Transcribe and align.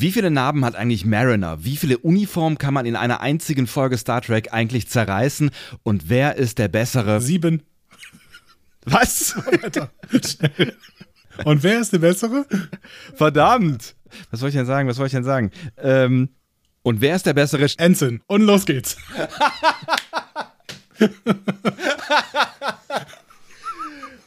Wie 0.00 0.12
viele 0.12 0.30
Narben 0.30 0.64
hat 0.64 0.76
eigentlich 0.76 1.04
Mariner? 1.04 1.64
Wie 1.64 1.76
viele 1.76 1.98
Uniformen 1.98 2.56
kann 2.56 2.72
man 2.72 2.86
in 2.86 2.94
einer 2.94 3.20
einzigen 3.20 3.66
Folge 3.66 3.98
Star 3.98 4.22
Trek 4.22 4.52
eigentlich 4.52 4.88
zerreißen? 4.88 5.50
Und 5.82 6.08
wer 6.08 6.36
ist 6.36 6.58
der 6.58 6.68
bessere? 6.68 7.20
Sieben. 7.20 7.62
Was? 8.84 9.34
Und 11.44 11.64
wer 11.64 11.80
ist 11.80 11.92
der 11.92 11.98
bessere? 11.98 12.46
Verdammt! 13.16 13.96
Was 14.30 14.38
soll 14.38 14.50
ich 14.50 14.54
denn 14.54 14.66
sagen? 14.66 14.88
Was 14.88 14.96
soll 14.96 15.06
ich 15.06 15.12
denn 15.12 15.24
sagen? 15.24 15.50
Ähm, 15.76 16.28
und 16.82 17.00
wer 17.00 17.14
ist 17.14 17.26
der 17.26 17.34
bessere? 17.34 17.66
Ensign. 17.76 18.22
Und 18.26 18.42
los 18.42 18.66
geht's. 18.66 18.96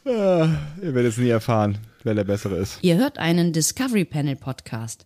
Ah, 0.04 0.50
ihr 0.82 0.96
werdet 0.96 1.12
es 1.12 1.18
nie 1.18 1.30
erfahren, 1.30 1.78
wer 2.04 2.16
der 2.16 2.24
bessere 2.24 2.58
ist. 2.58 2.80
Ihr 2.82 2.98
hört 2.98 3.20
einen 3.20 3.54
Discovery 3.54 4.04
Panel 4.04 4.36
Podcast. 4.36 5.06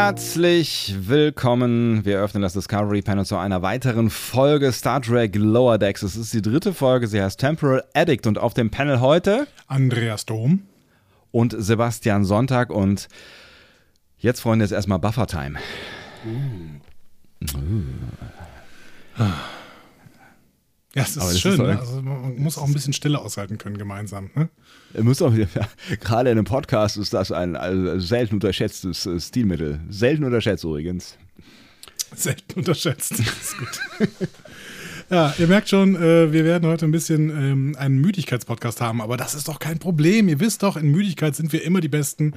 Herzlich 0.00 0.94
willkommen. 0.96 2.04
Wir 2.04 2.20
öffnen 2.20 2.40
das 2.40 2.52
Discovery 2.52 3.02
Panel 3.02 3.26
zu 3.26 3.36
einer 3.36 3.62
weiteren 3.62 4.10
Folge 4.10 4.70
Star 4.70 5.02
Trek 5.02 5.34
Lower 5.34 5.76
Decks. 5.76 6.04
Es 6.04 6.14
ist 6.14 6.32
die 6.32 6.40
dritte 6.40 6.72
Folge. 6.72 7.08
Sie 7.08 7.20
heißt 7.20 7.40
Temporal 7.40 7.82
Addict 7.94 8.28
und 8.28 8.38
auf 8.38 8.54
dem 8.54 8.70
Panel 8.70 9.00
heute 9.00 9.48
Andreas 9.66 10.24
Dom 10.24 10.62
und 11.32 11.52
Sebastian 11.58 12.24
Sonntag. 12.24 12.70
Und 12.70 13.08
jetzt, 14.18 14.40
Freunde, 14.40 14.64
ist 14.64 14.70
erstmal 14.70 15.00
Buffer 15.00 15.26
Time. 15.26 15.58
Uh. 16.24 17.58
Uh. 19.18 19.24
Ja, 20.94 21.02
es 21.02 21.16
ist 21.16 21.40
schön. 21.40 21.52
Ist 21.52 21.58
ne? 21.58 21.78
also 21.78 22.02
man 22.02 22.36
muss 22.36 22.56
auch 22.56 22.66
ein 22.66 22.72
bisschen 22.72 22.92
Stille 22.92 23.18
aushalten 23.18 23.58
können 23.58 23.76
gemeinsam. 23.76 24.30
Ne? 24.34 24.48
Muss 25.02 25.20
auch, 25.20 25.34
ja, 25.34 25.46
gerade 26.00 26.30
in 26.30 26.38
einem 26.38 26.46
Podcast 26.46 26.96
ist 26.96 27.12
das 27.12 27.30
ein 27.30 27.56
also 27.56 28.00
selten 28.00 28.36
unterschätztes 28.36 29.06
äh, 29.06 29.20
Stilmittel. 29.20 29.80
Selten 29.90 30.24
unterschätzt 30.24 30.64
übrigens. 30.64 31.18
Selten 32.14 32.60
unterschätzt. 32.60 33.12
Ist 33.20 33.58
gut. 33.58 34.08
Ja, 35.10 35.34
ihr 35.38 35.46
merkt 35.46 35.70
schon, 35.70 35.96
äh, 35.96 36.30
wir 36.32 36.44
werden 36.44 36.68
heute 36.68 36.84
ein 36.84 36.90
bisschen 36.90 37.30
ähm, 37.30 37.76
einen 37.78 37.98
Müdigkeitspodcast 37.98 38.82
haben, 38.82 39.00
aber 39.00 39.16
das 39.16 39.34
ist 39.34 39.48
doch 39.48 39.58
kein 39.58 39.78
Problem. 39.78 40.28
Ihr 40.28 40.38
wisst 40.38 40.62
doch, 40.62 40.76
in 40.76 40.90
Müdigkeit 40.90 41.34
sind 41.34 41.50
wir 41.54 41.64
immer 41.64 41.80
die 41.80 41.88
Besten. 41.88 42.34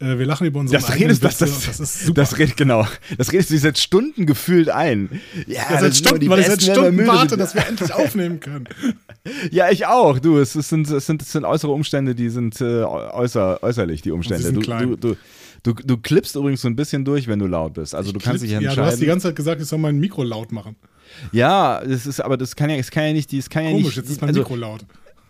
Äh, 0.00 0.18
wir 0.18 0.26
lachen 0.26 0.46
über 0.46 0.60
unsere 0.60 0.80
das 0.80 0.94
redest, 0.94 1.22
das, 1.22 1.38
das, 1.38 1.66
das 1.66 1.80
ist 1.80 2.06
super. 2.06 2.20
Das 2.20 2.38
redet, 2.38 2.56
genau. 2.56 2.86
Das 3.16 3.32
redest 3.32 3.50
du 3.50 3.58
seit 3.58 3.78
Stunden 3.78 4.26
gefühlt 4.26 4.68
ein. 4.68 5.20
Ja, 5.46 5.62
ja 5.70 5.80
seit 5.80 5.96
Stunden, 5.96 6.28
weil 6.28 6.40
ich 6.40 6.46
seit 6.46 6.62
Stunden 6.62 7.06
warte, 7.06 7.36
dass 7.36 7.54
wir 7.54 7.66
endlich 7.66 7.92
aufnehmen 7.94 8.40
können. 8.40 8.68
Ja, 9.50 9.70
ich 9.70 9.86
auch. 9.86 10.18
Du, 10.18 10.38
es, 10.38 10.52
sind, 10.52 10.90
es, 10.90 11.06
sind, 11.06 11.22
es 11.22 11.32
sind 11.32 11.44
äußere 11.44 11.72
Umstände, 11.72 12.14
die 12.14 12.28
sind 12.28 12.60
äh, 12.60 12.82
äußer, 12.82 13.62
äußerlich, 13.62 14.02
die 14.02 14.10
Umstände. 14.10 14.52
Du, 14.52 14.60
du, 14.60 14.96
du, 14.96 15.16
du, 15.62 15.72
du 15.72 15.96
klippst 15.96 16.36
übrigens 16.36 16.60
so 16.60 16.68
ein 16.68 16.76
bisschen 16.76 17.04
durch, 17.04 17.26
wenn 17.28 17.38
du 17.38 17.46
laut 17.46 17.74
bist. 17.74 17.94
Also 17.94 18.08
ich 18.08 18.14
du 18.14 18.20
kannst 18.20 18.42
dich 18.42 18.52
entscheiden. 18.52 18.76
Ja, 18.76 18.82
du 18.82 18.90
hast 18.90 19.00
die 19.00 19.06
ganze 19.06 19.28
Zeit 19.28 19.36
gesagt, 19.36 19.60
ich 19.60 19.68
soll 19.68 19.78
mein 19.78 19.98
Mikro 19.98 20.22
laut 20.22 20.52
machen. 20.52 20.76
Ja, 21.32 21.82
das 21.84 22.06
ist, 22.06 22.20
aber 22.20 22.36
das 22.36 22.56
kann 22.56 22.70
ja, 22.70 22.76
das 22.76 22.90
kann 22.90 23.04
ja 23.04 23.12
nicht, 23.12 23.32
das 23.32 23.48
kann 23.48 23.64
Komisch, 23.64 23.80
ja 23.80 23.86
nicht. 23.86 23.96
jetzt 23.96 24.10
ist 24.10 24.20
mein 24.20 24.30
also, 24.30 24.40
Mikro 24.40 24.56
laut 24.56 24.84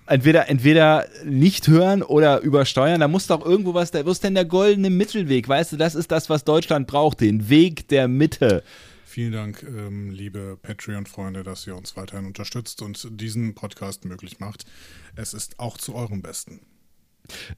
entweder, 0.07 0.49
entweder 0.49 1.07
nicht 1.25 1.69
hören 1.69 2.03
oder 2.03 2.41
übersteuern. 2.41 3.01
Da 3.01 3.09
muss 3.09 3.27
doch 3.27 3.45
irgendwo 3.45 3.75
was, 3.75 3.91
da, 3.91 4.05
wo 4.05 4.11
ist 4.11 4.25
denn 4.25 4.35
der 4.35 4.45
goldene 4.45 4.91
Mittelweg? 4.91 5.49
Weißt 5.49 5.73
du, 5.73 5.77
das 5.77 5.95
ist 5.95 6.11
das, 6.11 6.31
was 6.31 6.45
Deutschland 6.45 6.87
braucht, 6.87 7.21
den 7.21 7.49
Weg 7.49 7.89
der 7.89 8.09
Mitte. 8.09 8.63
Vielen 9.05 9.33
Dank, 9.33 9.63
ähm, 9.63 10.11
liebe 10.11 10.59
Patreon-Freunde, 10.61 11.45
dass 11.45 11.67
ihr 11.67 11.77
uns 11.77 11.97
weiterhin 11.97 12.27
unterstützt 12.27 12.83
und 12.83 13.07
diesen 13.21 13.55
Podcast 13.55 14.05
möglich 14.05 14.41
macht. 14.41 14.65
Es 15.15 15.35
ist 15.35 15.61
auch 15.61 15.79
zu 15.79 15.95
eurem 15.95 16.21
Besten. 16.21 16.61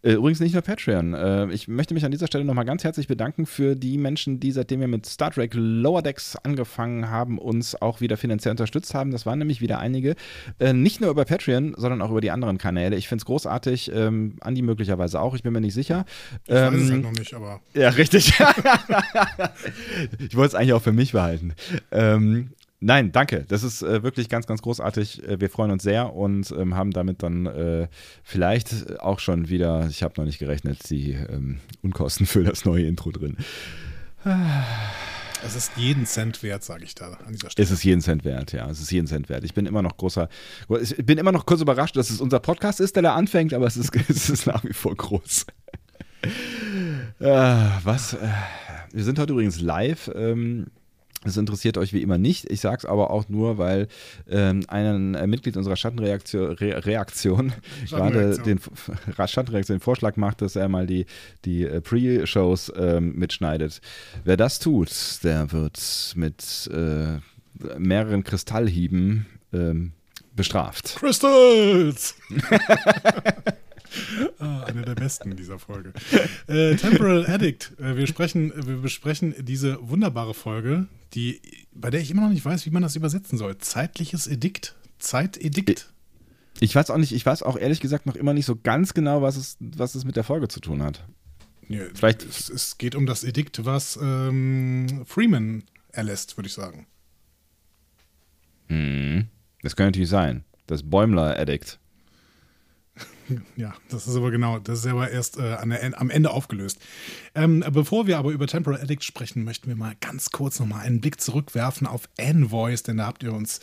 Äh, 0.03 0.13
übrigens 0.13 0.41
nicht 0.41 0.53
nur 0.53 0.63
Patreon. 0.63 1.15
Äh, 1.15 1.53
ich 1.53 1.69
möchte 1.69 1.95
mich 1.95 2.05
an 2.05 2.11
dieser 2.11 2.27
Stelle 2.27 2.45
nochmal 2.45 2.65
ganz 2.65 2.85
herzlich 2.85 3.09
bedanken 3.09 3.47
für 3.47 3.75
die 3.75 3.99
Menschen, 3.99 4.39
die 4.41 4.53
seitdem 4.53 4.81
wir 4.81 4.89
mit 4.89 5.07
Star 5.07 5.31
Trek 5.31 5.53
Lower 5.55 6.03
Decks 6.03 6.37
angefangen 6.37 7.11
haben, 7.11 7.39
uns 7.39 7.81
auch 7.81 8.01
wieder 8.01 8.17
finanziell 8.17 8.53
unterstützt 8.53 8.95
haben. 8.95 9.11
Das 9.11 9.27
waren 9.27 9.39
nämlich 9.39 9.61
wieder 9.61 9.79
einige. 9.79 10.15
Äh, 10.59 10.73
nicht 10.73 11.01
nur 11.01 11.11
über 11.11 11.25
Patreon, 11.25 11.75
sondern 11.77 12.01
auch 12.03 12.11
über 12.11 12.21
die 12.21 12.31
anderen 12.31 12.59
Kanäle. 12.59 12.97
Ich 12.97 13.09
finde 13.09 13.23
es 13.23 13.27
großartig. 13.27 13.91
Ähm, 13.93 14.37
Andi 14.41 14.63
möglicherweise 14.63 15.21
auch, 15.21 15.35
ich 15.35 15.43
bin 15.43 15.53
mir 15.53 15.61
nicht 15.61 15.75
sicher. 15.75 16.05
Ich 16.47 16.55
ähm, 16.55 16.75
weiß 16.75 16.83
es 16.83 16.91
halt 16.91 17.03
noch 17.03 17.13
nicht, 17.13 17.35
aber. 17.35 17.61
Ja, 17.75 17.89
richtig. 17.91 18.29
ich 20.19 20.37
wollte 20.37 20.49
es 20.49 20.55
eigentlich 20.55 20.73
auch 20.73 20.83
für 20.83 20.93
mich 20.93 21.13
behalten. 21.13 21.55
Ähm, 21.91 22.51
Nein, 22.87 23.11
danke. 23.11 23.45
Das 23.49 23.65
ist 23.65 23.83
äh, 23.83 24.05
wirklich 24.05 24.29
ganz, 24.29 24.47
ganz 24.47 24.63
großartig. 24.63 25.27
Äh, 25.27 25.41
wir 25.41 25.51
freuen 25.51 25.73
uns 25.73 25.83
sehr 25.83 26.15
und 26.15 26.53
ähm, 26.53 26.77
haben 26.77 26.93
damit 26.93 27.21
dann 27.21 27.47
äh, 27.47 27.89
vielleicht 28.23 29.01
auch 29.01 29.19
schon 29.19 29.49
wieder, 29.49 29.89
ich 29.91 30.05
habe 30.05 30.15
noch 30.19 30.25
nicht 30.25 30.39
gerechnet, 30.39 30.89
die 30.89 31.11
ähm, 31.11 31.59
Unkosten 31.83 32.27
für 32.27 32.45
das 32.45 32.65
neue 32.65 32.87
Intro 32.87 33.11
drin. 33.11 33.39
Es 35.45 35.57
ist 35.57 35.73
jeden 35.77 36.07
Cent 36.07 36.45
wert, 36.45 36.63
sage 36.63 36.85
ich 36.85 36.95
da 36.95 37.15
an 37.27 37.33
dieser 37.33 37.51
Stelle. 37.51 37.65
Es 37.65 37.73
ist 37.73 37.83
jeden 37.83 38.03
Cent 38.03 38.25
wert, 38.25 38.53
ja. 38.53 38.71
Es 38.71 38.81
ist 38.81 38.93
jeden 38.93 39.09
Cent 39.09 39.29
wert. 39.29 39.43
Ich 39.43 39.53
bin 39.53 39.67
immer 39.67 39.83
noch 39.83 39.97
großer, 39.97 40.29
ich 40.81 41.05
bin 41.05 41.19
immer 41.19 41.33
noch 41.33 41.45
kurz 41.45 41.61
überrascht, 41.61 41.97
dass 41.97 42.11
es 42.11 42.21
unser 42.21 42.39
Podcast 42.39 42.79
ist, 42.79 42.95
der 42.95 43.03
da 43.03 43.15
anfängt, 43.17 43.53
aber 43.53 43.67
es 43.67 43.77
ist, 43.77 43.91
es 44.09 44.31
ist 44.31 44.47
nach 44.47 44.63
wie 44.63 44.73
vor 44.73 44.95
groß. 44.95 45.47
Äh, 47.19 47.25
was? 47.83 48.15
Äh, 48.15 48.29
wir 48.93 49.03
sind 49.03 49.19
heute 49.19 49.33
übrigens 49.33 49.61
live. 49.61 50.09
Ähm, 50.15 50.69
das 51.25 51.37
interessiert 51.37 51.79
euch 51.79 51.93
wie 51.93 52.03
immer 52.03 52.19
nicht. 52.19 52.51
Ich 52.51 52.61
sage 52.61 52.79
es 52.79 52.85
aber 52.85 53.11
auch 53.11 53.29
nur, 53.29 53.59
weil 53.59 53.89
ähm, 54.29 54.63
ein 54.69 55.15
äh, 55.15 55.27
Mitglied 55.27 55.57
unserer 55.57 55.77
Schattenreaktion 55.77 56.53
Re 56.53 56.85
Reaktion, 56.85 57.53
gerade 57.89 58.39
den 58.39 58.61
Schattenreaktion 59.27 59.79
den 59.79 59.83
Vorschlag 59.83 60.17
macht, 60.17 60.43
dass 60.43 60.57
er 60.57 60.69
mal 60.69 60.87
die, 60.87 61.07
die 61.45 61.65
äh, 61.65 61.81
Pre-Shows 61.81 62.73
ähm, 62.77 63.15
mitschneidet. 63.17 63.81
Wer 64.25 64.37
das 64.37 64.59
tut, 64.59 64.91
der 65.23 65.53
wird 65.53 66.13
mit 66.17 66.71
äh, 66.73 67.19
mehreren 67.79 68.23
Kristallhieben 68.23 69.27
ähm, 69.53 69.93
bestraft. 70.35 70.97
Crystals! 70.97 72.15
ah, 74.39 74.65
eine 74.65 74.83
der 74.83 74.95
besten 74.95 75.37
dieser 75.37 75.59
Folge. 75.59 75.93
Äh, 76.47 76.77
Temporal 76.77 77.27
Addict. 77.27 77.73
Äh, 77.79 77.97
wir, 77.97 78.07
sprechen, 78.07 78.53
wir 78.55 78.77
besprechen 78.77 79.35
diese 79.39 79.79
wunderbare 79.89 80.35
Folge, 80.35 80.87
die, 81.15 81.41
bei 81.73 81.91
der 81.91 82.01
ich 82.01 82.11
immer 82.11 82.23
noch 82.23 82.31
nicht 82.31 82.45
weiß, 82.45 82.67
wie 82.67 82.71
man 82.71 82.83
das 82.83 82.97
übersetzen 82.97 83.39
soll. 83.39 83.59
Zeitliches 83.59 84.27
Edikt. 84.27 84.75
Zeitedikt. 84.99 85.93
Ich 86.61 86.75
weiß 86.75 86.91
auch 86.91 86.97
nicht, 86.97 87.13
ich 87.13 87.27
weiß 87.27 87.43
auch 87.43 87.59
ehrlich 87.59 87.81
gesagt 87.81 88.07
noch 88.07 88.17
immer 88.17 88.33
nicht 88.33 88.47
so 88.47 88.57
ganz 88.57 88.95
genau, 88.95 89.23
was 89.23 89.37
es, 89.37 89.57
was 89.61 89.95
es 89.95 90.05
mit 90.05 90.17
der 90.17 90.25
Folge 90.25 90.49
zu 90.49 90.61
tun 90.61 90.83
hat. 90.83 91.05
Ja, 91.69 91.83
Vielleicht. 91.95 92.25
Es, 92.25 92.49
es, 92.49 92.79
geht 92.79 92.95
um 92.95 93.07
das 93.07 93.25
Edikt, 93.25 93.65
was 93.65 93.99
ähm, 94.01 95.03
Freeman 95.05 95.65
erlässt, 95.93 96.39
würde 96.39 96.47
ich 96.47 96.55
sagen. 96.55 96.87
Hm. 98.69 99.27
Das 99.63 99.77
könnte 99.77 99.89
natürlich 99.89 100.11
sein. 100.11 100.45
Das 100.67 100.83
Bäumler-Edikt. 100.83 101.79
Ja, 103.57 103.75
das 103.89 104.07
ist 104.07 104.17
aber 104.17 104.31
genau, 104.31 104.59
das 104.59 104.81
ist 104.81 104.87
aber 104.87 105.11
erst 105.11 105.39
äh, 105.39 105.57
der, 105.57 106.01
am 106.01 106.11
Ende 106.11 106.31
aufgelöst. 106.31 106.79
Ähm, 107.35 107.65
bevor 107.73 108.07
wir 108.07 108.19
aber 108.19 108.31
über 108.31 108.47
Temporal 108.47 108.81
Addict 108.81 109.05
sprechen, 109.05 109.45
möchten 109.45 109.69
wir 109.69 109.77
mal 109.77 109.95
ganz 110.01 110.31
kurz 110.31 110.61
nochmal 110.61 110.85
einen 110.85 111.01
Blick 111.01 111.21
zurückwerfen 111.21 111.87
auf 111.87 112.09
Envoys, 112.17 112.83
denn 112.83 112.99
da 112.99 113.07
habt 113.07 113.23
ihr 113.23 113.33
uns 113.33 113.61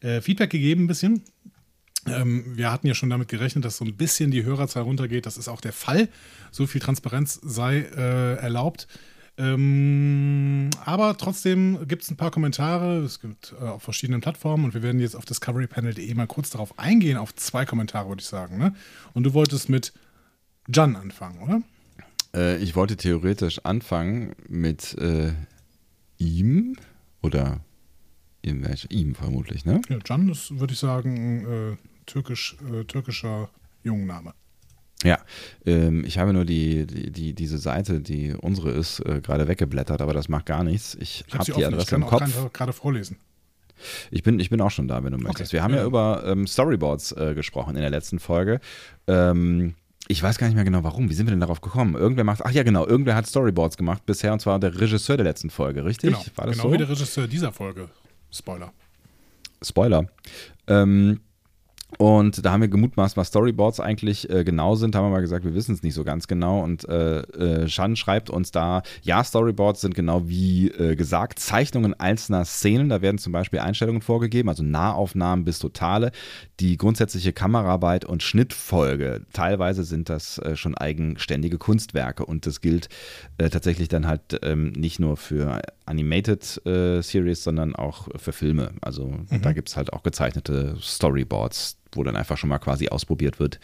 äh, 0.00 0.20
Feedback 0.20 0.50
gegeben 0.50 0.84
ein 0.84 0.86
bisschen. 0.88 1.22
Ähm, 2.06 2.56
wir 2.56 2.70
hatten 2.70 2.86
ja 2.86 2.94
schon 2.94 3.10
damit 3.10 3.28
gerechnet, 3.28 3.64
dass 3.64 3.76
so 3.76 3.84
ein 3.84 3.96
bisschen 3.96 4.30
die 4.30 4.44
Hörerzahl 4.44 4.82
runtergeht. 4.82 5.26
Das 5.26 5.36
ist 5.36 5.48
auch 5.48 5.60
der 5.60 5.72
Fall. 5.72 6.08
So 6.50 6.66
viel 6.66 6.80
Transparenz 6.80 7.40
sei 7.42 7.80
äh, 7.80 8.34
erlaubt. 8.36 8.86
Ähm, 9.38 10.68
aber 10.84 11.16
trotzdem 11.16 11.86
gibt 11.86 12.02
es 12.02 12.10
ein 12.10 12.16
paar 12.16 12.32
Kommentare. 12.32 12.98
Es 12.98 13.20
gibt 13.20 13.54
äh, 13.60 13.64
auf 13.64 13.82
verschiedenen 13.84 14.20
Plattformen 14.20 14.64
und 14.64 14.74
wir 14.74 14.82
werden 14.82 15.00
jetzt 15.00 15.14
auf 15.14 15.24
discoverypanel.de 15.24 16.12
mal 16.14 16.26
kurz 16.26 16.50
darauf 16.50 16.76
eingehen, 16.78 17.16
auf 17.16 17.34
zwei 17.36 17.64
Kommentare, 17.64 18.08
würde 18.08 18.20
ich 18.20 18.26
sagen. 18.26 18.58
Ne? 18.58 18.74
Und 19.14 19.22
du 19.22 19.34
wolltest 19.34 19.68
mit 19.68 19.92
Jan 20.68 20.96
anfangen, 20.96 21.40
oder? 21.40 21.62
Äh, 22.34 22.58
ich 22.58 22.74
wollte 22.74 22.96
theoretisch 22.96 23.64
anfangen 23.64 24.34
mit 24.48 24.98
äh, 24.98 25.32
ihm 26.18 26.76
oder 27.22 27.60
ihm, 28.42 28.66
ihm 28.88 29.14
vermutlich, 29.14 29.64
ne? 29.64 29.80
Ja, 29.88 29.98
Can 29.98 30.28
ist, 30.28 30.58
würde 30.58 30.72
ich 30.72 30.80
sagen, 30.80 31.46
äh, 31.46 31.76
türkisch, 32.06 32.56
äh, 32.72 32.84
türkischer 32.84 33.50
jungen 33.82 34.06
Name. 34.06 34.34
Ja, 35.04 35.18
ähm, 35.64 36.04
ich 36.04 36.18
habe 36.18 36.32
nur 36.32 36.44
die, 36.44 36.86
die, 36.86 37.10
die, 37.12 37.32
diese 37.34 37.58
Seite, 37.58 38.00
die 38.00 38.32
unsere 38.34 38.70
ist, 38.72 38.98
äh, 39.00 39.20
gerade 39.20 39.46
weggeblättert, 39.46 40.00
aber 40.00 40.12
das 40.12 40.28
macht 40.28 40.46
gar 40.46 40.64
nichts. 40.64 40.96
Ich, 41.00 41.24
Ich 41.26 41.34
habe 41.34 41.38
habe 41.38 41.44
die 41.44 41.52
offen. 41.52 41.64
Adresse 41.74 41.82
Ich 41.84 41.90
kann 41.90 42.02
im 42.02 42.08
Kopf. 42.08 42.34
gerade- 42.34 42.50
gerade 42.50 42.72
vorlesen. 42.72 43.16
Ich 44.10 44.24
bin, 44.24 44.40
ich 44.40 44.50
bin 44.50 44.60
auch 44.60 44.72
schon 44.72 44.88
da, 44.88 45.04
wenn 45.04 45.12
du 45.12 45.18
möchtest. 45.18 45.52
Wir 45.52 45.62
haben 45.62 45.72
ja, 45.72 45.80
ja. 45.82 45.86
über 45.86 46.24
ähm, 46.26 46.48
Storyboards 46.48 47.12
äh, 47.12 47.34
gesprochen 47.36 47.76
in 47.76 47.80
der 47.80 47.90
letzten 47.90 48.18
Folge. 48.18 48.58
Ähm, 49.06 49.74
ich 50.08 50.20
weiß 50.20 50.36
gar 50.38 50.48
nicht 50.48 50.56
mehr 50.56 50.64
genau 50.64 50.82
warum. 50.82 51.08
Wie 51.10 51.14
sind 51.14 51.26
wir 51.26 51.30
denn 51.30 51.38
darauf 51.38 51.60
gekommen? 51.60 51.94
Irgendwer 51.94 52.24
macht, 52.24 52.44
ach 52.44 52.50
ja, 52.50 52.64
genau, 52.64 52.84
irgendwer 52.84 53.14
hat 53.14 53.28
Storyboards 53.28 53.76
gemacht 53.76 54.04
bisher 54.04 54.32
und 54.32 54.40
zwar 54.40 54.58
der 54.58 54.80
Regisseur 54.80 55.16
der 55.16 55.24
letzten 55.24 55.50
Folge, 55.50 55.84
richtig? 55.84 56.10
Genau, 56.10 56.24
War 56.34 56.46
das 56.46 56.56
genau 56.56 56.68
so? 56.68 56.72
wie 56.74 56.78
der 56.78 56.88
Regisseur 56.88 57.28
dieser 57.28 57.52
Folge. 57.52 57.88
Spoiler. 58.32 58.72
Spoiler. 59.62 60.06
Ähm, 60.66 61.20
und 61.96 62.44
da 62.44 62.52
haben 62.52 62.60
wir 62.60 62.68
gemutmaßt, 62.68 63.16
was 63.16 63.28
Storyboards 63.28 63.80
eigentlich 63.80 64.28
äh, 64.28 64.44
genau 64.44 64.74
sind. 64.74 64.94
Haben 64.94 65.06
wir 65.06 65.10
mal 65.10 65.22
gesagt, 65.22 65.46
wir 65.46 65.54
wissen 65.54 65.74
es 65.74 65.82
nicht 65.82 65.94
so 65.94 66.04
ganz 66.04 66.28
genau. 66.28 66.60
Und 66.62 66.86
äh, 66.86 67.20
äh, 67.20 67.68
Shan 67.68 67.96
schreibt 67.96 68.28
uns 68.28 68.50
da, 68.50 68.82
ja, 69.02 69.24
Storyboards 69.24 69.80
sind 69.80 69.94
genau 69.94 70.28
wie 70.28 70.68
äh, 70.68 70.96
gesagt 70.96 71.38
Zeichnungen 71.38 71.98
einzelner 71.98 72.44
Szenen. 72.44 72.90
Da 72.90 73.00
werden 73.00 73.16
zum 73.16 73.32
Beispiel 73.32 73.60
Einstellungen 73.60 74.02
vorgegeben, 74.02 74.50
also 74.50 74.62
Nahaufnahmen 74.62 75.46
bis 75.46 75.60
totale, 75.60 76.12
die 76.60 76.76
grundsätzliche 76.76 77.32
Kameraarbeit 77.32 78.04
und 78.04 78.22
Schnittfolge. 78.22 79.22
Teilweise 79.32 79.84
sind 79.84 80.08
das 80.08 80.38
äh, 80.38 80.56
schon 80.56 80.76
eigenständige 80.76 81.58
Kunstwerke 81.58 82.26
und 82.26 82.46
das 82.46 82.60
gilt 82.60 82.88
äh, 83.38 83.48
tatsächlich 83.48 83.88
dann 83.88 84.06
halt 84.06 84.40
ähm, 84.42 84.72
nicht 84.72 84.98
nur 84.98 85.16
für 85.16 85.62
Animated 85.86 86.66
äh, 86.66 87.00
Series, 87.00 87.44
sondern 87.44 87.76
auch 87.76 88.08
für 88.16 88.32
Filme. 88.32 88.72
Also 88.80 89.14
da 89.42 89.52
gibt 89.52 89.68
es 89.68 89.76
halt 89.76 89.92
auch 89.92 90.02
gezeichnete 90.02 90.76
Storyboards, 90.80 91.78
wo 91.92 92.02
dann 92.02 92.16
einfach 92.16 92.36
schon 92.36 92.50
mal 92.50 92.58
quasi 92.58 92.88
ausprobiert 92.88 93.38
wird 93.38 93.60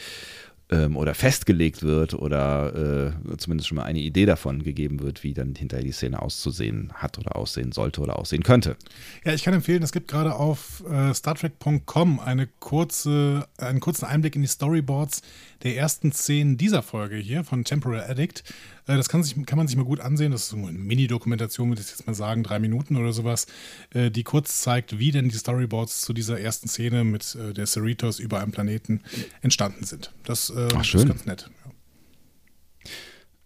ähm, 0.75 0.97
oder 0.97 1.15
festgelegt 1.15 1.83
wird 1.83 2.15
oder 2.15 3.13
äh, 3.31 3.37
zumindest 3.37 3.69
schon 3.69 3.77
mal 3.77 3.85
eine 3.85 4.01
Idee 4.01 4.27
davon 4.27 4.63
gegeben 4.63 5.01
wird, 5.01 5.23
wie 5.23 5.33
dann 5.33 5.55
hinterher 5.55 5.85
die 5.85 5.93
Szene 5.93 6.21
auszusehen 6.21 6.93
hat 6.95 7.19
oder 7.19 7.37
aussehen 7.37 7.73
sollte 7.73 8.01
oder 8.01 8.19
aussehen 8.19 8.43
könnte. 8.43 8.77
Ja, 9.25 9.33
ich 9.33 9.45
kann 9.45 9.55
empfehlen, 9.55 9.83
es 9.83 9.93
gibt 9.93 10.09
gerade 10.09 10.35
auf 10.35 10.83
äh, 10.91 11.15
StarTrek.com 11.15 12.19
eine 12.19 12.49
kurze, 12.59 13.47
einen 13.59 13.81
kurzen 13.81 14.07
Einblick 14.07 14.35
in 14.35 14.43
die 14.43 14.49
Storyboards 14.49 15.23
der 15.65 15.77
ersten 15.77 16.13
Szenen 16.13 16.57
dieser 16.57 16.83
Folge 16.83 17.17
hier 17.17 17.43
von 17.43 17.65
Temporal 17.65 18.05
Addict. 18.09 18.45
Äh, 18.87 18.97
das 18.97 19.09
kann, 19.09 19.23
sich, 19.23 19.35
kann 19.47 19.57
man 19.57 19.67
sich 19.67 19.77
mal 19.77 19.85
gut 19.85 20.01
ansehen. 20.01 20.31
Das 20.31 20.43
ist 20.43 20.49
so 20.51 20.57
eine 20.57 20.79
Mini-Dokumentation, 20.79 21.71
würde 21.71 21.81
ich 21.81 21.89
jetzt 21.89 22.07
mal 22.07 22.15
sagen, 22.15 22.43
drei 22.43 22.59
Minuten 22.59 22.97
oder 22.97 23.13
sowas, 23.13 23.47
äh, 23.93 24.11
die 24.11 24.23
kurz 24.23 24.61
zeigt, 24.61 24.99
wie 24.99 25.11
denn 25.11 25.29
die 25.29 25.37
Storyboards 25.37 26.03
zu 26.03 26.13
dieser 26.13 26.39
ersten 26.39 26.69
Szene 26.69 27.03
mit 27.03 27.35
äh, 27.35 27.53
der 27.53 27.67
Cerritos 27.67 28.19
über 28.19 28.41
einem 28.41 28.53
Planeten 28.53 29.01
entstanden 29.41 29.85
sind. 29.85 30.13
Das 30.25 30.53
Ach, 30.55 30.95
ist 30.95 31.09
ganz 31.09 31.27
nett. 31.27 31.51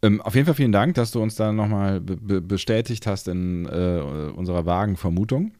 Ähm, 0.03 0.21
auf 0.21 0.35
jeden 0.35 0.47
Fall 0.47 0.55
vielen 0.55 0.73
Dank, 0.73 0.94
dass 0.94 1.11
du 1.11 1.23
uns 1.23 1.35
da 1.35 1.53
nochmal 1.53 2.00
be 2.00 2.17
be 2.17 2.41
bestätigt 2.41 3.06
hast 3.06 3.26
in 3.29 3.67
äh, 3.67 4.00
unserer 4.35 4.64
vagen 4.64 4.97
Vermutung. 4.97 5.53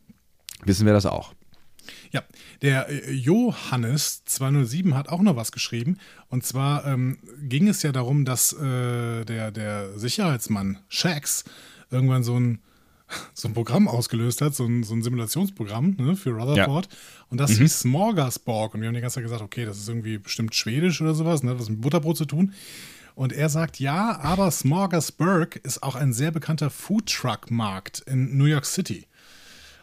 Wissen 0.65 0.87
wir 0.87 0.93
das 0.93 1.07
auch. 1.07 1.35
Ja, 2.11 2.23
der 2.63 2.89
äh, 2.89 3.13
Johannes 3.13 4.25
207 4.25 4.95
hat 4.95 5.09
auch 5.09 5.21
noch 5.21 5.37
was 5.37 5.53
geschrieben. 5.53 5.99
Und 6.29 6.45
zwar 6.45 6.87
ähm, 6.87 7.19
ging 7.43 7.69
es 7.69 7.83
ja 7.83 7.93
darum, 7.93 8.25
dass 8.25 8.53
äh, 8.53 9.25
der, 9.25 9.51
der 9.51 9.99
Sicherheitsmann 9.99 10.79
Shax 10.89 11.45
irgendwann 11.91 12.23
so 12.23 12.39
ein, 12.39 12.61
so 13.35 13.49
ein 13.49 13.55
Programm 13.55 13.89
ausgelöst 13.89 14.41
hat, 14.41 14.55
so 14.55 14.65
ein, 14.65 14.83
so 14.83 14.95
ein 14.95 15.03
Simulationsprogramm 15.03 15.97
ne, 15.99 16.17
für 16.17 16.31
Rutherford. 16.31 16.89
Und 17.31 17.39
das 17.39 17.53
hieß 17.53 17.81
Smorgasborg. 17.81 18.75
Und 18.75 18.81
wir 18.81 18.89
haben 18.89 18.95
die 18.95 19.01
ganze 19.01 19.17
Zeit 19.17 19.25
gesagt, 19.25 19.43
okay, 19.43 19.65
das 19.65 19.79
ist 19.79 19.89
irgendwie 19.89 20.19
bestimmt 20.19 20.55
schwedisch 20.55 21.01
oder 21.01 21.15
sowas, 21.15 21.43
ne, 21.43 21.59
was 21.59 21.69
mit 21.69 21.81
Butterbrot 21.81 22.17
zu 22.17 22.25
tun. 22.25 22.53
Und 23.15 23.33
er 23.33 23.49
sagt, 23.49 23.81
ja, 23.81 24.21
aber 24.21 24.49
Smorgasburg 24.49 25.57
ist 25.57 25.83
auch 25.83 25.97
ein 25.97 26.13
sehr 26.13 26.31
bekannter 26.31 26.71
Foodtruck-Markt 26.71 28.01
in 28.07 28.37
New 28.37 28.45
York 28.45 28.65
City 28.65 29.08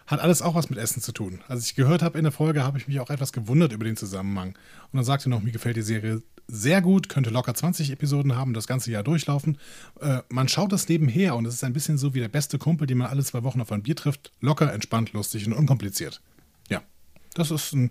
hat 0.07 0.19
alles 0.19 0.42
auch 0.42 0.56
was 0.56 0.69
mit 0.69 0.78
Essen 0.80 1.02
zu 1.02 1.12
tun. 1.12 1.42
Als 1.48 1.66
ich 1.66 1.75
gehört 1.75 2.02
habe 2.04 2.18
in 2.18 2.24
der 2.24 2.31
Folge, 2.31 2.63
habe 2.63 2.78
ich 2.78 2.88
mich 2.88 3.00
auch 3.00 3.10
etwas 3.10 3.34
gewundert 3.34 3.72
über 3.74 3.86
den 3.86 3.98
Zusammenhang. 3.98 4.50
Und 4.92 4.98
dann 4.98 5.04
sagte 5.04 5.28
er 5.28 5.30
noch, 5.30 5.42
mir 5.42 5.52
gefällt 5.52 5.78
die 5.78 5.81
Serie 5.81 6.22
sehr 6.48 6.81
gut, 6.81 7.10
könnte 7.10 7.31
locker 7.31 7.56
20 7.56 7.90
Episoden 7.92 8.36
haben, 8.36 8.54
das 8.54 8.68
ganze 8.68 8.92
Jahr 8.92 9.02
durchlaufen. 9.02 9.57
Äh, 10.00 10.19
man 10.30 10.48
schaut 10.48 10.72
das 10.72 10.88
nebenher 10.88 11.36
und 11.36 11.46
es 11.48 11.56
ist 11.56 11.63
ein 11.63 11.74
bisschen 11.74 11.98
so 11.98 12.13
wie 12.13 12.19
der 12.19 12.28
beste 12.28 12.60
Kumpel, 12.60 12.86
den 12.86 13.00
man 13.00 13.07
alle 13.07 13.24
zwei 13.24 13.42
Wochen 13.44 13.62
auf 13.62 13.72
ein 13.72 13.81
Bier 13.81 13.96
trifft. 13.96 14.31
Locker, 14.42 14.72
entspannt, 14.72 15.12
lustig 15.13 15.48
und 15.48 15.54
unkompliziert. 15.54 16.22
Ja, 16.69 16.84
das 17.34 17.50
ist 17.50 17.74
ein, 17.74 17.90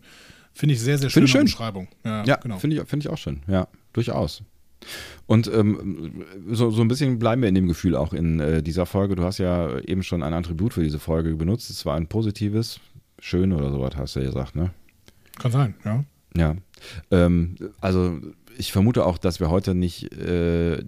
finde 0.53 0.75
ich, 0.77 0.81
sehr, 0.81 0.99
sehr 0.99 1.11
schöne 1.11 1.27
schön. 1.27 1.41
Umschreibung. 1.43 1.89
Ja, 2.05 2.25
Ja, 2.25 2.37
genau. 2.37 2.59
finde 2.61 2.77
ich, 2.81 2.89
find 2.89 3.05
ich 3.05 3.11
auch 3.11 3.19
schön. 3.19 3.43
Ja, 3.49 3.67
durchaus. 3.93 4.43
Und 5.27 5.51
ähm, 5.53 6.25
so, 6.51 6.71
so 6.71 6.83
ein 6.83 6.89
bisschen 6.89 7.19
bleiben 7.19 7.43
wir 7.43 7.49
in 7.49 7.55
dem 7.55 7.67
Gefühl 7.69 7.97
auch 7.97 8.13
in 8.13 8.41
äh, 8.41 8.63
dieser 8.63 8.87
Folge. 8.87 9.15
Du 9.17 9.23
hast 9.25 9.39
ja 9.39 9.79
eben 9.81 10.03
schon 10.03 10.23
ein 10.23 10.33
Attribut 10.35 10.75
für 10.75 10.83
diese 10.83 10.99
Folge 10.99 11.35
benutzt. 11.37 11.71
Es 11.71 11.87
war 11.87 11.97
ein 11.97 12.07
positives, 12.07 12.81
schön 13.19 13.53
oder 13.53 13.71
sowas, 13.71 13.97
hast 13.97 14.17
du 14.17 14.21
ja 14.21 14.27
gesagt, 14.27 14.55
ne? 14.57 14.71
Kann 15.39 15.53
sein, 15.53 15.75
ja. 15.85 16.05
Ja. 16.37 16.57
Ähm, 17.11 17.55
also 17.81 18.19
ich 18.59 18.73
vermute 18.73 19.07
auch, 19.07 19.19
dass 19.19 19.41
wir 19.41 19.51
heute 19.51 19.75
nicht, 19.75 20.13
äh, 20.13 20.83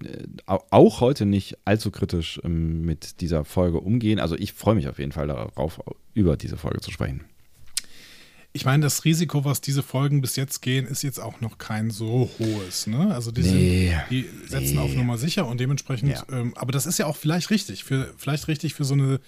au- 0.47 0.65
auch 0.71 1.01
heute 1.01 1.25
nicht 1.25 1.57
allzu 1.65 1.91
kritisch 1.91 2.41
ähm, 2.45 2.83
mit 2.85 3.21
dieser 3.21 3.45
Folge 3.45 3.81
umgehen. 3.81 4.19
Also 4.21 4.37
ich 4.37 4.53
freue 4.53 4.75
mich 4.75 4.89
auf 4.89 4.99
jeden 4.99 5.13
Fall 5.13 5.29
darauf, 5.29 5.81
über 6.15 6.37
diese 6.37 6.57
Folge 6.57 6.81
zu 6.81 6.91
sprechen. 6.91 7.25
Ich 8.57 8.65
meine, 8.65 8.83
das 8.83 9.05
Risiko, 9.05 9.45
was 9.45 9.61
diese 9.61 9.83
Folgen 9.83 10.21
bis 10.21 10.37
jetzt 10.37 10.63
gehen, 10.63 10.87
ist 10.87 11.03
jetzt 11.03 11.21
auch 11.21 11.41
noch 11.41 11.59
kein 11.59 11.91
so 11.91 12.29
hohes. 12.39 12.87
Ne? 12.87 13.15
Also 13.15 13.31
die, 13.31 13.43
Nee, 13.43 13.89
sind, 13.89 14.11
die 14.11 14.49
setzen 14.49 14.75
nee. 14.75 14.81
auf 14.81 14.95
Nummer 14.95 15.19
sicher 15.19 15.47
und 15.47 15.61
dementsprechend, 15.61 16.11
Ja. 16.11 16.25
ähm, 16.33 16.53
aber 16.57 16.73
das 16.73 16.87
ist 16.87 16.99
ja 16.99 17.07
auch 17.07 17.17
vielleicht 17.17 17.51
richtig, 17.51 17.85
für, 17.85 18.13
vielleicht 18.17 18.49
richtig 18.49 18.75
für 18.75 18.85
so 18.85 18.95
eine, 18.95 19.21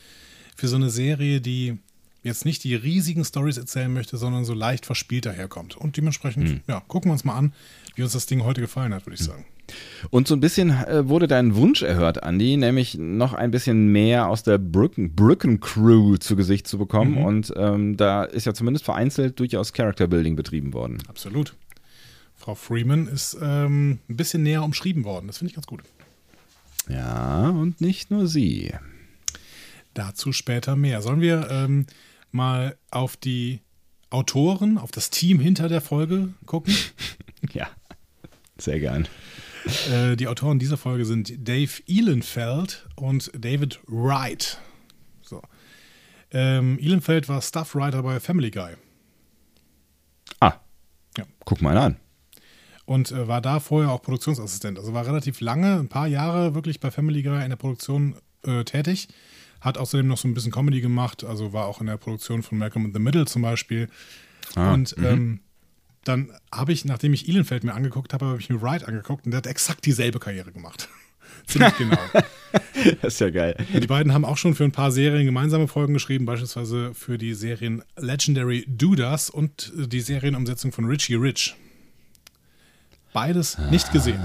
für 0.56 0.66
so 0.69 0.76
eine 0.76 0.90
Serie, 0.90 1.40
die 1.40 1.78
jetzt 2.25 2.44
nicht 2.44 2.64
die 2.64 2.75
riesigen 2.75 3.25
Stories 3.25 3.56
erzählen 3.58 3.92
möchte, 3.92 4.16
sondern 4.16 4.44
so 4.44 4.52
leicht 4.54 4.86
verspielt 4.86 5.25
daherkommt. 5.26 5.76
Und 5.76 5.96
dementsprechend, 5.96 6.48
Hm. 6.48 6.60
ja, 6.66 6.80
gucken 6.88 7.10
wir 7.10 7.12
uns 7.12 7.25
mal 7.25 7.36
an, 7.36 7.52
wie 7.94 8.02
uns 8.02 8.12
das 8.12 8.26
Ding 8.26 8.42
heute 8.42 8.60
gefallen 8.60 8.92
hat, 8.92 9.06
würde 9.06 9.14
ich 9.14 9.25
sagen. 9.25 9.44
Und 10.11 10.29
so 10.29 10.35
ein 10.35 10.41
bisschen 10.41 10.70
äh, 10.70 11.09
wurde 11.09 11.29
dein 11.29 11.55
Wunsch 11.55 11.82
erhört, 11.82 12.19
Andy, 12.23 12.56
nämlich 12.56 12.97
noch 12.97 13.32
ein 13.32 13.50
bisschen 13.50 13.88
mehr 13.88 14.29
aus 14.29 14.43
der 14.43 14.59
Brücken, 14.59 15.15
Brücken-Crew 15.15 16.17
zu 16.17 16.37
Gesicht 16.37 16.67
zu 16.67 16.79
bekommen. 16.79 17.12
Mhm. 17.12 17.25
Und 17.25 17.53
ähm, 17.56 17.97
da 17.97 18.25
ist 18.25 18.47
ja 18.47 18.55
zumindest 18.55 18.85
vereinzelt 18.85 19.38
durchaus 19.38 19.73
Character-Building 19.73 20.37
betrieben 20.37 20.73
worden. 20.73 20.99
Absolut. 21.09 21.55
Frau 22.35 22.55
Freeman 22.55 23.09
ist 23.09 23.37
ähm, 23.43 23.99
ein 24.09 24.17
bisschen 24.17 24.43
näher 24.43 24.62
umschrieben 24.62 25.05
worden. 25.05 25.26
Das 25.26 25.38
finde 25.38 25.50
ich 25.50 25.54
ganz 25.57 25.66
gut. 25.66 25.83
Ja, 26.88 27.50
und 27.50 27.81
nicht 27.81 28.11
nur 28.11 28.26
sie. 28.28 28.73
Dazu 29.95 30.33
später 30.33 30.76
mehr. 30.76 31.02
Sollen 31.02 31.21
wir 31.21 31.49
ähm, 31.50 31.87
mal 32.31 32.76
auf 32.90 33.16
die 33.16 33.61
Autoren, 34.11 34.78
auf 34.78 34.90
das 34.90 35.11
Team 35.11 35.40
hinter 35.40 35.69
der 35.69 35.81
Folge 35.81 36.31
gucken? 36.47 36.75
Ja, 37.52 37.69
sehr 38.59 38.81
gern. 38.81 39.07
Äh, 39.90 40.16
die 40.16 40.26
Autoren 40.28 40.58
dieser 40.58 40.76
Folge 40.76 41.04
sind 41.04 41.46
Dave 41.48 41.70
Ehlenfeld 41.87 42.88
und 42.96 43.30
David 43.38 43.80
Wright. 43.87 44.58
So. 45.22 45.42
Ähm, 46.30 46.78
Ehlenfeld 46.78 47.28
war 47.28 47.40
Staffwriter 47.42 48.02
bei 48.02 48.20
Family 48.20 48.50
Guy 48.50 48.75
Ah, 50.40 50.54
Ja. 51.16 51.25
guck 51.44 51.62
mal 51.62 51.76
an. 51.76 51.96
und 52.84 53.10
äh, 53.12 53.28
war 53.28 53.40
da 53.40 53.60
vorher 53.60 53.90
auch 53.90 54.02
Produktionsassistent. 54.02 54.78
Also 54.78 54.92
war 54.94 55.06
relativ 55.06 55.40
lange, 55.40 55.78
ein 55.78 55.88
paar 55.88 56.06
Jahre 56.06 56.54
wirklich 56.54 56.80
bei 56.80 56.90
Family 56.90 57.22
Guy 57.22 57.42
in 57.42 57.50
der 57.50 57.56
Produktion 57.56 58.14
äh, 58.44 58.64
tätig. 58.64 59.08
Hat 59.60 59.76
außerdem 59.76 60.06
noch 60.06 60.18
so 60.18 60.28
ein 60.28 60.34
bisschen 60.34 60.52
Comedy 60.52 60.80
gemacht, 60.80 61.25
also 61.25 61.52
war 61.52 61.66
auch 61.66 61.80
in 61.80 61.88
der 61.88 61.96
Produktion 61.96 62.42
von 62.42 62.58
Malcolm 62.58 62.84
in 62.87 62.92
the 62.92 63.00
Middle 63.00 63.26
zum 63.26 63.42
Beispiel. 63.42 63.88
Ah, 64.54 64.72
und 64.72 64.94
ähm, 64.98 65.40
dann 66.05 66.31
habe 66.52 66.73
ich, 66.73 66.85
nachdem 66.85 67.12
ich 67.12 67.28
Ehlenfeld 67.28 67.64
mir 67.64 67.75
angeguckt 67.75 68.12
habe, 68.14 68.26
habe 68.26 68.40
ich 68.40 68.49
mir 68.49 68.61
Wright 68.62 68.85
angeguckt 68.85 69.25
und 69.26 69.33
der 69.33 69.38
hat 69.38 69.47
exakt 69.47 69.85
dieselbe 69.87 70.19
Karriere 70.19 70.52
gemacht. 70.52 70.88
Ziemlich 71.47 71.76
genau. 71.76 71.99
Das 73.02 73.14
ist 73.14 73.21
ja 73.21 73.28
geil. 73.28 73.57
Die 73.75 73.87
beiden 73.87 74.14
haben 74.14 74.25
auch 74.25 74.38
schon 74.38 74.55
für 74.55 74.64
ein 74.64 74.73
paar 74.73 74.90
Serien 74.90 75.26
gemeinsame 75.26 75.69
Folgen 75.69 75.93
geschrieben, 75.93 76.25
beispielsweise 76.25 76.95
für 76.95 77.19
die 77.19 77.35
Serien 77.35 77.83
Legendary 77.99 78.64
Dudas 78.67 79.28
und 79.28 79.73
äh, 79.76 79.87
die 79.87 80.00
Serienumsetzung 80.00 80.73
von 80.73 80.87
Richie 80.87 81.17
Rich. 81.17 81.55
Beides 83.12 83.59
nicht 83.71 83.93
gesehen. 83.93 84.21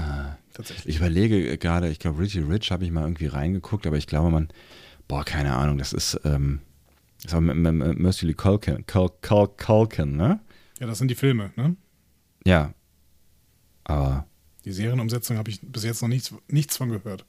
Tatsächlich. 0.54 0.86
Ich 0.86 0.96
überlege 1.00 1.58
gerade, 1.58 1.88
ich 1.90 1.98
glaube, 1.98 2.20
Richie 2.20 2.40
Rich 2.40 2.70
habe 2.70 2.84
ich 2.84 2.90
mal 2.92 3.02
irgendwie 3.02 3.26
reingeguckt, 3.26 3.86
aber 3.86 3.96
ich 3.96 4.06
glaube, 4.06 4.30
man, 4.30 4.48
boah, 5.08 5.24
keine 5.24 5.54
Ahnung, 5.56 5.78
das 5.78 5.92
ist, 5.92 6.20
ähm, 6.24 6.60
das 7.22 7.32
war 7.32 7.38
M- 7.38 7.50
M- 7.66 7.82
M- 7.82 7.96
Mercily 7.98 8.34
Culkin, 8.34 8.86
Cul 8.86 9.10
Cul 9.20 9.48
Culkin, 9.56 10.16
ne? 10.16 10.40
Ja, 10.80 10.86
das 10.86 10.98
sind 10.98 11.08
die 11.08 11.14
Filme. 11.14 11.52
Ne? 11.56 11.76
Ja. 12.46 12.74
Aber, 13.84 14.26
Die 14.64 14.72
Serienumsetzung 14.72 15.36
habe 15.36 15.50
ich 15.50 15.60
bis 15.60 15.84
jetzt 15.84 16.02
noch 16.02 16.08
nichts, 16.08 16.34
nichts 16.48 16.76
von 16.76 16.90
gehört. 16.90 17.24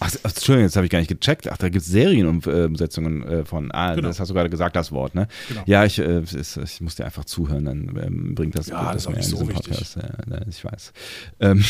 Ach, 0.00 0.12
Entschuldigung, 0.24 0.64
jetzt 0.64 0.74
habe 0.74 0.86
ich 0.86 0.90
gar 0.90 0.98
nicht 0.98 1.08
gecheckt. 1.08 1.48
Ach, 1.48 1.56
da 1.56 1.68
gibt 1.68 1.84
es 1.84 1.90
Serienumsetzungen 1.90 3.22
äh, 3.22 3.44
von. 3.44 3.70
Ah, 3.72 3.94
genau. 3.94 4.08
das 4.08 4.18
hast 4.18 4.30
du 4.30 4.34
gerade 4.34 4.50
gesagt, 4.50 4.74
das 4.74 4.90
Wort, 4.90 5.14
ne? 5.14 5.28
Genau. 5.48 5.62
Ja, 5.66 5.84
ich, 5.84 5.98
äh, 6.00 6.22
ist, 6.22 6.56
ich 6.56 6.80
muss 6.80 6.96
dir 6.96 7.04
einfach 7.04 7.24
zuhören, 7.24 7.66
dann 7.66 8.00
ähm, 8.02 8.34
bringt 8.34 8.58
das, 8.58 8.66
ja, 8.66 8.92
das, 8.92 9.04
das 9.04 9.12
mehr 9.12 9.22
in 9.22 9.28
so 9.28 9.44
Podcast. 9.46 9.96
Ja, 9.96 10.40
ich 10.48 10.64
weiß. 10.64 10.92
Ähm, 11.38 11.64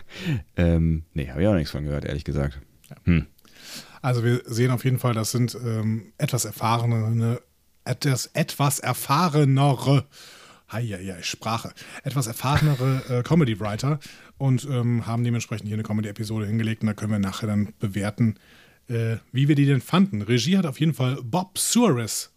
ähm, 0.56 1.02
nee, 1.14 1.28
habe 1.28 1.42
ich 1.42 1.48
auch 1.48 1.54
nichts 1.54 1.72
von 1.72 1.84
gehört, 1.84 2.04
ehrlich 2.04 2.24
gesagt. 2.24 2.60
Hm. 3.04 3.26
Also 4.00 4.22
wir 4.22 4.42
sehen 4.46 4.70
auf 4.70 4.84
jeden 4.84 4.98
Fall, 4.98 5.14
das 5.14 5.32
sind 5.32 5.56
ähm, 5.64 6.12
etwas 6.18 6.44
erfahrene, 6.44 7.40
etwas, 7.84 8.26
etwas 8.26 8.78
erfahrenere 8.78 10.06
Heieiei, 10.72 11.22
Sprache. 11.22 11.72
Etwas 12.02 12.26
erfahrenere 12.26 13.02
äh, 13.08 13.22
Comedy-Writer 13.22 13.98
und 14.38 14.64
ähm, 14.70 15.06
haben 15.06 15.24
dementsprechend 15.24 15.68
hier 15.68 15.76
eine 15.76 15.82
Comedy-Episode 15.82 16.46
hingelegt 16.46 16.82
und 16.82 16.88
da 16.88 16.94
können 16.94 17.12
wir 17.12 17.18
nachher 17.18 17.46
dann 17.46 17.72
bewerten, 17.78 18.36
äh, 18.88 19.16
wie 19.32 19.48
wir 19.48 19.54
die 19.54 19.66
denn 19.66 19.80
fanden. 19.80 20.22
Regie 20.22 20.56
hat 20.58 20.66
auf 20.66 20.80
jeden 20.80 20.94
Fall 20.94 21.18
Bob 21.22 21.58
Suarez 21.58 22.30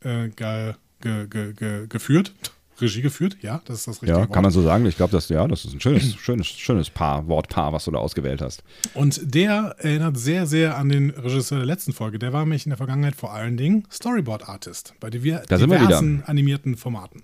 äh, 0.00 0.28
ge, 0.28 0.74
ge, 1.00 1.26
ge, 1.28 1.86
geführt. 1.88 2.32
Regie 2.78 3.00
geführt, 3.00 3.38
ja, 3.40 3.62
das 3.64 3.78
ist 3.78 3.88
das 3.88 4.02
richtige 4.02 4.12
Ja, 4.12 4.18
Wort. 4.18 4.32
kann 4.34 4.42
man 4.42 4.52
so 4.52 4.60
sagen. 4.60 4.84
Ich 4.84 4.96
glaube, 4.98 5.10
das, 5.12 5.30
ja, 5.30 5.48
das 5.48 5.64
ist 5.64 5.72
ein 5.72 5.80
schönes, 5.80 6.14
schönes, 6.18 6.46
schönes 6.46 6.90
Paar, 6.90 7.26
Wortpaar, 7.26 7.72
was 7.72 7.86
du 7.86 7.90
da 7.90 7.98
ausgewählt 7.98 8.42
hast. 8.42 8.62
Und 8.92 9.18
der 9.34 9.76
erinnert 9.78 10.18
sehr, 10.18 10.44
sehr 10.46 10.76
an 10.76 10.90
den 10.90 11.08
Regisseur 11.08 11.56
der 11.56 11.66
letzten 11.66 11.94
Folge. 11.94 12.18
Der 12.18 12.34
war 12.34 12.40
nämlich 12.40 12.66
in 12.66 12.70
der 12.70 12.76
Vergangenheit 12.76 13.16
vor 13.16 13.32
allen 13.32 13.56
Dingen 13.56 13.84
Storyboard-Artist 13.90 14.92
bei 15.00 15.08
diver 15.08 15.42
da 15.48 15.56
diversen 15.56 16.22
animierten 16.26 16.76
Formaten. 16.76 17.22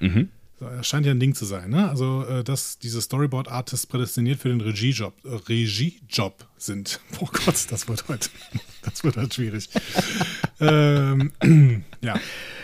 Mhm. 0.00 0.28
Das 0.60 0.88
scheint 0.88 1.06
ja 1.06 1.12
ein 1.12 1.20
Ding 1.20 1.34
zu 1.34 1.44
sein, 1.44 1.70
ne? 1.70 1.88
Also, 1.88 2.24
äh, 2.24 2.42
dass 2.42 2.80
diese 2.80 3.00
Storyboard-Artists 3.00 3.86
prädestiniert 3.86 4.40
für 4.40 4.48
den 4.48 4.60
Regiejob, 4.60 5.14
äh, 5.24 5.28
Regiejob 5.48 6.46
sind. 6.56 7.00
Oh 7.20 7.28
Gott, 7.32 7.66
das 7.70 7.88
wird 7.88 8.08
heute, 8.08 8.28
das 8.82 9.04
wird 9.04 9.16
heute 9.16 9.34
schwierig. 9.34 9.68
ähm, 10.60 11.32
ja. 12.00 12.18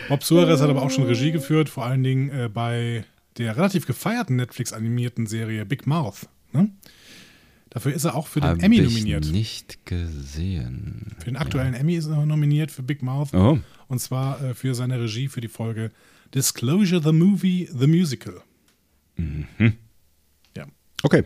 Bob 0.09 0.23
Suarez 0.23 0.61
hat 0.61 0.69
aber 0.69 0.81
auch 0.81 0.91
schon 0.91 1.05
Regie 1.05 1.31
geführt, 1.31 1.69
vor 1.69 1.85
allen 1.85 2.03
Dingen 2.03 2.29
äh, 2.29 2.49
bei 2.49 3.05
der 3.37 3.55
relativ 3.57 3.85
gefeierten 3.85 4.35
Netflix-animierten 4.35 5.25
Serie 5.25 5.65
Big 5.65 5.87
Mouth. 5.87 6.27
Ne? 6.53 6.69
Dafür 7.69 7.93
ist 7.93 8.05
er 8.05 8.15
auch 8.15 8.27
für 8.27 8.39
den 8.39 8.51
Hab 8.51 8.63
Emmy 8.63 8.79
nominiert. 8.79 9.25
Ich 9.25 9.31
nicht 9.31 9.85
gesehen. 9.85 11.15
Für 11.19 11.25
den 11.25 11.35
aktuellen 11.35 11.73
ja. 11.73 11.79
Emmy 11.79 11.95
ist 11.95 12.07
er 12.07 12.25
nominiert 12.25 12.71
für 12.71 12.83
Big 12.83 13.01
Mouth. 13.01 13.33
Oh. 13.33 13.59
Und 13.87 13.99
zwar 13.99 14.41
äh, 14.41 14.53
für 14.53 14.75
seine 14.75 14.99
Regie 14.99 15.27
für 15.27 15.41
die 15.41 15.49
Folge 15.49 15.91
Disclosure 16.35 17.01
the 17.01 17.13
Movie, 17.13 17.69
The 17.71 17.87
Musical. 17.87 18.41
Mhm. 19.15 19.47
Ja. 20.55 20.65
Okay. 21.01 21.23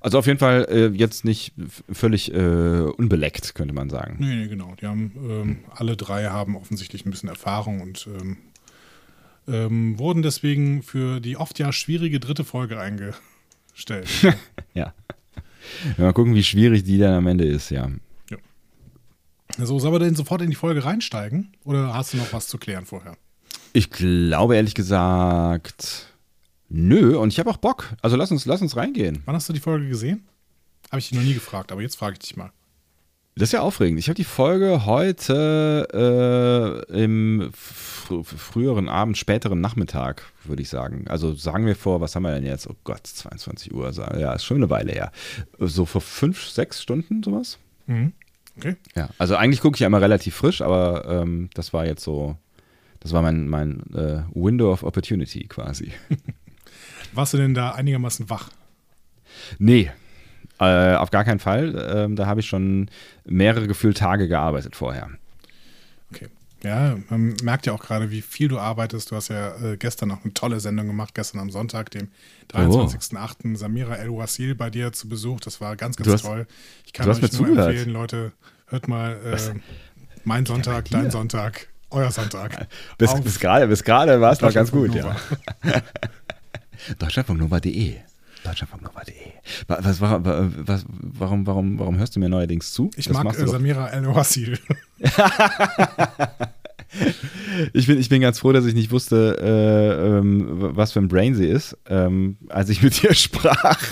Also 0.00 0.18
auf 0.18 0.26
jeden 0.26 0.38
Fall 0.38 0.66
äh, 0.70 0.86
jetzt 0.88 1.24
nicht 1.24 1.54
völlig 1.90 2.32
äh, 2.32 2.80
unbeleckt, 2.80 3.54
könnte 3.54 3.74
man 3.74 3.88
sagen. 3.90 4.16
Nee, 4.20 4.36
nee, 4.36 4.48
genau. 4.48 4.74
Die 4.80 4.86
haben 4.86 5.12
ähm, 5.16 5.58
alle 5.70 5.96
drei 5.96 6.26
haben 6.26 6.56
offensichtlich 6.56 7.06
ein 7.06 7.10
bisschen 7.10 7.28
Erfahrung 7.28 7.80
und 7.80 8.06
ähm, 8.06 8.36
ähm, 9.48 9.98
wurden 9.98 10.22
deswegen 10.22 10.82
für 10.82 11.20
die 11.20 11.36
oft 11.36 11.58
ja 11.58 11.72
schwierige 11.72 12.20
dritte 12.20 12.44
Folge 12.44 12.78
eingestellt. 12.78 14.08
ja. 14.74 14.94
Mal 15.96 16.12
gucken, 16.12 16.34
wie 16.34 16.44
schwierig 16.44 16.84
die 16.84 16.98
dann 16.98 17.14
am 17.14 17.26
Ende 17.26 17.44
ist, 17.44 17.70
ja. 17.70 17.90
So, 19.58 19.78
sollen 19.78 19.94
wir 19.94 19.98
denn 19.98 20.14
sofort 20.14 20.42
in 20.42 20.50
die 20.50 20.56
Folge 20.56 20.84
reinsteigen? 20.84 21.52
Oder 21.64 21.94
hast 21.94 22.12
du 22.12 22.16
noch 22.16 22.32
was 22.32 22.48
zu 22.48 22.58
klären 22.58 22.86
vorher? 22.86 23.16
Ich 23.72 23.90
glaube 23.90 24.56
ehrlich 24.56 24.74
gesagt, 24.74 26.06
nö. 26.68 27.18
Und 27.18 27.32
ich 27.32 27.38
habe 27.38 27.50
auch 27.50 27.58
Bock. 27.58 27.94
Also 28.02 28.16
lass 28.16 28.30
uns, 28.30 28.46
lass 28.46 28.62
uns 28.62 28.76
reingehen. 28.76 29.22
Wann 29.24 29.34
hast 29.34 29.48
du 29.48 29.52
die 29.52 29.60
Folge 29.60 29.88
gesehen? 29.88 30.26
Habe 30.90 31.00
ich 31.00 31.08
dich 31.08 31.18
noch 31.18 31.24
nie 31.24 31.34
gefragt, 31.34 31.72
aber 31.72 31.82
jetzt 31.82 31.96
frage 31.96 32.14
ich 32.14 32.18
dich 32.20 32.36
mal. 32.36 32.50
Das 33.34 33.48
ist 33.48 33.52
ja 33.52 33.62
aufregend. 33.62 33.98
Ich 33.98 34.08
habe 34.08 34.14
die 34.14 34.24
Folge 34.24 34.84
heute 34.84 36.84
äh, 36.92 37.02
im 37.02 37.50
fr 37.54 38.22
früheren 38.24 38.90
Abend, 38.90 39.16
späteren 39.16 39.62
Nachmittag, 39.62 40.22
würde 40.44 40.60
ich 40.60 40.68
sagen. 40.68 41.06
Also 41.08 41.32
sagen 41.32 41.64
wir 41.64 41.76
vor, 41.76 42.02
was 42.02 42.14
haben 42.14 42.24
wir 42.24 42.34
denn 42.34 42.44
jetzt? 42.44 42.68
Oh 42.68 42.76
Gott, 42.84 43.06
22 43.06 43.72
Uhr. 43.72 43.90
Ja, 43.90 44.34
ist 44.34 44.44
schon 44.44 44.58
eine 44.58 44.68
Weile 44.68 44.92
her. 44.92 45.12
So 45.58 45.86
vor 45.86 46.02
fünf, 46.02 46.46
sechs 46.46 46.82
Stunden 46.82 47.22
sowas. 47.22 47.58
Mhm. 47.86 48.12
Okay. 48.56 48.76
Ja, 48.94 49.08
also 49.18 49.36
eigentlich 49.36 49.60
gucke 49.60 49.76
ich 49.76 49.80
ja 49.80 49.86
immer 49.86 50.00
relativ 50.00 50.34
frisch, 50.34 50.60
aber 50.60 51.06
ähm, 51.08 51.48
das 51.54 51.72
war 51.72 51.86
jetzt 51.86 52.04
so, 52.04 52.36
das 53.00 53.12
war 53.12 53.22
mein, 53.22 53.48
mein 53.48 53.80
äh, 53.94 54.22
Window 54.34 54.72
of 54.72 54.82
Opportunity 54.82 55.46
quasi. 55.48 55.92
Warst 57.14 57.34
du 57.34 57.38
denn 57.38 57.54
da 57.54 57.72
einigermaßen 57.72 58.28
wach? 58.30 58.50
Nee, 59.58 59.90
äh, 60.58 60.94
auf 60.94 61.10
gar 61.10 61.24
keinen 61.24 61.40
Fall. 61.40 61.74
Ähm, 61.94 62.16
da 62.16 62.26
habe 62.26 62.40
ich 62.40 62.46
schon 62.46 62.90
mehrere 63.24 63.66
gefühlt 63.66 63.96
Tage 63.96 64.28
gearbeitet 64.28 64.76
vorher. 64.76 65.10
Okay. 66.12 66.28
Ja, 66.64 66.96
man 67.08 67.34
merkt 67.42 67.66
ja 67.66 67.72
auch 67.72 67.80
gerade, 67.80 68.10
wie 68.10 68.22
viel 68.22 68.46
du 68.48 68.58
arbeitest. 68.58 69.10
Du 69.10 69.16
hast 69.16 69.28
ja 69.28 69.56
äh, 69.56 69.76
gestern 69.76 70.10
noch 70.10 70.22
eine 70.22 70.32
tolle 70.32 70.60
Sendung 70.60 70.86
gemacht, 70.86 71.14
gestern 71.14 71.40
am 71.40 71.50
Sonntag, 71.50 71.90
dem 71.90 72.08
23.08. 72.52 73.52
Oh. 73.52 73.56
Samira 73.56 73.96
El-Wasil 73.96 74.54
bei 74.54 74.70
dir 74.70 74.92
zu 74.92 75.08
Besuch. 75.08 75.40
Das 75.40 75.60
war 75.60 75.74
ganz, 75.76 75.96
ganz 75.96 76.08
hast, 76.08 76.22
toll. 76.22 76.46
Ich 76.86 76.92
kann 76.92 77.08
euch 77.08 77.20
nur 77.20 77.30
zugehört. 77.30 77.70
empfehlen, 77.70 77.90
Leute, 77.90 78.32
hört 78.66 78.86
mal 78.86 79.18
äh, 79.24 79.54
mein 80.22 80.46
Sonntag, 80.46 80.88
dein 80.90 81.10
Sonntag, 81.10 81.66
euer 81.90 82.12
Sonntag. 82.12 82.68
bis, 82.98 83.20
bis 83.20 83.40
gerade 83.40 83.66
bis 83.66 83.84
war 83.86 84.32
es 84.32 84.40
noch 84.40 84.52
ganz 84.52 84.70
gut, 84.70 84.94
ja. 84.94 85.16
Deutschlandfunknova.de 86.98 88.11
Deutschlandfunknova.de 88.44 89.32
was, 89.66 90.00
was, 90.00 90.20
was, 90.20 90.84
warum, 90.88 91.46
warum, 91.46 91.78
warum 91.78 91.98
hörst 91.98 92.16
du 92.16 92.20
mir 92.20 92.28
neuerdings 92.28 92.72
zu? 92.72 92.90
Ich 92.96 93.06
das 93.06 93.22
mag 93.22 93.38
äh, 93.38 93.46
Samira 93.46 93.88
El-Wasil. 93.88 94.58
ich, 97.72 97.86
bin, 97.86 97.98
ich 97.98 98.08
bin 98.08 98.20
ganz 98.20 98.38
froh, 98.38 98.52
dass 98.52 98.66
ich 98.66 98.74
nicht 98.74 98.90
wusste, 98.90 99.38
äh, 99.40 100.18
ähm, 100.18 100.46
was 100.48 100.92
für 100.92 101.00
ein 101.00 101.08
Brain 101.08 101.34
sie 101.34 101.46
ist, 101.46 101.76
ähm, 101.88 102.36
als 102.48 102.68
ich 102.68 102.82
mit 102.82 103.02
ihr 103.02 103.14
sprach. 103.14 103.82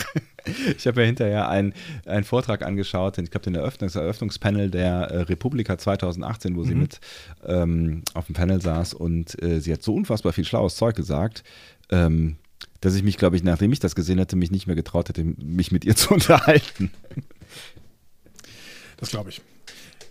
Ich 0.76 0.86
habe 0.86 1.02
ja 1.02 1.06
hinterher 1.06 1.48
einen, 1.48 1.74
einen 2.06 2.24
Vortrag 2.24 2.62
angeschaut, 2.62 3.18
ich 3.18 3.30
glaube 3.30 3.44
den 3.44 3.56
Eröffnungs 3.56 3.94
Eröffnungspanel 3.94 4.70
der 4.70 4.92
äh, 4.92 5.20
Republika 5.22 5.76
2018, 5.76 6.56
wo 6.56 6.60
mhm. 6.60 6.64
sie 6.64 6.74
mit 6.74 7.00
ähm, 7.44 8.02
auf 8.14 8.26
dem 8.26 8.34
Panel 8.34 8.60
saß 8.60 8.94
und 8.94 9.40
äh, 9.42 9.60
sie 9.60 9.72
hat 9.72 9.82
so 9.82 9.94
unfassbar 9.94 10.32
viel 10.32 10.44
schlaues 10.44 10.76
Zeug 10.76 10.96
gesagt, 10.96 11.44
ähm, 11.90 12.36
dass 12.80 12.94
ich 12.94 13.02
mich, 13.02 13.16
glaube 13.16 13.36
ich, 13.36 13.42
nachdem 13.42 13.72
ich 13.72 13.80
das 13.80 13.94
gesehen 13.94 14.18
hätte, 14.18 14.36
mich 14.36 14.50
nicht 14.50 14.66
mehr 14.66 14.76
getraut 14.76 15.08
hätte, 15.08 15.24
mich 15.24 15.72
mit 15.72 15.84
ihr 15.84 15.96
zu 15.96 16.14
unterhalten. 16.14 16.90
Das 18.96 19.10
glaube 19.10 19.30
ich. 19.30 19.40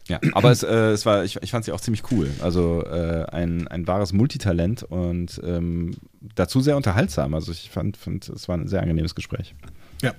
Ja, 0.07 0.19
aber 0.33 0.49
es, 0.49 0.63
äh, 0.63 0.91
es 0.91 1.05
war, 1.05 1.23
ich, 1.23 1.37
ich 1.41 1.51
fand 1.51 1.65
sie 1.65 1.71
auch 1.71 1.81
ziemlich 1.81 2.11
cool. 2.11 2.31
Also 2.41 2.83
äh, 2.83 3.25
ein, 3.31 3.67
ein 3.67 3.85
wahres 3.85 4.11
Multitalent 4.11 4.81
und 4.81 5.39
ähm, 5.45 5.95
dazu 6.35 6.61
sehr 6.61 6.75
unterhaltsam. 6.75 7.35
Also 7.35 7.51
ich 7.51 7.69
fand, 7.69 7.95
fand, 7.95 8.27
es 8.27 8.47
war 8.47 8.57
ein 8.57 8.67
sehr 8.67 8.81
angenehmes 8.81 9.13
Gespräch. 9.13 9.53
Ja, 10.01 10.15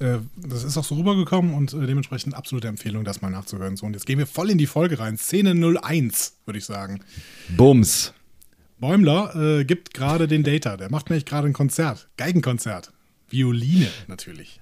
äh, 0.00 0.18
das 0.36 0.64
ist 0.64 0.76
auch 0.76 0.84
so 0.84 0.96
rübergekommen 0.96 1.54
und 1.54 1.72
äh, 1.72 1.86
dementsprechend 1.86 2.34
absolute 2.34 2.66
Empfehlung, 2.66 3.04
das 3.04 3.22
mal 3.22 3.30
nachzuhören. 3.30 3.76
So, 3.76 3.86
und 3.86 3.92
jetzt 3.92 4.06
gehen 4.06 4.18
wir 4.18 4.26
voll 4.26 4.50
in 4.50 4.58
die 4.58 4.66
Folge 4.66 4.98
rein. 4.98 5.16
Szene 5.16 5.52
01, 5.52 6.38
würde 6.44 6.58
ich 6.58 6.64
sagen. 6.64 7.00
Bums. 7.56 8.12
Bäumler 8.82 9.34
äh, 9.36 9.64
gibt 9.64 9.94
gerade 9.94 10.26
den 10.26 10.42
Data. 10.42 10.76
Der 10.76 10.90
macht 10.90 11.08
nämlich 11.08 11.24
gerade 11.24 11.46
ein 11.46 11.52
Konzert. 11.52 12.08
Geigenkonzert. 12.16 12.92
Violine 13.30 13.86
natürlich. 14.08 14.60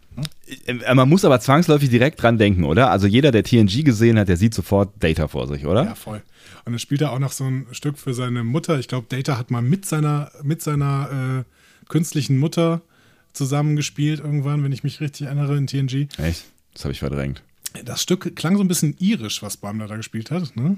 Äh, 0.67 0.95
man 0.95 1.09
muss 1.09 1.25
aber 1.25 1.41
zwangsläufig 1.41 1.89
direkt 1.89 2.23
dran 2.23 2.37
denken, 2.37 2.65
oder? 2.65 2.91
Also 2.91 3.07
jeder, 3.07 3.31
der 3.33 3.45
TNG 3.45 3.83
gesehen 3.83 4.19
hat, 4.19 4.29
der 4.29 4.37
sieht 4.37 4.53
sofort 4.53 4.93
Data 5.03 5.27
vor 5.27 5.49
sich, 5.49 5.65
oder? 5.65 5.85
Ja, 5.85 5.95
voll. 5.95 6.23
Und 6.67 6.73
dann 6.75 6.79
spielt 6.79 7.01
er 7.01 7.13
auch 7.13 7.19
noch 7.19 7.33
so 7.33 7.45
ein 7.45 7.67
Stück 7.73 7.97
für 7.97 8.13
seine 8.13 8.45
Mutter. 8.45 8.79
Ich 8.79 8.89
glaube, 8.89 9.07
Data 9.09 9.39
hat 9.39 9.51
mal 9.51 9.63
mit 9.63 9.87
seiner, 9.87 10.31
mit 10.43 10.61
seiner 10.61 11.45
äh, 11.47 11.89
künstlichen 11.89 12.37
Mutter 12.37 12.83
zusammengespielt 13.33 14.21
irgendwann, 14.21 14.63
wenn 14.63 14.73
ich 14.73 14.85
mich 14.85 15.01
richtig 15.01 15.29
erinnere, 15.29 15.57
in 15.57 15.67
TNG. 15.67 16.09
Echt? 16.19 16.45
Das 16.75 16.85
habe 16.85 16.93
ich 16.93 16.99
verdrängt. 16.99 17.43
Das 17.87 18.03
Stück 18.03 18.37
klang 18.37 18.59
so 18.59 18.63
ein 18.63 18.69
bisschen 18.69 18.95
irisch, 18.99 19.43
was 19.43 19.57
Bäumler 19.57 19.87
da 19.87 19.97
gespielt 19.97 20.31
hat, 20.31 20.57
ne? 20.57 20.77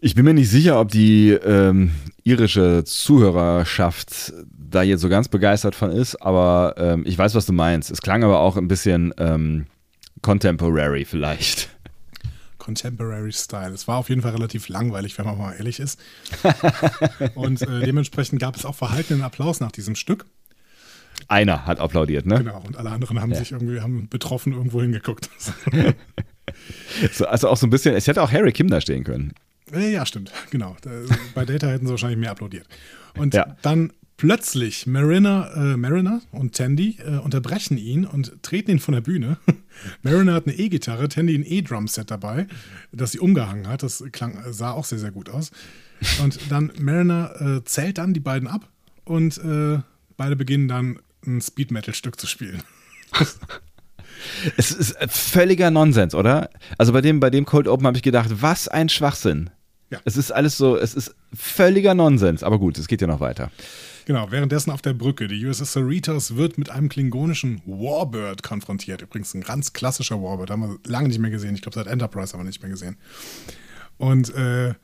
Ich 0.00 0.14
bin 0.14 0.24
mir 0.24 0.34
nicht 0.34 0.50
sicher, 0.50 0.80
ob 0.80 0.88
die 0.88 1.30
ähm, 1.30 1.92
irische 2.22 2.84
Zuhörerschaft 2.84 4.32
da 4.46 4.82
jetzt 4.82 5.00
so 5.00 5.08
ganz 5.08 5.28
begeistert 5.28 5.74
von 5.74 5.90
ist, 5.90 6.16
aber 6.16 6.74
ähm, 6.76 7.02
ich 7.06 7.18
weiß, 7.18 7.34
was 7.34 7.46
du 7.46 7.52
meinst. 7.52 7.90
Es 7.90 8.00
klang 8.00 8.22
aber 8.22 8.38
auch 8.38 8.56
ein 8.56 8.68
bisschen 8.68 9.12
ähm, 9.18 9.66
contemporary 10.22 11.04
vielleicht. 11.04 11.70
Contemporary 12.58 13.32
Style. 13.32 13.72
Es 13.72 13.88
war 13.88 13.96
auf 13.96 14.08
jeden 14.08 14.22
Fall 14.22 14.32
relativ 14.32 14.68
langweilig, 14.68 15.16
wenn 15.18 15.24
man 15.24 15.38
mal 15.38 15.54
ehrlich 15.54 15.80
ist. 15.80 15.98
Und 17.34 17.62
äh, 17.62 17.80
dementsprechend 17.80 18.40
gab 18.40 18.56
es 18.56 18.64
auch 18.64 18.74
verhaltenen 18.74 19.22
Applaus 19.22 19.58
nach 19.60 19.72
diesem 19.72 19.96
Stück. 19.96 20.26
Einer 21.26 21.66
hat 21.66 21.80
applaudiert, 21.80 22.26
ne? 22.26 22.38
Genau, 22.38 22.62
und 22.64 22.76
alle 22.76 22.90
anderen 22.90 23.20
haben 23.20 23.32
ja. 23.32 23.38
sich 23.38 23.50
irgendwie 23.50 23.80
haben 23.80 24.08
betroffen 24.08 24.52
irgendwo 24.52 24.80
hingeguckt. 24.80 25.28
so, 27.12 27.26
also 27.26 27.48
auch 27.48 27.56
so 27.56 27.66
ein 27.66 27.70
bisschen, 27.70 27.96
es 27.96 28.06
hätte 28.06 28.22
auch 28.22 28.30
Harry 28.30 28.52
Kim 28.52 28.68
da 28.68 28.80
stehen 28.80 29.02
können. 29.02 29.32
Ja, 29.72 30.06
stimmt, 30.06 30.32
genau. 30.50 30.76
Bei 31.34 31.44
Data 31.44 31.68
hätten 31.68 31.86
sie 31.86 31.90
wahrscheinlich 31.90 32.18
mehr 32.18 32.30
applaudiert. 32.30 32.66
Und 33.14 33.34
ja. 33.34 33.56
dann 33.62 33.92
Plötzlich 34.18 34.88
Mariner, 34.88 35.52
äh, 35.54 35.76
Mariner 35.76 36.20
und 36.32 36.52
Tandy 36.52 36.98
äh, 36.98 37.18
unterbrechen 37.18 37.78
ihn 37.78 38.04
und 38.04 38.42
treten 38.42 38.72
ihn 38.72 38.78
von 38.80 38.92
der 38.92 39.00
Bühne. 39.00 39.36
Mariner 40.02 40.34
hat 40.34 40.48
eine 40.48 40.56
E-Gitarre, 40.56 41.08
Tandy 41.08 41.36
ein 41.36 41.44
E-Drum-Set 41.46 42.10
dabei, 42.10 42.48
das 42.90 43.12
sie 43.12 43.20
umgehangen 43.20 43.68
hat. 43.68 43.84
Das 43.84 44.02
klang, 44.10 44.42
sah 44.50 44.72
auch 44.72 44.84
sehr, 44.84 44.98
sehr 44.98 45.12
gut 45.12 45.30
aus. 45.30 45.52
Und 46.20 46.40
dann 46.50 46.72
Mariner 46.80 47.30
äh, 47.40 47.64
zählt 47.64 47.98
dann 47.98 48.12
die 48.12 48.18
beiden 48.18 48.48
ab 48.48 48.68
und 49.04 49.38
äh, 49.38 49.78
beide 50.16 50.34
beginnen 50.34 50.66
dann 50.66 50.98
ein 51.24 51.40
Speed-Metal-Stück 51.40 52.18
zu 52.18 52.26
spielen. 52.26 52.64
es 54.56 54.72
ist 54.72 54.96
völliger 55.10 55.70
Nonsens, 55.70 56.16
oder? 56.16 56.50
Also 56.76 56.92
bei 56.92 57.02
dem, 57.02 57.20
bei 57.20 57.30
dem 57.30 57.44
Cold 57.44 57.68
Open 57.68 57.86
habe 57.86 57.96
ich 57.96 58.02
gedacht, 58.02 58.30
was 58.42 58.66
ein 58.66 58.88
Schwachsinn. 58.88 59.50
Ja. 59.90 60.00
Es 60.04 60.16
ist 60.16 60.30
alles 60.30 60.56
so, 60.56 60.76
es 60.76 60.94
ist 60.94 61.14
völliger 61.34 61.94
Nonsens. 61.94 62.42
Aber 62.42 62.58
gut, 62.58 62.78
es 62.78 62.88
geht 62.88 63.00
ja 63.00 63.06
noch 63.06 63.20
weiter. 63.20 63.50
Genau, 64.04 64.30
währenddessen 64.30 64.70
auf 64.70 64.82
der 64.82 64.94
Brücke. 64.94 65.28
Die 65.28 65.44
USS 65.44 65.72
Cerritos 65.72 66.36
wird 66.36 66.56
mit 66.56 66.70
einem 66.70 66.88
klingonischen 66.88 67.60
Warbird 67.66 68.42
konfrontiert. 68.42 69.02
Übrigens 69.02 69.34
ein 69.34 69.42
ganz 69.42 69.72
klassischer 69.72 70.22
Warbird. 70.22 70.50
Haben 70.50 70.62
wir 70.62 70.78
lange 70.90 71.08
nicht 71.08 71.18
mehr 71.18 71.30
gesehen. 71.30 71.54
Ich 71.54 71.62
glaube, 71.62 71.74
seit 71.74 71.86
Enterprise 71.86 72.32
haben 72.32 72.40
wir 72.40 72.46
nicht 72.46 72.62
mehr 72.62 72.70
gesehen. 72.70 72.96
Und 73.98 74.34
äh, 74.34 74.74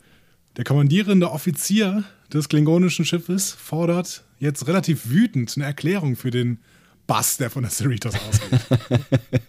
der 0.56 0.64
kommandierende 0.64 1.30
Offizier 1.30 2.04
des 2.32 2.48
klingonischen 2.48 3.04
Schiffes 3.04 3.52
fordert 3.52 4.24
jetzt 4.38 4.66
relativ 4.66 5.08
wütend 5.08 5.52
eine 5.56 5.64
Erklärung 5.64 6.16
für 6.16 6.30
den 6.30 6.58
Bass, 7.06 7.36
der 7.36 7.50
von 7.50 7.62
der 7.62 7.70
Cerritos 7.70 8.14
ausgeht. 8.14 8.60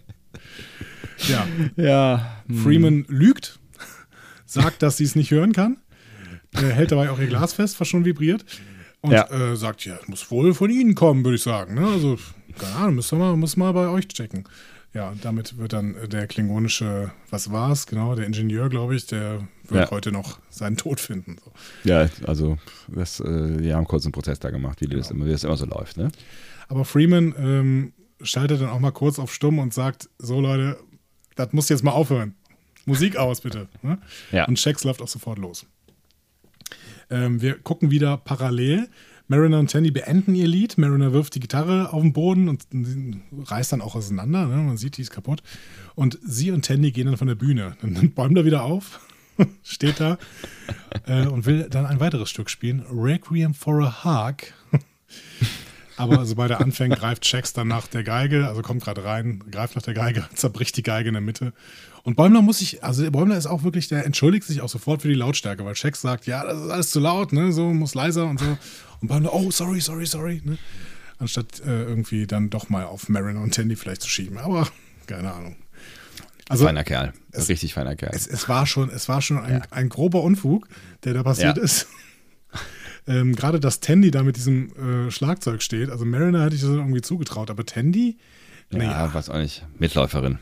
ja. 1.28 1.46
ja. 1.76 2.42
Hm. 2.46 2.56
Freeman 2.56 3.04
lügt, 3.08 3.58
sagt, 4.46 4.82
dass 4.82 4.96
sie 4.96 5.04
es 5.04 5.14
nicht 5.14 5.30
hören 5.30 5.52
kann, 5.52 5.78
hält 6.54 6.92
dabei 6.92 7.10
auch 7.10 7.18
ihr 7.18 7.26
Glas 7.26 7.54
fest, 7.54 7.80
was 7.80 7.88
schon 7.88 8.04
vibriert. 8.04 8.44
Und 9.02 9.12
ja. 9.12 9.30
äh, 9.30 9.56
sagt, 9.56 9.84
ja, 9.84 9.98
muss 10.06 10.30
wohl 10.30 10.54
von 10.54 10.70
Ihnen 10.70 10.94
kommen, 10.94 11.24
würde 11.24 11.36
ich 11.36 11.42
sagen. 11.42 11.74
Ne? 11.74 11.86
Also, 11.86 12.18
keine 12.58 12.74
Ahnung, 12.74 12.94
müssen 12.96 13.18
wir 13.18 13.26
mal, 13.26 13.36
muss 13.36 13.56
mal 13.56 13.72
bei 13.72 13.88
euch 13.88 14.08
checken. 14.08 14.48
Ja, 14.94 15.12
damit 15.20 15.58
wird 15.58 15.74
dann 15.74 15.94
der 16.08 16.26
klingonische, 16.26 17.12
was 17.28 17.52
war 17.52 17.70
es, 17.70 17.86
genau, 17.86 18.14
der 18.14 18.24
Ingenieur, 18.24 18.70
glaube 18.70 18.96
ich, 18.96 19.06
der 19.06 19.46
wird 19.68 19.84
ja. 19.84 19.90
heute 19.90 20.10
noch 20.10 20.40
seinen 20.48 20.78
Tod 20.78 21.00
finden. 21.00 21.36
So. 21.44 21.52
Ja, 21.84 22.08
also 22.26 22.56
das, 22.88 23.20
äh, 23.20 23.58
die 23.58 23.74
haben 23.74 23.86
kurz 23.86 24.06
einen 24.06 24.12
Prozess 24.12 24.40
da 24.40 24.50
gemacht, 24.50 24.80
wie, 24.80 24.86
genau. 24.86 24.98
das, 24.98 25.10
immer, 25.10 25.26
wie 25.26 25.32
das 25.32 25.44
immer 25.44 25.58
so 25.58 25.66
läuft. 25.66 25.98
Ne? 25.98 26.10
Aber 26.68 26.86
Freeman 26.86 27.34
ähm, 27.38 27.92
schaltet 28.22 28.62
dann 28.62 28.70
auch 28.70 28.80
mal 28.80 28.90
kurz 28.90 29.18
auf 29.18 29.32
Stumm 29.32 29.58
und 29.58 29.74
sagt: 29.74 30.08
So, 30.18 30.40
Leute, 30.40 30.78
das 31.34 31.52
muss 31.52 31.68
jetzt 31.68 31.84
mal 31.84 31.92
aufhören. 31.92 32.34
Musik 32.86 33.16
aus, 33.16 33.42
bitte. 33.42 33.68
Ne? 33.82 33.98
Ja. 34.32 34.46
Und 34.46 34.58
Shax 34.58 34.84
läuft 34.84 35.02
auch 35.02 35.08
sofort 35.08 35.38
los. 35.38 35.66
Ähm, 37.10 37.42
wir 37.42 37.58
gucken 37.58 37.90
wieder 37.90 38.16
parallel. 38.16 38.88
Mariner 39.28 39.58
und 39.58 39.70
Tandy 39.70 39.90
beenden 39.90 40.34
ihr 40.36 40.46
Lied. 40.46 40.78
Mariner 40.78 41.12
wirft 41.12 41.34
die 41.34 41.40
Gitarre 41.40 41.92
auf 41.92 42.00
den 42.00 42.12
Boden 42.12 42.48
und 42.48 42.66
reißt 43.44 43.72
dann 43.72 43.80
auch 43.80 43.96
auseinander. 43.96 44.46
Ne? 44.46 44.56
Man 44.56 44.76
sieht, 44.76 44.96
die 44.96 45.02
ist 45.02 45.10
kaputt. 45.10 45.42
Und 45.94 46.18
sie 46.24 46.52
und 46.52 46.64
Tandy 46.64 46.92
gehen 46.92 47.06
dann 47.06 47.16
von 47.16 47.26
der 47.26 47.34
Bühne. 47.34 47.76
Dann 47.80 47.90
nimmt 47.90 48.14
Bäumler 48.14 48.44
wieder 48.44 48.62
auf, 48.62 49.00
steht 49.64 49.98
da 49.98 50.18
äh, 51.06 51.26
und 51.26 51.44
will 51.44 51.68
dann 51.68 51.86
ein 51.86 51.98
weiteres 51.98 52.30
Stück 52.30 52.50
spielen. 52.50 52.84
Requiem 52.88 53.52
for 53.52 53.82
a 53.82 54.04
Hug. 54.04 54.52
Aber 55.96 56.26
sobald 56.26 56.50
er 56.50 56.60
anfängt, 56.60 56.96
greift 56.96 57.24
Shax 57.26 57.52
dann 57.52 57.68
nach 57.68 57.86
der 57.86 58.04
Geige, 58.04 58.46
also 58.46 58.60
kommt 58.62 58.84
gerade 58.84 59.04
rein, 59.04 59.42
greift 59.50 59.76
nach 59.76 59.82
der 59.82 59.94
Geige, 59.94 60.26
zerbricht 60.34 60.76
die 60.76 60.82
Geige 60.82 61.08
in 61.08 61.14
der 61.14 61.22
Mitte. 61.22 61.52
Und 62.06 62.14
Bäumler 62.14 62.40
muss 62.40 62.60
sich, 62.60 62.84
also 62.84 63.10
Bäumler 63.10 63.36
ist 63.36 63.46
auch 63.46 63.64
wirklich, 63.64 63.88
der 63.88 64.06
entschuldigt 64.06 64.46
sich 64.46 64.60
auch 64.60 64.68
sofort 64.68 65.02
für 65.02 65.08
die 65.08 65.14
Lautstärke, 65.14 65.64
weil 65.64 65.74
Shax 65.74 66.00
sagt, 66.00 66.28
ja, 66.28 66.44
das 66.44 66.62
ist 66.62 66.70
alles 66.70 66.90
zu 66.90 67.00
laut, 67.00 67.32
ne, 67.32 67.50
so 67.50 67.74
muss 67.74 67.96
leiser 67.96 68.26
und 68.26 68.38
so. 68.38 68.46
Und 69.00 69.08
Bäumler, 69.08 69.34
oh, 69.34 69.50
sorry, 69.50 69.80
sorry, 69.80 70.06
sorry, 70.06 70.40
ne? 70.44 70.56
Anstatt 71.18 71.58
äh, 71.66 71.82
irgendwie 71.82 72.28
dann 72.28 72.48
doch 72.48 72.68
mal 72.68 72.84
auf 72.84 73.08
Marin 73.08 73.36
und 73.38 73.56
Tandy 73.56 73.74
vielleicht 73.74 74.02
zu 74.02 74.08
schieben. 74.08 74.38
Aber 74.38 74.68
keine 75.08 75.32
Ahnung. 75.32 75.56
Also, 76.48 76.64
feiner 76.64 76.84
Kerl, 76.84 77.12
es, 77.32 77.48
richtig 77.48 77.74
feiner 77.74 77.96
Kerl. 77.96 78.12
Es, 78.14 78.28
es, 78.28 78.48
war 78.48 78.66
schon, 78.66 78.88
es 78.88 79.08
war 79.08 79.20
schon 79.20 79.38
ein, 79.38 79.54
ja. 79.54 79.62
ein 79.72 79.88
grober 79.88 80.22
Unfug, 80.22 80.68
der 81.02 81.12
da 81.12 81.24
passiert 81.24 81.56
ja. 81.56 81.62
ist. 81.64 81.88
ähm, 83.08 83.34
Gerade 83.34 83.58
dass 83.58 83.80
Tandy 83.80 84.12
da 84.12 84.22
mit 84.22 84.36
diesem 84.36 85.08
äh, 85.08 85.10
Schlagzeug 85.10 85.60
steht. 85.60 85.90
Also 85.90 86.04
Mariner 86.04 86.44
hätte 86.44 86.54
ich 86.54 86.60
das 86.60 86.70
irgendwie 86.70 87.02
zugetraut, 87.02 87.50
aber 87.50 87.66
Tandy. 87.66 88.16
Ja, 88.70 88.78
naja. 88.78 89.12
weiß 89.12 89.28
auch 89.28 89.38
nicht. 89.38 89.66
Mitläuferin. 89.80 90.38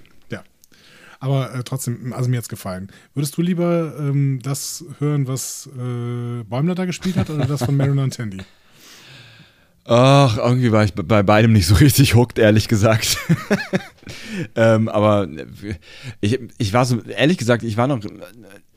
Aber 1.20 1.54
äh, 1.54 1.62
trotzdem, 1.64 2.12
also 2.12 2.28
mir 2.28 2.36
hat 2.36 2.44
es 2.44 2.48
gefallen. 2.48 2.90
Würdest 3.14 3.36
du 3.36 3.42
lieber 3.42 3.94
ähm, 3.98 4.40
das 4.42 4.84
hören, 4.98 5.26
was 5.26 5.68
äh, 5.76 6.44
Bäumler 6.44 6.74
da 6.74 6.84
gespielt 6.84 7.16
hat, 7.16 7.30
oder 7.30 7.46
das 7.46 7.64
von 7.64 7.76
Mariner 7.76 8.02
und 8.02 8.14
Tandy? 8.14 8.38
Ach, 9.86 10.38
irgendwie 10.38 10.72
war 10.72 10.82
ich 10.84 10.94
bei 10.94 11.22
beidem 11.22 11.52
nicht 11.52 11.66
so 11.66 11.74
richtig 11.74 12.14
hooked, 12.14 12.38
ehrlich 12.38 12.68
gesagt. 12.68 13.18
ähm, 14.56 14.88
aber 14.88 15.28
ich, 16.22 16.40
ich 16.56 16.72
war 16.72 16.86
so, 16.86 17.02
ehrlich 17.02 17.36
gesagt, 17.36 17.62
ich 17.62 17.76
war 17.76 17.86
noch 17.86 18.00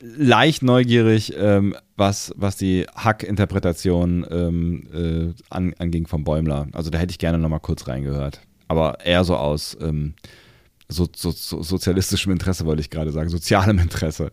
leicht 0.01 0.63
neugierig, 0.63 1.33
ähm, 1.37 1.75
was, 1.95 2.33
was 2.35 2.57
die 2.57 2.85
Hack-Interpretation 2.93 4.25
ähm, 4.29 4.87
äh, 4.93 5.43
an, 5.49 5.73
anging 5.79 6.07
vom 6.07 6.25
Bäumler. 6.25 6.67
Also 6.73 6.89
da 6.89 6.97
hätte 6.97 7.11
ich 7.11 7.19
gerne 7.19 7.37
nochmal 7.37 7.61
kurz 7.61 7.87
reingehört. 7.87 8.41
Aber 8.67 8.99
eher 9.05 9.23
so 9.23 9.37
aus 9.37 9.77
ähm, 9.79 10.13
so, 10.89 11.07
so, 11.15 11.31
so 11.31 11.63
sozialistischem 11.63 12.31
Interesse, 12.31 12.65
wollte 12.65 12.81
ich 12.81 12.89
gerade 12.89 13.11
sagen, 13.11 13.29
sozialem 13.29 13.79
Interesse. 13.79 14.31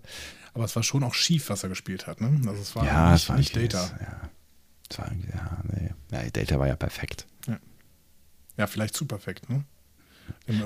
Aber 0.52 0.64
es 0.64 0.76
war 0.76 0.82
schon 0.82 1.02
auch 1.02 1.14
schief, 1.14 1.50
was 1.50 1.62
er 1.64 1.68
gespielt 1.68 2.06
hat, 2.06 2.20
ne? 2.20 2.40
Also 2.48 2.62
es 2.62 2.76
war 2.76 2.84
ja, 2.84 3.12
nicht, 3.12 3.22
es 3.22 3.28
war 3.28 3.36
nicht 3.36 3.56
Data. 3.56 3.90
ja. 4.00 4.30
Es 4.90 4.98
war 4.98 5.10
ja, 5.10 5.62
nee. 5.72 5.90
ja, 6.12 6.30
Data 6.30 6.58
war 6.58 6.68
ja 6.68 6.76
perfekt. 6.76 7.26
Ja, 7.48 7.58
ja 8.58 8.66
vielleicht 8.66 8.94
zu 8.94 9.06
perfekt, 9.06 9.48
ne? 9.50 9.64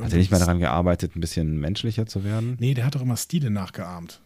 Hat 0.02 0.12
er 0.12 0.18
nicht 0.18 0.30
mal 0.30 0.38
daran 0.38 0.58
gearbeitet, 0.58 1.16
ein 1.16 1.20
bisschen 1.20 1.58
menschlicher 1.58 2.06
zu 2.06 2.24
werden? 2.24 2.56
Nee, 2.60 2.74
der 2.74 2.84
hat 2.84 2.94
doch 2.94 3.00
immer 3.00 3.16
Stile 3.16 3.50
nachgeahmt. 3.50 4.20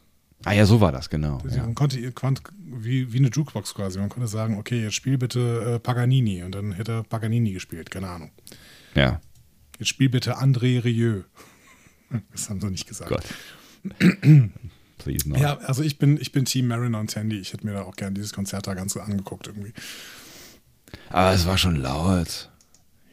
Ah 0.44 0.52
ja, 0.52 0.66
so 0.66 0.80
war 0.80 0.90
das, 0.90 1.08
genau. 1.08 1.38
Also 1.44 1.56
ja. 1.56 1.62
Man 1.62 1.74
konnte, 1.74 1.98
wie, 1.98 3.12
wie 3.12 3.18
eine 3.18 3.28
Jukebox 3.28 3.74
quasi, 3.74 3.98
man 3.98 4.08
konnte 4.08 4.28
sagen, 4.28 4.58
okay, 4.58 4.82
jetzt 4.82 4.94
spiel 4.94 5.16
bitte 5.16 5.74
äh, 5.74 5.78
Paganini 5.78 6.42
und 6.42 6.54
dann 6.54 6.72
hätte 6.72 6.92
er 6.92 7.02
Paganini 7.04 7.52
gespielt, 7.52 7.90
keine 7.90 8.08
Ahnung. 8.08 8.32
Ja. 8.94 9.20
Jetzt 9.78 9.88
spiel 9.88 10.08
bitte 10.08 10.38
André 10.38 10.82
Rieu. 10.82 11.22
Das 12.32 12.50
haben 12.50 12.60
sie 12.60 12.70
nicht 12.70 12.86
gesagt. 12.86 13.10
Gott. 13.10 13.24
Please 14.98 15.28
not. 15.28 15.40
Ja, 15.40 15.58
also 15.58 15.82
ich 15.82 15.98
bin, 15.98 16.20
ich 16.20 16.30
bin 16.32 16.44
Team 16.44 16.68
Mariner 16.68 17.00
und 17.00 17.10
Tandy. 17.10 17.38
Ich 17.38 17.52
hätte 17.52 17.66
mir 17.66 17.72
da 17.72 17.82
auch 17.82 17.96
gerne 17.96 18.14
dieses 18.14 18.32
Konzert 18.32 18.66
da 18.66 18.74
ganz 18.74 18.92
so 18.92 19.00
angeguckt 19.00 19.48
irgendwie. 19.48 19.72
Aber 21.08 21.32
es 21.32 21.46
war 21.46 21.58
schon 21.58 21.76
laut. 21.76 22.50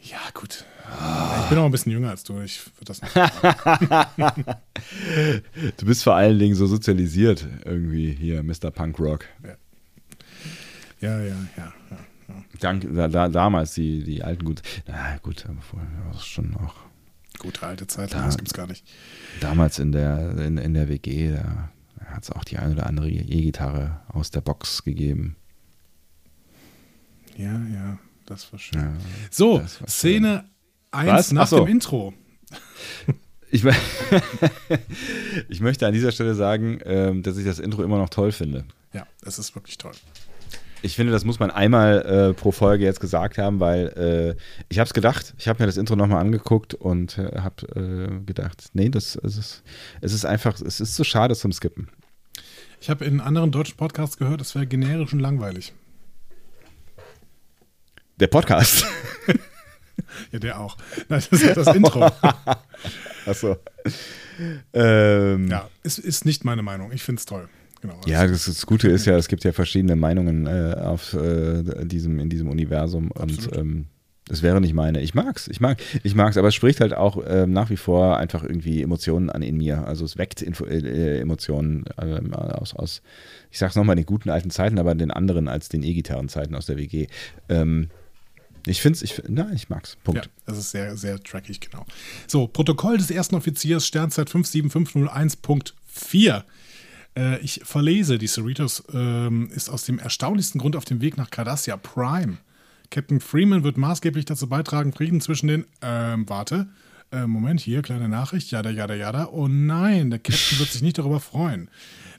Ja, 0.04 0.20
gut. 0.34 0.66
Ah. 0.86 1.42
Ich 1.44 1.50
bin 1.50 1.58
auch 1.60 1.66
ein 1.66 1.72
bisschen 1.72 1.92
jünger 1.92 2.10
als 2.10 2.24
du. 2.24 2.40
Ich 2.42 2.66
würde 2.78 2.86
das 2.86 3.02
nicht. 3.02 3.16
du 5.78 5.86
bist 5.86 6.04
vor 6.04 6.16
allen 6.16 6.40
Dingen 6.40 6.56
so 6.56 6.68
sozialisiert 6.68 7.46
irgendwie 7.66 8.12
hier, 8.12 8.44
Mr. 8.44 8.72
Punk 8.72 9.00
Rock. 9.00 9.26
Ja, 9.44 9.56
ja, 11.02 11.20
ja. 11.20 11.36
ja, 11.58 11.74
ja. 11.90 11.98
Dank, 12.60 12.88
da, 12.94 13.08
da, 13.08 13.30
damals 13.30 13.74
die, 13.74 14.04
die 14.04 14.24
alten 14.24 14.46
gut. 14.46 14.62
Na 14.88 15.18
gut, 15.18 15.46
aber 15.48 15.62
vorher 15.62 15.90
war 16.06 16.16
es 16.16 16.26
schon 16.26 16.56
auch. 16.56 16.76
Gute 17.39 17.65
alte 17.65 17.88
Zeit, 17.88 18.13
da, 18.13 18.25
das 18.25 18.38
gibt's 18.38 18.54
gar 18.54 18.67
nicht. 18.67 18.86
Damals 19.39 19.80
in 19.80 19.91
der, 19.91 20.38
in, 20.38 20.58
in 20.58 20.73
der 20.73 20.89
WG, 20.89 21.32
da 21.32 21.71
hat 22.06 22.23
es 22.23 22.32
auch 22.32 22.43
die 22.43 22.58
eine 22.58 22.73
oder 22.73 22.86
andere 22.86 23.10
E-Gitarre 23.10 24.02
aus 24.10 24.30
der 24.30 24.41
Box 24.41 24.84
gegeben. 24.84 25.36
Ja, 27.38 27.54
ja, 27.73 27.97
das 28.25 28.52
war 28.52 28.60
schön. 28.60 28.82
Ja, 28.82 28.93
so, 29.32 29.62
Szene 29.88 30.49
1 30.91 31.32
nach 31.32 31.47
so. 31.47 31.60
dem 31.60 31.67
Intro. 31.67 32.13
Ich, 33.52 33.65
ich, 35.49 35.60
möchte 35.60 35.88
an 35.88 35.93
dieser 35.93 36.12
Stelle 36.12 36.36
sagen, 36.36 36.82
ähm, 36.86 37.23
dass 37.23 37.36
ich 37.36 37.45
das 37.45 37.58
Intro 37.58 37.82
immer 37.82 37.97
noch 37.97 38.10
toll 38.10 38.32
finde. 38.32 38.63
Ja, 38.93 39.08
es 39.23 39.39
ist 39.39 39.56
wirklich 39.56 39.80
toll. 39.80 39.93
Ich 40.82 40.96
finde, 40.96 41.12
das 41.12 41.26
muss 41.26 41.39
man 41.39 41.52
einmal 41.52 42.30
äh, 42.30 42.34
pro 42.34 42.52
Folge 42.52 42.86
jetzt 42.86 43.00
gesagt 43.00 43.38
haben, 43.38 43.60
weil 43.60 44.36
äh, 44.38 44.42
ich 44.70 44.80
habe 44.80 44.88
es 44.88 44.94
gedacht, 44.94 45.34
ich 45.38 45.48
habe 45.48 45.62
mir 45.62 45.68
das 45.68 45.78
Intro 45.78 45.96
nochmal 45.96 46.22
angeguckt 46.22 46.74
und 46.74 47.18
äh, 47.18 47.39
habe 47.39 48.20
äh, 48.22 48.26
gedacht, 48.26 48.70
nee, 48.74 48.89
das, 48.89 49.15
es, 49.18 49.38
ist, 49.38 49.63
es 50.02 50.13
ist 50.13 50.26
einfach, 50.26 50.60
es 50.62 50.80
ist 50.80 50.96
zu 50.96 51.04
schade 51.04 51.36
zum 51.36 51.52
Skippen. 51.52 51.89
Ich 52.80 52.89
habe 52.89 53.04
in 53.04 53.20
anderen 53.20 53.52
deutschen 53.52 53.76
Podcasts 53.76 54.18
gehört, 54.18 54.39
es 54.39 54.56
wäre 54.56 54.65
generisch 54.65 55.12
und 55.12 55.20
langweilig. 55.20 55.74
Der 58.22 58.28
Podcast. 58.28 58.86
ja, 60.32 60.39
der 60.39 60.60
auch. 60.60 60.78
Nein, 61.10 61.24
das 61.30 61.42
ist 61.42 61.58
das 61.58 61.76
Intro. 61.76 62.10
Achso. 63.26 63.58
Ähm, 64.74 65.48
ja, 65.50 65.70
es 65.84 66.00
ist 66.00 66.26
nicht 66.26 66.46
meine 66.46 66.62
Meinung. 66.62 66.92
Ich 66.94 67.04
finde 67.04 67.20
es 67.20 67.26
toll. 67.26 67.50
Genau, 67.82 68.00
ja, 68.06 68.28
das, 68.28 68.46
das, 68.46 68.65
Gute 68.65 68.89
ist 68.89 69.06
ja, 69.06 69.18
es 69.18 69.28
gibt 69.28 69.44
ja 69.44 69.54
verschiedene 69.54 69.96
Meinungen 69.96 70.48
äh, 70.48 70.76
auf 70.80 71.13
äh, 71.13 71.86
diesem, 71.86 72.20
in 72.20 72.30
diesem 72.30 72.50
Universum. 72.50 73.12
Absolut. 73.13 73.48
Und 73.48 73.58
ähm, 73.58 73.86
das 74.30 74.42
wäre 74.44 74.62
nicht 74.62 74.76
meine. 74.76 75.02
Ich 75.02 75.15
mag's, 75.15 75.48
ich 75.48 75.60
mag, 75.60 75.82
ich 76.04 76.13
mag's, 76.13 76.38
aber 76.38 76.50
es 76.50 76.56
spricht 76.56 76.82
halt 76.82 76.94
auch 76.94 77.26
äh, 77.26 77.48
nach 77.48 77.72
wie 77.72 77.78
vor 77.78 78.18
einfach 78.18 78.44
irgendwie 78.44 78.84
Emotionen 78.84 79.32
an 79.32 79.42
in 79.42 79.58
mir. 79.58 79.88
Also 79.88 80.06
es 80.06 80.18
weckt 80.18 80.44
Info, 80.44 80.65
äh, 80.65 81.20
Emotionen 81.20 81.86
äh, 81.98 82.22
aus, 82.36 82.76
aus, 82.76 83.02
ich 83.50 83.58
sag's 83.58 83.76
nochmal, 83.76 83.96
den 83.96 84.06
guten 84.06 84.30
alten 84.30 84.52
Zeiten, 84.52 84.78
aber 84.78 84.94
den 84.94 85.10
anderen 85.10 85.48
als 85.48 85.70
den 85.70 85.82
E-Gitarren-Zeiten 85.82 86.54
aus 86.54 86.68
der 86.68 86.78
WG. 86.78 87.08
Ähm, 87.50 87.89
Ich 88.68 88.82
finde 88.82 88.98
es, 88.98 89.02
ich, 89.02 89.20
nein, 89.28 89.54
ich 89.56 89.70
mag's. 89.70 89.98
Punkt. 90.04 90.26
Ja, 90.26 90.32
das 90.46 90.60
ist 90.60 90.70
sehr, 90.72 90.96
sehr 90.96 91.20
trackig, 91.24 91.60
genau. 91.60 91.86
So, 92.28 92.48
Protokoll 92.48 92.98
des 92.98 93.10
ersten 93.10 93.34
Offiziers, 93.36 93.88
Sternzeit 93.88 94.30
57501.4. 94.30 96.44
Äh, 97.17 97.39
ich 97.39 97.62
verlese, 97.63 98.17
die 98.17 98.28
Cerritos 98.28 98.84
ähm, 98.93 99.50
ist 99.54 99.69
aus 99.69 99.84
dem 99.84 100.00
erstaunlichsten 100.00 100.60
Grund 100.60 100.76
auf 100.76 100.86
dem 100.86 101.02
Weg 101.02 101.17
nach 101.17 101.30
Cardassia 101.30 101.78
Prime. 101.78 102.38
Captain 102.91 103.19
Freeman 103.19 103.63
wird 103.63 103.78
maßgeblich 103.78 104.26
dazu 104.26 104.48
beitragen, 104.48 104.93
Frieden 104.93 105.22
zwischen 105.22 105.48
den, 105.48 105.65
ähm, 105.82 106.28
warte, 106.28 106.69
äh, 107.12 107.26
Moment, 107.26 107.60
hier, 107.60 107.82
kleine 107.82 108.10
Nachricht, 108.10 108.52
jada, 108.52 108.69
jada, 108.69 108.95
jada. 108.95 109.30
Oh 109.32 109.48
nein, 109.48 110.10
der 110.10 110.19
Captain 110.19 110.60
wird 110.60 110.69
sich 110.69 110.82
nicht 110.82 110.98
darüber 110.98 111.19
freuen. 111.19 111.69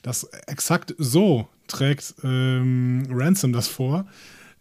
Das 0.03 0.25
exakt 0.47 0.95
so 0.99 1.49
trägt 1.67 2.15
ähm, 2.25 3.07
Ransom 3.11 3.53
das 3.53 3.69
vor. 3.69 4.07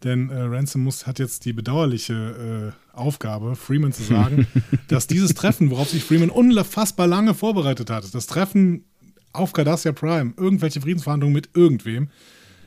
Denn 0.04 0.30
äh, 0.30 0.40
Ransom 0.42 0.82
muss, 0.82 1.06
hat 1.06 1.18
jetzt 1.18 1.44
die 1.44 1.52
bedauerliche 1.52 2.72
äh, 2.94 2.96
Aufgabe, 2.96 3.54
Freeman 3.54 3.92
zu 3.92 4.02
sagen, 4.02 4.46
dass 4.88 5.06
dieses 5.06 5.34
Treffen, 5.34 5.70
worauf 5.70 5.90
sich 5.90 6.04
Freeman 6.04 6.30
unfassbar 6.30 7.06
lange 7.06 7.34
vorbereitet 7.34 7.90
hat, 7.90 8.14
das 8.14 8.26
Treffen 8.26 8.84
auf 9.32 9.52
Cardassia 9.52 9.92
Prime, 9.92 10.34
irgendwelche 10.36 10.80
Friedensverhandlungen 10.80 11.34
mit 11.34 11.50
irgendwem, 11.54 12.08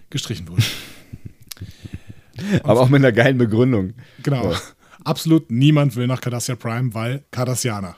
gestrichen 0.09 0.47
wurde. 0.47 0.63
Aber 2.63 2.81
auch 2.81 2.89
mit 2.89 3.01
einer 3.01 3.11
geilen 3.11 3.37
Begründung. 3.37 3.93
Genau. 4.23 4.51
Ja. 4.51 4.61
Absolut 5.03 5.51
niemand 5.51 5.95
will 5.95 6.07
nach 6.07 6.21
Cardassia 6.21 6.55
Prime, 6.55 6.93
weil 6.93 7.23
Cardassianer. 7.31 7.95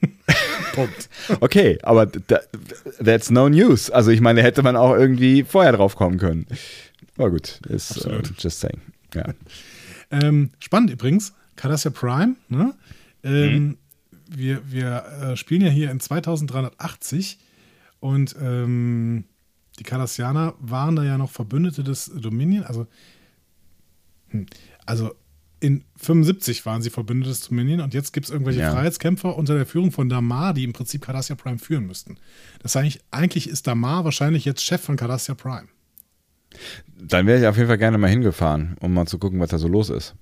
Punkt. 0.72 1.08
Okay, 1.40 1.78
aber 1.82 2.10
that's 3.02 3.30
no 3.30 3.48
news. 3.48 3.90
Also 3.90 4.10
ich 4.10 4.20
meine, 4.20 4.42
hätte 4.42 4.62
man 4.62 4.76
auch 4.76 4.94
irgendwie 4.94 5.42
vorher 5.42 5.72
drauf 5.72 5.96
kommen 5.96 6.18
können. 6.18 6.46
Aber 7.16 7.30
gut, 7.30 7.60
ist 7.68 8.06
uh, 8.06 8.20
just 8.38 8.60
saying. 8.60 8.80
Ja. 9.14 9.24
Ähm, 10.08 10.50
spannend 10.60 10.92
übrigens, 10.92 11.32
Cardassia 11.56 11.90
Prime, 11.90 12.36
ne? 12.48 12.74
Ähm, 13.24 13.54
mhm. 13.54 13.78
Wir, 14.30 14.62
wir 14.70 15.04
äh, 15.20 15.36
spielen 15.36 15.62
ja 15.62 15.68
hier 15.68 15.90
in 15.90 15.98
2380 15.98 17.38
und 18.06 18.36
ähm, 18.40 19.24
die 19.80 19.82
Cardassianer 19.82 20.54
waren 20.60 20.94
da 20.94 21.02
ja 21.02 21.18
noch 21.18 21.30
Verbündete 21.30 21.82
des 21.82 22.10
Dominion. 22.14 22.62
Also, 22.62 22.86
hm, 24.28 24.46
also 24.86 25.12
in 25.58 25.84
75 25.96 26.64
waren 26.66 26.82
sie 26.82 26.90
Verbündete 26.90 27.30
des 27.30 27.48
Dominion 27.48 27.80
und 27.80 27.94
jetzt 27.94 28.12
gibt 28.12 28.26
es 28.26 28.32
irgendwelche 28.32 28.60
ja. 28.60 28.72
Freiheitskämpfer 28.72 29.36
unter 29.36 29.54
der 29.54 29.66
Führung 29.66 29.90
von 29.90 30.08
Damar, 30.08 30.54
die 30.54 30.62
im 30.62 30.72
Prinzip 30.72 31.02
Cardassia 31.02 31.34
Prime 31.34 31.58
führen 31.58 31.86
müssten. 31.86 32.16
Das 32.62 32.76
heißt, 32.76 32.84
eigentlich, 32.84 33.00
eigentlich 33.10 33.48
ist 33.48 33.66
Damar 33.66 34.04
wahrscheinlich 34.04 34.44
jetzt 34.44 34.62
Chef 34.62 34.80
von 34.80 34.96
Cardassia 34.96 35.34
Prime. 35.34 35.66
Dann 36.96 37.26
wäre 37.26 37.40
ich 37.40 37.46
auf 37.46 37.56
jeden 37.56 37.68
Fall 37.68 37.78
gerne 37.78 37.98
mal 37.98 38.08
hingefahren, 38.08 38.76
um 38.80 38.94
mal 38.94 39.06
zu 39.06 39.18
gucken, 39.18 39.40
was 39.40 39.50
da 39.50 39.58
so 39.58 39.66
los 39.66 39.90
ist. 39.90 40.14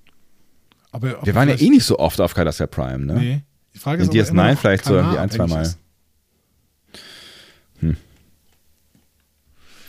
Aber, 0.91 1.23
wir 1.23 1.35
waren 1.35 1.49
ja 1.49 1.55
eh 1.55 1.69
nicht 1.69 1.85
so 1.85 1.99
oft 1.99 2.19
auf 2.19 2.33
Cardassia 2.33 2.65
Prime, 2.65 3.05
ne? 3.05 3.13
Nee. 3.13 3.41
Die 3.75 3.79
Frage 3.79 4.01
ist 4.01 4.13
In 4.13 4.21
DS9 4.21 4.55
vielleicht 4.55 4.85
so 4.85 4.95
irgendwie 4.95 5.19
ein, 5.19 5.29
zwei 5.29 5.45
Mal. 5.45 5.65
Hm. 5.65 5.73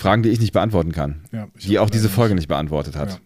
Fragen, 0.07 0.23
die 0.23 0.31
ich 0.31 0.41
nicht 0.41 0.53
beantworten 0.53 0.93
kann. 0.93 1.23
Ja, 1.33 1.49
die 1.61 1.79
auch 1.79 1.91
diese 1.91 2.09
Folge 2.09 2.35
nicht 2.35 2.49
beantwortet 2.49 2.97
hat. 2.97 3.11
Ja. 3.11 3.19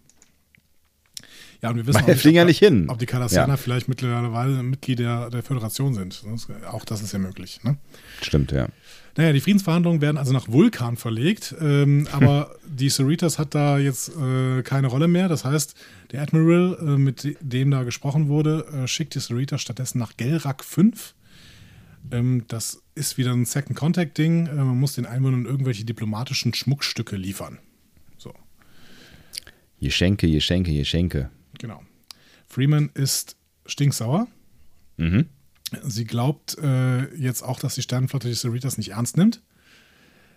Ja, 1.63 1.69
und 1.69 1.77
wir 1.77 1.87
wissen 1.87 2.03
auch 2.03 2.07
nicht, 2.07 2.25
ja 2.25 2.45
nicht 2.47 2.59
hin. 2.59 2.89
ob 2.89 2.99
die 2.99 3.05
Cardassianer 3.05 3.53
ja. 3.53 3.57
vielleicht 3.59 3.87
mittlerweile 3.87 4.63
Mitglied 4.63 4.99
der, 4.99 5.29
der 5.29 5.43
Föderation 5.43 5.93
sind. 5.93 6.25
Auch 6.71 6.87
das 6.87 7.03
ist 7.03 7.13
ja 7.13 7.19
möglich. 7.19 7.61
Ne? 7.65 7.77
Stimmt, 8.23 8.51
ja. 8.53 8.69
Naja, 9.17 9.35
die 9.35 9.41
Friedensverhandlungen 9.41 10.01
werden 10.01 10.17
also 10.17 10.33
nach 10.33 10.49
Vulkan 10.49 10.97
verlegt, 10.97 11.55
ähm, 11.61 12.09
aber 12.13 12.55
die 12.67 12.89
Cerritos 12.89 13.39
hat 13.39 13.55
da 13.55 13.77
jetzt 13.77 14.17
äh, 14.17 14.63
keine 14.63 14.87
Rolle 14.87 15.07
mehr. 15.07 15.29
Das 15.29 15.45
heißt, 15.45 15.75
der 16.13 16.23
Admiral, 16.23 16.79
äh, 16.81 16.85
mit 16.97 17.37
dem 17.41 17.71
da 17.71 17.83
gesprochen 17.83 18.29
wurde, 18.29 18.65
äh, 18.73 18.87
schickt 18.89 19.15
die 19.15 19.21
Cerritos 19.21 19.61
stattdessen 19.61 19.99
nach 19.99 20.17
Gelrak 20.17 20.65
5. 20.65 21.15
Ähm, 22.11 22.45
das 22.49 22.83
ist 22.95 23.19
wieder 23.19 23.33
ein 23.33 23.45
Second 23.45 23.77
Contact-Ding. 23.77 24.47
Äh, 24.47 24.55
man 24.55 24.79
muss 24.79 24.95
den 24.95 25.07
Einwohnern 25.07 25.45
irgendwelche 25.45 25.85
diplomatischen 25.85 26.55
Schmuckstücke 26.55 27.17
liefern. 27.17 27.59
So. 28.19 28.35
Geschenke, 29.81 30.31
Geschenke, 30.31 30.73
Geschenke. 30.73 31.31
Genau. 31.59 31.83
Freeman 32.47 32.91
ist 32.95 33.37
stinksauer. 33.67 34.27
Mhm. 34.97 35.27
Sie 35.83 36.05
glaubt 36.05 36.59
äh, 36.59 37.15
jetzt 37.15 37.43
auch, 37.43 37.61
dass 37.61 37.77
die 37.77 37.83
Sternenflotte 37.83 38.29
die 38.29 38.35
Cerritos 38.35 38.77
nicht 38.77 38.91
ernst 38.91 39.17
nimmt. 39.17 39.41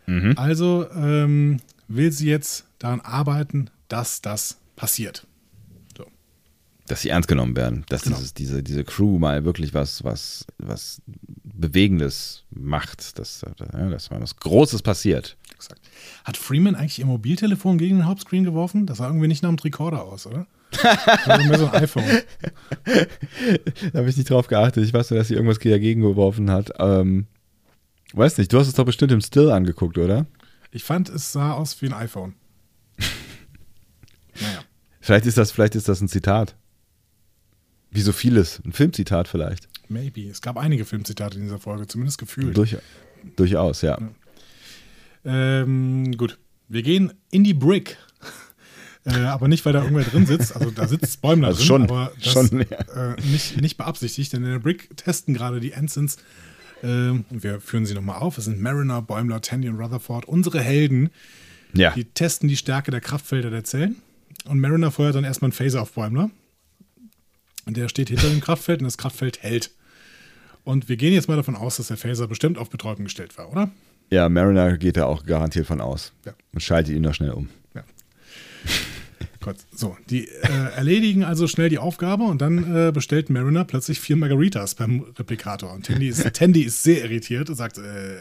Mhm. 0.05 0.33
Also 0.37 0.89
ähm, 0.91 1.59
will 1.87 2.11
sie 2.11 2.27
jetzt 2.27 2.65
daran 2.77 3.01
arbeiten, 3.01 3.69
dass 3.87 4.21
das 4.21 4.59
passiert. 4.75 5.25
Dass 6.87 7.01
sie 7.01 7.09
ernst 7.09 7.29
genommen 7.29 7.55
werden, 7.55 7.85
dass 7.87 8.01
genau. 8.01 8.17
dieses, 8.17 8.33
diese, 8.33 8.61
diese 8.61 8.83
Crew 8.83 9.17
mal 9.17 9.45
wirklich 9.45 9.73
was, 9.73 10.03
was, 10.03 10.45
was 10.57 11.01
Bewegendes 11.43 12.43
macht, 12.49 13.17
dass, 13.19 13.45
dass 13.57 14.09
mal 14.11 14.21
was 14.21 14.35
Großes 14.35 14.81
passiert. 14.81 15.37
Exakt. 15.55 15.81
Hat 16.25 16.35
Freeman 16.35 16.75
eigentlich 16.75 16.99
ihr 16.99 17.05
Mobiltelefon 17.05 17.77
gegen 17.77 17.97
den 17.97 18.05
Hauptscreen 18.05 18.43
geworfen? 18.43 18.85
Das 18.85 18.97
sah 18.97 19.07
irgendwie 19.07 19.29
nicht 19.29 19.43
nach 19.43 19.49
einem 19.49 19.57
Tricorder 19.57 20.03
aus, 20.03 20.27
oder? 20.27 20.45
mehr 21.25 21.57
so 21.57 21.67
ein 21.67 21.83
iPhone. 21.83 22.03
da 23.93 23.99
habe 23.99 24.09
ich 24.09 24.17
nicht 24.17 24.29
drauf 24.29 24.47
geachtet. 24.47 24.83
Ich 24.83 24.93
weiß 24.93 25.11
nur, 25.11 25.19
dass 25.19 25.27
sie 25.27 25.35
irgendwas 25.35 25.59
dagegen 25.59 26.01
geworfen 26.01 26.51
hat. 26.51 26.71
Ähm, 26.79 27.27
weiß 28.13 28.37
nicht, 28.37 28.51
du 28.51 28.59
hast 28.59 28.67
es 28.67 28.73
doch 28.73 28.85
bestimmt 28.85 29.11
im 29.11 29.21
Still 29.21 29.51
angeguckt, 29.51 29.97
oder? 29.97 30.25
Ich 30.71 30.83
fand, 30.83 31.09
es 31.09 31.31
sah 31.31 31.53
aus 31.53 31.81
wie 31.81 31.87
ein 31.87 31.93
iPhone. 31.93 32.33
naja. 34.41 34.63
Vielleicht 34.99 35.25
ist 35.25 35.37
das, 35.37 35.51
vielleicht 35.51 35.75
ist 35.75 35.87
das 35.87 36.01
ein 36.01 36.07
Zitat. 36.07 36.55
Wie 37.93 38.01
so 38.01 38.11
vieles. 38.11 38.59
Ein 38.65 38.73
Filmzitat 38.73 39.27
vielleicht. 39.27 39.69
Maybe. 39.87 40.27
Es 40.27 40.41
gab 40.41 40.57
einige 40.57 40.83
Filmzitate 40.83 41.37
in 41.37 41.43
dieser 41.43 41.59
Folge, 41.59 41.87
zumindest 41.87 42.17
gefühlt. 42.17 42.57
Durch, 42.57 42.75
durchaus, 43.35 43.81
ja. 43.81 43.99
ja. 43.99 45.61
Ähm, 45.61 46.17
gut. 46.17 46.39
Wir 46.67 46.81
gehen 46.81 47.13
in 47.31 47.43
die 47.43 47.53
Brick. 47.53 47.97
Äh, 49.05 49.25
aber 49.25 49.49
nicht, 49.49 49.65
weil 49.65 49.73
da 49.73 49.81
irgendwer 49.81 50.05
drin 50.05 50.25
sitzt. 50.25 50.55
Also 50.55 50.71
da 50.71 50.87
sitzt 50.87 51.19
Bäumler 51.19 51.47
also 51.49 51.57
drin, 51.57 51.67
schon, 51.67 51.83
aber 51.83 52.13
das 52.23 52.31
schon, 52.31 52.65
ja. 52.69 53.11
äh, 53.15 53.21
nicht, 53.33 53.59
nicht 53.59 53.75
beabsichtigt. 53.75 54.31
Denn 54.31 54.45
in 54.45 54.51
der 54.51 54.59
Brick 54.59 54.95
testen 54.95 55.33
gerade 55.33 55.59
die 55.59 55.73
Ensigns 55.73 56.15
äh, 56.83 57.09
und 57.09 57.43
wir 57.43 57.59
führen 57.59 57.85
sie 57.85 57.95
nochmal 57.95 58.21
auf. 58.21 58.37
Es 58.37 58.45
sind 58.45 58.61
Mariner, 58.61 59.01
Bäumler, 59.01 59.41
Tandy 59.41 59.67
und 59.67 59.75
Rutherford, 59.75 60.23
unsere 60.23 60.61
Helden. 60.61 61.09
Ja. 61.73 61.91
Die 61.91 62.05
testen 62.05 62.47
die 62.47 62.55
Stärke 62.55 62.91
der 62.91 63.01
Kraftfelder 63.01 63.49
der 63.49 63.65
Zellen. 63.65 63.97
Und 64.45 64.61
Mariner 64.61 64.89
feuert 64.89 65.15
dann 65.15 65.25
erstmal 65.25 65.47
einen 65.47 65.53
Phaser 65.53 65.81
auf 65.81 65.91
Bäumler. 65.91 66.29
Und 67.65 67.77
der 67.77 67.87
steht 67.89 68.09
hinter 68.09 68.29
dem 68.29 68.41
Kraftfeld 68.41 68.79
und 68.79 68.85
das 68.85 68.97
Kraftfeld 68.97 69.41
hält. 69.41 69.71
Und 70.63 70.89
wir 70.89 70.97
gehen 70.97 71.13
jetzt 71.13 71.27
mal 71.27 71.35
davon 71.35 71.55
aus, 71.55 71.77
dass 71.77 71.87
der 71.87 71.97
Phaser 71.97 72.27
bestimmt 72.27 72.57
auf 72.57 72.69
Betäubung 72.69 73.05
gestellt 73.05 73.37
war, 73.37 73.51
oder? 73.51 73.69
Ja, 74.09 74.29
Mariner 74.29 74.77
geht 74.77 74.97
da 74.97 75.05
auch 75.05 75.25
garantiert 75.25 75.65
von 75.65 75.81
aus. 75.81 76.13
Ja. 76.25 76.33
Und 76.53 76.61
schaltet 76.61 76.95
ihn 76.95 77.01
noch 77.01 77.13
schnell 77.13 77.31
um. 77.31 77.49
Ja. 77.73 77.83
Gott. 79.41 79.57
So, 79.75 79.97
die 80.09 80.27
äh, 80.27 80.71
erledigen 80.75 81.23
also 81.23 81.47
schnell 81.47 81.67
die 81.67 81.79
Aufgabe 81.79 82.23
und 82.23 82.41
dann 82.41 82.75
äh, 82.75 82.91
bestellt 82.91 83.29
Mariner 83.29 83.65
plötzlich 83.65 83.99
vier 83.99 84.15
Margaritas 84.15 84.75
beim 84.75 85.01
Replikator. 85.17 85.73
Und 85.73 85.85
Tandy 85.85 86.07
ist, 86.07 86.23
Tandy 86.33 86.61
ist 86.61 86.83
sehr 86.83 87.03
irritiert 87.03 87.49
und 87.49 87.55
sagt, 87.55 87.77
äh, 87.77 88.13
äh, 88.13 88.17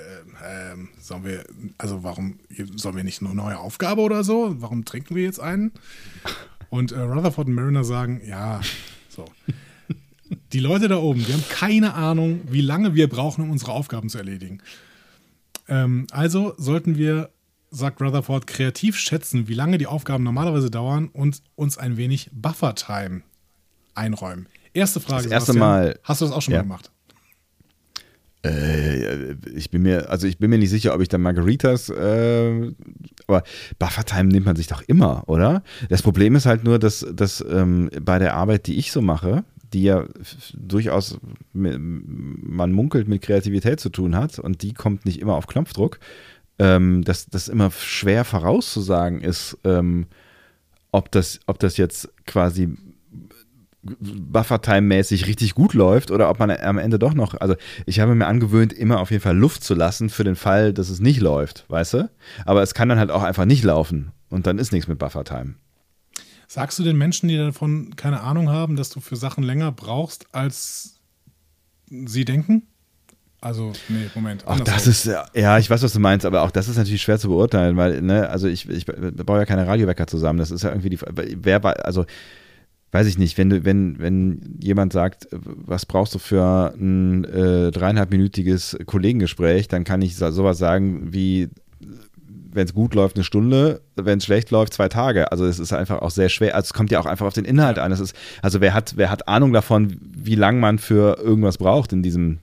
sollen 1.00 1.24
wir, 1.24 1.44
also 1.78 2.02
warum, 2.02 2.40
sollen 2.74 2.96
wir 2.96 3.04
nicht 3.04 3.22
eine 3.22 3.34
neue 3.34 3.58
Aufgabe 3.58 4.00
oder 4.00 4.24
so? 4.24 4.56
Warum 4.58 4.84
trinken 4.84 5.14
wir 5.14 5.22
jetzt 5.22 5.40
einen? 5.40 5.72
Und 6.70 6.90
äh, 6.90 6.98
Rutherford 6.98 7.46
und 7.46 7.54
Mariner 7.54 7.84
sagen, 7.84 8.20
ja, 8.26 8.60
so. 9.12 9.24
Die 10.52 10.60
Leute 10.60 10.88
da 10.88 10.96
oben, 10.96 11.24
die 11.24 11.32
haben 11.32 11.44
keine 11.50 11.94
Ahnung, 11.94 12.40
wie 12.48 12.62
lange 12.62 12.94
wir 12.94 13.08
brauchen, 13.08 13.42
um 13.42 13.50
unsere 13.50 13.72
Aufgaben 13.72 14.08
zu 14.08 14.18
erledigen. 14.18 14.62
Ähm, 15.68 16.06
also 16.10 16.54
sollten 16.56 16.96
wir 16.96 17.30
sagt 17.72 18.00
Rutherford, 18.00 18.46
kreativ 18.46 18.98
schätzen, 18.98 19.48
wie 19.48 19.54
lange 19.54 19.78
die 19.78 19.86
Aufgaben 19.86 20.22
normalerweise 20.22 20.70
dauern 20.70 21.08
und 21.08 21.42
uns 21.56 21.78
ein 21.78 21.96
wenig 21.96 22.30
Buffer-Time 22.32 23.22
einräumen. 23.94 24.46
Erste 24.74 25.00
Frage. 25.00 25.24
Das 25.24 25.32
erste 25.32 25.54
Mal. 25.54 25.98
Hast 26.04 26.20
du 26.20 26.26
das 26.26 26.34
auch 26.34 26.42
schon 26.42 26.52
ja. 26.52 26.58
mal 26.60 26.64
gemacht? 26.64 26.91
Äh, 28.44 29.34
ich 29.54 29.70
bin 29.70 29.82
mir, 29.82 30.10
also 30.10 30.26
ich 30.26 30.38
bin 30.38 30.50
mir 30.50 30.58
nicht 30.58 30.70
sicher, 30.70 30.94
ob 30.94 31.00
ich 31.00 31.08
da 31.08 31.18
Margaritas, 31.18 31.90
äh, 31.90 32.72
aber 33.26 33.42
Buffer-Time 33.78 34.30
nimmt 34.30 34.46
man 34.46 34.56
sich 34.56 34.66
doch 34.66 34.82
immer, 34.82 35.24
oder? 35.28 35.62
Das 35.88 36.02
Problem 36.02 36.34
ist 36.34 36.46
halt 36.46 36.64
nur, 36.64 36.78
dass, 36.78 37.06
dass 37.12 37.44
ähm, 37.48 37.90
bei 38.00 38.18
der 38.18 38.34
Arbeit, 38.34 38.66
die 38.66 38.78
ich 38.78 38.92
so 38.92 39.00
mache, 39.00 39.44
die 39.72 39.84
ja 39.84 40.04
durchaus, 40.54 41.18
man 41.54 42.72
munkelt, 42.72 43.08
mit 43.08 43.22
Kreativität 43.22 43.80
zu 43.80 43.88
tun 43.88 44.14
hat 44.14 44.38
und 44.38 44.62
die 44.62 44.74
kommt 44.74 45.06
nicht 45.06 45.20
immer 45.20 45.34
auf 45.34 45.46
Knopfdruck 45.46 45.98
ähm, 46.58 47.02
dass 47.02 47.26
das 47.26 47.48
immer 47.48 47.70
schwer 47.70 48.24
vorauszusagen 48.24 49.20
ist, 49.20 49.58
ähm, 49.64 50.06
ob, 50.92 51.10
das, 51.10 51.40
ob 51.46 51.58
das 51.58 51.76
jetzt 51.76 52.08
quasi 52.26 52.76
Buffertime-mäßig 53.84 55.26
richtig 55.26 55.54
gut 55.54 55.74
läuft 55.74 56.10
oder 56.12 56.30
ob 56.30 56.38
man 56.38 56.50
am 56.50 56.78
Ende 56.78 56.98
doch 56.98 57.14
noch, 57.14 57.34
also 57.34 57.56
ich 57.84 57.98
habe 57.98 58.14
mir 58.14 58.26
angewöhnt, 58.26 58.72
immer 58.72 59.00
auf 59.00 59.10
jeden 59.10 59.22
Fall 59.22 59.36
Luft 59.36 59.64
zu 59.64 59.74
lassen 59.74 60.08
für 60.08 60.22
den 60.22 60.36
Fall, 60.36 60.72
dass 60.72 60.88
es 60.88 61.00
nicht 61.00 61.20
läuft, 61.20 61.64
weißt 61.68 61.94
du? 61.94 62.10
Aber 62.44 62.62
es 62.62 62.74
kann 62.74 62.88
dann 62.88 62.98
halt 62.98 63.10
auch 63.10 63.24
einfach 63.24 63.44
nicht 63.44 63.64
laufen 63.64 64.12
und 64.30 64.46
dann 64.46 64.58
ist 64.58 64.72
nichts 64.72 64.86
mit 64.86 64.98
Buffertime. 64.98 65.54
Sagst 66.46 66.78
du 66.78 66.84
den 66.84 66.96
Menschen, 66.96 67.28
die 67.28 67.36
davon 67.36 67.96
keine 67.96 68.20
Ahnung 68.20 68.50
haben, 68.50 68.76
dass 68.76 68.90
du 68.90 69.00
für 69.00 69.16
Sachen 69.16 69.42
länger 69.42 69.72
brauchst, 69.72 70.26
als 70.32 71.00
sie 71.88 72.24
denken? 72.24 72.68
Also, 73.40 73.72
nee, 73.88 74.08
Moment. 74.14 74.46
Auch 74.46 74.60
das 74.60 74.86
ist, 74.86 75.10
ja, 75.34 75.58
ich 75.58 75.68
weiß, 75.68 75.82
was 75.82 75.92
du 75.92 75.98
meinst, 75.98 76.24
aber 76.24 76.42
auch 76.42 76.52
das 76.52 76.68
ist 76.68 76.76
natürlich 76.76 77.02
schwer 77.02 77.18
zu 77.18 77.28
beurteilen, 77.28 77.76
weil, 77.76 78.00
ne, 78.00 78.28
also 78.28 78.46
ich, 78.46 78.68
ich 78.68 78.86
baue 78.86 79.40
ja 79.40 79.46
keine 79.46 79.66
Radiowecker 79.66 80.06
zusammen. 80.06 80.38
Das 80.38 80.52
ist 80.52 80.62
ja 80.62 80.70
irgendwie 80.70 80.90
die, 80.90 81.00
wer 81.00 81.64
war, 81.64 81.84
also, 81.84 82.06
weiß 82.92 83.06
ich 83.06 83.18
nicht, 83.18 83.38
wenn 83.38 83.50
du, 83.50 83.64
wenn, 83.64 83.98
wenn 83.98 84.58
jemand 84.60 84.92
sagt, 84.92 85.26
was 85.30 85.86
brauchst 85.86 86.14
du 86.14 86.18
für 86.18 86.74
ein 86.76 87.24
äh, 87.24 87.70
dreieinhalbminütiges 87.70 88.78
Kollegengespräch, 88.86 89.66
dann 89.66 89.84
kann 89.84 90.02
ich 90.02 90.16
sowas 90.16 90.58
sagen 90.58 91.12
wie, 91.12 91.48
wenn 92.52 92.66
es 92.66 92.74
gut 92.74 92.94
läuft, 92.94 93.16
eine 93.16 93.24
Stunde, 93.24 93.80
wenn 93.96 94.18
es 94.18 94.26
schlecht 94.26 94.50
läuft, 94.50 94.74
zwei 94.74 94.90
Tage. 94.90 95.32
Also 95.32 95.46
es 95.46 95.58
ist 95.58 95.72
einfach 95.72 96.02
auch 96.02 96.10
sehr 96.10 96.28
schwer. 96.28 96.54
Also 96.54 96.66
es 96.66 96.74
kommt 96.74 96.90
ja 96.90 97.00
auch 97.00 97.06
einfach 97.06 97.26
auf 97.26 97.32
den 97.32 97.46
Inhalt 97.46 97.78
an. 97.78 97.92
Es 97.92 98.00
ist, 98.00 98.14
also 98.42 98.60
wer 98.60 98.74
hat, 98.74 98.96
wer 98.96 99.10
hat 99.10 99.26
Ahnung 99.26 99.54
davon, 99.54 99.96
wie 100.00 100.34
lange 100.34 100.60
man 100.60 100.78
für 100.78 101.18
irgendwas 101.18 101.56
braucht 101.56 101.94
in 101.94 102.02
diesem 102.02 102.40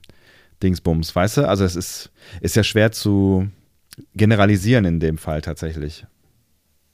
Dingsbums, 0.64 1.14
weißt 1.14 1.38
du? 1.38 1.48
Also 1.48 1.64
es 1.64 1.76
ist, 1.76 2.10
ist 2.40 2.56
ja 2.56 2.64
schwer 2.64 2.90
zu 2.90 3.48
generalisieren 4.16 4.84
in 4.84 4.98
dem 4.98 5.16
Fall 5.16 5.42
tatsächlich. 5.42 6.04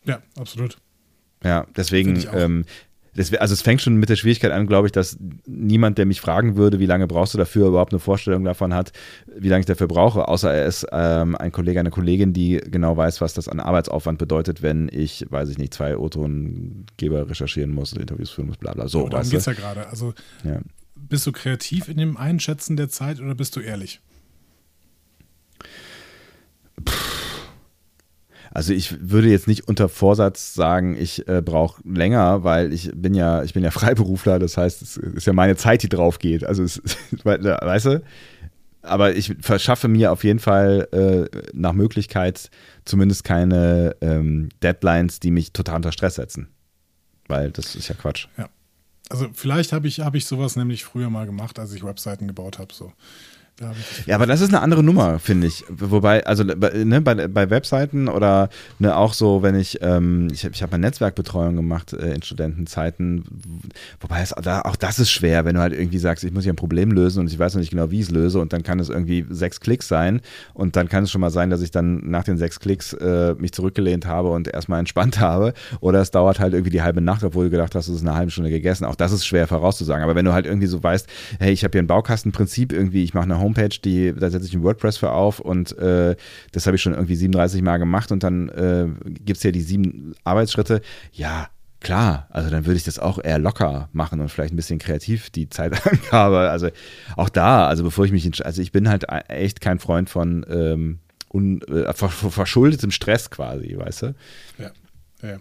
Ja, 0.05 0.21
absolut. 0.38 0.77
Ja, 1.42 1.66
deswegen, 1.77 2.23
ähm, 2.35 2.64
das, 3.16 3.33
also 3.35 3.55
es 3.55 3.62
fängt 3.62 3.83
schon 3.83 3.96
mit 3.96 4.09
der 4.09 4.16
Schwierigkeit 4.16 4.52
an, 4.52 4.66
glaube 4.66 4.87
ich, 4.87 4.92
dass 4.92 5.18
niemand, 5.46 5.98
der 5.98 6.07
mich 6.07 6.20
fragen 6.20 6.57
würde, 6.57 6.79
wie 6.79 6.87
lange 6.87 7.07
brauchst 7.07 7.35
du 7.35 7.38
dafür, 7.38 7.68
überhaupt 7.68 7.92
eine 7.92 8.00
Vorstellung 8.00 8.44
davon 8.44 8.74
hat, 8.74 8.92
wie 9.26 9.48
lange 9.48 9.61
ich 9.61 9.66
dafür 9.66 9.88
brauche, 9.88 10.29
außer 10.29 10.52
er 10.52 10.66
ist 10.66 10.87
ähm, 10.92 11.35
ein 11.37 11.52
Kollege, 11.52 11.81
eine 11.81 11.90
Kollegin, 11.90 12.33
die 12.33 12.59
genau 12.59 12.96
weiß, 12.96 13.20
was 13.20 13.35
das 13.35 13.48
an 13.48 13.61
Arbeitsaufwand 13.61 14.18
bedeutet, 14.18 14.62
wenn 14.62 14.88
ich, 14.92 15.26
weiß 15.29 15.48
ich 15.48 15.59
nicht, 15.59 15.74
zwei 15.74 15.96
O-Tongeber 15.96 17.29
recherchieren 17.29 17.72
muss, 17.72 17.92
Interviews 17.92 18.31
führen 18.31 18.48
muss, 18.48 18.59
bla 18.59 18.72
bla. 18.72 18.88
So, 18.88 19.00
Aber 19.00 19.11
darum 19.11 19.31
geht 19.31 19.40
es 19.40 19.46
ja 19.46 19.52
gerade. 19.52 19.88
Also 19.88 20.14
ja 20.44 20.61
bist 21.09 21.26
du 21.26 21.33
kreativ 21.33 21.88
in 21.88 21.98
dem 21.98 22.16
Einschätzen 22.16 22.76
der 22.76 22.88
Zeit 22.88 23.20
oder 23.20 23.35
bist 23.35 23.57
du 23.57 23.61
ehrlich? 23.61 24.00
Also 28.57 28.73
ich 28.73 29.11
würde 29.11 29.29
jetzt 29.29 29.47
nicht 29.49 29.69
unter 29.69 29.87
Vorsatz 29.87 30.55
sagen, 30.55 30.97
ich 30.99 31.29
äh, 31.29 31.42
brauche 31.42 31.83
länger, 31.87 32.42
weil 32.42 32.73
ich 32.73 32.90
bin 32.95 33.12
ja, 33.12 33.42
ich 33.42 33.53
bin 33.53 33.62
ja 33.62 33.71
Freiberufler, 33.81 34.38
das 34.38 34.57
heißt, 34.57 34.81
es 34.81 34.97
ist 34.97 35.27
ja 35.27 35.35
meine 35.35 35.57
Zeit, 35.57 35.83
die 35.83 35.90
drauf 35.90 36.19
geht. 36.19 36.42
Also 36.42 36.62
es, 36.62 36.81
weißt 37.23 37.85
du? 37.85 38.03
Aber 38.81 39.14
ich 39.14 39.35
verschaffe 39.42 39.88
mir 39.88 40.11
auf 40.11 40.25
jeden 40.25 40.38
Fall 40.38 40.88
äh, 40.90 41.38
nach 41.53 41.75
Möglichkeit 41.75 42.49
zumindest 42.87 43.25
keine 43.25 43.95
ähm, 44.01 44.49
Deadlines, 44.62 45.21
die 45.21 45.33
mich 45.33 45.53
total 45.53 45.77
unter 45.77 45.92
Stress 45.92 46.14
setzen. 46.14 46.49
Weil 47.29 47.51
das 47.51 47.75
ist 47.75 47.88
ja 47.88 47.95
Quatsch. 47.95 48.27
Ja. 48.38 48.49
Also 49.11 49.29
vielleicht 49.35 49.75
habe 49.75 49.87
ich, 49.87 50.01
hab 50.01 50.14
ich 50.14 50.25
sowas 50.25 50.57
nämlich 50.57 50.83
früher 50.83 51.11
mal 51.11 51.27
gemacht, 51.27 51.59
als 51.59 51.75
ich 51.75 51.85
Webseiten 51.85 52.27
gebaut 52.27 52.59
habe. 52.59 52.73
So. 52.73 52.90
Ja, 54.07 54.16
aber 54.16 54.27
das 54.27 54.42
ist 54.42 54.49
eine 54.49 54.61
andere 54.61 54.83
Nummer, 54.83 55.19
finde 55.19 55.47
ich. 55.47 55.64
Wobei, 55.69 56.27
also 56.27 56.45
ne, 56.45 57.01
bei, 57.01 57.14
bei 57.27 57.49
Webseiten 57.49 58.09
oder 58.09 58.51
ne, 58.79 58.95
auch 58.95 59.14
so, 59.14 59.42
wenn 59.42 59.55
ich, 59.55 59.79
ähm, 59.81 60.29
ich, 60.31 60.45
ich 60.45 60.62
habe 60.62 60.73
mal 60.73 60.79
Netzwerkbetreuung 60.79 61.57
gemacht 61.57 61.95
äh, 61.95 62.14
in 62.14 62.23
Studentenzeiten, 62.23 63.25
wobei 64.01 64.21
es, 64.21 64.35
auch 64.35 64.77
das 64.77 64.99
ist 64.99 65.11
schwer, 65.11 65.45
wenn 65.47 65.55
du 65.55 65.61
halt 65.61 65.73
irgendwie 65.73 65.99
sagst, 65.99 66.23
ich 66.25 66.33
muss 66.33 66.45
hier 66.45 66.53
ein 66.53 66.57
Problem 66.57 66.92
lösen 66.92 67.21
und 67.21 67.33
ich 67.33 67.38
weiß 67.38 67.55
noch 67.55 67.61
nicht 67.61 67.71
genau, 67.71 67.90
wie 67.90 68.01
ich 68.01 68.07
es 68.07 68.11
löse 68.11 68.40
und 68.40 68.53
dann 68.53 68.62
kann 68.62 68.79
es 68.79 68.90
irgendwie 68.90 69.25
sechs 69.31 69.61
Klicks 69.61 69.88
sein 69.88 70.21
und 70.53 70.77
dann 70.77 70.88
kann 70.88 71.05
es 71.05 71.11
schon 71.11 71.23
mal 71.23 71.31
sein, 71.31 71.49
dass 71.49 71.62
ich 71.62 71.71
dann 71.71 72.11
nach 72.11 72.25
den 72.25 72.37
sechs 72.37 72.61
Klicks 72.61 72.92
äh, 72.92 73.35
mich 73.38 73.53
zurückgelehnt 73.53 74.07
habe 74.07 74.31
und 74.31 74.49
erstmal 74.49 74.81
entspannt 74.81 75.19
habe 75.21 75.55
oder 75.81 76.01
es 76.01 76.11
dauert 76.11 76.40
halt 76.40 76.53
irgendwie 76.53 76.71
die 76.71 76.83
halbe 76.83 77.01
Nacht, 77.01 77.25
obwohl 77.25 77.47
du 77.47 77.51
gedacht 77.51 77.75
hast, 77.75 77.88
es 77.88 77.97
ist 77.97 78.03
eine 78.03 78.14
halbe 78.14 78.31
Stunde 78.31 78.51
gegessen. 78.51 78.85
Auch 78.85 78.97
das 78.97 79.12
ist 79.12 79.27
schwer 79.27 79.47
vorauszusagen. 79.47 80.03
Aber 80.03 80.14
wenn 80.14 80.25
du 80.25 80.33
halt 80.33 80.47
irgendwie 80.47 80.66
so 80.66 80.83
weißt, 80.83 81.07
hey, 81.38 81.53
ich 81.53 81.64
habe 81.64 81.73
hier 81.73 81.83
ein 81.83 81.87
Baukastenprinzip 81.87 82.73
irgendwie, 82.73 83.05
ich 83.05 83.14
mache 83.14 83.25
eine 83.25 83.38
Homepage, 83.46 83.78
die, 83.85 84.12
da 84.12 84.28
setze 84.28 84.46
ich 84.46 84.54
ein 84.54 84.62
WordPress 84.62 84.96
für 84.98 85.12
auf 85.12 85.38
und 85.38 85.76
äh, 85.78 86.16
das 86.52 86.66
habe 86.66 86.76
ich 86.76 86.82
schon 86.82 86.94
irgendwie 86.94 87.14
37 87.14 87.62
Mal 87.62 87.76
gemacht 87.78 88.11
und 88.11 88.22
dann 88.22 88.48
äh, 88.48 88.87
gibt 89.04 89.38
es 89.38 89.42
ja 89.44 89.52
die 89.52 89.61
sieben 89.61 90.14
Arbeitsschritte. 90.24 90.82
Ja, 91.12 91.48
klar, 91.80 92.26
also 92.30 92.50
dann 92.50 92.66
würde 92.66 92.76
ich 92.76 92.85
das 92.85 92.98
auch 92.98 93.22
eher 93.22 93.38
locker 93.38 93.88
machen 93.92 94.20
und 94.20 94.28
vielleicht 94.28 94.52
ein 94.52 94.56
bisschen 94.56 94.78
kreativ 94.78 95.30
die 95.30 95.48
Zeitangabe. 95.48 96.50
Also 96.56 96.68
auch 97.16 97.28
da, 97.28 97.68
also 97.68 97.85
bevor 97.85 98.04
ich 98.04 98.12
mich, 98.12 98.44
also 98.44 98.62
ich 98.62 98.72
bin 98.72 98.88
halt 98.88 99.04
e-, 99.04 99.32
echt 99.32 99.61
kein 99.61 99.78
Freund 99.78 100.11
von 100.11 100.44
ähm, 100.48 100.98
un, 101.32 101.62
äh, 101.62 101.92
verschuldetem 101.94 102.90
Stress 102.90 103.30
quasi, 103.30 103.76
weißt 103.76 104.02
du? 104.02 104.14
Ja. 104.59 104.70
Ja, 105.22 105.38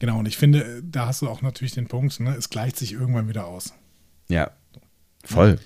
genau. 0.00 0.18
Und 0.18 0.26
ich 0.26 0.36
finde, 0.36 0.82
da 0.82 1.06
hast 1.06 1.22
du 1.22 1.28
auch 1.28 1.42
natürlich 1.42 1.72
den 1.72 1.86
Punkt, 1.86 2.18
ne, 2.18 2.34
es 2.36 2.50
gleicht 2.50 2.76
sich 2.76 2.92
irgendwann 2.92 3.28
wieder 3.28 3.46
aus. 3.46 3.72
Ja, 4.28 4.50
voll. 5.24 5.50
Ja. 5.50 5.56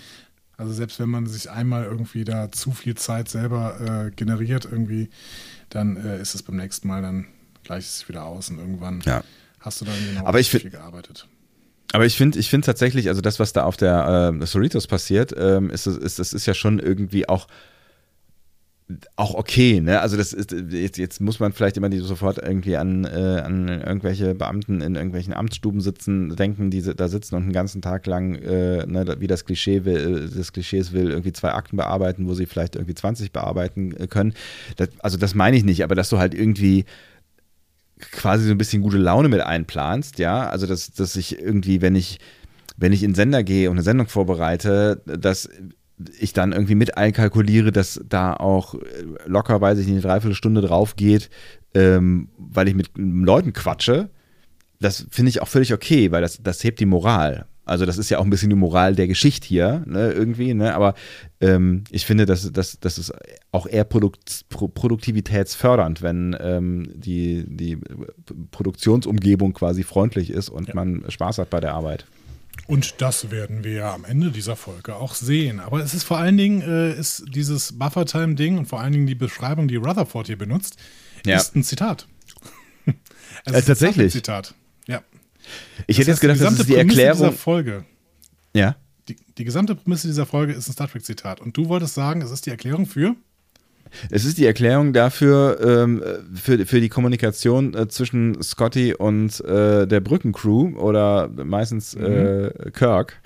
Also 0.57 0.73
selbst 0.73 0.99
wenn 1.01 1.11
man 1.11 1.27
sich 1.27 1.51
einmal 1.51 1.85
irgendwie 1.85 2.25
da 2.25 2.51
zu 2.51 2.73
viel 2.73 2.95
Zeit 2.95 3.29
selber 3.29 4.07
äh, 4.07 4.11
generiert 4.11 4.65
irgendwie, 4.65 5.11
dann 5.69 5.97
äh, 5.97 6.21
ist 6.21 6.35
es 6.35 6.43
beim 6.43 6.57
nächsten 6.57 6.89
Mal 6.89 7.03
dann 7.03 7.27
gleich 7.63 7.85
es 7.85 8.09
wieder 8.09 8.25
aus 8.25 8.49
und 8.49 8.59
irgendwann 8.59 9.03
ja. 9.05 9.23
hast 9.61 9.81
du 9.81 9.85
dann 9.85 9.95
genau 10.09 10.27
Aber 10.27 10.41
ich 10.41 10.51
viel 10.51 10.71
gearbeitet. 10.71 11.29
Aber 11.93 12.07
ich 12.07 12.17
finde, 12.17 12.39
ich 12.39 12.51
finde 12.51 12.67
tatsächlich, 12.67 13.09
also 13.09 13.21
das, 13.21 13.39
was 13.39 13.53
da 13.53 13.65
auf 13.65 13.77
der 13.77 14.35
äh, 14.41 14.47
Soritos 14.47 14.87
passiert, 14.87 15.35
ähm, 15.37 15.71
ist, 15.71 15.87
ist, 15.87 16.19
das 16.19 16.33
ist 16.33 16.47
ja 16.47 16.55
schon 16.55 16.79
irgendwie 16.79 17.29
auch 17.29 17.47
auch 19.17 19.35
okay, 19.35 19.81
ne? 19.81 20.01
Also 20.01 20.17
das 20.17 20.33
ist 20.33 20.53
jetzt, 20.53 20.97
jetzt 20.97 21.21
muss 21.21 21.41
man 21.41 21.53
vielleicht 21.53 21.77
immer 21.77 21.89
die 21.89 21.99
sofort 21.99 22.39
irgendwie 22.39 22.77
an, 22.77 23.05
äh, 23.05 23.41
an 23.45 23.67
irgendwelche 23.69 24.35
Beamten 24.35 24.81
in 24.81 24.95
irgendwelchen 24.95 25.35
Amtsstuben 25.35 25.81
sitzen, 25.81 26.37
denken, 26.37 26.71
die 26.71 26.83
da 26.83 27.09
sitzen 27.09 27.35
und 27.35 27.43
einen 27.43 27.53
ganzen 27.53 27.83
Tag 27.83 28.07
lang, 28.07 28.37
äh, 28.37 28.87
ne, 28.87 29.17
wie 29.19 29.27
das 29.27 29.45
Klischee 29.45 29.85
will, 29.85 30.31
das 30.33 30.53
Klischees 30.53 30.93
will, 30.93 31.11
irgendwie 31.11 31.33
zwei 31.33 31.53
Akten 31.53 31.77
bearbeiten, 31.77 32.29
wo 32.29 32.35
sie 32.35 32.47
vielleicht 32.47 32.77
irgendwie 32.77 32.95
20 32.95 33.33
bearbeiten 33.33 33.97
äh, 33.97 34.07
können. 34.07 34.35
Das, 34.77 34.91
also 35.01 35.17
das 35.19 35.35
meine 35.35 35.57
ich 35.57 35.65
nicht, 35.65 35.83
aber 35.83 35.97
dass 35.97 36.09
du 36.09 36.19
halt 36.19 36.33
irgendwie 36.33 36.85
quasi 38.13 38.45
so 38.45 38.53
ein 38.53 38.59
bisschen 38.59 38.83
gute 38.83 38.99
Laune 38.99 39.29
mit 39.29 39.41
einplanst, 39.41 40.21
ja, 40.21 40.49
also 40.49 40.67
dass, 40.67 40.93
dass 40.93 41.17
ich 41.17 41.41
irgendwie, 41.41 41.83
wenn 41.83 41.97
ich 41.97 42.21
wenn 42.77 42.93
ich 42.93 43.03
in 43.03 43.15
Sender 43.15 43.43
gehe 43.43 43.71
und 43.71 43.77
eine 43.77 43.83
Sendung 43.83 44.07
vorbereite, 44.07 45.01
dass 45.07 45.49
ich 46.19 46.33
dann 46.33 46.53
irgendwie 46.53 46.75
mit 46.75 46.97
einkalkuliere, 46.97 47.73
dass 47.73 48.01
da 48.07 48.35
auch 48.35 48.75
äh, 48.75 48.79
locker, 49.27 49.61
weiß 49.61 49.79
ich 49.79 49.87
nicht, 49.87 49.95
eine 49.95 50.03
Dreiviertelstunde 50.03 50.61
drauf 50.61 50.97
geht, 50.97 51.31
ähm, 51.75 52.29
weil 52.37 52.69
ich 52.69 52.75
mit 52.75 52.91
Leuten 52.97 53.53
quatsche, 53.53 54.11
das 54.81 55.07
finde 55.11 55.31
ich 55.31 55.41
auch 55.41 55.49
völlig 55.49 55.73
okay, 55.73 56.13
weil 56.13 56.23
das, 56.23 56.43
das 56.43 56.63
hebt 56.65 56.81
die 56.81 56.87
Moral. 56.87 57.47
Also 57.65 57.85
das 57.85 57.99
ist 57.99 58.11
ja 58.11 58.19
auch 58.19 58.25
ein 58.25 58.31
bisschen 58.31 58.51
die 58.51 58.57
Moral 58.57 58.95
der 58.95 59.09
Geschichte 59.09 59.49
hier, 59.49 59.83
ne, 59.87 60.13
irgendwie, 60.13 60.55
ne? 60.55 60.73
Aber 60.75 60.95
ähm, 61.41 61.83
ich 61.91 62.07
finde, 62.07 62.25
dass, 62.25 62.53
dass, 62.53 62.79
das 62.79 62.97
ist 62.97 63.13
auch 63.51 63.67
eher 63.67 63.83
Produkt, 63.83 64.45
produktivitätsfördernd, 64.49 66.01
wenn 66.01 66.37
ähm, 66.39 66.89
die, 66.95 67.45
die 67.49 67.77
Produktionsumgebung 68.53 69.53
quasi 69.53 69.83
freundlich 69.83 70.31
ist 70.31 70.49
und 70.49 70.69
ja. 70.69 70.75
man 70.77 71.05
Spaß 71.09 71.39
hat 71.39 71.51
bei 71.51 71.59
der 71.59 71.75
Arbeit. 71.75 72.07
Und 72.67 73.01
das 73.01 73.31
werden 73.31 73.63
wir 73.65 73.73
ja 73.73 73.95
am 73.95 74.05
Ende 74.05 74.31
dieser 74.31 74.57
Folge 74.57 74.97
auch 74.97 75.15
sehen. 75.15 75.61
Aber 75.61 75.81
es 75.81 75.95
ist 75.95 76.05
vor 76.05 76.19
allen 76.19 76.37
Dingen, 76.37 76.63
äh, 76.63 76.99
ist 76.99 77.25
dieses 77.29 77.79
Buffer-Time-Ding 77.79 78.59
und 78.59 78.67
vor 78.67 78.81
allen 78.81 78.93
Dingen 78.93 79.07
die 79.07 79.15
Beschreibung, 79.15 79.69
die 79.69 79.77
Rutherford 79.77 80.27
hier 80.27 80.39
benutzt, 80.39 80.77
ja. 81.25 81.37
ist 81.37 81.55
ein 81.55 81.63
Zitat. 81.63 82.09
es 83.45 83.53
äh, 83.53 83.63
tatsächlich. 83.63 84.07
Ein 84.07 84.11
Zitat. 84.11 84.55
Ja. 84.87 85.03
Ich 85.87 85.97
das 85.97 85.99
hätte 85.99 86.11
jetzt 86.11 86.21
gedacht, 86.21 86.41
das 86.41 86.59
ist 86.59 86.69
die 86.69 86.75
Erklärung. 86.75 87.19
Dieser 87.19 87.33
Folge. 87.33 87.85
Ja. 88.55 88.77
Die, 89.09 89.17
die 89.39 89.45
gesamte 89.45 89.77
Prämisse 89.77 90.09
dieser 90.09 90.27
Folge 90.27 90.53
ist 90.53 90.69
ein 90.69 90.73
Star 90.73 90.89
Trek-Zitat. 90.89 91.41
Und 91.41 91.57
du 91.57 91.69
wolltest 91.69 91.95
sagen, 91.95 92.23
es 92.23 92.33
ist 92.33 92.47
die 92.47 92.51
Erklärung 92.51 92.87
für? 92.87 93.15
Es 94.11 94.25
ist 94.25 94.39
die 94.39 94.47
Erklärung 94.47 94.93
dafür, 94.93 95.59
ähm, 95.61 96.03
für, 96.35 96.65
für 96.67 96.81
die 96.81 96.89
Kommunikation 96.89 97.75
äh, 97.75 97.89
zwischen 97.89 98.43
Scotty 98.43 98.95
und 98.95 99.41
äh, 99.45 99.87
der 99.87 100.01
Brückencrew 100.01 100.77
oder 100.79 101.29
meistens 101.29 101.95
äh, 101.95 102.51
mhm. 102.51 102.73
Kirk. 102.73 103.21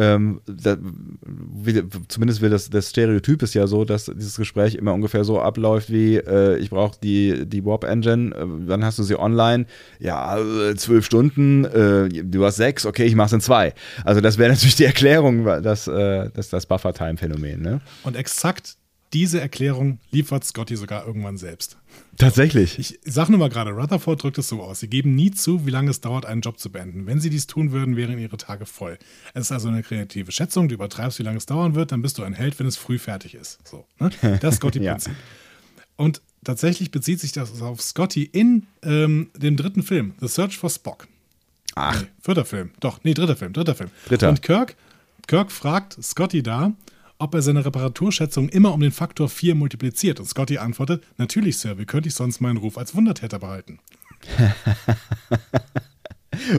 Ähm, 0.00 0.40
da, 0.46 0.76
wie, 0.80 1.82
zumindest 2.06 2.40
will 2.40 2.50
das, 2.50 2.70
das 2.70 2.90
Stereotyp 2.90 3.42
ist 3.42 3.54
ja 3.54 3.66
so, 3.66 3.84
dass 3.84 4.04
dieses 4.04 4.36
Gespräch 4.36 4.76
immer 4.76 4.94
ungefähr 4.94 5.24
so 5.24 5.40
abläuft 5.40 5.90
wie, 5.90 6.18
äh, 6.18 6.56
ich 6.58 6.70
brauche 6.70 6.96
die, 7.02 7.46
die 7.46 7.64
Warp-Engine, 7.64 8.32
äh, 8.32 8.66
dann 8.68 8.84
hast 8.84 9.00
du 9.00 9.02
sie 9.02 9.18
online, 9.18 9.66
ja, 9.98 10.38
äh, 10.38 10.76
zwölf 10.76 11.04
Stunden, 11.04 11.64
äh, 11.64 12.08
du 12.08 12.44
hast 12.44 12.56
sechs, 12.56 12.86
okay, 12.86 13.06
ich 13.06 13.16
mach's 13.16 13.32
in 13.32 13.40
zwei. 13.40 13.74
Also 14.04 14.20
das 14.20 14.38
wäre 14.38 14.50
natürlich 14.50 14.76
die 14.76 14.84
Erklärung, 14.84 15.44
das, 15.44 15.88
äh, 15.88 16.30
das, 16.32 16.48
das 16.48 16.66
Buffer-Time-Phänomen. 16.66 17.60
Ne? 17.60 17.80
Und 18.04 18.14
exakt 18.14 18.77
diese 19.12 19.40
Erklärung 19.40 19.98
liefert 20.10 20.44
Scotty 20.44 20.76
sogar 20.76 21.06
irgendwann 21.06 21.38
selbst. 21.38 21.78
Tatsächlich. 22.16 22.78
Ich 22.78 22.98
sage 23.04 23.30
nur 23.30 23.38
mal 23.38 23.48
gerade, 23.48 23.70
Rutherford 23.70 24.22
drückt 24.22 24.38
es 24.38 24.48
so 24.48 24.62
aus. 24.62 24.80
Sie 24.80 24.88
geben 24.88 25.14
nie 25.14 25.30
zu, 25.30 25.66
wie 25.66 25.70
lange 25.70 25.90
es 25.90 26.00
dauert, 26.00 26.26
einen 26.26 26.40
Job 26.40 26.58
zu 26.58 26.70
beenden. 26.70 27.06
Wenn 27.06 27.20
sie 27.20 27.30
dies 27.30 27.46
tun 27.46 27.72
würden, 27.72 27.96
wären 27.96 28.18
ihre 28.18 28.36
Tage 28.36 28.66
voll. 28.66 28.98
Es 29.34 29.42
ist 29.42 29.52
also 29.52 29.68
eine 29.68 29.82
kreative 29.82 30.32
Schätzung. 30.32 30.68
Du 30.68 30.74
übertreibst, 30.74 31.18
wie 31.18 31.22
lange 31.22 31.38
es 31.38 31.46
dauern 31.46 31.74
wird, 31.74 31.92
dann 31.92 32.02
bist 32.02 32.18
du 32.18 32.22
ein 32.22 32.34
Held, 32.34 32.58
wenn 32.58 32.66
es 32.66 32.76
früh 32.76 32.98
fertig 32.98 33.34
ist. 33.34 33.58
So, 33.66 33.86
ne? 33.98 34.10
Das 34.40 34.56
Scotty-Prinzip. 34.56 35.12
ja. 35.12 35.82
Und 35.96 36.20
tatsächlich 36.44 36.90
bezieht 36.90 37.20
sich 37.20 37.32
das 37.32 37.62
auf 37.62 37.80
Scotty 37.80 38.24
in 38.24 38.66
ähm, 38.82 39.30
dem 39.36 39.56
dritten 39.56 39.82
Film, 39.82 40.14
The 40.20 40.28
Search 40.28 40.58
for 40.58 40.70
Spock. 40.70 41.08
Ach. 41.74 42.00
Nee, 42.00 42.08
vierter 42.20 42.44
Film. 42.44 42.70
Doch, 42.80 43.00
nee, 43.04 43.14
dritter 43.14 43.36
Film, 43.36 43.52
dritter 43.52 43.74
Film. 43.74 43.90
Dritter. 44.06 44.28
Und 44.28 44.42
Kirk, 44.42 44.76
Kirk 45.26 45.52
fragt 45.52 46.02
Scotty 46.02 46.42
da, 46.42 46.72
ob 47.18 47.34
er 47.34 47.42
seine 47.42 47.64
Reparaturschätzung 47.64 48.48
immer 48.48 48.72
um 48.72 48.80
den 48.80 48.92
Faktor 48.92 49.28
4 49.28 49.54
multipliziert. 49.54 50.20
Und 50.20 50.26
Scotty 50.26 50.58
antwortet, 50.58 51.04
natürlich, 51.16 51.58
Sir, 51.58 51.78
wie 51.78 51.84
könnte 51.84 52.08
ich 52.08 52.14
sonst 52.14 52.40
meinen 52.40 52.56
Ruf 52.58 52.78
als 52.78 52.94
Wundertäter 52.94 53.38
behalten? 53.38 53.78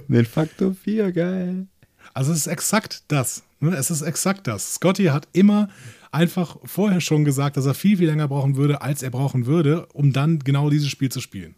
Um 0.08 0.14
den 0.14 0.26
Faktor 0.26 0.74
4, 0.74 1.12
geil. 1.12 1.68
Also 2.14 2.32
es 2.32 2.40
ist 2.40 2.48
exakt 2.48 3.04
das. 3.08 3.44
Ne? 3.60 3.76
Es 3.76 3.92
ist 3.92 4.02
exakt 4.02 4.48
das. 4.48 4.76
Scotty 4.76 5.06
hat 5.06 5.28
immer 5.32 5.70
einfach 6.12 6.58
vorher 6.64 7.02
schon 7.02 7.24
gesagt, 7.24 7.56
dass 7.58 7.66
er 7.66 7.74
viel, 7.74 7.98
viel 7.98 8.08
länger 8.08 8.28
brauchen 8.28 8.56
würde, 8.56 8.82
als 8.82 9.04
er 9.04 9.12
brauchen 9.12 9.46
würde, 9.46 9.86
um 9.94 10.12
dann 10.12 10.40
genau 10.40 10.70
dieses 10.70 10.90
Spiel 10.90 11.10
zu 11.10 11.22
spielen. 11.22 11.56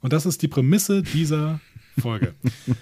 Und 0.00 0.12
das 0.12 0.26
ist 0.26 0.42
die 0.42 0.48
Prämisse 0.48 1.02
dieser 1.02 1.60
Folge. 2.00 2.34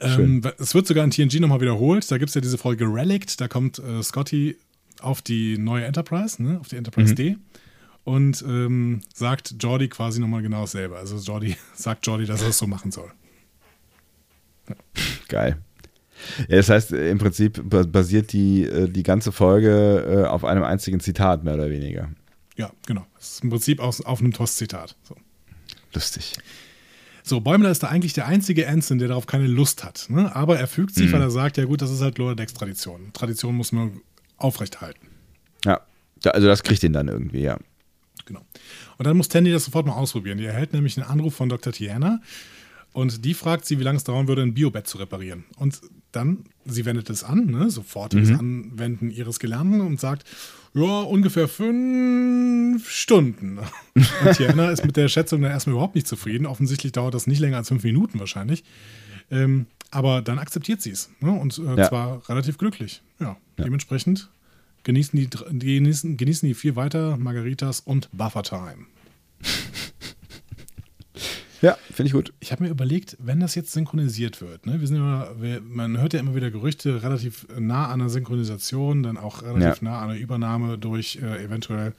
ähm, 0.00 0.42
es 0.58 0.74
wird 0.74 0.86
sogar 0.86 1.04
in 1.04 1.10
TNG 1.10 1.40
nochmal 1.40 1.60
wiederholt. 1.60 2.10
Da 2.10 2.18
gibt 2.18 2.28
es 2.30 2.34
ja 2.34 2.40
diese 2.40 2.58
Folge 2.58 2.84
Relict. 2.86 3.40
Da 3.40 3.48
kommt 3.48 3.78
äh, 3.78 4.02
Scotty 4.02 4.56
auf 5.00 5.22
die 5.22 5.58
neue 5.58 5.84
Enterprise, 5.84 6.42
ne? 6.42 6.58
auf 6.60 6.68
die 6.68 6.76
Enterprise 6.76 7.12
Mhm. 7.12 7.16
D. 7.16 7.36
Und 8.04 8.42
ähm, 8.46 9.00
sagt 9.14 9.54
Jordi 9.60 9.88
quasi 9.88 10.20
nochmal 10.20 10.42
genau 10.42 10.62
dasselbe. 10.62 10.96
Also 10.96 11.16
Jordi 11.16 11.56
sagt 11.74 12.06
Jordi, 12.06 12.26
dass 12.26 12.42
er 12.42 12.48
es 12.48 12.58
so 12.58 12.66
machen 12.66 12.90
soll. 12.92 13.10
Geil. 15.28 15.56
Ja, 16.48 16.56
das 16.56 16.70
heißt, 16.70 16.92
im 16.92 17.18
Prinzip 17.18 17.60
ba- 17.68 17.82
basiert 17.84 18.32
die, 18.32 18.64
äh, 18.64 18.88
die 18.88 19.02
ganze 19.02 19.32
Folge 19.32 20.22
äh, 20.24 20.28
auf 20.28 20.44
einem 20.44 20.62
einzigen 20.62 21.00
Zitat, 21.00 21.44
mehr 21.44 21.54
oder 21.54 21.70
weniger. 21.70 22.10
Ja, 22.56 22.70
genau. 22.86 23.04
Das 23.16 23.32
ist 23.34 23.44
im 23.44 23.50
Prinzip 23.50 23.80
aus, 23.80 24.00
auf 24.00 24.20
einem 24.20 24.32
TOS-Zitat. 24.32 24.96
So. 25.02 25.16
Lustig. 25.92 26.34
So, 27.26 27.40
Bäumler 27.40 27.70
ist 27.70 27.82
da 27.82 27.88
eigentlich 27.88 28.12
der 28.12 28.26
einzige 28.26 28.66
Ensign, 28.66 28.98
der 28.98 29.08
darauf 29.08 29.26
keine 29.26 29.46
Lust 29.46 29.82
hat. 29.82 30.06
Ne? 30.10 30.36
Aber 30.36 30.58
er 30.58 30.66
fügt 30.66 30.94
sich, 30.94 31.10
weil 31.10 31.22
er 31.22 31.30
sagt, 31.30 31.56
ja 31.56 31.64
gut, 31.64 31.80
das 31.80 31.90
ist 31.90 32.02
halt 32.02 32.18
Decks 32.18 32.52
Tradition. 32.52 33.14
Tradition 33.14 33.54
muss 33.54 33.72
man 33.72 34.02
aufrechthalten. 34.36 35.08
Ja, 35.64 35.80
also 36.32 36.46
das 36.46 36.62
kriegt 36.62 36.82
ihn 36.82 36.92
dann 36.92 37.08
irgendwie, 37.08 37.40
ja. 37.40 37.58
Genau. 38.26 38.42
Und 38.98 39.06
dann 39.06 39.16
muss 39.16 39.28
Tandy 39.28 39.50
das 39.52 39.64
sofort 39.64 39.86
mal 39.86 39.94
ausprobieren. 39.94 40.36
Die 40.36 40.44
erhält 40.44 40.74
nämlich 40.74 40.98
einen 40.98 41.08
Anruf 41.08 41.34
von 41.34 41.48
Dr. 41.48 41.72
Tiana 41.72 42.20
und 42.92 43.24
die 43.24 43.32
fragt 43.32 43.64
sie, 43.64 43.78
wie 43.78 43.82
lange 43.82 43.96
es 43.96 44.04
dauern 44.04 44.28
würde, 44.28 44.42
ein 44.42 44.52
Biobett 44.52 44.86
zu 44.86 44.98
reparieren. 44.98 45.44
Und 45.56 45.80
dann, 46.12 46.44
sie 46.66 46.84
wendet 46.84 47.08
es 47.08 47.24
an, 47.24 47.46
ne? 47.46 47.70
sofortiges 47.70 48.30
Anwenden 48.30 49.10
ihres 49.10 49.38
Gelernten 49.38 49.80
und 49.80 49.98
sagt, 49.98 50.24
ja, 50.74 51.00
ungefähr 51.02 51.48
fünf 51.48 52.88
Stunden. 52.90 53.58
Und 53.94 54.36
Tiana 54.36 54.70
ist 54.70 54.84
mit 54.84 54.96
der 54.96 55.08
Schätzung 55.08 55.40
dann 55.42 55.50
erstmal 55.52 55.74
überhaupt 55.74 55.94
nicht 55.94 56.06
zufrieden. 56.08 56.46
Offensichtlich 56.46 56.92
dauert 56.92 57.14
das 57.14 57.26
nicht 57.26 57.38
länger 57.40 57.56
als 57.58 57.68
fünf 57.68 57.84
Minuten 57.84 58.18
wahrscheinlich. 58.18 58.64
Ähm, 59.30 59.66
aber 59.90 60.22
dann 60.22 60.38
akzeptiert 60.38 60.82
sie 60.82 60.90
es. 60.90 61.10
Ne? 61.20 61.30
Und 61.32 61.58
äh, 61.58 61.76
Ja. 61.76 61.88
zwar 61.88 62.28
relativ 62.28 62.58
glücklich. 62.58 63.02
Ja, 63.20 63.36
dementsprechend 63.58 64.28
genießen 64.82 65.18
die, 65.18 65.30
genießen, 65.58 66.16
genießen 66.16 66.46
die 66.48 66.54
vier 66.54 66.76
weiter 66.76 67.16
Margaritas 67.16 67.80
und 67.80 68.08
Buffer 68.12 68.42
Time. 68.42 68.86
Ja, 71.64 71.78
finde 71.90 72.08
ich 72.08 72.12
gut. 72.12 72.34
Ich 72.40 72.52
habe 72.52 72.62
mir 72.64 72.68
überlegt, 72.68 73.16
wenn 73.20 73.40
das 73.40 73.54
jetzt 73.54 73.72
synchronisiert 73.72 74.42
wird, 74.42 74.66
ne, 74.66 74.80
wir 74.80 74.86
sind 74.86 74.98
immer, 74.98 75.30
wir, 75.40 75.62
man 75.62 75.98
hört 75.98 76.12
ja 76.12 76.20
immer 76.20 76.34
wieder 76.34 76.50
Gerüchte 76.50 77.02
relativ 77.02 77.46
nah 77.58 77.88
an 77.88 78.00
der 78.00 78.10
Synchronisation, 78.10 79.02
dann 79.02 79.16
auch 79.16 79.42
relativ 79.42 79.82
Ja. 79.82 79.90
nah 79.90 80.00
an 80.00 80.10
der 80.10 80.18
Übernahme 80.18 80.76
durch 80.76 81.18
äh, 81.22 81.42
eventuell 81.42 81.94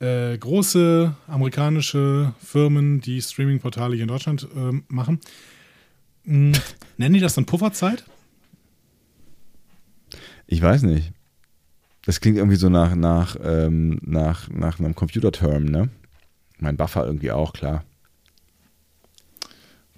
äh, 0.00 0.36
große 0.36 1.14
amerikanische 1.28 2.34
Firmen, 2.44 3.00
die 3.00 3.22
Streaming-Portale 3.22 3.94
hier 3.94 4.02
in 4.02 4.08
Deutschland 4.08 4.48
ähm, 4.56 4.82
machen. 4.88 5.20
Hm, 6.24 6.52
nennen 6.96 7.14
die 7.14 7.20
das 7.20 7.34
dann 7.34 7.46
Pufferzeit? 7.46 8.04
Ich 10.48 10.60
weiß 10.60 10.82
nicht. 10.82 11.12
Das 12.06 12.20
klingt 12.20 12.36
irgendwie 12.36 12.56
so 12.56 12.68
nach, 12.68 12.94
nach, 12.96 13.36
ähm, 13.42 13.98
nach, 14.02 14.48
nach 14.50 14.78
einem 14.78 14.94
Computerterm, 14.94 15.64
ne? 15.64 15.88
Mein 16.58 16.76
Buffer 16.76 17.06
irgendwie 17.06 17.30
auch, 17.30 17.52
klar. 17.52 17.84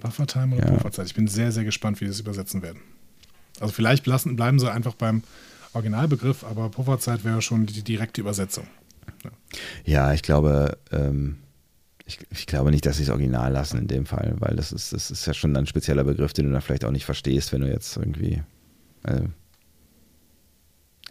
Buffertime 0.00 0.56
oder 0.56 0.66
Ja. 0.66 0.72
Pufferzeit? 0.72 1.06
Ich 1.06 1.14
bin 1.14 1.26
sehr, 1.28 1.52
sehr 1.52 1.64
gespannt, 1.64 2.00
wie 2.00 2.04
die 2.04 2.11
das 2.11 2.20
übersetzen 2.20 2.62
werden. 2.62 2.80
Also 3.61 3.72
vielleicht 3.72 4.06
lassen, 4.06 4.37
bleiben 4.37 4.59
sie 4.59 4.70
einfach 4.70 4.94
beim 4.94 5.22
Originalbegriff, 5.72 6.44
aber 6.44 6.68
Pufferzeit 6.70 7.24
wäre 7.24 7.40
schon 7.42 7.66
die 7.66 7.82
direkte 7.82 8.20
Übersetzung. 8.20 8.66
Ja, 9.85 10.12
ich 10.12 10.22
glaube, 10.22 10.78
ähm, 10.92 11.38
ich, 12.04 12.18
ich 12.30 12.46
glaube 12.46 12.70
nicht, 12.70 12.87
dass 12.87 12.98
sie 12.98 13.02
es 13.04 13.11
original 13.11 13.52
lassen 13.52 13.78
in 13.78 13.87
dem 13.88 14.06
Fall, 14.06 14.35
weil 14.38 14.56
das 14.56 14.72
ist, 14.72 14.92
das 14.92 15.11
ist 15.11 15.26
ja 15.26 15.35
schon 15.35 15.56
ein 15.56 15.66
spezieller 15.66 16.04
Begriff, 16.04 16.32
den 16.32 16.46
du 16.46 16.52
dann 16.52 16.61
vielleicht 16.61 16.85
auch 16.85 16.90
nicht 16.90 17.04
verstehst, 17.04 17.52
wenn 17.52 17.62
du 17.62 17.68
jetzt 17.68 17.96
irgendwie. 17.96 18.42
Äh, 19.04 19.22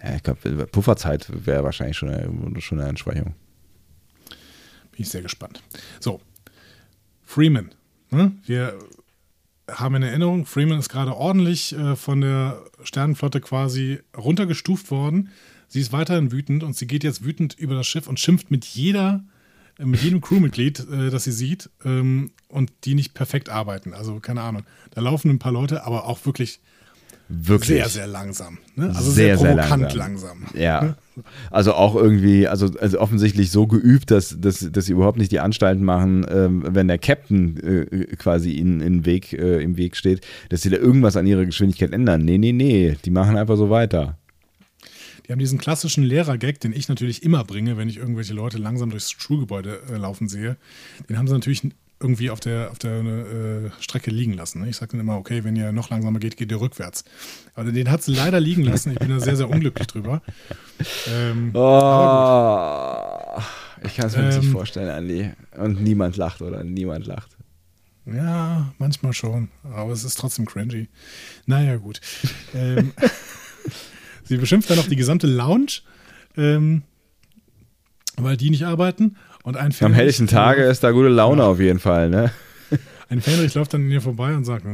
ja, 0.03 0.15
ich 0.15 0.23
glaube, 0.23 0.67
Pufferzeit 0.67 1.27
wäre 1.45 1.63
wahrscheinlich 1.63 1.97
schon 1.97 2.09
eine, 2.09 2.61
schon 2.61 2.79
eine 2.79 2.89
Entsprechung. 2.89 3.33
Bin 4.91 5.01
ich 5.01 5.09
sehr 5.09 5.21
gespannt. 5.21 5.61
So, 5.99 6.21
Freeman. 7.23 7.71
Ne? 8.11 8.31
Wir 8.45 8.77
haben 9.69 9.95
in 9.95 10.03
Erinnerung, 10.03 10.45
Freeman 10.45 10.79
ist 10.79 10.89
gerade 10.89 11.15
ordentlich 11.15 11.75
äh, 11.75 11.95
von 11.95 12.21
der 12.21 12.63
Sternenflotte 12.83 13.41
quasi 13.41 13.99
runtergestuft 14.15 14.91
worden. 14.91 15.29
Sie 15.67 15.81
ist 15.81 15.91
weiterhin 15.91 16.31
wütend 16.31 16.63
und 16.63 16.75
sie 16.75 16.87
geht 16.87 17.03
jetzt 17.03 17.23
wütend 17.25 17.55
über 17.57 17.73
das 17.73 17.87
Schiff 17.87 18.07
und 18.07 18.19
schimpft 18.19 18.51
mit 18.51 18.65
jeder, 18.65 19.23
äh, 19.79 19.85
mit 19.85 20.01
jedem 20.01 20.21
Crewmitglied, 20.21 20.87
äh, 20.91 21.09
das 21.09 21.23
sie 21.23 21.31
sieht 21.31 21.69
ähm, 21.83 22.31
und 22.47 22.71
die 22.83 22.93
nicht 22.93 23.13
perfekt 23.13 23.49
arbeiten. 23.49 23.93
Also 23.93 24.19
keine 24.19 24.41
Ahnung. 24.41 24.63
Da 24.91 25.01
laufen 25.01 25.31
ein 25.31 25.39
paar 25.39 25.51
Leute, 25.51 25.83
aber 25.83 26.05
auch 26.05 26.25
wirklich 26.25 26.59
Wirklich. 27.27 27.79
sehr, 27.79 27.89
sehr 27.89 28.07
langsam. 28.07 28.59
Ne? 28.75 28.87
Also 28.87 29.11
Sehr, 29.11 29.37
sehr, 29.37 29.55
sehr 29.55 29.55
provokant 29.55 29.93
langsam. 29.95 30.39
langsam. 30.39 30.59
Ja. 30.61 30.95
Also 31.49 31.73
auch 31.73 31.95
irgendwie, 31.95 32.47
also, 32.47 32.69
also 32.79 32.99
offensichtlich 32.99 33.49
so 33.49 33.67
geübt, 33.67 34.11
dass, 34.11 34.39
dass, 34.39 34.59
dass 34.71 34.85
sie 34.85 34.91
überhaupt 34.91 35.17
nicht 35.17 35.31
die 35.31 35.39
Anstalten 35.39 35.83
machen, 35.83 36.25
ähm, 36.29 36.63
wenn 36.67 36.87
der 36.87 36.97
Captain 36.97 37.57
äh, 37.63 38.15
quasi 38.17 38.51
ihnen 38.51 38.81
in 38.81 39.05
Weg, 39.05 39.33
äh, 39.33 39.61
im 39.63 39.77
Weg 39.77 39.95
steht, 39.95 40.21
dass 40.49 40.61
sie 40.61 40.69
da 40.69 40.77
irgendwas 40.77 41.17
an 41.17 41.25
ihrer 41.25 41.45
Geschwindigkeit 41.45 41.93
ändern. 41.93 42.23
Nee, 42.25 42.37
nee, 42.37 42.51
nee. 42.51 42.95
Die 43.05 43.11
machen 43.11 43.37
einfach 43.37 43.57
so 43.57 43.69
weiter. 43.69 44.17
Die 45.25 45.31
haben 45.31 45.39
diesen 45.39 45.57
klassischen 45.57 46.03
Lehrer-Gag, 46.03 46.59
den 46.59 46.73
ich 46.73 46.87
natürlich 46.89 47.23
immer 47.23 47.43
bringe, 47.43 47.77
wenn 47.77 47.89
ich 47.89 47.97
irgendwelche 47.97 48.33
Leute 48.33 48.59
langsam 48.59 48.91
durchs 48.91 49.09
Schulgebäude 49.11 49.79
äh, 49.91 49.95
laufen 49.97 50.27
sehe. 50.27 50.57
Den 51.09 51.17
haben 51.17 51.27
sie 51.27 51.33
natürlich 51.33 51.63
irgendwie 51.99 52.29
auf 52.29 52.39
der, 52.41 52.71
auf 52.71 52.77
der 52.79 52.91
äh, 53.01 53.71
Strecke 53.79 54.11
liegen 54.11 54.33
lassen. 54.33 54.61
Ne? 54.61 54.69
Ich 54.69 54.75
sage 54.77 54.91
dann 54.91 54.99
immer, 54.99 55.17
okay, 55.17 55.43
wenn 55.43 55.55
ihr 55.55 55.71
noch 55.71 55.89
langsamer 55.89 56.19
geht, 56.19 56.35
geht 56.37 56.51
ihr 56.51 56.59
rückwärts. 56.59 57.05
Aber 57.53 57.71
den 57.71 57.89
hat 57.89 58.03
sie 58.03 58.13
leider 58.13 58.39
liegen 58.39 58.63
lassen. 58.63 58.91
Ich 58.91 58.99
bin 58.99 59.09
da 59.09 59.19
sehr, 59.19 59.35
sehr 59.37 59.49
unglücklich 59.49 59.87
drüber. 59.87 60.21
Ähm, 61.09 61.51
Oh, 61.55 63.41
ich 63.83 63.95
kann 63.95 64.07
es 64.07 64.15
mir 64.17 64.23
Ähm. 64.29 64.39
nicht 64.39 64.51
vorstellen, 64.51 64.89
Andi. 64.89 65.31
Und 65.57 65.81
niemand 65.81 66.17
lacht, 66.17 66.41
oder? 66.41 66.63
Niemand 66.63 67.05
lacht. 67.07 67.31
Ja, 68.05 68.73
manchmal 68.77 69.13
schon. 69.13 69.49
Aber 69.63 69.91
es 69.91 70.03
ist 70.03 70.19
trotzdem 70.19 70.45
cringy. 70.45 70.89
Naja, 71.45 71.77
gut. 71.77 72.01
ähm, 72.53 72.93
sie 74.23 74.37
beschimpft 74.37 74.69
dann 74.69 74.77
noch 74.77 74.87
die 74.87 74.95
gesamte 74.95 75.27
Lounge, 75.27 75.79
ähm, 76.37 76.83
weil 78.17 78.37
die 78.37 78.49
nicht 78.49 78.63
arbeiten. 78.63 79.17
Und 79.45 79.57
ein 79.57 79.71
Am 79.79 79.93
helllichen 79.93 80.25
Tage 80.25 80.63
ist 80.63 80.83
da 80.83 80.89
gute 80.89 81.07
Laune 81.07 81.43
auf 81.43 81.59
jeden 81.59 81.77
Fall, 81.79 82.09
ne? 82.09 82.31
Ein 83.09 83.21
Fähnrich 83.21 83.53
läuft 83.53 83.75
dann 83.75 83.81
an 83.83 83.91
ihr 83.91 84.01
vorbei 84.01 84.33
und 84.35 84.43
sagt, 84.43 84.65
oh, 84.65 84.69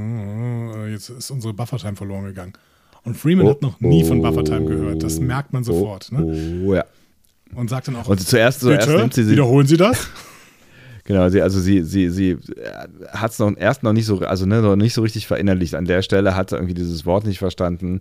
oh, 0.73 0.85
jetzt 0.85 1.09
ist 1.09 1.29
unsere 1.29 1.53
Buffertime 1.53 1.97
verloren 1.97 2.23
gegangen. 2.23 2.53
Und 3.03 3.17
Freeman 3.17 3.47
hat 3.49 3.61
noch 3.61 3.81
nie 3.81 4.05
von 4.05 4.21
Buffertime 4.21 4.63
gehört. 4.65 5.03
Das 5.03 5.19
merkt 5.19 5.51
man 5.51 5.65
sofort. 5.65 6.09
Oh, 6.13 6.15
Ne? 6.21 6.63
oh, 6.65 6.73
ja. 6.75 6.85
Und 7.53 7.69
sagt 7.69 7.89
dann 7.89 7.97
auch, 7.97 8.07
Und 8.07 8.21
zuerst, 8.21 8.61
zuerst 8.61 8.87
nimmt 8.87 9.13
sie 9.13 9.25
sie. 9.25 9.31
wiederholen 9.33 9.67
Sie 9.67 9.77
das? 9.77 10.07
Genau, 11.03 11.27
sie, 11.29 11.41
also 11.41 11.59
sie, 11.59 11.81
sie, 11.83 12.09
sie 12.11 12.37
hat 13.11 13.31
es 13.31 13.39
noch 13.39 13.51
erst 13.57 13.81
noch 13.81 13.91
nicht 13.91 14.05
so, 14.05 14.19
also 14.19 14.45
ne, 14.45 14.61
noch 14.61 14.75
nicht 14.75 14.93
so 14.93 15.01
richtig 15.01 15.25
verinnerlicht. 15.27 15.73
An 15.73 15.85
der 15.85 16.03
Stelle 16.03 16.35
hat 16.35 16.51
sie 16.51 16.55
irgendwie 16.55 16.75
dieses 16.75 17.05
Wort 17.07 17.25
nicht 17.25 17.39
verstanden. 17.39 17.99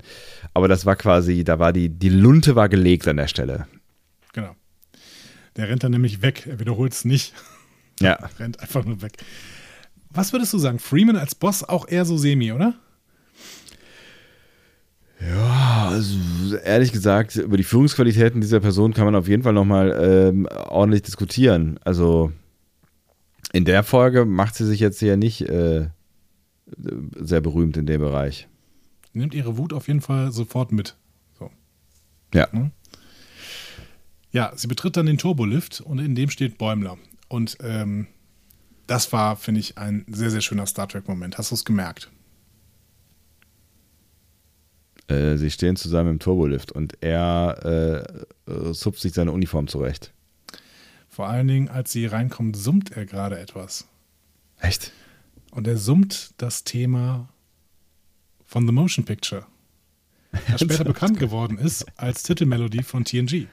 Aber 0.53 0.69
das 0.69 0.85
war 0.85 0.97
quasi, 0.97 1.43
da 1.43 1.59
war 1.59 1.73
die, 1.73 1.89
die 1.89 2.11
Lunte 2.11 2.55
war 2.57 2.69
gelegt 2.69 3.09
an 3.09 3.17
der 3.17 3.27
Stelle. 3.27 3.67
genau. 4.35 4.55
Der 5.57 5.69
rennt 5.69 5.83
dann 5.83 5.93
nämlich 5.93 6.23
weg. 6.23 6.47
Er 6.47 6.61
wiederholt 6.61 6.93
es 6.93 7.05
nicht. 7.05 7.35
Ja. 8.01 8.15
rennt 8.39 8.61
einfach 8.61 8.85
nur 8.85 9.03
weg. 9.03 9.13
Was 10.11 10.33
würdest 10.33 10.53
du 10.53 10.59
sagen? 10.59 10.79
Freeman 10.79 11.17
als 11.17 11.35
Boss 11.35 11.63
auch 11.63 11.89
eher 11.89 12.05
so 12.05 12.17
semi, 12.17 12.53
oder? 12.53 12.75
Ja, 15.21 15.89
also 15.91 16.17
ehrlich 16.57 16.93
gesagt, 16.93 17.37
über 17.37 17.57
die 17.57 17.63
Führungsqualitäten 17.63 18.41
dieser 18.41 18.61
Person 18.61 18.95
kann 18.95 19.05
man 19.05 19.15
auf 19.15 19.29
jeden 19.29 19.43
Fall 19.43 19.53
nochmal 19.53 19.97
ähm, 20.03 20.47
ordentlich 20.47 21.03
diskutieren. 21.03 21.79
Also 21.85 22.33
in 23.53 23.65
der 23.65 23.83
Folge 23.83 24.25
macht 24.25 24.55
sie 24.55 24.65
sich 24.65 24.81
jetzt 24.81 24.99
hier 24.99 25.17
nicht 25.17 25.43
äh, 25.43 25.89
sehr 27.17 27.41
berühmt 27.41 27.77
in 27.77 27.87
dem 27.87 28.01
Bereich. 28.01 28.49
Nimmt 29.13 29.35
ihre 29.35 29.59
Wut 29.59 29.73
auf 29.73 29.89
jeden 29.89 30.01
Fall 30.01 30.33
sofort 30.33 30.73
mit. 30.73 30.97
So. 31.39 31.51
Ja. 32.33 32.49
Ja, 34.33 34.53
sie 34.55 34.69
betritt 34.69 34.97
dann 34.97 35.07
den 35.07 35.19
Turbolift 35.19 35.81
und 35.81 35.99
in 35.99 36.15
dem 36.15 36.31
steht 36.31 36.59
Bäumler. 36.59 36.99
Und 37.29 37.59
ähm, 37.63 38.07
das 38.87 39.13
war, 39.13 39.37
finde 39.37 39.61
ich, 39.61 39.79
ein 39.79 40.05
sehr, 40.09 40.31
sehr 40.31 40.41
schöner 40.41 40.67
Star 40.67 40.89
Trek-Moment. 40.89 41.39
Hast 41.39 41.51
du 41.51 41.55
es 41.55 41.65
gemerkt? 41.65 42.11
Äh, 45.09 45.37
sie 45.37 45.51
stehen 45.51 45.77
zusammen 45.77 46.11
im 46.11 46.19
Turbolift 46.19 46.73
und 46.73 46.97
er 47.01 48.05
äh, 48.47 48.73
zupft 48.73 49.01
sich 49.01 49.13
seine 49.13 49.33
Uniform 49.33 49.67
zurecht. 49.67 50.13
Vor 51.09 51.29
allen 51.29 51.49
Dingen, 51.49 51.69
als 51.69 51.91
sie 51.91 52.07
reinkommt, 52.07 52.57
summt 52.57 52.93
er 52.93 53.05
gerade 53.05 53.39
etwas. 53.39 53.87
Echt? 54.61 54.93
Und 55.51 55.67
er 55.67 55.77
summt 55.77 56.35
das 56.39 56.63
Thema 56.63 57.29
von 58.47 58.67
The 58.67 58.73
Motion 58.73 59.05
Picture, 59.05 59.47
das 60.49 60.61
später 60.63 60.85
bekannt 60.85 61.19
geworden 61.19 61.59
ist 61.59 61.87
als 61.97 62.23
Titelmelodie 62.23 62.85
von 62.85 63.05
TNG. 63.05 63.49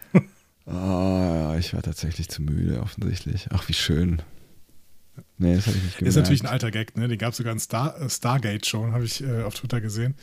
Oh, 0.68 1.56
ich 1.58 1.74
war 1.74 1.82
tatsächlich 1.82 2.28
zu 2.28 2.42
müde, 2.42 2.82
offensichtlich. 2.82 3.48
Ach, 3.52 3.68
wie 3.70 3.74
schön. 3.74 4.22
Nee, 5.38 5.56
das 5.56 5.68
habe 5.68 5.78
ich 5.78 5.84
nicht 5.84 5.98
gemerkt. 5.98 6.10
Ist 6.10 6.22
natürlich 6.22 6.44
ein 6.44 6.48
alter 6.48 6.72
Gag, 6.72 6.98
ne? 6.98 7.08
Den 7.08 7.18
gab 7.18 7.32
es 7.32 7.38
sogar 7.38 7.54
in 7.54 7.60
Star, 7.60 8.00
äh, 8.02 8.10
Stargate 8.10 8.66
schon, 8.66 8.92
habe 8.92 9.06
ich 9.06 9.24
äh, 9.24 9.44
auf 9.44 9.56
Twitter 9.56 9.80
gesehen. 9.80 10.16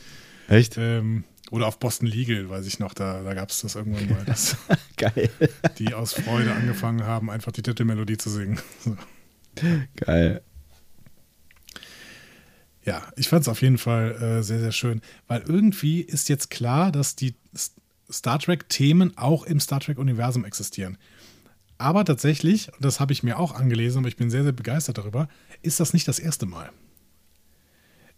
Echt? 0.47 0.77
Ähm, 0.77 1.23
oder 1.49 1.67
auf 1.67 1.79
Boston 1.79 2.07
Legal, 2.07 2.47
weiß 2.49 2.67
ich 2.67 2.77
noch, 2.79 2.93
da, 2.93 3.23
da 3.23 3.33
gab 3.33 3.49
es 3.49 3.61
das 3.61 3.75
irgendwann 3.75 4.07
mal. 4.07 4.23
Dass 4.25 4.55
Geil. 4.97 5.29
Die 5.79 5.93
aus 5.95 6.13
Freude 6.13 6.53
angefangen 6.53 7.03
haben, 7.03 7.31
einfach 7.31 7.51
die 7.51 7.63
Titelmelodie 7.63 8.17
zu 8.17 8.29
singen. 8.29 8.59
So. 8.83 8.97
Geil. 9.95 10.41
Ja, 12.83 13.01
ich 13.15 13.29
fand 13.29 13.43
es 13.43 13.47
auf 13.47 13.61
jeden 13.61 13.77
Fall 13.77 14.11
äh, 14.21 14.43
sehr, 14.43 14.59
sehr 14.59 14.73
schön, 14.73 14.99
weil 15.29 15.43
irgendwie 15.47 16.01
ist 16.01 16.27
jetzt 16.27 16.49
klar, 16.49 16.91
dass 16.91 17.15
die 17.15 17.35
Star 18.11 18.39
Trek-Themen 18.39 19.17
auch 19.17 19.43
im 19.43 19.59
Star 19.59 19.79
Trek-Universum 19.79 20.45
existieren. 20.45 20.97
Aber 21.77 22.05
tatsächlich, 22.05 22.71
und 22.73 22.85
das 22.85 22.99
habe 22.99 23.13
ich 23.13 23.23
mir 23.23 23.37
auch 23.37 23.53
angelesen, 23.53 23.99
aber 23.99 24.07
ich 24.07 24.15
bin 24.15 24.29
sehr, 24.29 24.43
sehr 24.43 24.53
begeistert 24.53 24.97
darüber, 24.97 25.27
ist 25.61 25.79
das 25.79 25.93
nicht 25.93 26.07
das 26.07 26.19
erste 26.19 26.45
Mal. 26.45 26.69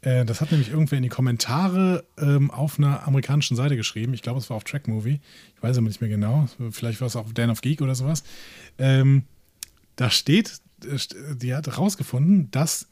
Äh, 0.01 0.25
das 0.25 0.41
hat 0.41 0.51
nämlich 0.51 0.69
irgendwer 0.69 0.97
in 0.97 1.03
die 1.03 1.09
Kommentare 1.09 2.05
ähm, 2.17 2.51
auf 2.51 2.77
einer 2.77 3.07
amerikanischen 3.07 3.57
Seite 3.57 3.75
geschrieben. 3.75 4.13
Ich 4.13 4.21
glaube, 4.21 4.39
es 4.39 4.49
war 4.49 4.57
auf 4.57 4.63
Track 4.63 4.87
Movie. 4.87 5.19
Ich 5.55 5.63
weiß 5.63 5.77
aber 5.77 5.87
nicht 5.87 6.01
mehr 6.01 6.09
genau. 6.09 6.47
Vielleicht 6.71 7.01
war 7.01 7.07
es 7.07 7.15
auf 7.15 7.33
Dan 7.33 7.49
of 7.49 7.61
Geek 7.61 7.81
oder 7.81 7.95
sowas. 7.95 8.23
Ähm, 8.77 9.23
da 9.95 10.11
steht, 10.11 10.61
äh, 10.85 11.35
die 11.35 11.55
hat 11.55 11.67
herausgefunden, 11.67 12.51
dass 12.51 12.87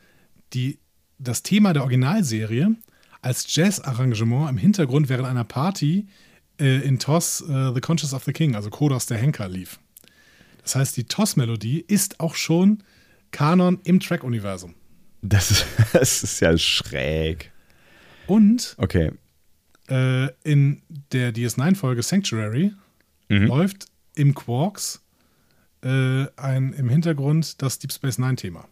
die 0.53 0.79
das 1.19 1.43
Thema 1.43 1.73
der 1.73 1.83
Originalserie 1.83 2.75
als 3.21 3.53
Jazz-Arrangement 3.53 4.49
im 4.49 4.57
Hintergrund 4.57 5.09
während 5.09 5.27
einer 5.27 5.43
Party 5.43 6.07
äh, 6.59 6.79
in 6.81 6.99
TOS 6.99 7.41
äh, 7.41 7.73
The 7.73 7.81
Conscious 7.81 8.13
of 8.13 8.23
the 8.23 8.33
King, 8.33 8.55
also 8.55 8.69
Kodos 8.69 9.05
der 9.05 9.17
Henker, 9.17 9.47
lief. 9.47 9.79
Das 10.63 10.75
heißt, 10.75 10.97
die 10.97 11.03
TOS-Melodie 11.03 11.85
ist 11.87 12.19
auch 12.19 12.35
schon 12.35 12.83
Kanon 13.31 13.79
im 13.83 13.99
Track-Universum. 13.99 14.73
Das 15.21 15.51
ist, 15.51 15.65
das 15.93 16.23
ist 16.23 16.39
ja 16.39 16.57
schräg. 16.57 17.51
Und 18.27 18.75
okay. 18.77 19.11
äh, 19.89 20.29
in 20.43 20.81
der 21.11 21.33
DS9-Folge 21.33 22.01
Sanctuary 22.01 22.73
mhm. 23.29 23.47
läuft 23.47 23.87
im 24.15 24.33
Quarks 24.33 25.03
äh, 25.83 26.25
ein, 26.35 26.73
im 26.73 26.89
Hintergrund 26.89 27.61
das 27.61 27.79
Deep 27.79 27.91
Space 27.91 28.17
Nine-Thema. 28.17 28.67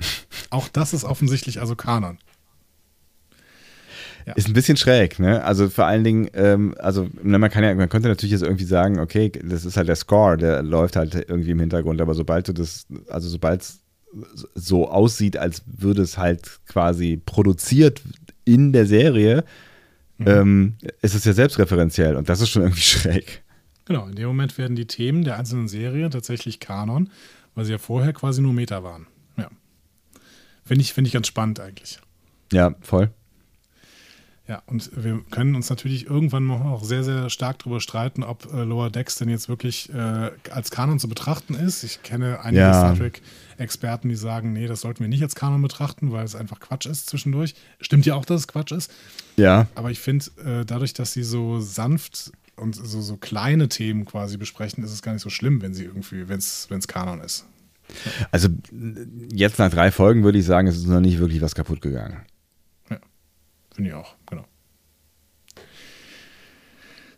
Auch 0.50 0.68
das 0.68 0.92
ist 0.92 1.04
offensichtlich 1.04 1.60
also 1.60 1.76
Kanon. 1.76 2.18
Ja. 4.26 4.32
Ist 4.34 4.48
ein 4.48 4.54
bisschen 4.54 4.76
schräg, 4.76 5.20
ne? 5.20 5.44
Also 5.44 5.68
vor 5.68 5.86
allen 5.86 6.02
Dingen, 6.02 6.28
ähm, 6.34 6.74
also 6.78 7.08
ne, 7.22 7.38
man 7.38 7.48
kann 7.48 7.62
ja, 7.62 7.72
man 7.74 7.88
könnte 7.88 8.08
natürlich 8.08 8.32
jetzt 8.32 8.42
irgendwie 8.42 8.64
sagen, 8.64 8.98
okay, 8.98 9.30
das 9.30 9.64
ist 9.64 9.76
halt 9.76 9.88
der 9.88 9.94
Score, 9.94 10.36
der 10.36 10.62
läuft 10.62 10.96
halt 10.96 11.14
irgendwie 11.14 11.52
im 11.52 11.60
Hintergrund, 11.60 12.00
aber 12.00 12.14
sobald 12.14 12.48
du 12.48 12.52
das, 12.52 12.86
also 13.08 13.28
sobald 13.28 13.62
es 13.62 13.82
so 14.54 14.88
aussieht, 14.88 15.36
als 15.36 15.62
würde 15.66 16.02
es 16.02 16.18
halt 16.18 16.60
quasi 16.66 17.20
produziert 17.24 18.02
in 18.44 18.72
der 18.72 18.86
Serie, 18.86 19.44
mhm. 20.18 20.26
ähm, 20.26 20.74
ist 21.02 21.14
es 21.14 21.24
ja 21.24 21.32
selbstreferenziell 21.32 22.16
und 22.16 22.28
das 22.28 22.40
ist 22.40 22.50
schon 22.50 22.62
irgendwie 22.62 22.80
schräg. 22.82 23.44
Genau, 23.84 24.06
in 24.08 24.16
dem 24.16 24.26
Moment 24.26 24.58
werden 24.58 24.74
die 24.74 24.86
Themen 24.86 25.22
der 25.22 25.38
einzelnen 25.38 25.68
Serien 25.68 26.10
tatsächlich 26.10 26.58
Kanon, 26.58 27.10
weil 27.54 27.64
sie 27.64 27.72
ja 27.72 27.78
vorher 27.78 28.12
quasi 28.12 28.42
nur 28.42 28.52
Meta 28.52 28.82
waren. 28.82 29.06
Finde 30.66 30.82
ich, 30.82 30.92
find 30.92 31.06
ich 31.06 31.12
ganz 31.14 31.28
spannend 31.28 31.60
eigentlich. 31.60 32.00
Ja, 32.52 32.74
voll. 32.80 33.10
Ja, 34.48 34.62
und 34.66 34.90
wir 34.94 35.22
können 35.30 35.56
uns 35.56 35.70
natürlich 35.70 36.06
irgendwann 36.06 36.46
noch 36.46 36.84
sehr, 36.84 37.02
sehr 37.02 37.30
stark 37.30 37.58
darüber 37.58 37.80
streiten, 37.80 38.22
ob 38.22 38.52
äh, 38.52 38.62
Lower 38.62 38.90
Decks 38.90 39.16
denn 39.16 39.28
jetzt 39.28 39.48
wirklich 39.48 39.92
äh, 39.92 40.30
als 40.50 40.70
Kanon 40.70 41.00
zu 41.00 41.08
betrachten 41.08 41.54
ist. 41.54 41.82
Ich 41.82 42.02
kenne 42.04 42.40
einige 42.40 42.62
ja. 42.62 42.72
Star 42.72 42.96
Trek-Experten, 42.96 44.08
die 44.08 44.14
sagen, 44.14 44.52
nee, 44.52 44.68
das 44.68 44.82
sollten 44.82 45.00
wir 45.00 45.08
nicht 45.08 45.22
als 45.22 45.34
Kanon 45.34 45.62
betrachten, 45.62 46.12
weil 46.12 46.24
es 46.24 46.36
einfach 46.36 46.60
Quatsch 46.60 46.86
ist 46.86 47.10
zwischendurch. 47.10 47.56
Stimmt 47.80 48.06
ja 48.06 48.14
auch, 48.14 48.24
dass 48.24 48.42
es 48.42 48.48
Quatsch 48.48 48.70
ist. 48.70 48.92
Ja. 49.36 49.66
Aber 49.74 49.90
ich 49.90 49.98
finde, 49.98 50.26
äh, 50.44 50.64
dadurch, 50.64 50.94
dass 50.94 51.12
sie 51.12 51.24
so 51.24 51.58
sanft 51.58 52.30
und 52.54 52.76
so, 52.76 53.00
so 53.00 53.16
kleine 53.16 53.68
Themen 53.68 54.04
quasi 54.04 54.36
besprechen, 54.36 54.84
ist 54.84 54.92
es 54.92 55.02
gar 55.02 55.12
nicht 55.12 55.22
so 55.22 55.30
schlimm, 55.30 55.60
wenn 55.60 55.74
sie 55.74 55.84
irgendwie, 55.84 56.28
wenn 56.28 56.38
es 56.38 56.68
Kanon 56.86 57.20
ist. 57.20 57.46
Also 58.30 58.48
jetzt 59.32 59.58
nach 59.58 59.70
drei 59.70 59.90
Folgen 59.90 60.22
würde 60.22 60.38
ich 60.38 60.44
sagen, 60.44 60.68
es 60.68 60.76
ist 60.76 60.86
noch 60.86 61.00
nicht 61.00 61.18
wirklich 61.18 61.40
was 61.40 61.56
kaputt 61.56 61.80
gegangen. 61.80 62.20
Finde 63.76 63.90
ich 63.90 63.94
auch, 63.94 64.14
genau. 64.24 64.46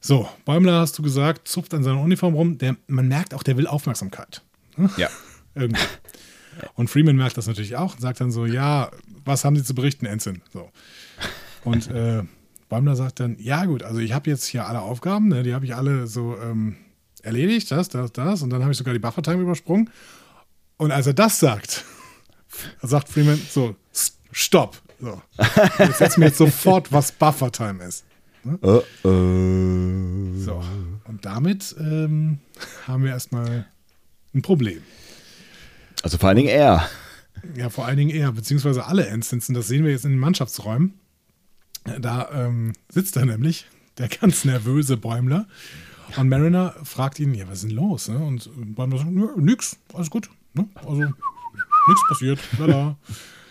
So, 0.01 0.29
Bäumler 0.45 0.81
hast 0.81 0.99
du 0.99 1.03
gesagt, 1.03 1.47
zupft 1.47 1.73
an 1.73 1.85
seiner 1.85 2.01
Uniform 2.01 2.35
rum. 2.35 2.59
Der, 2.59 2.77
man 2.89 3.07
merkt 3.07 3.33
auch, 3.33 3.45
der 3.45 3.57
will 3.57 3.69
Aufmerksamkeit. 3.69 4.43
Ja. 4.97 5.09
Irgendwie. 5.55 5.81
Und 6.75 6.91
Freeman 6.91 7.15
merkt 7.15 7.37
das 7.37 7.47
natürlich 7.47 7.77
auch 7.77 7.95
und 7.95 8.01
sagt 8.01 8.21
dann 8.21 8.33
so: 8.33 8.45
Ja, 8.45 8.91
was 9.25 9.45
haben 9.45 9.55
Sie 9.55 9.63
zu 9.63 9.73
berichten, 9.73 10.05
Ensign? 10.05 10.43
So. 10.53 10.69
Und 11.63 11.89
äh, 11.93 12.25
Bäumler 12.69 12.97
sagt 12.97 13.21
dann: 13.21 13.37
Ja, 13.39 13.65
gut, 13.65 13.85
also 13.85 14.01
ich 14.01 14.13
habe 14.13 14.29
jetzt 14.29 14.47
hier 14.47 14.67
alle 14.67 14.81
Aufgaben, 14.81 15.29
ne, 15.29 15.45
die 15.45 15.55
habe 15.55 15.65
ich 15.65 15.77
alle 15.77 16.09
so 16.09 16.37
ähm, 16.43 16.75
erledigt, 17.23 17.71
das, 17.71 17.89
das, 17.89 18.13
das. 18.13 18.43
Und 18.43 18.51
dann 18.51 18.63
habe 18.63 18.73
ich 18.73 18.79
sogar 18.79 18.95
die 18.95 19.01
Buffer-Time 19.01 19.43
übersprungen. 19.43 19.91
Und 20.77 20.91
als 20.91 21.07
er 21.07 21.15
das 21.15 21.39
sagt, 21.39 21.85
sagt 22.83 23.09
Freeman 23.09 23.41
so, 23.49 23.77
stopp. 24.33 24.83
So. 25.01 25.23
Jetzt 25.79 25.99
setzt 25.99 26.19
mir 26.19 26.27
jetzt 26.27 26.39
sofort, 26.39 26.91
was 26.93 27.13
Buffer-Time 27.13 27.85
ist. 27.85 28.05
Ne? 28.45 28.59
Uh 28.63 28.83
-oh. 29.05 30.45
So. 30.45 30.63
Und 31.05 31.25
damit 31.25 31.75
ähm, 31.79 32.39
haben 32.87 33.05
wir 33.05 33.11
erstmal 33.11 33.67
ein 34.35 34.43
Problem. 34.43 34.83
Also 36.03 36.19
vor 36.19 36.29
allen 36.29 36.37
Dingen 36.37 36.49
er. 36.49 36.89
Ja, 37.57 37.71
vor 37.71 37.87
allen 37.87 37.97
Dingen 37.97 38.11
er, 38.11 38.33
beziehungsweise 38.33 38.87
alle 38.87 39.07
Instanzen. 39.07 39.55
Das 39.55 39.69
sehen 39.69 39.85
wir 39.85 39.93
jetzt 39.93 40.05
in 40.05 40.13
den 40.13 40.21
Mannschaftsräumen. 40.21 40.95
Da 42.01 42.29
ähm, 42.33 42.73
sitzt 42.89 43.17
er 43.17 43.25
nämlich, 43.25 43.67
der 43.99 44.09
ganz 44.09 44.45
nervöse 44.45 44.97
Bäumler. 44.97 45.47
Und 46.17 46.29
Mariner 46.29 46.75
fragt 46.85 47.21
ihn, 47.21 47.35
ja, 47.35 47.47
was 47.49 47.59
ist 47.59 47.65
denn 47.65 47.77
los? 47.77 48.09
Ne? 48.09 48.19
Und 48.19 48.49
Bäumler 48.75 48.99
sagt, 48.99 49.11
nix, 49.37 49.77
alles 49.93 50.11
gut. 50.11 50.31
Ne? 50.55 50.69
Also 50.75 50.95
nichts 50.95 52.09
passiert. 52.09 52.39
Lala. 52.59 52.97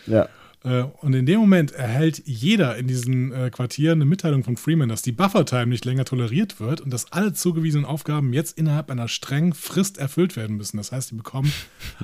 Ja. 0.06 0.28
Äh, 0.68 0.84
und 1.02 1.14
in 1.14 1.26
dem 1.26 1.40
Moment 1.40 1.72
erhält 1.72 2.22
jeder 2.26 2.76
in 2.78 2.88
diesen 2.88 3.32
äh, 3.32 3.50
Quartieren 3.50 4.00
eine 4.00 4.10
Mitteilung 4.10 4.44
von 4.44 4.58
Freeman, 4.58 4.90
dass 4.90 5.02
die 5.02 5.14
Buffer-Time 5.14 5.68
nicht 5.68 5.86
länger 5.86 6.04
toleriert 6.04 6.60
wird 6.60 6.82
und 6.82 6.92
dass 6.92 7.12
alle 7.12 7.34
zugewiesenen 7.34 7.86
Aufgaben 7.86 8.34
jetzt 8.34 8.58
innerhalb 8.58 8.92
einer 8.92 9.08
strengen 9.08 9.54
Frist 9.54 9.98
erfüllt 9.98 10.36
werden 10.36 10.58
müssen. 10.58 10.78
Das 10.78 10.92
heißt, 10.92 11.12
die 11.12 11.16
bekommen 11.16 11.54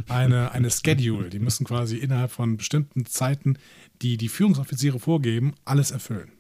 eine, 0.08 0.54
eine 0.54 0.72
Schedule. 0.72 1.30
Die 1.30 1.40
müssen 1.40 1.66
quasi 1.66 1.98
innerhalb 1.98 2.32
von 2.32 2.56
bestimmten 2.56 3.06
Zeiten, 3.06 3.58
die 4.02 4.16
die 4.18 4.30
Führungsoffiziere 4.30 5.00
vorgeben, 5.00 5.54
alles 5.66 5.92
erfüllen. 5.92 6.32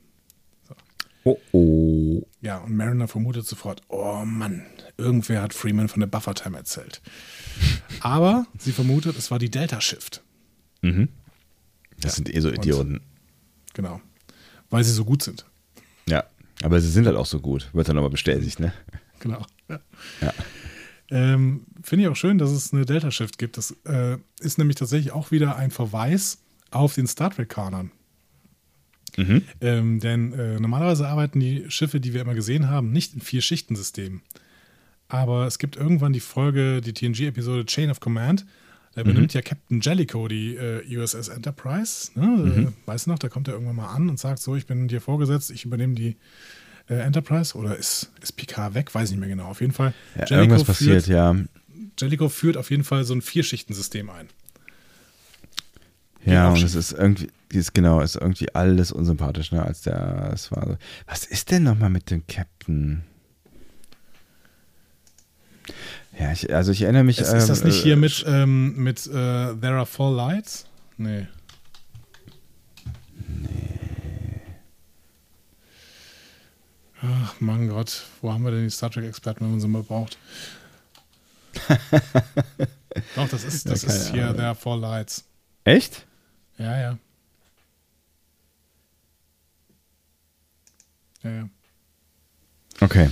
So. 0.67 0.75
Oh 1.25 1.37
oh. 1.51 2.27
Ja, 2.41 2.59
und 2.59 2.75
Mariner 2.75 3.07
vermutet 3.09 3.45
sofort, 3.45 3.81
oh 3.89 4.23
Mann, 4.25 4.63
irgendwer 4.97 5.41
hat 5.41 5.53
Freeman 5.53 5.89
von 5.89 5.99
der 5.99 6.07
Buffer-Time 6.07 6.57
erzählt. 6.57 7.01
Aber 7.99 8.47
sie 8.57 8.71
vermutet, 8.71 9.17
es 9.17 9.29
war 9.29 9.39
die 9.39 9.51
Delta 9.51 9.81
Shift. 9.81 10.23
Mhm. 10.81 11.09
Das 12.03 12.13
ja. 12.13 12.15
sind 12.17 12.33
eh 12.33 12.39
so 12.39 12.49
Idioten. 12.49 13.01
Genau. 13.73 14.01
Weil 14.69 14.83
sie 14.83 14.91
so 14.91 15.05
gut 15.05 15.23
sind. 15.23 15.45
Ja, 16.07 16.23
aber 16.61 16.79
sie 16.81 16.89
sind 16.89 17.07
halt 17.07 17.15
auch 17.15 17.25
so 17.25 17.39
gut. 17.39 17.69
Wird 17.73 17.87
dann 17.87 17.95
nochmal 17.95 18.11
bestätigt, 18.11 18.59
ne? 18.59 18.73
Genau. 19.19 19.45
Ja. 19.69 19.79
ja. 20.21 20.33
Ähm, 21.09 21.65
Finde 21.81 22.03
ich 22.03 22.09
auch 22.09 22.15
schön, 22.15 22.37
dass 22.37 22.51
es 22.51 22.73
eine 22.73 22.85
Delta 22.85 23.11
Shift 23.11 23.37
gibt. 23.37 23.57
Das 23.57 23.71
äh, 23.85 24.17
ist 24.39 24.57
nämlich 24.57 24.75
tatsächlich 24.75 25.13
auch 25.13 25.31
wieder 25.31 25.55
ein 25.55 25.71
Verweis 25.71 26.39
auf 26.71 26.95
den 26.95 27.07
Star 27.07 27.29
Trek-Kanon. 27.29 27.91
Mhm. 29.15 29.43
Ähm, 29.61 29.99
denn 29.99 30.33
äh, 30.33 30.59
normalerweise 30.59 31.07
arbeiten 31.07 31.39
die 31.39 31.65
Schiffe, 31.69 31.99
die 31.99 32.13
wir 32.13 32.21
immer 32.21 32.33
gesehen 32.33 32.69
haben, 32.69 32.91
nicht 32.91 33.13
in 33.13 33.21
vier 33.21 33.41
Schichtensystemen. 33.41 34.21
Aber 35.07 35.45
es 35.45 35.59
gibt 35.59 35.75
irgendwann 35.75 36.13
die 36.13 36.19
Folge, 36.19 36.81
die 36.81 36.93
TNG-Episode 36.93 37.65
Chain 37.65 37.91
of 37.91 37.99
Command. 37.99 38.45
Da 38.95 39.01
übernimmt 39.01 39.33
mhm. 39.33 39.37
ja 39.37 39.41
Captain 39.41 39.81
Jellicoe 39.81 40.27
die 40.27 40.55
äh, 40.55 40.97
USS 40.97 41.29
Enterprise. 41.29 42.11
Ne? 42.15 42.25
Mhm. 42.27 42.67
Äh, 42.67 42.71
weißt 42.85 43.07
du 43.07 43.11
noch, 43.11 43.19
da 43.19 43.29
kommt 43.29 43.47
er 43.47 43.55
irgendwann 43.55 43.75
mal 43.75 43.93
an 43.93 44.09
und 44.09 44.19
sagt: 44.19 44.39
So, 44.39 44.55
ich 44.55 44.67
bin 44.67 44.87
dir 44.87 45.01
vorgesetzt, 45.01 45.49
ich 45.51 45.65
übernehme 45.65 45.95
die 45.95 46.15
äh, 46.89 46.95
Enterprise. 46.95 47.57
Oder 47.57 47.75
ist, 47.75 48.11
ist 48.21 48.33
Picard 48.33 48.75
weg? 48.75 48.93
Weiß 48.93 49.09
ich 49.09 49.11
nicht 49.11 49.19
mehr 49.19 49.29
genau. 49.29 49.45
Auf 49.45 49.61
jeden 49.61 49.73
Fall. 49.73 49.93
Ja, 50.15 50.37
irgendwas 50.37 50.63
passiert, 50.63 51.07
ja. 51.07 51.35
Jellicoe 51.99 52.29
führt 52.29 52.57
auf 52.57 52.69
jeden 52.71 52.83
Fall 52.83 53.03
so 53.03 53.13
ein 53.13 53.21
Vierschichtensystem 53.21 54.09
ein. 54.09 54.29
Ja, 56.25 56.49
und 56.49 56.63
es 56.63 56.75
ist 56.75 56.93
irgendwie, 56.93 57.29
ist 57.49 57.73
genau, 57.73 57.99
ist 57.99 58.15
irgendwie 58.15 58.53
alles 58.55 58.91
unsympathisch, 58.91 59.51
ne? 59.51 59.63
Als 59.63 59.81
der, 59.81 60.31
es 60.33 60.51
war 60.51 60.67
so. 60.67 60.77
Was 61.05 61.25
ist 61.25 61.51
denn 61.51 61.63
nochmal 61.63 61.89
mit 61.89 62.11
dem 62.11 62.25
Captain? 62.27 63.03
Ja, 66.19 66.31
ich, 66.31 66.53
also 66.53 66.71
ich 66.71 66.81
erinnere 66.81 67.03
mich. 67.03 67.19
Ist, 67.19 67.31
ähm, 67.31 67.37
ist 67.37 67.49
das 67.49 67.63
nicht 67.63 67.81
hier 67.81 67.93
äh, 67.93 67.97
mit, 67.97 68.23
ähm, 68.27 68.75
mit 68.75 69.07
uh, 69.07 69.55
There 69.55 69.75
Are 69.75 69.85
Four 69.85 70.15
Lights? 70.15 70.65
Nee. 70.97 71.27
Nee. 73.27 73.49
Ach, 77.01 77.35
mein 77.39 77.67
Gott, 77.67 78.03
wo 78.21 78.31
haben 78.31 78.43
wir 78.43 78.51
denn 78.51 78.63
die 78.63 78.69
Star 78.69 78.91
Trek-Experten, 78.91 79.43
wenn 79.43 79.51
man 79.51 79.59
sie 79.59 79.67
mal 79.67 79.83
braucht? 79.83 80.17
Doch, 83.15 83.27
das 83.29 83.43
ist, 83.43 83.67
das 83.67 83.81
ja, 83.81 83.89
ist 83.89 84.11
hier 84.11 84.23
Ahnung. 84.23 84.35
There 84.35 84.47
Are 84.47 84.55
Four 84.55 84.77
Lights. 84.77 85.25
Echt? 85.63 86.05
Ja, 86.57 86.79
ja. 86.79 86.97
Ja, 91.23 91.31
ja. 91.31 91.49
Okay. 92.81 93.09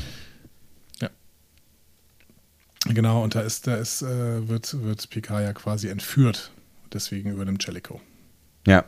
Ja. 2.92 2.96
Genau, 2.96 3.24
und 3.24 3.36
da 3.36 3.42
ist, 3.42 3.68
da 3.68 3.76
ist, 3.76 4.02
äh, 4.02 4.48
wird, 4.48 4.84
wird 4.84 5.10
Picard 5.10 5.44
ja 5.44 5.54
quasi 5.54 5.88
entführt. 5.88 6.52
Deswegen 6.94 7.32
übernimmt 7.32 7.66
Jellicoe. 7.66 8.02
Ja. 8.68 8.84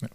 ja. 0.00 0.08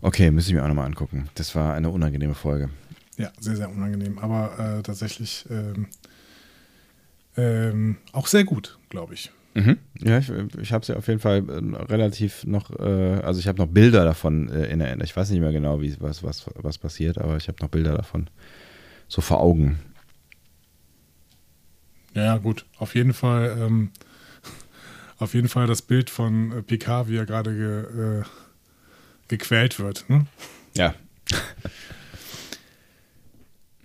Okay, 0.00 0.30
müssen 0.30 0.54
wir 0.54 0.64
auch 0.64 0.68
nochmal 0.68 0.86
angucken. 0.86 1.28
Das 1.34 1.54
war 1.54 1.74
eine 1.74 1.90
unangenehme 1.90 2.34
Folge. 2.34 2.70
Ja, 3.18 3.30
sehr, 3.38 3.56
sehr 3.56 3.68
unangenehm. 3.68 4.18
Aber 4.18 4.78
äh, 4.78 4.82
tatsächlich 4.82 5.44
ähm, 5.50 5.88
ähm, 7.36 7.98
auch 8.12 8.26
sehr 8.26 8.44
gut, 8.44 8.78
glaube 8.88 9.14
ich. 9.14 9.30
Mhm. 9.54 9.78
Ja, 9.98 10.18
ich, 10.18 10.30
ich 10.60 10.72
habe 10.72 10.86
sie 10.86 10.96
auf 10.96 11.08
jeden 11.08 11.20
Fall 11.20 11.44
äh, 11.48 11.76
relativ 11.92 12.44
noch, 12.44 12.70
äh, 12.78 13.20
also 13.22 13.40
ich 13.40 13.48
habe 13.48 13.58
noch 13.58 13.66
Bilder 13.66 14.04
davon 14.04 14.48
äh, 14.48 14.66
in 14.66 14.80
Erinnerung. 14.80 15.04
Ich 15.04 15.16
weiß 15.16 15.30
nicht 15.30 15.40
mehr 15.40 15.52
genau, 15.52 15.80
wie, 15.82 15.94
was, 16.00 16.22
was, 16.22 16.46
was 16.54 16.78
passiert, 16.78 17.18
aber 17.18 17.36
ich 17.36 17.48
habe 17.48 17.58
noch 17.60 17.68
Bilder 17.68 17.96
davon 17.96 18.30
so 19.08 19.20
vor 19.20 19.40
Augen. 19.40 19.78
Ja, 22.24 22.36
gut. 22.38 22.64
Auf 22.78 22.94
jeden 22.94 23.14
Fall, 23.14 23.56
ähm, 23.60 23.90
auf 25.18 25.34
jeden 25.34 25.48
Fall 25.48 25.66
das 25.66 25.82
Bild 25.82 26.10
von 26.10 26.52
äh, 26.52 26.62
Picard, 26.62 27.08
wie 27.08 27.16
er 27.16 27.26
gerade 27.26 27.54
ge, 27.54 28.20
äh, 28.20 28.24
gequält 29.28 29.78
wird. 29.78 30.04
Ne? 30.08 30.26
Ja. 30.76 30.94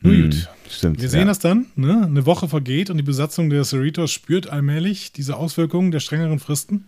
Gut. 0.01 0.11
Hm, 0.11 0.33
stimmt. 0.69 1.01
Wir 1.01 1.09
sehen 1.09 1.21
ja. 1.21 1.27
das 1.27 1.39
dann. 1.39 1.67
Ne? 1.75 2.03
Eine 2.05 2.25
Woche 2.25 2.49
vergeht 2.49 2.89
und 2.89 2.97
die 2.97 3.03
Besatzung 3.03 3.49
der 3.49 3.63
Cerritos 3.63 4.11
spürt 4.11 4.47
allmählich 4.47 5.13
diese 5.13 5.37
Auswirkungen 5.37 5.91
der 5.91 6.01
strengeren 6.01 6.39
Fristen. 6.39 6.85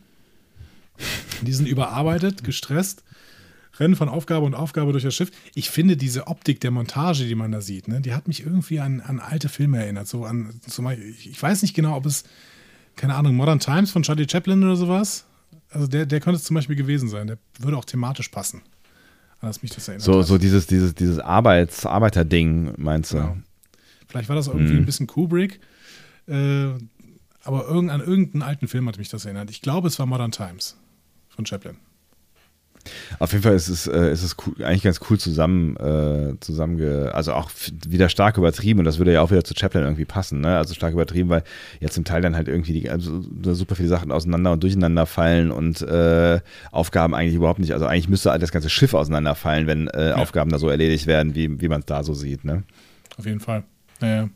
Die 1.41 1.53
sind 1.53 1.67
überarbeitet, 1.67 2.43
gestresst, 2.43 3.03
rennen 3.79 3.95
von 3.95 4.09
Aufgabe 4.09 4.45
und 4.45 4.53
Aufgabe 4.53 4.91
durch 4.91 5.03
das 5.03 5.15
Schiff. 5.15 5.31
Ich 5.53 5.69
finde 5.69 5.97
diese 5.97 6.27
Optik 6.27 6.59
der 6.59 6.71
Montage, 6.71 7.25
die 7.25 7.35
man 7.35 7.51
da 7.51 7.61
sieht, 7.61 7.87
ne, 7.87 8.01
die 8.01 8.13
hat 8.13 8.27
mich 8.27 8.45
irgendwie 8.45 8.79
an, 8.79 9.01
an 9.01 9.19
alte 9.19 9.49
Filme 9.49 9.79
erinnert. 9.79 10.07
So 10.07 10.25
an, 10.25 10.59
zum 10.67 10.85
Beispiel, 10.85 11.15
ich 11.19 11.41
weiß 11.41 11.61
nicht 11.61 11.73
genau, 11.73 11.95
ob 11.95 12.05
es, 12.05 12.23
keine 12.95 13.15
Ahnung, 13.15 13.35
Modern 13.35 13.59
Times 13.59 13.91
von 13.91 14.03
Charlie 14.03 14.27
Chaplin 14.29 14.63
oder 14.63 14.75
sowas. 14.75 15.25
Also 15.69 15.87
der, 15.87 16.05
der 16.05 16.19
könnte 16.19 16.37
es 16.37 16.43
zum 16.43 16.55
Beispiel 16.55 16.75
gewesen 16.75 17.09
sein. 17.09 17.27
Der 17.27 17.37
würde 17.59 17.77
auch 17.77 17.85
thematisch 17.85 18.29
passen. 18.29 18.61
An 19.41 19.49
das 19.49 19.61
mich 19.61 19.71
das 19.71 19.87
erinnert. 19.87 20.05
So, 20.05 20.19
hat. 20.19 20.27
so 20.27 20.37
dieses, 20.37 20.67
dieses, 20.67 20.95
dieses 20.95 21.19
Arbeits-, 21.19 21.85
Arbeiterding, 21.85 22.73
meinst 22.77 23.11
du? 23.11 23.17
Genau. 23.17 23.37
Vielleicht 24.07 24.29
war 24.29 24.35
das 24.35 24.47
irgendwie 24.47 24.73
hm. 24.73 24.79
ein 24.79 24.85
bisschen 24.85 25.07
Kubrick. 25.07 25.59
Äh, 26.27 26.67
aber 27.43 27.67
irgend, 27.67 27.91
an 27.91 27.99
irgendeinen 27.99 28.41
alten 28.41 28.67
Film 28.67 28.87
hat 28.87 28.97
mich 28.97 29.09
das 29.09 29.25
erinnert. 29.25 29.49
Ich 29.49 29.61
glaube, 29.61 29.87
es 29.87 29.99
war 29.99 30.05
Modern 30.05 30.31
Times 30.31 30.77
von 31.29 31.45
Chaplin. 31.45 31.77
Auf 33.19 33.31
jeden 33.31 33.43
Fall 33.43 33.55
ist 33.55 33.67
es, 33.67 33.87
äh, 33.87 34.11
ist 34.11 34.23
es 34.23 34.35
cool, 34.45 34.63
eigentlich 34.63 34.83
ganz 34.83 34.99
cool 35.09 35.19
zusammen, 35.19 35.75
äh, 35.77 36.39
zusammenge, 36.39 37.11
also 37.13 37.33
auch 37.33 37.49
wieder 37.87 38.09
stark 38.09 38.37
übertrieben 38.37 38.79
und 38.79 38.85
das 38.85 38.97
würde 38.97 39.13
ja 39.13 39.21
auch 39.21 39.31
wieder 39.31 39.43
zu 39.43 39.53
Chaplin 39.55 39.83
irgendwie 39.83 40.05
passen, 40.05 40.41
ne? 40.41 40.57
Also 40.57 40.73
stark 40.73 40.93
übertrieben, 40.93 41.29
weil 41.29 41.43
ja 41.79 41.89
zum 41.89 42.03
Teil 42.03 42.21
dann 42.21 42.35
halt 42.35 42.47
irgendwie 42.47 42.73
die, 42.73 42.89
also 42.89 43.23
super 43.53 43.75
viele 43.75 43.89
Sachen 43.89 44.11
auseinander 44.11 44.51
und 44.51 44.63
durcheinander 44.63 45.05
fallen 45.05 45.51
und 45.51 45.81
äh, 45.81 46.39
Aufgaben 46.71 47.15
eigentlich 47.15 47.35
überhaupt 47.35 47.59
nicht, 47.59 47.73
also 47.73 47.85
eigentlich 47.85 48.09
müsste 48.09 48.37
das 48.37 48.51
ganze 48.51 48.69
Schiff 48.69 48.93
auseinanderfallen, 48.93 49.67
wenn 49.67 49.87
äh, 49.87 50.09
ja. 50.09 50.15
Aufgaben 50.15 50.51
da 50.51 50.59
so 50.59 50.69
erledigt 50.69 51.07
werden, 51.07 51.35
wie, 51.35 51.61
wie 51.61 51.67
man 51.67 51.79
es 51.81 51.85
da 51.85 52.03
so 52.03 52.13
sieht, 52.13 52.45
ne? 52.45 52.63
Auf 53.17 53.25
jeden 53.25 53.39
Fall. 53.39 53.63
Naja. 54.01 54.29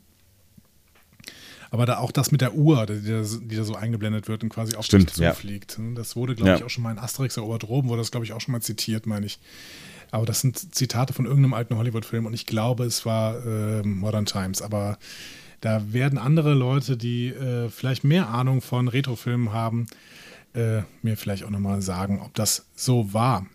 Aber 1.72 1.86
da 1.86 1.98
auch 1.98 2.12
das 2.12 2.32
mit 2.32 2.42
der 2.42 2.56
Uhr, 2.56 2.86
die 2.86 3.08
da, 3.08 3.22
die 3.24 3.56
da 3.56 3.64
so 3.64 3.76
eingeblendet 3.76 4.28
wird 4.28 4.44
und 4.44 4.50
quasi 4.50 4.76
auf 4.76 4.86
Stimmt, 4.86 5.10
dich 5.10 5.16
zufliegt. 5.16 5.78
Ja. 5.78 5.84
Das 5.96 6.16
wurde, 6.16 6.36
glaube 6.36 6.52
ja. 6.52 6.58
ich, 6.58 6.64
auch 6.64 6.70
schon 6.70 6.84
mal 6.84 6.92
in 6.92 7.00
Asterix 7.00 7.38
erobert 7.38 7.68
Rom, 7.68 7.90
wurde 7.90 8.02
das, 8.02 8.12
glaube 8.12 8.26
ich, 8.26 8.34
auch 8.34 8.42
schon 8.42 8.54
mal 8.54 8.62
zitiert, 8.62 9.06
meine 9.06 9.26
ich. 9.26 9.40
Aber 10.12 10.26
das 10.26 10.42
sind 10.42 10.76
Zitate 10.76 11.14
von 11.14 11.26
irgendeinem 11.26 11.54
alten 11.54 11.78
Hollywood-Film 11.78 12.26
und 12.26 12.34
ich 12.34 12.48
glaube, 12.48 12.86
es 12.86 13.06
war 13.06 13.46
äh, 13.46 13.84
Modern 13.84 14.26
Times. 14.26 14.62
Aber 14.62 14.98
da 15.62 15.94
werden 15.94 16.18
andere 16.18 16.54
Leute, 16.54 16.98
die 16.98 17.28
äh, 17.28 17.70
vielleicht 17.70 18.04
mehr 18.04 18.30
Ahnung 18.30 18.62
von 18.62 18.88
Retrofilmen 18.88 19.54
haben, 19.54 19.86
äh, 20.54 20.82
mir 21.04 21.18
vielleicht 21.18 21.44
auch 21.44 21.52
nochmal 21.52 21.82
sagen, 21.84 22.22
ob 22.24 22.34
das 22.34 22.66
so 22.76 23.14
war. 23.14 23.46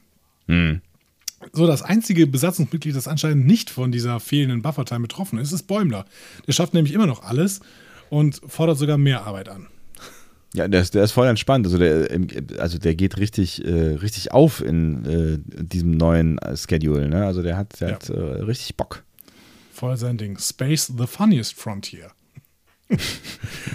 Hm. 0.46 0.80
So, 1.52 1.66
das 1.66 1.82
einzige 1.82 2.26
Besatzungsmitglied, 2.26 2.94
das 2.94 3.08
anscheinend 3.08 3.46
nicht 3.46 3.68
von 3.70 3.92
dieser 3.92 4.20
fehlenden 4.20 4.62
Buffertime 4.62 5.00
betroffen 5.00 5.38
ist, 5.38 5.52
ist 5.52 5.64
Bäumler. 5.64 6.06
Der 6.46 6.52
schafft 6.52 6.72
nämlich 6.72 6.94
immer 6.94 7.06
noch 7.06 7.22
alles 7.22 7.60
und 8.11 8.40
fordert 8.46 8.78
sogar 8.78 8.98
mehr 8.98 9.26
Arbeit 9.26 9.48
an. 9.48 9.68
Ja, 10.55 10.68
der 10.68 10.82
ist, 10.82 10.94
der 10.94 11.02
ist 11.02 11.11
voll 11.11 11.26
entspannt. 11.26 11.66
Also 11.66 11.78
der, 11.78 12.09
also 12.59 12.78
der 12.78 12.94
geht 12.94 13.18
richtig, 13.18 13.64
äh, 13.64 13.94
richtig 13.94 14.30
auf 14.30 14.61
in 14.61 15.05
äh, 15.05 15.64
diesem 15.64 15.90
neuen 15.90 16.38
Schedule. 16.55 17.09
Ne? 17.09 17.26
Also 17.26 17.42
der 17.42 17.57
hat, 17.57 17.80
der 17.80 17.88
ja. 17.88 17.94
hat 17.94 18.09
äh, 18.09 18.20
richtig 18.20 18.76
Bock. 18.76 19.02
Voll 19.72 19.96
sein 19.96 20.16
Ding. 20.16 20.38
Space 20.38 20.92
the 20.96 21.09
funniest 21.09 21.55
frontier. 21.55 22.12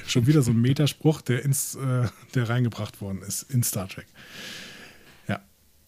Schon 0.07 0.27
wieder 0.27 0.41
so 0.41 0.51
ein 0.51 0.61
Metaspruch, 0.61 1.21
der, 1.21 1.43
ins, 1.43 1.75
äh, 1.75 2.07
der 2.35 2.49
reingebracht 2.49 3.01
worden 3.01 3.23
ist 3.23 3.43
in 3.43 3.61
Star 3.63 3.89
Trek. 3.89 4.07
Ja, 5.27 5.41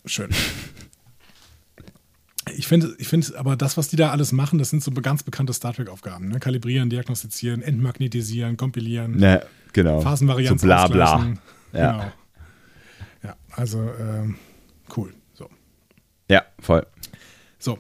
schön. 0.06 0.30
Ich 2.58 2.68
finde, 2.68 2.96
ich 2.98 3.08
finde, 3.08 3.38
aber 3.38 3.56
das, 3.56 3.78
was 3.78 3.88
die 3.88 3.96
da 3.96 4.12
alles 4.12 4.32
machen, 4.32 4.60
das 4.60 4.70
sind 4.70 4.84
so 4.84 4.92
ganz 4.92 5.24
bekannte 5.24 5.54
Star 5.54 5.74
Trek-Aufgaben. 5.74 6.30
Ne? 6.30 6.40
Kalibrieren, 6.40 6.90
diagnostizieren, 6.90 7.62
entmagnetisieren, 7.62 8.58
kompilieren, 8.58 9.18
ne, 9.18 9.46
genau. 9.74 10.02
Phasenvarianz 10.02 10.62
so 10.62 10.68
bla 10.68 10.88
bla. 10.88 11.34
Ja. 11.74 11.92
Genau. 11.94 12.12
Ja, 13.24 13.36
also 13.52 13.80
ähm, 13.98 14.36
cool. 14.98 15.14
So. 15.34 15.50
Ja, 16.30 16.44
voll. 16.60 16.86
So. 17.60 17.80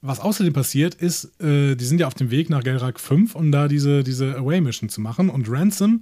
Was 0.00 0.20
außerdem 0.20 0.54
passiert 0.54 0.94
ist, 0.94 1.38
äh, 1.38 1.76
die 1.76 1.84
sind 1.84 2.00
ja 2.00 2.06
auf 2.06 2.14
dem 2.14 2.30
Weg 2.30 2.48
nach 2.48 2.64
Gelrak 2.64 2.98
5, 2.98 3.34
um 3.34 3.52
da 3.52 3.68
diese, 3.68 4.02
diese 4.04 4.36
Away-Mission 4.38 4.88
zu 4.88 5.02
machen 5.02 5.28
und 5.28 5.50
Ransom 5.50 6.00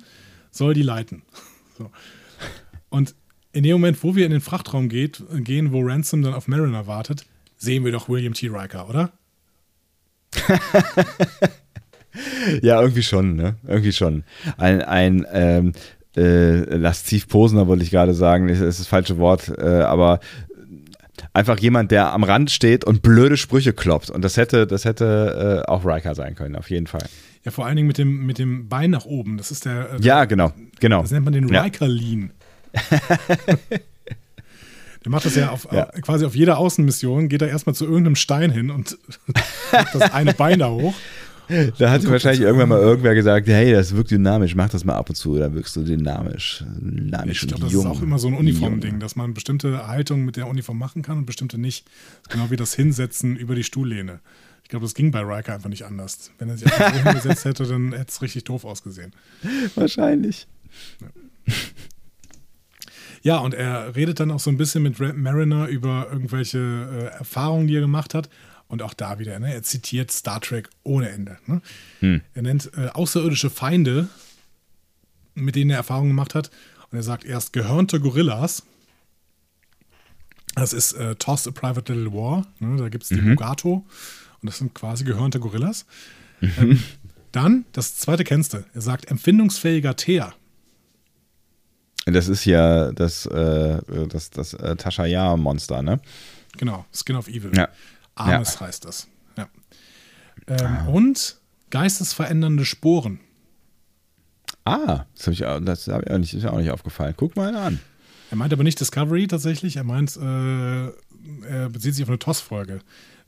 soll 0.53 0.75
die 0.75 0.83
leiten. 0.83 1.23
so. 1.79 1.91
Und 2.89 3.17
in 3.53 3.65
dem 3.65 3.73
Moment, 3.73 4.03
wo 4.05 4.15
wir 4.15 4.25
in 4.25 4.31
den 4.31 4.41
Frachtraum 4.41 4.89
geht, 4.89 5.23
gehen, 5.39 5.73
wo 5.73 5.81
Ransom 5.83 6.23
dann 6.23 6.35
auf 6.35 6.47
Mariner 6.47 6.87
wartet, 6.87 7.27
sehen 7.59 7.85
wir 7.85 7.93
doch 7.93 8.09
William 8.09 8.33
T. 8.33 8.49
Riker, 8.49 8.89
oder? 8.89 9.13
ja, 12.63 12.81
irgendwie 12.81 13.03
schon, 13.03 13.37
ne? 13.37 13.57
Irgendwie 13.67 13.93
schon. 13.93 14.25
Ein, 14.57 14.83
ein 14.83 15.27
ähm, 15.33 15.73
äh, 16.17 16.77
lasziv 16.77 17.29
posender 17.29 17.67
wollte 17.67 17.85
ich 17.85 17.91
gerade 17.91 18.15
sagen, 18.15 18.49
das 18.49 18.61
ist 18.61 18.81
das 18.81 18.87
falsche 18.87 19.19
Wort, 19.19 19.53
äh, 19.59 19.83
aber 19.83 20.21
einfach 21.33 21.59
jemand, 21.59 21.91
der 21.91 22.13
am 22.13 22.25
Rand 22.25 22.51
steht 22.51 22.85
und 22.85 23.03
blöde 23.03 23.37
Sprüche 23.37 23.73
kloppt. 23.73 24.11
Und 24.11 24.23
das 24.23 24.37
hätte, 24.37 24.67
das 24.67 24.85
hätte 24.85 25.65
äh, 25.67 25.71
auch 25.71 25.85
Riker 25.85 26.15
sein 26.15 26.35
können, 26.35 26.57
auf 26.57 26.71
jeden 26.71 26.87
Fall. 26.87 27.07
Ja, 27.45 27.51
vor 27.51 27.67
allen 27.67 27.77
Dingen 27.77 27.89
mit 27.89 27.99
dem, 27.99 28.27
mit 28.27 28.39
dem 28.39 28.69
Bein 28.69 28.91
nach 28.91 29.05
oben. 29.05 29.39
Das 29.39 29.51
ist 29.51 29.65
der. 29.65 29.95
Äh, 29.95 30.01
ja, 30.01 30.25
genau, 30.25 30.53
genau. 30.81 31.03
Das 31.03 31.11
nennt 31.11 31.25
man 31.25 31.33
den 31.35 31.49
Riker-Lean. 31.49 32.33
Der 35.09 35.13
macht 35.13 35.25
das 35.25 35.37
ja, 35.37 35.49
auf, 35.49 35.67
ja. 35.73 35.87
quasi 36.03 36.27
auf 36.27 36.37
jeder 36.37 36.59
Außenmission, 36.59 37.31
geht 37.31 37.41
er 37.41 37.49
erstmal 37.49 37.75
zu 37.75 37.87
irgendeinem 37.87 38.15
Stein 38.15 38.51
hin 38.51 38.71
und 38.71 38.99
das 39.95 40.13
eine 40.13 40.35
Bein 40.35 40.59
da 40.59 40.69
hoch. 40.69 40.95
Da 41.79 41.91
hat 41.91 42.07
wahrscheinlich 42.07 42.43
irgendwann 42.43 42.69
mal 42.69 42.79
irgendwer 42.79 43.15
gesagt, 43.15 43.47
hey, 43.47 43.73
das 43.73 43.97
wirkt 43.97 44.11
dynamisch, 44.11 44.55
mach 44.55 44.69
das 44.69 44.85
mal 44.85 44.97
ab 44.97 45.09
und 45.09 45.15
zu, 45.15 45.39
da 45.39 45.55
wirkst 45.55 45.75
du 45.77 45.83
dynamisch. 45.83 46.63
Dynamisch 46.79 47.43
ich 47.43 47.49
glaube, 47.49 47.65
das 47.65 47.73
jung. 47.73 47.87
ist 47.87 47.91
auch 47.91 48.03
immer 48.03 48.19
so 48.19 48.29
ein 48.29 48.35
Uniformding, 48.35 49.01
dass 49.01 49.17
man 49.17 49.33
bestimmte 49.33 49.87
Haltungen 49.87 50.27
mit 50.27 50.37
der 50.37 50.47
Uniform 50.47 50.77
machen 50.77 51.01
kann 51.01 51.17
und 51.17 51.25
bestimmte 51.25 51.57
nicht. 51.57 51.87
Genau 52.29 52.51
wie 52.51 52.57
das 52.57 52.75
Hinsetzen 52.75 53.35
über 53.35 53.55
die 53.55 53.65
Stuhllehne. 53.65 54.21
Ich 54.63 54.69
glaube, 54.69 54.85
das 54.85 54.95
ging 54.95 55.11
bei 55.11 55.21
Riker 55.21 55.55
einfach 55.55 55.71
nicht 55.71 55.87
anders. 55.87 56.33
Wenn 56.39 56.51
er 56.51 56.59
sich 56.59 56.71
einfach 56.71 56.95
so 56.95 57.03
hingesetzt 57.03 57.47
hätte, 57.47 57.65
dann 57.65 57.93
hätte 57.93 58.11
es 58.11 58.21
richtig 58.21 58.45
doof 58.45 58.67
ausgesehen. 58.67 59.13
Wahrscheinlich. 59.75 60.47
Ja. 61.01 61.55
Ja, 63.29 63.41
und 63.41 63.53
er 63.53 63.95
redet 63.95 64.21
dann 64.21 64.31
auch 64.31 64.41
so 64.41 64.49
ein 64.49 64.57
bisschen 64.57 64.83
mit 64.83 64.99
Mariner 64.99 65.67
über 65.67 66.09
irgendwelche 66.11 67.11
äh, 67.13 67.19
Erfahrungen, 67.19 67.67
die 67.67 67.77
er 67.77 67.83
gemacht 67.83 68.15
hat. 68.15 68.31
Und 68.69 68.81
auch 68.81 68.95
da 68.95 69.19
wieder, 69.19 69.39
ne? 69.39 69.53
er 69.53 69.63
zitiert 69.63 70.11
Star 70.11 70.41
Trek 70.41 70.71
ohne 70.83 71.11
Ende. 71.11 71.37
Ne? 71.45 71.61
Hm. 72.01 72.23
Er 72.33 72.41
nennt 72.41 72.71
äh, 72.79 72.89
außerirdische 72.89 73.51
Feinde, 73.51 74.09
mit 75.35 75.57
denen 75.57 75.69
er 75.69 75.77
Erfahrungen 75.77 76.09
gemacht 76.09 76.35
hat. 76.35 76.51
Und 76.91 76.97
er 76.97 77.03
sagt 77.03 77.27
erst 77.27 77.53
gehörnte 77.53 78.01
Gorillas. 78.01 78.63
Das 80.55 80.73
ist 80.73 80.95
äh, 80.95 81.15
Toss 81.17 81.47
a 81.47 81.51
Private 81.51 81.93
Little 81.93 82.15
War. 82.15 82.47
Ne? 82.61 82.79
Da 82.79 82.89
gibt 82.89 83.03
es 83.03 83.11
die 83.11 83.17
mhm. 83.17 83.35
Bugato. 83.35 83.85
Und 84.41 84.47
das 84.47 84.57
sind 84.57 84.73
quasi 84.73 85.05
gehörnte 85.05 85.39
Gorillas. 85.39 85.85
Mhm. 86.41 86.53
Ähm, 86.59 86.83
dann, 87.33 87.67
das 87.73 87.95
zweite 87.97 88.25
kennst 88.25 88.55
du. 88.55 88.65
Er 88.73 88.81
sagt 88.81 89.11
empfindungsfähiger 89.11 89.97
Teer. 89.97 90.33
Das 92.13 92.29
ist 92.29 92.45
ja 92.45 92.93
das, 92.93 93.27
äh, 93.27 93.81
das, 94.09 94.31
das 94.31 94.55
äh, 94.55 94.77
Tashaya-Monster, 94.77 95.83
ne? 95.83 96.01
Genau, 96.57 96.85
Skin 96.93 97.17
of 97.17 97.29
Evil. 97.29 97.53
Ja. 97.57 97.69
Armes 98.15 98.55
ja. 98.55 98.67
heißt 98.67 98.85
das. 98.85 99.09
Ja. 99.37 99.49
Ähm, 100.47 100.67
ah. 100.67 100.87
Und 100.89 101.39
geistesverändernde 101.71 102.65
Sporen. 102.65 103.21
Ah, 104.65 105.07
das 105.15 105.27
habe 105.27 105.33
ich, 105.33 105.65
das 105.65 105.89
hab 105.89 106.03
ich 106.03 106.11
auch 106.11 106.19
nicht, 106.19 106.35
ist 106.35 106.47
auch 106.47 106.59
nicht 106.59 106.71
aufgefallen. 106.71 107.15
Guck 107.17 107.37
mal 107.37 107.55
an. 107.57 107.81
Er 108.31 108.37
meint 108.37 108.53
aber 108.53 108.65
nicht 108.65 108.79
Discovery 108.81 109.27
tatsächlich, 109.27 109.77
er 109.77 109.85
meint, 109.85 110.17
äh, 110.17 110.87
er 110.89 111.69
bezieht 111.71 111.95
sich 111.95 112.03
auf 112.03 112.11
eine 112.11 112.19
TOS-Folge. 112.19 112.81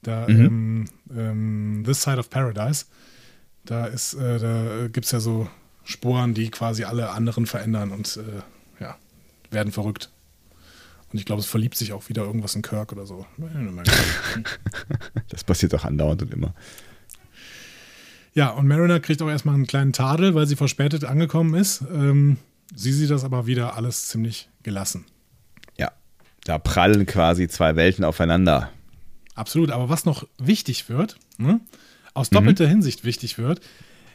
Da, 0.03 0.27
mhm. 0.29 0.41
ähm, 0.41 0.85
ähm, 1.17 1.83
This 1.87 2.03
Side 2.03 2.19
of 2.19 2.31
Paradise, 2.31 2.87
da 3.65 3.87
ist, 3.87 4.15
äh, 4.15 4.39
da 4.39 4.89
gibt 4.89 5.07
es 5.07 5.13
ja 5.13 5.21
so 5.21 5.49
Sporen, 5.85 6.35
die 6.35 6.51
quasi 6.51 6.85
alle 6.85 7.11
anderen 7.11 7.47
verändern 7.47 7.91
und 7.91 8.17
äh, 8.17 8.43
werden 9.51 9.73
verrückt. 9.73 10.11
Und 11.13 11.19
ich 11.19 11.25
glaube, 11.25 11.41
es 11.41 11.47
verliebt 11.47 11.77
sich 11.77 11.93
auch 11.93 12.09
wieder 12.09 12.23
irgendwas 12.23 12.55
in 12.55 12.63
Kirk 12.63 12.93
oder 12.93 13.05
so. 13.05 13.27
das 15.29 15.43
passiert 15.45 15.73
doch 15.73 15.85
andauernd 15.85 16.23
und 16.23 16.33
immer. 16.33 16.55
Ja, 18.33 18.51
und 18.51 18.69
Mariner 18.69 19.01
kriegt 19.01 19.21
auch 19.23 19.29
erstmal 19.29 19.57
einen 19.57 19.67
kleinen 19.67 19.93
Tadel, 19.93 20.35
weil 20.35 20.47
sie 20.47 20.55
verspätet 20.55 21.05
angekommen 21.05 21.55
ist. 21.55 21.83
Ähm, 21.93 22.37
sie 22.75 22.93
sieht 22.93 23.11
das 23.11 23.25
aber 23.25 23.47
wieder 23.47 23.75
alles 23.77 24.07
ziemlich 24.07 24.49
gelassen. 24.63 25.05
Ja, 25.77 25.91
da 26.45 26.59
prallen 26.59 27.07
quasi 27.07 27.49
zwei 27.49 27.75
Welten 27.75 28.05
aufeinander. 28.05 28.71
Absolut, 29.35 29.71
aber 29.71 29.89
was 29.89 30.05
noch 30.05 30.29
wichtig 30.39 30.89
wird, 30.89 31.17
ne, 31.39 31.61
aus 32.15 32.31
doppelter 32.31 32.67
mhm. 32.67 32.71
Hinsicht 32.71 33.05
wichtig 33.05 33.39
wird, 33.39 33.61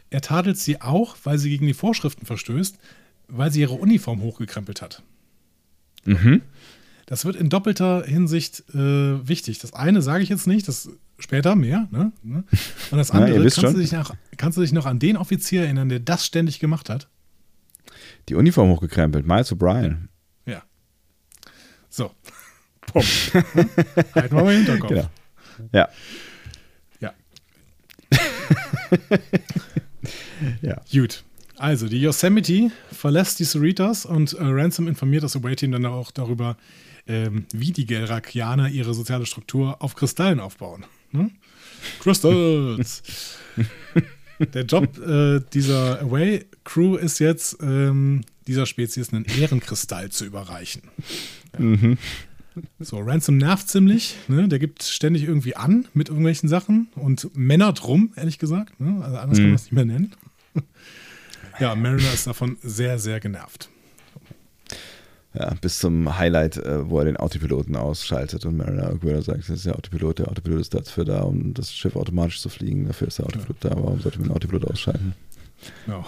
er 0.10 0.22
tadelt 0.22 0.58
sie 0.58 0.82
auch, 0.82 1.18
weil 1.24 1.38
sie 1.38 1.50
gegen 1.50 1.68
die 1.68 1.74
Vorschriften 1.74 2.26
verstößt, 2.26 2.78
weil 3.28 3.52
sie 3.52 3.62
ihre 3.62 3.74
Uniform 3.74 4.22
hochgekrempelt 4.22 4.82
hat. 4.82 5.04
Mhm. 6.06 6.42
Das 7.06 7.26
wird 7.26 7.36
in 7.36 7.50
doppelter 7.50 8.04
Hinsicht 8.04 8.64
äh, 8.74 9.28
wichtig. 9.28 9.60
Das 9.60 9.74
eine 9.74 10.02
sage 10.02 10.24
ich 10.24 10.30
jetzt 10.30 10.48
nicht, 10.48 10.68
das 10.68 10.90
später 11.20 11.56
mehr. 11.56 11.88
Ne? 11.92 12.12
ne? 12.24 12.44
Und 12.92 12.98
das 12.98 13.12
andere, 13.12 13.44
ja, 13.44 13.50
kannst, 13.50 13.76
du 13.76 13.80
dich 13.80 13.92
noch, 13.92 14.16
kannst 14.38 14.58
du 14.58 14.62
dich 14.62 14.72
noch 14.74 14.86
an 14.86 15.00
den 15.00 15.18
Offizier 15.18 15.64
erinnern, 15.64 15.90
der 15.90 16.00
das 16.00 16.26
ständig 16.26 16.60
gemacht 16.60 16.90
hat? 16.90 17.08
Die 18.30 18.36
Uniform 18.36 18.70
hochgekrempelt, 18.70 19.26
Miles 19.28 19.52
O'Brien. 19.52 20.08
Ja. 20.46 20.64
So. 21.90 22.12
Punkt. 22.88 23.34
Halten 23.34 24.36
wir 24.36 24.44
mal 24.44 24.54
im 24.54 24.66
Hinterkopf. 24.66 24.90
Genau. 24.90 25.10
Ja. 25.72 25.90
Ja. 27.00 27.14
ja. 30.62 30.82
Gut. 30.92 31.24
Also, 31.58 31.88
die 31.88 32.02
Yosemite 32.02 32.72
verlässt 32.92 33.40
die 33.40 33.46
Cerritos 33.46 34.06
und 34.06 34.34
äh, 34.34 34.38
Ransom 34.42 34.88
informiert 34.88 35.24
das 35.24 35.36
Away-Team 35.36 35.72
dann 35.72 35.86
auch 35.86 36.12
darüber, 36.12 36.58
ähm, 37.08 37.46
wie 37.54 37.72
die 37.72 37.86
Gelrakianer 37.86 38.70
ihre 38.70 38.94
soziale 38.94 39.26
Struktur 39.26 39.82
auf 39.82 39.96
Kristallen 39.96 40.40
aufbauen. 40.40 40.86
Hm? 41.12 41.32
Crystals! 42.00 43.04
Der 44.54 44.64
Job 44.64 44.98
äh, 44.98 45.40
dieser 45.54 46.02
Away-Crew 46.02 46.98
ist 46.98 47.20
jetzt, 47.20 47.58
ähm, 47.62 48.22
dieser 48.48 48.66
Spezies 48.66 49.14
einen 49.14 49.24
Ehrenkristall 49.24 50.10
zu 50.10 50.26
überreichen. 50.26 50.82
Ja. 51.54 51.60
Mhm. 51.60 51.98
So, 52.80 53.00
Ransom 53.00 53.38
nervt 53.38 53.70
ziemlich. 53.70 54.16
Ne? 54.28 54.48
Der 54.48 54.60
gibt 54.60 54.84
ständig 54.84 55.24
irgendwie 55.24 55.56
an 55.56 55.88
mit 55.94 56.10
irgendwelchen 56.10 56.48
Sachen 56.50 56.88
und 56.96 57.36
Männer 57.36 57.74
drum, 57.74 58.14
ehrlich 58.16 58.40
gesagt. 58.40 58.80
Ne? 58.80 59.04
Also 59.04 59.18
anders 59.18 59.38
mhm. 59.38 59.42
kann 59.42 59.50
man 59.52 59.56
es 59.56 59.64
nicht 59.64 59.74
mehr 59.74 59.86
nennen. 59.86 60.14
Ja, 61.60 61.76
Mariner 61.76 62.14
ist 62.14 62.28
davon 62.28 62.58
sehr, 62.62 63.00
sehr 63.00 63.20
genervt. 63.20 63.70
Ja, 65.38 65.54
bis 65.60 65.80
zum 65.80 66.18
Highlight, 66.18 66.58
äh, 66.58 66.90
wo 66.90 67.00
er 67.00 67.06
den 67.06 67.18
Autopiloten 67.18 67.76
ausschaltet 67.76 68.46
und 68.46 68.56
Mariner 68.56 68.88
Aguero 68.88 69.22
sagt, 69.22 69.40
das 69.40 69.50
ist 69.50 69.66
der 69.66 69.76
Autopilot, 69.76 70.20
der 70.20 70.30
Autopilot 70.30 70.62
ist 70.62 70.74
dafür 70.74 71.04
da, 71.04 71.22
um 71.22 71.54
das 71.54 71.74
Schiff 71.74 71.96
automatisch 71.98 72.40
zu 72.40 72.48
fliegen, 72.48 72.88
dafür 72.88 73.10
ist 73.10 73.20
der 73.20 73.26
Autopilot 73.26 73.64
ja. 73.64 73.70
da, 73.72 73.76
warum 73.76 74.00
sollte 74.00 74.20
man 74.20 74.30
den 74.30 74.36
Autopilot 74.36 74.66
ausschalten? 74.72 75.14
Ja. 75.88 76.06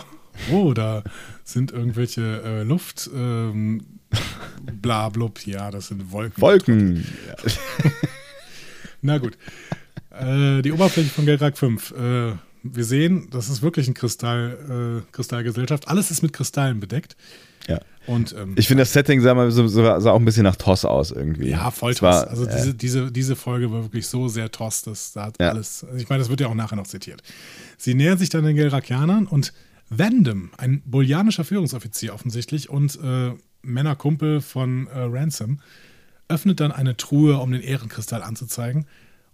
Oh, 0.52 0.74
da 0.74 1.04
sind 1.44 1.72
irgendwelche 1.72 2.42
äh, 2.44 2.64
Luft, 2.64 3.10
ähm, 3.14 3.82
bla 4.82 5.10
blub, 5.10 5.46
ja, 5.46 5.72
das 5.72 5.88
sind 5.88 6.12
Wolken. 6.12 6.42
Wolken! 6.42 7.06
Na 9.02 9.18
gut. 9.18 9.38
Äh, 10.12 10.62
die 10.62 10.72
Oberfläche 10.72 11.10
von 11.10 11.26
Gelrak 11.26 11.58
5. 11.58 11.92
Äh, 11.92 12.34
wir 12.64 12.84
sehen, 12.84 13.28
das 13.32 13.50
ist 13.50 13.62
wirklich 13.62 13.88
ein 13.88 13.94
Kristall, 13.94 15.04
äh, 15.08 15.12
Kristallgesellschaft. 15.12 15.88
Alles 15.88 16.12
ist 16.12 16.22
mit 16.22 16.34
Kristallen 16.34 16.80
bedeckt. 16.80 17.16
Ja. 17.68 17.80
Und, 18.08 18.34
ähm, 18.38 18.56
ich 18.58 18.68
finde 18.68 18.82
das 18.82 18.94
Setting 18.94 19.22
sah, 19.22 19.34
mal 19.34 19.52
so, 19.52 19.68
sah 19.68 19.98
auch 19.98 20.20
ein 20.20 20.26
bisschen 20.26 20.44
nach 20.44 20.56
Toss 20.56 20.86
aus 20.86 21.12
irgendwie. 21.12 21.50
Ja, 21.50 21.70
voll 21.72 21.94
Toss. 21.94 22.02
War, 22.02 22.28
also 22.28 22.46
äh, 22.46 22.56
diese, 22.56 22.74
diese, 22.74 23.12
diese 23.12 23.36
Folge 23.36 23.72
war 23.72 23.84
wirklich 23.84 24.08
so 24.08 24.30
sehr 24.30 24.50
Toss, 24.52 24.84
dass 24.84 25.12
da 25.12 25.32
ja. 25.40 25.50
alles. 25.50 25.84
Also 25.84 25.98
ich 25.98 26.08
meine, 26.08 26.20
das 26.20 26.30
wird 26.30 26.40
ja 26.40 26.48
auch 26.48 26.56
nachher 26.56 26.78
noch 26.78 26.88
zitiert. 26.88 27.22
Sie 27.78 27.94
nähern 27.94 28.18
sich 28.18 28.30
dann 28.30 28.46
den 28.46 28.56
Gelrakianern 28.56 29.28
und 29.28 29.54
Vandam, 29.90 30.52
ein 30.58 30.82
bullianischer 30.86 31.44
Führungsoffizier 31.44 32.14
offensichtlich 32.14 32.70
und 32.70 32.98
äh, 33.02 33.34
Männerkumpel 33.62 34.42
von 34.42 34.88
äh, 34.88 35.00
Ransom, 35.00 35.60
öffnet 36.30 36.60
dann 36.60 36.72
eine 36.72 36.98
Truhe, 36.98 37.38
um 37.38 37.52
den 37.52 37.62
Ehrenkristall 37.62 38.22
anzuzeigen. 38.22 38.86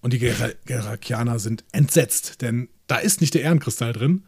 Und 0.01 0.13
die 0.13 0.19
Gelrakianer 0.19 1.39
sind 1.39 1.63
entsetzt, 1.71 2.41
denn 2.41 2.67
da 2.87 2.97
ist 2.97 3.21
nicht 3.21 3.33
der 3.33 3.43
Ehrenkristall 3.43 3.93
drin. 3.93 4.23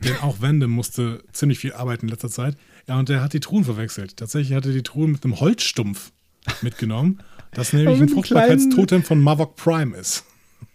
Denn 0.00 0.16
auch 0.18 0.40
Vandam 0.40 0.70
musste 0.70 1.24
ziemlich 1.32 1.58
viel 1.58 1.72
arbeiten 1.72 2.06
in 2.06 2.10
letzter 2.10 2.30
Zeit. 2.30 2.56
Ja, 2.86 2.98
und 2.98 3.08
der 3.08 3.22
hat 3.22 3.32
die 3.32 3.40
Truhen 3.40 3.64
verwechselt. 3.64 4.16
Tatsächlich 4.16 4.56
hat 4.56 4.64
er 4.64 4.72
die 4.72 4.82
Truhen 4.82 5.12
mit 5.12 5.24
einem 5.24 5.40
Holzstumpf 5.40 6.12
mitgenommen, 6.62 7.18
das 7.52 7.72
nämlich 7.72 8.00
ein 8.00 8.08
Fruchtbarkeitstotem 8.08 9.02
von 9.02 9.20
Mavok 9.20 9.56
Prime 9.56 9.96
ist. 9.96 10.24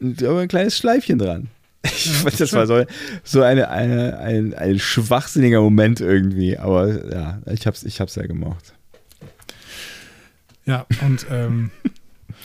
Aber 0.02 0.42
ein 0.42 0.48
kleines 0.48 0.78
Schleifchen 0.78 1.18
dran. 1.18 1.50
Ja, 1.86 2.30
das 2.30 2.50
schön. 2.50 2.60
war 2.60 2.68
so, 2.68 2.86
so 3.24 3.42
eine, 3.42 3.70
eine, 3.70 4.18
ein, 4.20 4.54
ein 4.54 4.80
schwachsinniger 4.80 5.62
Moment 5.62 6.00
irgendwie. 6.00 6.58
Aber 6.58 7.12
ja, 7.12 7.42
ich 7.52 7.68
hab's, 7.68 7.84
ich 7.84 8.00
hab's 8.00 8.16
ja 8.16 8.26
gemocht. 8.26 8.74
Ja, 10.66 10.86
und 11.02 11.26
ähm, 11.30 11.72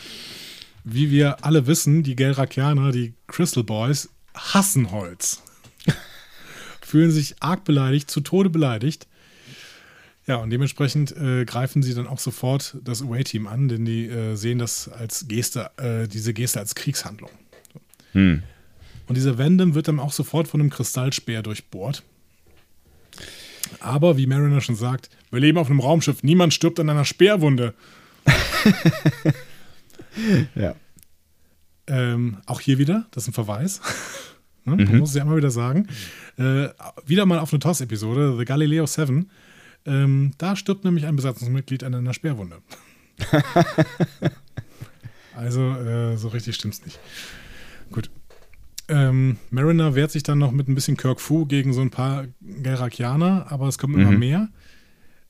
wie 0.84 1.10
wir 1.10 1.44
alle 1.44 1.66
wissen, 1.66 2.02
die 2.02 2.16
Gelrakianer, 2.16 2.90
die 2.90 3.14
Crystal 3.26 3.62
Boys, 3.64 4.08
hassen 4.34 4.90
Holz. 4.90 5.42
Fühlen 6.80 7.10
sich 7.10 7.36
arg 7.40 7.64
beleidigt, 7.64 8.10
zu 8.10 8.20
Tode 8.20 8.50
beleidigt 8.50 9.06
ja, 10.28 10.36
und 10.36 10.50
dementsprechend 10.50 11.16
äh, 11.16 11.46
greifen 11.46 11.82
sie 11.82 11.94
dann 11.94 12.06
auch 12.06 12.18
sofort 12.18 12.76
das 12.84 13.00
Away-Team 13.00 13.46
an, 13.46 13.68
denn 13.68 13.86
die 13.86 14.08
äh, 14.08 14.34
sehen 14.34 14.58
das 14.58 14.86
als 14.86 15.26
Geste, 15.26 15.70
äh, 15.78 16.06
diese 16.06 16.34
Geste 16.34 16.60
als 16.60 16.74
Kriegshandlung. 16.74 17.30
Hm. 18.12 18.42
Und 19.06 19.16
dieser 19.16 19.38
Vandam 19.38 19.74
wird 19.74 19.88
dann 19.88 19.98
auch 19.98 20.12
sofort 20.12 20.46
von 20.46 20.60
einem 20.60 20.68
Kristallspeer 20.68 21.42
durchbohrt. 21.42 22.02
Aber 23.80 24.18
wie 24.18 24.26
Mariner 24.26 24.60
schon 24.60 24.76
sagt, 24.76 25.08
wir 25.30 25.40
leben 25.40 25.56
auf 25.56 25.70
einem 25.70 25.80
Raumschiff, 25.80 26.22
niemand 26.22 26.52
stirbt 26.52 26.78
an 26.78 26.90
einer 26.90 27.06
Speerwunde. 27.06 27.72
ja. 30.54 30.74
Ähm, 31.88 32.38
auch 32.46 32.60
hier 32.60 32.78
wieder, 32.78 33.06
das 33.10 33.24
ist 33.24 33.30
ein 33.30 33.32
Verweis. 33.34 33.80
ne? 34.64 34.76
Man 34.76 34.92
mhm. 34.92 34.98
muss 34.98 35.10
es 35.10 35.16
ja 35.16 35.22
immer 35.22 35.36
wieder 35.36 35.50
sagen. 35.50 35.88
Äh, 36.36 36.68
wieder 37.04 37.26
mal 37.26 37.38
auf 37.38 37.52
eine 37.52 37.58
TOS-Episode, 37.58 38.36
The 38.38 38.44
Galileo 38.44 38.86
7 38.86 39.28
ähm, 39.88 40.32
da 40.36 40.54
stirbt 40.54 40.84
nämlich 40.84 41.06
ein 41.06 41.16
Besatzungsmitglied 41.16 41.82
an 41.82 41.94
einer 41.94 42.12
Sperrwunde. 42.12 42.58
also, 45.36 45.62
äh, 45.62 46.16
so 46.16 46.28
richtig 46.28 46.56
stimmt's 46.56 46.84
nicht. 46.84 47.00
Gut. 47.90 48.10
Ähm, 48.88 49.38
Mariner 49.50 49.94
wehrt 49.94 50.10
sich 50.10 50.22
dann 50.22 50.38
noch 50.38 50.52
mit 50.52 50.68
ein 50.68 50.74
bisschen 50.74 50.96
Kirk 50.96 51.20
Fu 51.20 51.46
gegen 51.46 51.72
so 51.72 51.80
ein 51.80 51.90
paar 51.90 52.26
Gerakianer, 52.40 53.46
aber 53.50 53.68
es 53.68 53.78
kommen 53.78 53.94
mhm. 53.94 54.00
immer 54.00 54.12
mehr. 54.12 54.48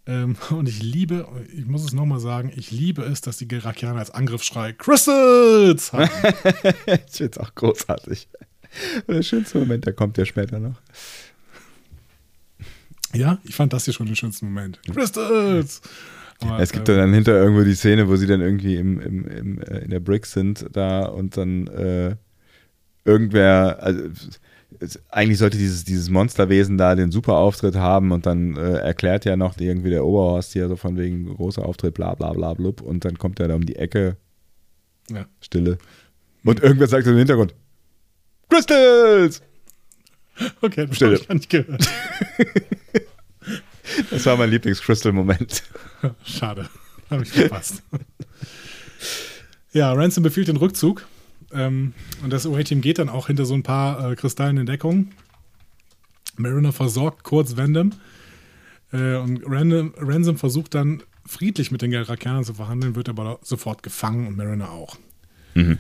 Ähm, 0.09 0.37
und 0.51 0.69
ich 0.69 0.83
liebe, 0.83 1.29
ich 1.55 1.67
muss 1.67 1.85
es 1.85 1.93
nochmal 1.93 2.19
sagen, 2.19 2.51
ich 2.57 2.71
liebe 2.73 3.03
es, 3.03 3.21
dass 3.21 3.37
die 3.37 3.47
Gerakianer 3.47 4.01
als 4.01 4.11
Angriffsschrei 4.11 4.73
Crystals 4.73 5.93
haben. 5.93 6.11
ich 6.87 7.17
finde 7.17 7.33
es 7.33 7.39
auch 7.39 7.55
großartig. 7.55 8.29
Und 9.07 9.15
der 9.15 9.23
schönste 9.23 9.59
Moment, 9.59 9.87
der 9.87 9.93
kommt 9.93 10.19
ja 10.19 10.25
später 10.25 10.59
noch. 10.59 10.81
Ja, 13.15 13.39
ich 13.45 13.55
fand 13.55 13.73
das 13.73 13.85
hier 13.85 13.95
schon 13.95 14.07
den 14.07 14.17
schönsten 14.17 14.47
Moment. 14.47 14.81
Crystals! 14.93 15.81
Aber, 16.41 16.61
es 16.61 16.73
gibt 16.73 16.89
äh, 16.89 16.97
dann 16.97 17.13
hinter 17.13 17.33
irgendwo 17.33 17.65
die 17.65 17.75
Szene, 17.75 18.09
wo 18.09 18.17
sie 18.17 18.27
dann 18.27 18.41
irgendwie 18.41 18.77
im, 18.77 19.01
im, 19.01 19.27
im, 19.27 19.63
äh, 19.63 19.79
in 19.79 19.91
der 19.91 20.01
Brick 20.01 20.25
sind 20.25 20.67
da 20.73 21.07
und 21.07 21.37
dann 21.37 21.67
äh, 21.67 22.17
irgendwer, 23.05 23.83
also 23.83 24.05
eigentlich 25.11 25.39
sollte 25.39 25.59
dieses, 25.59 25.85
dieses 25.85 26.11
Monsterwesen 26.11 26.79
da 26.79 26.95
den 26.95 27.11
super 27.11 27.37
Auftritt 27.37 27.77
haben 27.77 28.13
und 28.13 28.27
dann 28.27 28.57
äh, 28.57 28.79
erklärt 28.79 29.25
ja 29.25 29.37
noch 29.37 29.59
irgendwie 29.59 29.91
der 29.91 30.05
Oberhorst 30.05 30.53
hier 30.53 30.69
so 30.69 30.77
von 30.77 30.97
wegen 30.97 31.35
großer 31.35 31.65
Auftritt, 31.65 31.95
bla 31.95 32.15
bla 32.15 32.33
bla 32.33 32.55
blub 32.55 32.81
und 32.81 33.05
dann 33.05 33.19
kommt 33.19 33.41
er 33.41 33.49
da 33.49 33.55
um 33.55 33.67
die 33.67 33.77
Ecke. 33.77 34.17
Ja. 35.11 35.27
Stille. 35.41 35.79
Und 36.45 36.61
irgendwer 36.63 36.87
sagt 36.87 37.07
im 37.07 37.17
Hintergrund: 37.17 37.55
Crystals! 38.49 39.43
Okay, 40.61 40.87
das 40.87 41.01
habe 41.01 41.15
ich 41.15 41.27
gar 41.27 41.35
nicht 41.35 41.51
gehört. 41.51 41.89
das 44.11 44.27
war 44.27 44.37
mein 44.37 44.51
Lieblings-Crystal-Moment. 44.51 45.65
Schade. 46.25 46.69
Habe 47.11 47.25
ich 47.25 47.31
verpasst. 47.31 47.83
ja, 49.73 49.93
Ransom 49.93 50.23
befiehlt 50.23 50.49
den 50.49 50.57
Rückzug 50.57 51.07
ähm, 51.53 51.95
und 52.23 52.31
das 52.33 52.47
OA-Team 52.47 52.81
geht 52.81 52.99
dann 52.99 53.09
auch 53.09 53.29
hinter 53.29 53.45
so 53.45 53.55
ein 53.55 53.63
paar 53.63 54.13
äh, 54.13 54.17
Kristallen 54.17 54.57
in 54.57 54.67
Deckung. 54.67 55.11
Mariner 56.37 56.73
versorgt 56.73 57.25
kurz 57.25 57.57
Vandam. 57.57 57.93
Äh, 58.93 59.17
und 59.17 59.43
Random, 59.45 59.95
Ransom 59.99 60.37
versucht 60.37 60.75
dann 60.75 61.03
friedlich 61.27 61.71
mit 61.71 61.83
den 61.83 61.91
Gelrakianern 61.91 62.45
zu 62.45 62.55
verhandeln, 62.55 62.97
wird 62.97 63.09
aber 63.09 63.39
sofort 63.43 63.83
gefangen 63.83 64.27
und 64.27 64.37
Mariner 64.37 64.71
auch. 64.71 64.97
Mhm. 65.55 65.79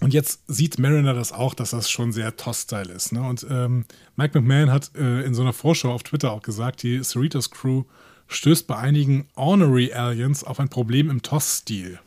Und 0.00 0.12
jetzt 0.12 0.42
sieht 0.46 0.78
Mariner 0.78 1.14
das 1.14 1.32
auch, 1.32 1.54
dass 1.54 1.70
das 1.70 1.90
schon 1.90 2.12
sehr 2.12 2.36
Toss-Style 2.36 2.92
ist. 2.92 3.12
Ne? 3.12 3.22
Und 3.22 3.46
ähm, 3.48 3.86
Mike 4.16 4.38
McMahon 4.38 4.70
hat 4.70 4.90
äh, 4.94 5.22
in 5.22 5.34
so 5.34 5.42
einer 5.42 5.54
Vorschau 5.54 5.92
auf 5.92 6.02
Twitter 6.02 6.32
auch 6.32 6.42
gesagt, 6.42 6.82
die 6.82 7.02
Cerritos 7.02 7.50
Crew 7.50 7.84
stößt 8.28 8.66
bei 8.66 8.76
einigen 8.76 9.26
Honorary 9.36 9.92
Aliens 9.92 10.44
auf 10.44 10.60
ein 10.60 10.68
Problem 10.68 11.08
im 11.08 11.22
Toss-Stil. 11.22 11.98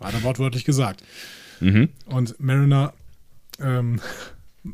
Hat 0.00 0.14
er 0.14 0.22
wortwörtlich 0.22 0.64
gesagt. 0.64 1.02
Mhm. 1.60 1.88
Und 2.06 2.38
Mariner 2.40 2.92
ähm, 3.60 4.00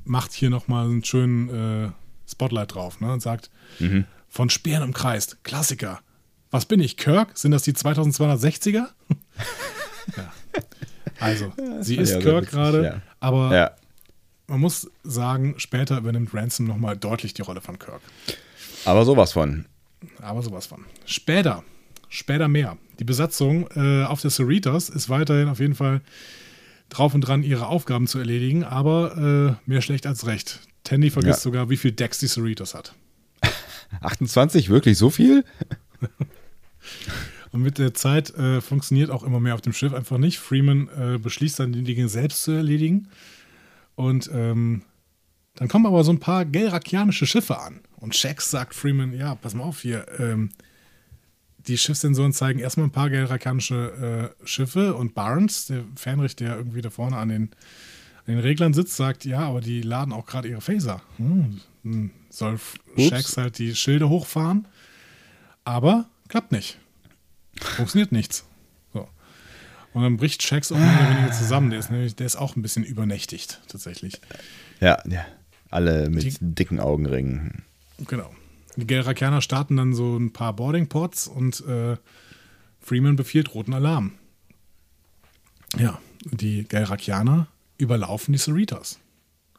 macht 0.05 0.33
hier 0.33 0.51
nochmal 0.51 0.87
einen 0.87 1.05
schönen 1.05 1.49
äh, 1.87 1.91
Spotlight 2.31 2.75
drauf 2.75 3.01
ne, 3.01 3.13
und 3.13 3.21
sagt: 3.21 3.51
mhm. 3.79 4.05
Von 4.29 4.51
Speeren 4.51 4.83
im 4.83 4.93
Kreis, 4.93 5.37
Klassiker. 5.43 6.01
Was 6.51 6.67
bin 6.67 6.81
ich, 6.81 6.97
Kirk? 6.97 7.37
Sind 7.37 7.53
das 7.53 7.63
die 7.63 7.73
2260er? 7.73 8.73
ja. 10.17 10.33
Also, 11.21 11.53
sie 11.81 11.97
ist 11.97 12.11
ja, 12.11 12.21
Kirk 12.21 12.51
gerade, 12.51 13.03
aber 13.21 13.77
man 14.47 14.61
muss 14.61 14.91
sagen, 15.03 15.55
später 15.59 15.99
übernimmt 15.99 16.35
Ransom 16.35 16.67
nochmal 16.67 16.97
deutlich 16.97 17.35
die 17.35 17.43
Rolle 17.43 17.61
von 17.61 17.79
Kirk. 17.79 18.01
Aber 18.85 19.05
sowas 19.05 19.33
von. 19.33 19.67
Aber 20.21 20.43
sowas 20.43 20.67
von. 20.67 20.85
Später 21.07 21.65
Später 22.09 22.49
mehr. 22.49 22.77
Die 22.99 23.05
Besatzung 23.05 23.69
äh, 23.75 24.05
auf 24.05 24.21
der 24.21 24.31
Cerritos 24.31 24.89
ist 24.89 25.09
weiterhin 25.09 25.49
auf 25.49 25.61
jeden 25.61 25.75
Fall 25.75 26.01
drauf 26.89 27.15
und 27.15 27.23
dran, 27.23 27.43
ihre 27.43 27.67
Aufgaben 27.67 28.07
zu 28.07 28.19
erledigen, 28.19 28.65
aber 28.65 29.59
äh, 29.67 29.71
mehr 29.71 29.81
schlecht 29.81 30.07
als 30.07 30.27
recht. 30.27 30.61
Tandy 30.85 31.11
vergisst 31.11 31.41
ja. 31.41 31.43
sogar, 31.43 31.71
wie 31.71 31.77
viel 31.77 31.93
Decks 31.93 32.19
die 32.19 32.29
Cerritos 32.29 32.75
hat. 32.75 32.95
28, 34.01 34.69
wirklich 34.69 34.99
so 34.99 35.11
viel? 35.11 35.45
und 37.53 37.63
mit 37.63 37.79
der 37.79 37.95
Zeit 37.95 38.35
äh, 38.35 38.61
funktioniert 38.61 39.11
auch 39.11 39.23
immer 39.23 39.41
mehr 39.41 39.55
auf 39.55 39.63
dem 39.63 39.73
Schiff 39.73 39.95
einfach 39.95 40.19
nicht. 40.19 40.39
Freeman 40.39 40.89
äh, 40.89 41.19
beschließt 41.19 41.59
dann, 41.59 41.73
die 41.73 41.83
Dinge 41.83 42.09
selbst 42.09 42.43
zu 42.43 42.53
erledigen. 42.53 43.09
Und 43.95 44.31
ähm, 44.33 44.83
dann 45.55 45.69
kommen 45.69 45.87
aber 45.87 46.05
so 46.05 46.13
ein 46.13 46.21
paar 46.21 46.45
gelrakianische 46.45 47.27
Schiffe 47.27 47.59
an. 47.59 47.81
Und 47.97 48.15
Shax 48.15 48.51
sagt 48.51 48.75
Freeman, 48.75 49.13
ja, 49.13 49.35
pass 49.37 49.55
mal 49.55 49.65
auf 49.65 49.81
hier, 49.81 50.07
ähm, 50.19 50.51
die 51.67 51.79
Schiffssensoren 51.79 52.33
zeigen 52.33 52.59
erstmal 52.59 52.87
ein 52.87 52.93
paar 52.93 53.11
gelrakanische 53.11 54.33
äh, 54.43 54.47
Schiffe 54.47 54.95
und 54.95 55.15
Barnes, 55.15 55.67
der 55.67 55.85
Fähnrich, 55.97 56.37
der 56.37 56.57
irgendwie 56.57 56.83
da 56.83 56.91
vorne 56.91 57.17
an 57.17 57.29
den, 57.29 57.43
an 58.27 58.35
den 58.35 58.39
Reglern 58.39 58.75
sitzt, 58.75 58.97
sagt, 58.97 59.25
ja, 59.25 59.41
aber 59.41 59.61
die 59.61 59.83
laden 59.83 60.13
auch 60.13 60.27
gerade 60.27 60.49
ihre 60.49 60.61
Phaser. 60.61 61.03
Hm, 61.17 61.61
hm 61.83 62.11
soll 62.35 62.59
Shax 62.99 63.37
halt 63.37 63.59
die 63.59 63.75
Schilde 63.75 64.09
hochfahren, 64.09 64.67
aber 65.65 66.07
klappt 66.29 66.53
nicht. 66.53 66.79
Funktioniert 67.61 68.11
nichts. 68.13 68.45
So. 68.93 69.09
Und 69.93 70.03
dann 70.03 70.17
bricht 70.17 70.43
Shax 70.43 70.73
auch 70.73 70.77
mehr 70.77 70.99
oder 71.01 71.11
weniger 71.11 71.33
zusammen. 71.33 71.71
Der 71.71 71.79
ist, 71.79 71.91
nämlich, 71.91 72.17
der 72.17 72.27
ist 72.27 72.37
auch 72.37 72.57
ein 72.57 72.63
bisschen 72.63 72.85
übernächtigt, 72.85 73.61
tatsächlich. 73.69 74.21
Ja, 74.81 75.01
ja. 75.09 75.25
Alle 75.71 76.11
mit 76.11 76.25
die, 76.25 76.35
dicken 76.41 76.81
Augenringen. 76.81 77.65
Genau. 78.07 78.33
Die 78.77 78.87
Gelrakianer 78.87 79.41
starten 79.41 79.77
dann 79.77 79.95
so 79.95 80.17
ein 80.17 80.33
paar 80.33 80.55
Boarding-Pods 80.55 81.29
und 81.29 81.65
äh, 81.67 81.97
Freeman 82.81 83.17
befiehlt 83.17 83.55
roten 83.55 83.73
Alarm. 83.73 84.13
Ja, 85.77 86.01
die 86.25 86.65
Gelrakianer 86.65 87.49
überlaufen 87.79 88.33
die 88.33 88.39
Cerritos. 88.39 88.99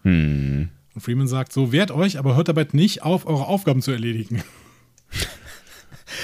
Hm. 0.03 0.69
Und 0.93 1.01
Freeman 1.01 1.27
sagt 1.27 1.51
so, 1.51 1.71
wehrt 1.71 1.91
euch, 1.91 2.17
aber 2.17 2.35
hört 2.35 2.47
dabei 2.47 2.67
nicht 2.71 3.03
auf, 3.03 3.25
eure 3.25 3.47
Aufgaben 3.47 3.81
zu 3.81 3.91
erledigen. 3.91 4.43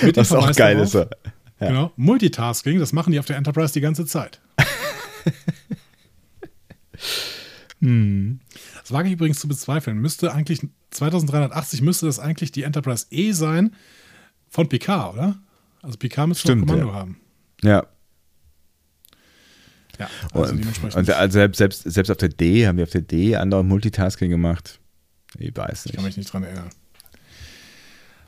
Was 0.16 0.32
auch 0.32 0.54
geil 0.56 0.76
darauf, 0.76 0.96
ist. 0.96 1.08
Ja. 1.60 1.68
Genau, 1.68 1.92
Multitasking, 1.96 2.80
das 2.80 2.94
machen 2.94 3.12
die 3.12 3.20
auf 3.20 3.26
der 3.26 3.38
Enterprise 3.38 3.74
die 3.74 3.82
ganze 3.82 4.06
Zeit. 4.06 4.42
hm. 7.80 8.39
Das 8.82 8.92
wage 8.92 9.08
ich 9.08 9.14
übrigens 9.14 9.40
zu 9.40 9.48
bezweifeln. 9.48 9.98
Müsste 9.98 10.34
eigentlich 10.34 10.62
2380 10.92 11.82
müsste 11.82 12.06
das 12.06 12.20
eigentlich 12.20 12.52
die 12.52 12.64
Enterprise 12.64 13.06
E 13.10 13.32
sein 13.32 13.76
von 14.50 14.68
Picard, 14.70 15.14
oder? 15.14 15.40
Also 15.82 15.98
Picard 15.98 16.28
müsste 16.28 16.48
Stimmt, 16.48 16.64
ein 16.64 16.68
Kommando 16.68 16.90
ja. 16.90 16.94
haben. 16.94 17.22
Ja. 17.64 17.88
Ja, 20.00 20.10
also 20.34 20.54
und, 20.54 20.96
und 20.96 21.10
also 21.12 21.34
selbst, 21.34 21.58
selbst, 21.58 21.84
selbst 21.84 22.10
auf 22.10 22.18
der 22.18 22.30
D 22.30 22.66
haben 22.66 22.78
wir 22.78 22.86
auf 22.86 22.90
der 22.90 23.02
D 23.02 23.36
andere 23.36 23.64
Multitasking 23.64 24.32
gemacht. 24.32 24.80
Ich 25.38 25.56
weiß 25.56 25.86
nicht. 25.86 25.94
Ich 25.94 25.96
kann 25.96 26.06
mich 26.06 26.18
nicht 26.18 26.32
dran 26.32 26.44
erinnern. 26.44 26.70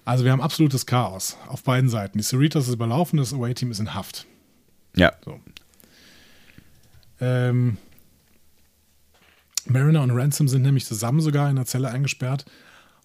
Also 0.06 0.26
wir 0.26 0.32
haben 0.32 0.42
absolutes 0.42 0.86
Chaos 0.86 1.38
auf 1.48 1.64
beiden 1.64 1.90
Seiten. 1.90 2.18
Die 2.18 2.24
Cerritos 2.24 2.68
ist 2.68 2.74
überlaufen, 2.74 3.18
das 3.18 3.34
Away-Team 3.34 3.72
ist 3.72 3.80
in 3.80 3.94
Haft. 3.94 4.28
Ja. 4.96 5.14
So. 5.24 5.40
Ähm, 7.22 7.78
Mariner 9.68 10.02
und 10.02 10.12
Ransom 10.12 10.48
sind 10.48 10.62
nämlich 10.62 10.86
zusammen 10.86 11.22
sogar 11.22 11.50
in 11.50 11.56
der 11.56 11.66
Zelle 11.66 11.90
eingesperrt. 11.90 12.46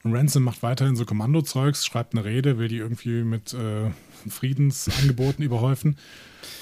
Und 0.04 0.14
Ransom 0.14 0.44
macht 0.44 0.62
weiterhin 0.62 0.96
so 0.96 1.04
Kommandozeugs, 1.04 1.84
schreibt 1.84 2.14
eine 2.14 2.24
Rede, 2.24 2.58
will 2.58 2.68
die 2.68 2.76
irgendwie 2.76 3.24
mit 3.24 3.52
äh, 3.54 3.90
Friedensangeboten 4.28 5.44
überhäufen. 5.44 5.96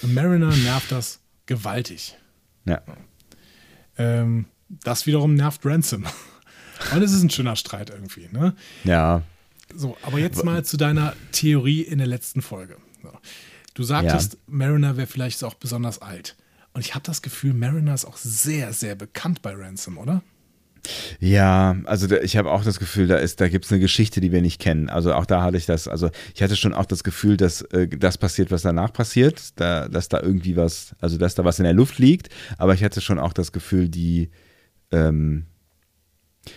Und 0.02 0.14
Mariner 0.14 0.54
nervt 0.56 0.90
das 0.90 1.20
gewaltig. 1.44 2.16
Ja. 2.64 2.82
Ähm, 3.98 4.46
das 4.68 5.06
wiederum 5.06 5.34
nervt 5.34 5.64
Ransom. 5.64 6.04
Und 6.94 7.02
es 7.02 7.12
ist 7.12 7.22
ein 7.22 7.30
schöner 7.30 7.56
Streit 7.56 7.90
irgendwie, 7.90 8.28
ne? 8.30 8.54
Ja. 8.84 9.22
So, 9.74 9.96
aber 10.02 10.18
jetzt 10.18 10.44
mal 10.44 10.64
zu 10.64 10.76
deiner 10.76 11.14
Theorie 11.32 11.82
in 11.82 11.98
der 11.98 12.06
letzten 12.06 12.42
Folge. 12.42 12.76
Du 13.74 13.82
sagtest, 13.82 14.34
ja. 14.34 14.38
Mariner 14.46 14.96
wäre 14.96 15.06
vielleicht 15.06 15.42
auch 15.44 15.54
besonders 15.54 16.00
alt. 16.00 16.36
Und 16.76 16.84
ich 16.84 16.94
habe 16.94 17.04
das 17.06 17.22
Gefühl, 17.22 17.54
Mariner 17.54 17.94
ist 17.94 18.04
auch 18.04 18.18
sehr, 18.18 18.74
sehr 18.74 18.96
bekannt 18.96 19.40
bei 19.40 19.54
Ransom, 19.54 19.96
oder? 19.96 20.22
Ja, 21.18 21.74
also 21.86 22.06
da, 22.06 22.18
ich 22.18 22.36
habe 22.36 22.50
auch 22.50 22.64
das 22.64 22.78
Gefühl, 22.78 23.06
da 23.06 23.16
ist, 23.16 23.40
da 23.40 23.48
gibt 23.48 23.64
es 23.64 23.72
eine 23.72 23.80
Geschichte, 23.80 24.20
die 24.20 24.30
wir 24.30 24.42
nicht 24.42 24.60
kennen. 24.60 24.90
Also 24.90 25.14
auch 25.14 25.24
da 25.24 25.40
hatte 25.40 25.56
ich 25.56 25.64
das, 25.64 25.88
also 25.88 26.10
ich 26.34 26.42
hatte 26.42 26.54
schon 26.54 26.74
auch 26.74 26.84
das 26.84 27.02
Gefühl, 27.02 27.38
dass 27.38 27.62
äh, 27.62 27.88
das 27.88 28.18
passiert, 28.18 28.50
was 28.50 28.60
danach 28.60 28.92
passiert, 28.92 29.58
da, 29.58 29.88
dass 29.88 30.10
da 30.10 30.20
irgendwie 30.20 30.54
was, 30.58 30.94
also 31.00 31.16
dass 31.16 31.34
da 31.34 31.46
was 31.46 31.58
in 31.58 31.64
der 31.64 31.72
Luft 31.72 31.98
liegt, 31.98 32.28
aber 32.58 32.74
ich 32.74 32.84
hatte 32.84 33.00
schon 33.00 33.18
auch 33.18 33.32
das 33.32 33.52
Gefühl, 33.52 33.88
die, 33.88 34.28
ähm, 34.92 35.46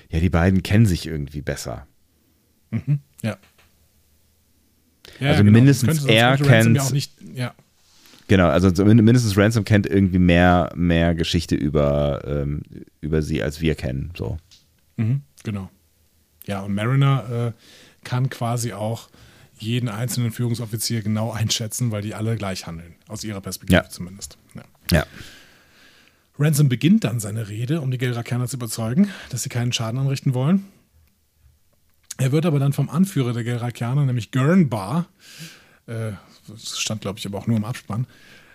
ja, 0.09 0.19
die 0.19 0.29
beiden 0.29 0.63
kennen 0.63 0.85
sich 0.85 1.07
irgendwie 1.07 1.41
besser. 1.41 1.87
Mhm, 2.71 2.99
ja. 3.21 3.37
ja. 5.21 5.29
also 5.29 5.45
genau. 5.45 5.57
mindestens 5.57 6.03
er 6.03 6.35
kennt. 6.35 6.77
Ja. 7.33 7.55
Genau, 8.29 8.47
also 8.47 8.85
mindestens 8.85 9.35
Ransom 9.35 9.65
kennt 9.65 9.87
irgendwie 9.87 10.19
mehr, 10.19 10.71
mehr 10.75 11.15
Geschichte 11.15 11.55
über, 11.55 12.21
ähm, 12.25 12.61
über 13.01 13.23
sie, 13.23 13.41
als 13.41 13.59
wir 13.59 13.73
kennen. 13.73 14.11
So. 14.15 14.37
Mhm, 14.97 15.23
genau. 15.43 15.71
Ja, 16.45 16.61
und 16.61 16.75
Mariner 16.75 17.53
äh, 17.55 18.05
kann 18.07 18.29
quasi 18.29 18.73
auch 18.73 19.09
jeden 19.57 19.89
einzelnen 19.89 20.31
Führungsoffizier 20.31 21.01
genau 21.01 21.31
einschätzen, 21.33 21.91
weil 21.91 22.03
die 22.03 22.13
alle 22.13 22.35
gleich 22.35 22.67
handeln, 22.67 22.93
aus 23.07 23.23
ihrer 23.23 23.41
Perspektive 23.41 23.81
ja. 23.81 23.89
zumindest. 23.89 24.37
Ja. 24.53 24.63
ja. 24.91 25.05
Ransom 26.37 26.69
beginnt 26.69 27.05
dann 27.05 27.19
seine 27.19 27.49
Rede, 27.49 27.81
um 27.81 27.89
die 27.89 27.97
Gelrakianer 27.97 28.47
zu 28.47 28.57
überzeugen, 28.57 29.09
dass 29.31 29.41
sie 29.41 29.49
keinen 29.49 29.73
Schaden 29.73 29.99
anrichten 29.99 30.35
wollen. 30.35 30.65
Er 32.17 32.31
wird 32.31 32.45
aber 32.45 32.59
dann 32.59 32.73
vom 32.73 32.91
Anführer 32.91 33.33
der 33.33 33.43
Gelrakianer, 33.43 34.05
nämlich 34.05 34.31
Gurnbar, 34.31 35.07
äh, 35.87 36.11
das 36.53 36.79
stand 36.79 37.01
glaube 37.01 37.19
ich 37.19 37.25
aber 37.25 37.37
auch 37.37 37.47
nur 37.47 37.57
im 37.57 37.65
Abspann, 37.65 38.07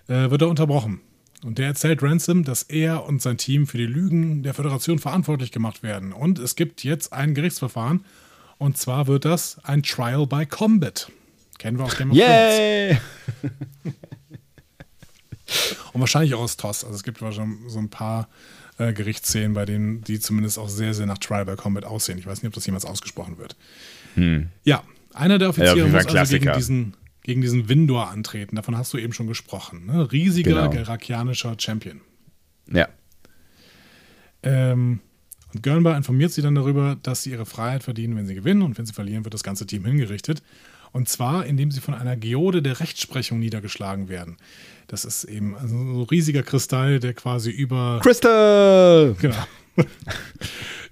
äh, 0.08 0.30
wird 0.30 0.42
er 0.42 0.48
unterbrochen. 0.48 1.00
Und 1.44 1.58
der 1.58 1.66
erzählt 1.66 2.02
Ransom, 2.02 2.44
dass 2.44 2.62
er 2.62 3.04
und 3.04 3.20
sein 3.20 3.36
Team 3.36 3.66
für 3.66 3.76
die 3.76 3.86
Lügen 3.86 4.42
der 4.42 4.54
Föderation 4.54 4.98
verantwortlich 4.98 5.52
gemacht 5.52 5.82
werden. 5.82 6.14
Und 6.14 6.38
es 6.38 6.56
gibt 6.56 6.84
jetzt 6.84 7.12
ein 7.12 7.34
Gerichtsverfahren. 7.34 8.04
Und 8.56 8.78
zwar 8.78 9.06
wird 9.08 9.26
das 9.26 9.58
ein 9.62 9.82
Trial 9.82 10.26
by 10.26 10.46
Combat. 10.46 11.10
Kennen 11.58 11.78
wir 11.78 11.84
aus 11.84 11.98
Game 11.98 12.10
of 12.10 12.16
Yay! 12.16 12.98
Und 15.92 16.00
wahrscheinlich 16.00 16.34
auch 16.34 16.40
aus 16.40 16.56
TOS. 16.56 16.84
Also 16.84 16.96
es 16.96 17.02
gibt 17.02 17.20
wahrscheinlich 17.20 17.58
so 17.68 17.78
ein 17.78 17.90
paar 17.90 18.28
äh, 18.78 18.92
Gerichtsszenen, 18.92 19.52
bei 19.54 19.66
denen 19.66 20.02
die 20.02 20.18
zumindest 20.18 20.58
auch 20.58 20.68
sehr, 20.68 20.94
sehr 20.94 21.06
nach 21.06 21.18
Tribal 21.18 21.56
Combat 21.56 21.84
aussehen. 21.84 22.18
Ich 22.18 22.26
weiß 22.26 22.42
nicht, 22.42 22.48
ob 22.48 22.54
das 22.54 22.66
jemals 22.66 22.84
ausgesprochen 22.84 23.38
wird. 23.38 23.54
Hm. 24.14 24.48
Ja, 24.64 24.82
einer 25.12 25.38
der 25.38 25.50
Offiziere 25.50 25.78
ja, 25.78 25.86
muss 25.86 26.06
also 26.06 26.38
gegen 26.38 26.52
diesen, 26.54 26.96
gegen 27.24 27.40
diesen 27.40 27.68
Windor 27.68 28.10
antreten. 28.10 28.54
Davon 28.54 28.78
hast 28.78 28.92
du 28.92 28.98
eben 28.98 29.12
schon 29.12 29.26
gesprochen. 29.26 29.86
Ne? 29.86 30.12
Riesiger 30.12 30.68
genau. 30.68 30.70
gerakianischer 30.70 31.56
Champion. 31.58 32.00
Ja. 32.70 32.88
Ähm, 34.42 35.00
und 35.52 35.62
Gernbar 35.62 35.96
informiert 35.96 36.32
sie 36.32 36.42
dann 36.42 36.54
darüber, 36.54 36.96
dass 37.02 37.22
sie 37.22 37.30
ihre 37.30 37.46
Freiheit 37.46 37.82
verdienen, 37.82 38.16
wenn 38.16 38.26
sie 38.26 38.34
gewinnen 38.34 38.62
und 38.62 38.76
wenn 38.78 38.86
sie 38.86 38.92
verlieren, 38.92 39.24
wird 39.24 39.34
das 39.34 39.42
ganze 39.42 39.66
Team 39.66 39.84
hingerichtet. 39.84 40.42
Und 40.92 41.08
zwar, 41.08 41.46
indem 41.46 41.70
sie 41.70 41.80
von 41.80 41.94
einer 41.94 42.16
Geode 42.16 42.62
der 42.62 42.78
Rechtsprechung 42.78 43.40
niedergeschlagen 43.40 44.08
werden. 44.08 44.36
Das 44.86 45.04
ist 45.04 45.24
eben 45.24 45.56
also 45.56 45.76
so 45.76 46.02
ein 46.02 46.02
riesiger 46.02 46.42
Kristall, 46.42 47.00
der 47.00 47.14
quasi 47.14 47.50
über. 47.50 48.00
Crystal! 48.02 49.16
Genau. 49.20 49.46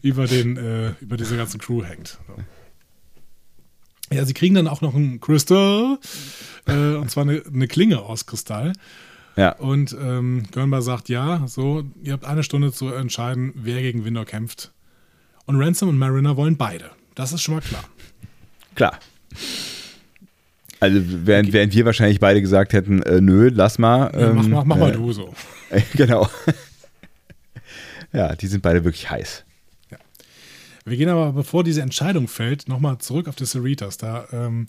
über, 0.03 0.27
den, 0.27 0.57
äh, 0.57 0.95
über 1.01 1.17
diese 1.17 1.37
ganze 1.37 1.59
Crew 1.59 1.85
hängt. 1.85 2.19
So. 2.27 2.35
Ja, 4.13 4.25
sie 4.25 4.35
kriegen 4.35 4.55
dann 4.55 4.69
auch 4.69 4.81
noch 4.81 4.95
ein 4.95 5.21
Crystal, 5.21 5.99
äh, 6.67 6.95
und 6.95 7.11
zwar 7.11 7.25
eine, 7.25 7.43
eine, 7.53 7.69
Klinge 7.69 8.01
aus 8.01 8.27
Kristall. 8.27 8.73
Ja. 9.37 9.53
Und 9.53 9.97
ähm, 9.99 10.45
Gurnbar 10.53 10.83
sagt, 10.83 11.09
ja, 11.09 11.47
so, 11.47 11.85
ihr 12.03 12.13
habt 12.13 12.25
eine 12.25 12.43
Stunde 12.43 12.73
zu 12.73 12.89
entscheiden, 12.89 13.53
wer 13.55 13.81
gegen 13.81 14.05
Windor 14.05 14.27
kämpft. 14.27 14.73
Und 15.47 15.61
Ransom 15.61 15.89
und 15.89 15.99
Mariner 15.99 16.37
wollen 16.37 16.57
beide. 16.57 16.91
Das 17.15 17.33
ist 17.33 17.43
schon 17.43 17.55
mal 17.55 17.61
klar. 17.61 17.85
Klar. 18.75 18.99
Also 20.81 21.01
während, 21.01 21.49
okay. 21.49 21.53
während 21.53 21.75
wir 21.75 21.85
wahrscheinlich 21.85 22.21
beide 22.21 22.41
gesagt 22.41 22.73
hätten, 22.73 23.03
äh, 23.03 23.21
nö, 23.21 23.51
lass 23.53 23.79
mal. 23.79 24.11
Ähm, 24.15 24.35
mach, 24.35 24.47
mach, 24.49 24.65
mach 24.65 24.77
äh, 24.77 24.81
mal 24.81 24.93
du 24.93 25.13
so. 25.13 25.33
genau. 25.95 26.29
ja, 28.13 28.35
die 28.35 28.47
sind 28.47 28.63
beide 28.63 28.85
wirklich 28.85 29.09
heiß. 29.09 29.45
Wir 30.85 30.97
gehen 30.97 31.09
aber, 31.09 31.33
bevor 31.33 31.65
diese 31.65 31.83
Entscheidung 31.83 32.29
fällt, 32.29 32.69
nochmal 32.69 32.99
zurück 32.99 33.29
auf 33.29 33.37
die 33.37 33.47
Cerritas. 33.47 33.99
Da 33.99 34.27
ähm, 34.33 34.67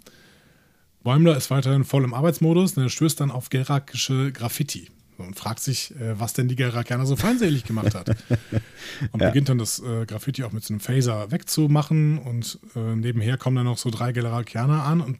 Bäumler 1.04 1.36
ist 1.36 1.50
weiterhin 1.50 1.84
voll 1.84 2.04
im 2.04 2.14
Arbeitsmodus 2.14 2.78
und 2.78 2.84
er 2.84 2.90
stößt 2.90 3.20
dann 3.20 3.32
auf 3.32 3.50
gerakische 3.50 4.32
Graffiti 4.32 4.90
und 5.18 5.36
fragt 5.36 5.60
sich, 5.60 5.96
äh, 5.96 6.20
was 6.20 6.34
denn 6.34 6.48
die 6.48 6.56
Gerakianer 6.56 7.06
so 7.06 7.16
feindselig 7.16 7.66
gemacht 7.66 7.96
hat. 7.96 8.10
Und 9.12 9.22
ja. 9.22 9.30
beginnt 9.30 9.50
dann 9.50 9.58
das 9.58 9.80
äh, 9.80 10.06
Graffiti 10.06 10.44
auch 10.44 10.52
mit 10.52 10.64
so 10.64 10.74
einem 10.74 10.80
Phaser 10.80 11.32
wegzumachen 11.32 12.20
und 12.20 12.60
äh, 12.76 12.96
nebenher 12.96 13.38
kommen 13.38 13.56
dann 13.56 13.66
noch 13.66 13.78
so 13.78 13.90
drei 13.90 14.12
Gerakianer 14.12 14.84
an 14.84 15.02
und 15.02 15.20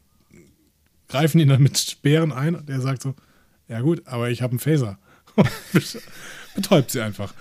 greifen 1.08 1.38
ihn 1.40 1.48
dann 1.48 1.62
mit 1.62 1.76
Speeren 1.78 2.32
ein 2.32 2.54
und 2.54 2.70
er 2.70 2.80
sagt 2.80 3.02
so, 3.02 3.14
ja 3.68 3.80
gut, 3.80 4.06
aber 4.06 4.30
ich 4.30 4.42
habe 4.42 4.52
einen 4.52 4.60
Phaser. 4.60 4.98
Betäubt 6.54 6.90
sie 6.90 7.00
einfach. 7.00 7.34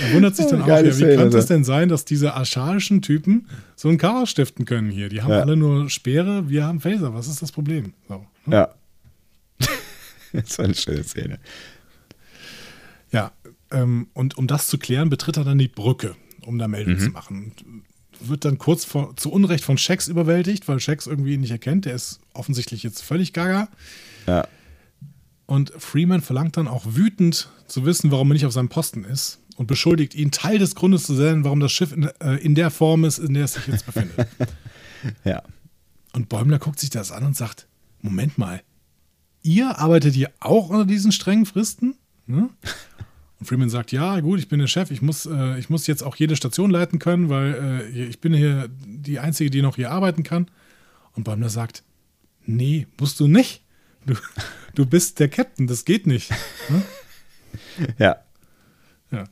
Er 0.00 0.12
wundert 0.14 0.36
sich 0.36 0.46
dann 0.46 0.62
auch, 0.62 0.68
ja, 0.68 0.82
wie 0.82 1.16
kann 1.16 1.28
es 1.28 1.46
denn 1.46 1.64
sein, 1.64 1.88
dass 1.88 2.04
diese 2.04 2.34
archaischen 2.34 3.02
Typen 3.02 3.48
so 3.74 3.88
ein 3.88 3.98
Chaos 3.98 4.30
stiften 4.30 4.64
können 4.64 4.90
hier? 4.90 5.08
Die 5.08 5.22
haben 5.22 5.32
ja. 5.32 5.40
alle 5.40 5.56
nur 5.56 5.90
Speere, 5.90 6.48
wir 6.48 6.64
haben 6.64 6.80
Phaser. 6.80 7.14
Was 7.14 7.28
ist 7.28 7.42
das 7.42 7.52
Problem? 7.52 7.92
So, 8.08 8.26
ne? 8.46 8.56
Ja. 8.56 8.74
das 10.32 10.58
war 10.58 10.64
eine 10.64 10.74
schöne 10.74 11.04
Szene. 11.04 11.38
Ja, 13.10 13.32
ähm, 13.70 14.08
und 14.14 14.38
um 14.38 14.46
das 14.46 14.68
zu 14.68 14.78
klären, 14.78 15.10
betritt 15.10 15.36
er 15.36 15.44
dann 15.44 15.58
die 15.58 15.68
Brücke, 15.68 16.16
um 16.44 16.58
da 16.58 16.68
Meldung 16.68 16.94
mhm. 16.94 17.00
zu 17.00 17.10
machen. 17.10 17.44
Und 17.44 17.84
wird 18.20 18.44
dann 18.44 18.58
kurz 18.58 18.84
vor, 18.84 19.16
zu 19.16 19.30
Unrecht 19.30 19.64
von 19.64 19.78
Shax 19.78 20.08
überwältigt, 20.08 20.68
weil 20.68 20.80
Shax 20.80 21.06
irgendwie 21.06 21.34
ihn 21.34 21.40
nicht 21.40 21.50
erkennt. 21.50 21.84
Der 21.84 21.94
ist 21.94 22.20
offensichtlich 22.32 22.82
jetzt 22.82 23.02
völlig 23.02 23.32
gaga. 23.32 23.68
Ja. 24.26 24.46
Und 25.46 25.72
Freeman 25.78 26.20
verlangt 26.20 26.56
dann 26.56 26.68
auch 26.68 26.84
wütend 26.86 27.48
zu 27.68 27.84
wissen, 27.84 28.10
warum 28.10 28.30
er 28.30 28.34
nicht 28.34 28.46
auf 28.46 28.52
seinem 28.52 28.68
Posten 28.68 29.04
ist 29.04 29.40
und 29.56 29.66
beschuldigt 29.66 30.14
ihn, 30.14 30.30
Teil 30.30 30.58
des 30.58 30.74
Grundes 30.74 31.04
zu 31.04 31.14
sein, 31.14 31.44
warum 31.44 31.60
das 31.60 31.72
Schiff 31.72 31.92
in, 31.92 32.10
äh, 32.20 32.36
in 32.36 32.54
der 32.54 32.70
Form 32.70 33.04
ist, 33.04 33.18
in 33.18 33.34
der 33.34 33.44
es 33.44 33.54
sich 33.54 33.66
jetzt 33.66 33.86
befindet. 33.86 34.28
ja. 35.24 35.42
Und 36.12 36.28
Bäumler 36.28 36.58
guckt 36.58 36.80
sich 36.80 36.90
das 36.90 37.12
an 37.12 37.24
und 37.24 37.36
sagt: 37.36 37.68
Moment 38.02 38.38
mal, 38.38 38.62
ihr 39.42 39.78
arbeitet 39.78 40.14
hier 40.14 40.30
auch 40.40 40.68
unter 40.68 40.84
diesen 40.84 41.12
strengen 41.12 41.46
Fristen? 41.46 41.94
Hm? 42.26 42.50
Und 43.38 43.46
Freeman 43.46 43.68
sagt, 43.68 43.92
ja, 43.92 44.18
gut, 44.20 44.38
ich 44.38 44.48
bin 44.48 44.58
der 44.58 44.66
Chef, 44.66 44.90
ich 44.90 45.02
muss, 45.02 45.26
äh, 45.26 45.58
ich 45.58 45.68
muss 45.68 45.86
jetzt 45.86 46.02
auch 46.02 46.16
jede 46.16 46.36
Station 46.36 46.70
leiten 46.70 46.98
können, 46.98 47.28
weil 47.28 47.82
äh, 47.94 48.06
ich 48.06 48.20
bin 48.20 48.32
hier 48.32 48.68
die 48.70 49.18
Einzige, 49.18 49.50
die 49.50 49.62
noch 49.62 49.76
hier 49.76 49.90
arbeiten 49.90 50.22
kann. 50.22 50.50
Und 51.12 51.24
Bäumler 51.24 51.50
sagt, 51.50 51.82
nee, 52.46 52.86
musst 52.98 53.20
du 53.20 53.28
nicht. 53.28 53.62
Du, 54.06 54.14
du 54.76 54.86
bist 54.86 55.18
der 55.18 55.28
Captain, 55.28 55.66
das 55.66 55.84
geht 55.84 56.06
nicht. 56.06 56.30
Hm? 56.68 56.82
Ja. 57.98 58.16
Ja. 59.10 59.24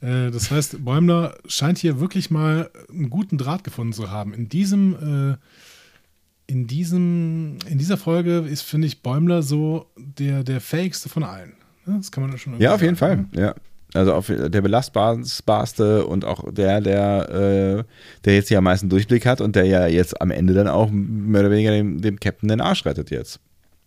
Äh, 0.00 0.30
das 0.30 0.50
heißt, 0.50 0.84
Bäumler 0.84 1.36
scheint 1.46 1.78
hier 1.78 2.00
wirklich 2.00 2.30
mal 2.30 2.70
einen 2.88 3.10
guten 3.10 3.38
Draht 3.38 3.64
gefunden 3.64 3.92
zu 3.92 4.10
haben. 4.10 4.34
In 4.34 4.48
diesem, 4.48 5.36
äh, 5.36 6.52
in 6.52 6.66
diesem, 6.66 7.58
in 7.68 7.78
dieser 7.78 7.96
Folge 7.96 8.38
ist, 8.38 8.62
finde 8.62 8.86
ich, 8.86 9.02
Bäumler 9.02 9.42
so 9.42 9.86
der, 9.96 10.44
der 10.44 10.60
fähigste 10.60 11.08
von 11.08 11.22
allen. 11.22 11.54
Das 11.86 12.10
kann 12.10 12.26
man 12.26 12.36
schon 12.38 12.60
Ja, 12.60 12.74
auf 12.74 12.82
jeden 12.82 12.96
Fall. 12.96 13.18
Ne? 13.18 13.28
Ja. 13.34 13.54
Also 13.92 14.12
auf 14.12 14.26
der 14.26 14.48
belastbarste 14.48 16.04
und 16.06 16.24
auch 16.24 16.52
der, 16.52 16.80
der, 16.80 17.30
äh, 17.30 17.84
der 18.24 18.34
jetzt 18.34 18.48
hier 18.48 18.58
am 18.58 18.64
meisten 18.64 18.88
Durchblick 18.88 19.24
hat 19.24 19.40
und 19.40 19.54
der 19.54 19.66
ja 19.66 19.86
jetzt 19.86 20.20
am 20.20 20.32
Ende 20.32 20.52
dann 20.52 20.66
auch 20.66 20.90
mehr 20.90 21.42
oder 21.42 21.50
weniger 21.52 21.70
dem, 21.70 22.00
dem 22.02 22.18
Captain 22.18 22.48
den 22.48 22.60
Arsch 22.60 22.84
rettet 22.84 23.10
jetzt. 23.10 23.38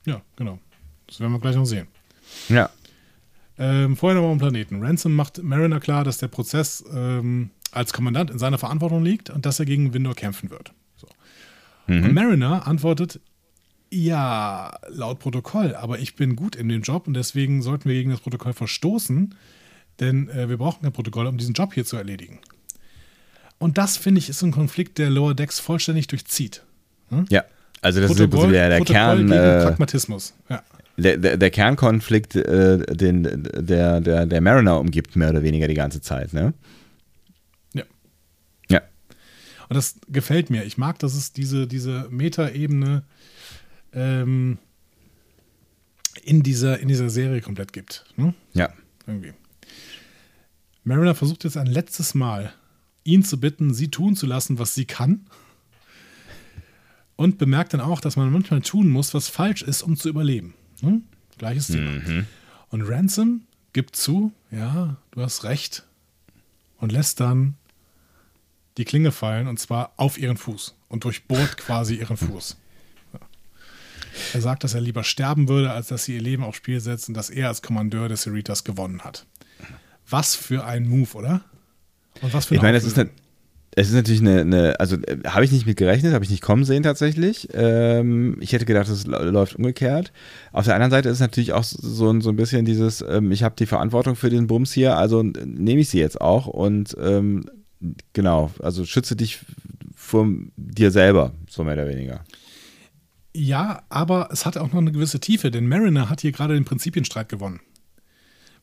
Ja, 0.05 0.21
genau. 0.37 0.59
Das 1.07 1.19
werden 1.19 1.31
wir 1.31 1.39
gleich 1.39 1.55
noch 1.55 1.65
sehen. 1.65 1.87
Ja. 2.49 2.69
Ähm, 3.57 3.95
vorher 3.95 4.19
noch 4.19 4.27
mal 4.27 4.33
am 4.33 4.37
Planeten. 4.37 4.83
Ransom 4.83 5.15
macht 5.15 5.41
Mariner 5.41 5.79
klar, 5.79 6.03
dass 6.03 6.17
der 6.17 6.27
Prozess 6.27 6.83
ähm, 6.93 7.49
als 7.71 7.93
Kommandant 7.93 8.29
in 8.29 8.39
seiner 8.39 8.57
Verantwortung 8.57 9.03
liegt 9.03 9.29
und 9.29 9.45
dass 9.45 9.59
er 9.59 9.65
gegen 9.65 9.93
Windor 9.93 10.15
kämpfen 10.15 10.49
wird. 10.49 10.73
So. 10.95 11.07
Mhm. 11.87 12.03
Und 12.03 12.13
Mariner 12.13 12.67
antwortet, 12.67 13.19
ja, 13.89 14.77
laut 14.89 15.19
Protokoll, 15.19 15.73
aber 15.75 15.99
ich 15.99 16.15
bin 16.15 16.35
gut 16.35 16.55
in 16.55 16.69
dem 16.69 16.81
Job 16.81 17.07
und 17.07 17.13
deswegen 17.13 17.61
sollten 17.61 17.89
wir 17.89 17.95
gegen 17.95 18.11
das 18.11 18.19
Protokoll 18.19 18.53
verstoßen, 18.53 19.33
denn 19.99 20.29
äh, 20.29 20.49
wir 20.49 20.57
brauchen 20.57 20.83
kein 20.83 20.91
Protokoll, 20.91 21.25
um 21.25 21.37
diesen 21.37 21.53
Job 21.53 21.73
hier 21.73 21.85
zu 21.85 21.95
erledigen. 21.95 22.39
Und 23.59 23.77
das, 23.77 23.97
finde 23.97 24.19
ich, 24.19 24.29
ist 24.29 24.43
ein 24.43 24.51
Konflikt, 24.51 24.97
der 24.97 25.09
Lower 25.09 25.33
Decks 25.33 25.59
vollständig 25.59 26.07
durchzieht. 26.07 26.63
Hm? 27.09 27.25
Ja, 27.29 27.43
also 27.81 28.01
das 28.01 28.11
Protokoll, 28.11 28.47
ist 28.47 28.51
der, 28.53 28.69
der 28.69 28.81
Kern. 28.81 29.31
Äh, 29.31 29.63
Pragmatismus, 29.63 30.33
ja. 30.49 30.61
Der, 30.97 31.17
der, 31.17 31.37
der 31.37 31.51
Kernkonflikt, 31.51 32.35
äh, 32.35 32.79
den 32.95 33.47
der, 33.53 34.01
der, 34.01 34.25
der 34.25 34.41
Mariner 34.41 34.79
umgibt, 34.79 35.15
mehr 35.15 35.29
oder 35.29 35.43
weniger 35.43 35.67
die 35.67 35.75
ganze 35.75 36.01
Zeit, 36.01 36.33
ne? 36.33 36.53
Ja. 37.73 37.83
Ja. 38.67 38.81
Und 39.69 39.75
das 39.75 39.99
gefällt 40.09 40.49
mir. 40.49 40.63
Ich 40.63 40.77
mag, 40.77 40.97
dass 40.99 41.13
es 41.13 41.33
diese, 41.33 41.67
diese 41.67 42.07
Metaebene 42.09 43.03
ähm, 43.93 44.57
in, 46.23 46.43
dieser, 46.43 46.79
in 46.79 46.87
dieser 46.87 47.09
Serie 47.09 47.41
komplett 47.41 47.73
gibt. 47.73 48.05
Ne? 48.15 48.33
Ja. 48.53 48.69
Irgendwie. 49.05 49.33
Mariner 50.83 51.15
versucht 51.15 51.43
jetzt 51.43 51.57
ein 51.57 51.67
letztes 51.67 52.15
Mal, 52.15 52.53
ihn 53.03 53.23
zu 53.23 53.39
bitten, 53.39 53.73
sie 53.73 53.89
tun 53.89 54.15
zu 54.15 54.25
lassen, 54.25 54.59
was 54.59 54.73
sie 54.73 54.85
kann. 54.85 55.25
Und 57.15 57.37
bemerkt 57.37 57.73
dann 57.73 57.81
auch, 57.81 57.99
dass 57.99 58.15
man 58.15 58.31
manchmal 58.31 58.61
tun 58.61 58.89
muss, 58.89 59.13
was 59.13 59.27
falsch 59.27 59.63
ist, 59.63 59.81
um 59.81 59.97
zu 59.97 60.07
überleben. 60.07 60.53
Hm? 60.81 61.03
Gleiches 61.37 61.67
Thema. 61.67 61.91
Mhm. 61.91 62.25
Und 62.69 62.81
Ransom 62.83 63.41
gibt 63.73 63.95
zu, 63.95 64.31
ja, 64.51 64.97
du 65.11 65.21
hast 65.21 65.43
recht. 65.43 65.83
Und 66.79 66.91
lässt 66.91 67.19
dann 67.19 67.55
die 68.77 68.85
Klinge 68.85 69.11
fallen 69.11 69.47
und 69.47 69.59
zwar 69.59 69.93
auf 69.97 70.17
ihren 70.17 70.37
Fuß 70.37 70.75
und 70.89 71.03
durchbohrt 71.03 71.57
quasi 71.57 71.95
ihren 71.95 72.17
Fuß. 72.17 72.57
Er 74.33 74.41
sagt, 74.41 74.63
dass 74.63 74.73
er 74.73 74.81
lieber 74.81 75.03
sterben 75.03 75.47
würde, 75.47 75.71
als 75.71 75.87
dass 75.87 76.05
sie 76.05 76.15
ihr 76.15 76.21
Leben 76.21 76.43
aufs 76.43 76.57
Spiel 76.57 76.79
setzen, 76.79 77.13
dass 77.13 77.29
er 77.29 77.49
als 77.49 77.61
Kommandeur 77.61 78.09
des 78.09 78.23
Cerritas 78.23 78.63
gewonnen 78.63 79.03
hat. 79.03 79.25
Was 80.09 80.35
für 80.35 80.65
ein 80.65 80.87
Move, 80.87 81.13
oder? 81.13 81.41
Und 82.21 82.33
was 82.33 82.45
für 82.45 82.53
eine 82.53 82.57
Ich 82.57 82.63
meine, 82.63 82.77
es 82.77 82.83
ist, 82.83 82.97
eine, 82.97 83.11
es 83.77 83.89
ist 83.89 83.93
natürlich 83.93 84.21
eine, 84.21 84.41
eine 84.41 84.79
also 84.79 84.95
äh, 84.95 85.19
habe 85.27 85.45
ich 85.45 85.51
nicht 85.51 85.67
mit 85.67 85.77
gerechnet, 85.77 86.15
habe 86.15 86.25
ich 86.25 86.31
nicht 86.31 86.41
kommen 86.41 86.65
sehen 86.65 86.81
tatsächlich. 86.81 87.47
Ähm, 87.53 88.37
ich 88.39 88.51
hätte 88.51 88.65
gedacht, 88.65 88.89
es 88.89 89.05
läuft 89.05 89.55
umgekehrt. 89.55 90.11
Auf 90.51 90.65
der 90.65 90.73
anderen 90.73 90.89
Seite 90.89 91.09
ist 91.09 91.19
natürlich 91.19 91.53
auch 91.53 91.63
so, 91.63 92.19
so 92.19 92.29
ein 92.29 92.35
bisschen 92.35 92.65
dieses, 92.65 93.05
ähm, 93.07 93.31
ich 93.31 93.43
habe 93.43 93.53
die 93.55 93.67
Verantwortung 93.67 94.15
für 94.15 94.31
den 94.31 94.47
Bums 94.47 94.73
hier, 94.73 94.97
also 94.97 95.21
nehme 95.21 95.81
ich 95.81 95.89
sie 95.89 95.99
jetzt 95.99 96.19
auch 96.19 96.47
und 96.47 96.97
ähm, 96.99 97.45
genau, 98.13 98.49
also 98.63 98.83
schütze 98.83 99.15
dich 99.15 99.41
vor 99.95 100.27
dir 100.55 100.89
selber, 100.89 101.33
so 101.47 101.63
mehr 101.63 101.75
oder 101.75 101.87
weniger. 101.87 102.23
Ja, 103.35 103.83
aber 103.89 104.29
es 104.31 104.47
hat 104.47 104.57
auch 104.57 104.69
noch 104.73 104.79
eine 104.79 104.91
gewisse 104.91 105.19
Tiefe, 105.19 105.51
denn 105.51 105.67
Mariner 105.67 106.09
hat 106.09 106.21
hier 106.21 106.31
gerade 106.31 106.55
den 106.55 106.65
Prinzipienstreit 106.65 107.29
gewonnen. 107.29 107.59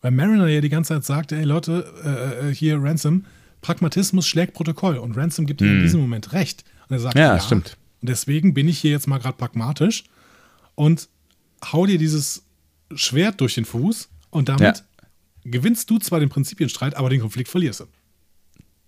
Weil 0.01 0.11
Mariner 0.11 0.49
ja 0.49 0.61
die 0.61 0.71
ganze 0.71 0.95
Zeit 0.95 1.05
sagte, 1.05 1.37
ey 1.37 1.45
Leute, 1.45 1.85
äh, 2.05 2.51
äh, 2.51 2.55
hier 2.55 2.83
Ransom, 2.83 3.27
Pragmatismus 3.65 4.27
schlägt 4.27 4.53
Protokoll 4.53 4.99
und 4.99 5.17
Ransom 5.17 5.47
gibt 5.47 5.63
ihm 5.63 5.69
in 5.69 5.75
hm. 5.77 5.83
diesem 5.83 6.01
Moment 6.01 6.35
recht. 6.35 6.65
Und 6.87 6.97
er 6.97 7.01
sagt, 7.01 7.17
ja, 7.17 7.35
ja 7.35 7.41
stimmt. 7.41 7.79
Und 8.03 8.11
deswegen 8.11 8.53
bin 8.53 8.69
ich 8.69 8.79
hier 8.79 8.91
jetzt 8.91 9.07
mal 9.09 9.17
gerade 9.17 9.39
pragmatisch 9.39 10.05
und 10.75 11.09
hau 11.73 11.87
dir 11.87 11.97
dieses 11.97 12.45
Schwert 12.95 13.41
durch 13.41 13.55
den 13.55 13.65
Fuß 13.65 14.11
und 14.29 14.51
damit 14.51 14.61
ja. 14.79 15.09
gewinnst 15.45 15.89
du 15.89 15.99
zwar 15.99 16.21
den 16.21 16.29
Prinzipienstreit, 16.29 16.95
aber 16.95 17.09
den 17.09 17.23
Konflikt 17.23 17.49
verlierst 17.49 17.81
du. 17.81 17.85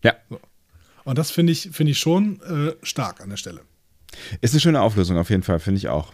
Ja. 0.04 0.14
So. 0.28 0.38
Und 1.04 1.16
das 1.16 1.30
finde 1.30 1.54
ich, 1.54 1.70
find 1.72 1.88
ich 1.88 1.98
schon 1.98 2.42
äh, 2.42 2.74
stark 2.82 3.22
an 3.22 3.30
der 3.30 3.38
Stelle. 3.38 3.62
Ist 4.42 4.52
eine 4.52 4.60
schöne 4.60 4.82
Auflösung 4.82 5.16
auf 5.16 5.30
jeden 5.30 5.42
Fall, 5.42 5.58
finde 5.58 5.78
ich 5.78 5.88
auch. 5.88 6.12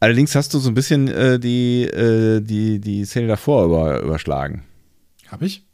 Allerdings 0.00 0.34
hast 0.34 0.52
du 0.52 0.58
so 0.58 0.68
ein 0.68 0.74
bisschen 0.74 1.08
äh, 1.08 1.40
die, 1.40 1.84
äh, 1.84 2.42
die, 2.42 2.78
die 2.78 3.06
Szene 3.06 3.26
davor 3.26 3.64
über, 3.64 4.02
überschlagen. 4.02 4.64
Habe 5.28 5.46
ich? 5.46 5.64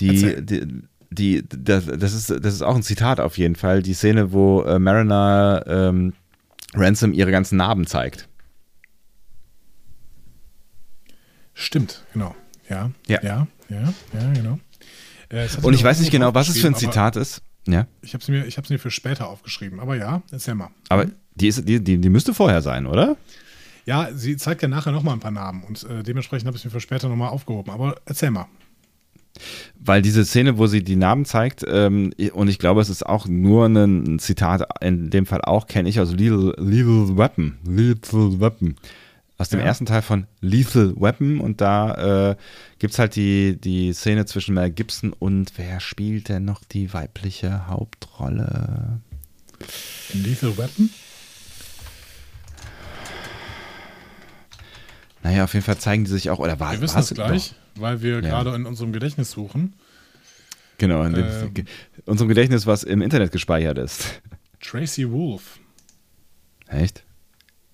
Die, 0.00 0.44
die, 0.44 0.82
die, 1.10 1.44
das, 1.48 1.86
das, 1.86 2.12
ist, 2.12 2.30
das 2.30 2.54
ist 2.54 2.62
auch 2.62 2.76
ein 2.76 2.82
Zitat 2.82 3.20
auf 3.20 3.38
jeden 3.38 3.56
Fall. 3.56 3.82
Die 3.82 3.94
Szene, 3.94 4.32
wo 4.32 4.62
äh, 4.62 4.78
Mariner 4.78 5.64
ähm, 5.66 6.12
Ransom 6.74 7.12
ihre 7.12 7.30
ganzen 7.30 7.56
Narben 7.56 7.86
zeigt. 7.86 8.28
Stimmt, 11.54 12.04
genau. 12.12 12.34
Ja, 12.68 12.90
ja, 13.06 13.22
ja, 13.22 13.46
ja, 13.68 13.94
ja 14.12 14.32
genau. 14.32 14.58
Äh, 15.28 15.48
Und 15.62 15.74
ich 15.74 15.84
weiß 15.84 16.00
nicht 16.00 16.10
genau, 16.10 16.32
was 16.34 16.48
es 16.48 16.58
für 16.58 16.68
ein 16.68 16.74
Zitat 16.74 17.16
ist. 17.16 17.42
Ja. 17.66 17.86
Ich 18.00 18.14
habe 18.14 18.22
es 18.22 18.28
mir, 18.28 18.46
mir 18.70 18.78
für 18.78 18.90
später 18.90 19.28
aufgeschrieben, 19.28 19.80
aber 19.80 19.96
ja, 19.96 20.22
erzähl 20.30 20.54
mal. 20.54 20.70
Aber 20.88 21.06
die, 21.34 21.48
ist, 21.48 21.68
die, 21.68 21.82
die, 21.82 21.98
die 21.98 22.08
müsste 22.08 22.32
vorher 22.32 22.62
sein, 22.62 22.86
oder? 22.86 23.16
Ja, 23.84 24.08
sie 24.12 24.36
zeigt 24.36 24.62
ja 24.62 24.68
nachher 24.68 24.92
nochmal 24.92 25.14
ein 25.14 25.20
paar 25.20 25.30
Namen 25.30 25.64
und 25.64 25.82
äh, 25.84 26.02
dementsprechend 26.02 26.46
habe 26.46 26.56
ich 26.56 26.62
es 26.62 26.64
mir 26.64 26.70
für 26.70 26.80
später 26.80 27.08
nochmal 27.08 27.28
aufgehoben. 27.28 27.72
Aber 27.72 27.96
erzähl 28.06 28.30
mal. 28.30 28.46
Weil 29.78 30.02
diese 30.02 30.24
Szene, 30.24 30.58
wo 30.58 30.66
sie 30.66 30.84
die 30.84 30.96
Namen 30.96 31.24
zeigt, 31.24 31.64
ähm, 31.66 32.12
und 32.34 32.48
ich 32.48 32.58
glaube, 32.58 32.80
es 32.80 32.90
ist 32.90 33.06
auch 33.06 33.26
nur 33.26 33.66
ein 33.66 34.18
Zitat, 34.18 34.66
in 34.82 35.10
dem 35.10 35.26
Fall 35.26 35.40
auch, 35.42 35.66
kenne 35.66 35.88
ich 35.88 36.00
aus 36.00 36.12
Lethal, 36.12 36.54
Lethal 36.58 37.16
Weapon. 37.16 37.58
Lethal 37.66 38.40
Weapon. 38.40 38.76
Aus 39.38 39.48
dem 39.48 39.60
ja. 39.60 39.66
ersten 39.66 39.86
Teil 39.86 40.02
von 40.02 40.26
Lethal 40.42 40.94
Weapon 40.96 41.40
und 41.40 41.62
da 41.62 42.32
äh, 42.32 42.36
gibt 42.78 42.92
es 42.92 42.98
halt 42.98 43.16
die, 43.16 43.58
die 43.58 43.94
Szene 43.94 44.26
zwischen 44.26 44.54
Mel 44.54 44.70
Gibson 44.70 45.14
und 45.18 45.52
wer 45.56 45.80
spielt 45.80 46.28
denn 46.28 46.44
noch 46.44 46.62
die 46.62 46.92
weibliche 46.92 47.66
Hauptrolle? 47.66 49.00
In 50.12 50.24
Lethal 50.24 50.58
Weapon? 50.58 50.90
Naja, 55.22 55.44
auf 55.44 55.54
jeden 55.54 55.64
Fall 55.64 55.78
zeigen 55.78 56.04
die 56.04 56.10
sich 56.10 56.30
auch, 56.30 56.38
oder 56.38 56.60
war 56.60 56.72
Wir 56.72 56.80
wissen 56.82 56.98
es 56.98 57.14
gleich, 57.14 57.50
doch? 57.50 57.56
Weil 57.80 58.02
wir 58.02 58.14
ja. 58.14 58.20
gerade 58.20 58.54
in 58.54 58.66
unserem 58.66 58.92
Gedächtnis 58.92 59.30
suchen. 59.30 59.74
Genau, 60.78 61.02
in 61.02 61.14
ähm, 61.14 61.66
unserem 62.06 62.28
Gedächtnis, 62.28 62.66
was 62.66 62.84
im 62.84 63.02
Internet 63.02 63.32
gespeichert 63.32 63.78
ist. 63.78 64.22
Tracy 64.60 65.10
Wolf. 65.10 65.58
Echt? 66.68 67.04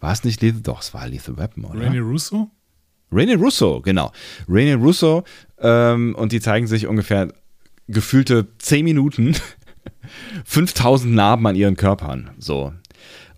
War 0.01 0.13
es 0.13 0.25
nicht 0.25 0.43
Lethal? 0.43 0.63
Doch, 0.63 0.81
es 0.81 0.93
war 0.93 1.07
Lethal 1.07 1.37
Weapon, 1.37 1.65
oder? 1.65 1.81
Rainy 1.81 1.99
Russo? 1.99 2.51
Rainy 3.13 3.35
Russo, 3.35 3.81
genau. 3.81 4.13
Rainy 4.49 4.73
Russo 4.73 5.25
ähm, 5.59 6.15
und 6.17 6.33
die 6.33 6.41
zeigen 6.41 6.67
sich 6.67 6.87
ungefähr 6.87 7.33
gefühlte 7.89 8.49
10 8.59 8.85
Minuten 8.85 9.37
5000 10.45 11.15
Narben 11.15 11.47
an 11.47 11.57
ihren 11.57 11.77
Körpern. 11.77 12.31
So. 12.39 12.73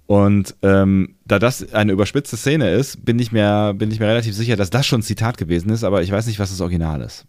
Und 0.08 0.56
ähm, 0.62 1.16
da 1.26 1.38
das 1.38 1.74
eine 1.74 1.92
überspitzte 1.92 2.38
Szene 2.38 2.70
ist, 2.70 3.04
bin 3.04 3.18
ich, 3.18 3.30
mir, 3.30 3.74
bin 3.74 3.90
ich 3.90 4.00
mir 4.00 4.06
relativ 4.06 4.34
sicher, 4.34 4.56
dass 4.56 4.70
das 4.70 4.86
schon 4.86 5.00
ein 5.00 5.02
Zitat 5.02 5.36
gewesen 5.36 5.68
ist, 5.68 5.84
aber 5.84 6.02
ich 6.02 6.10
weiß 6.10 6.26
nicht, 6.26 6.38
was 6.38 6.48
das 6.48 6.62
Original 6.62 7.02
ist. 7.02 7.26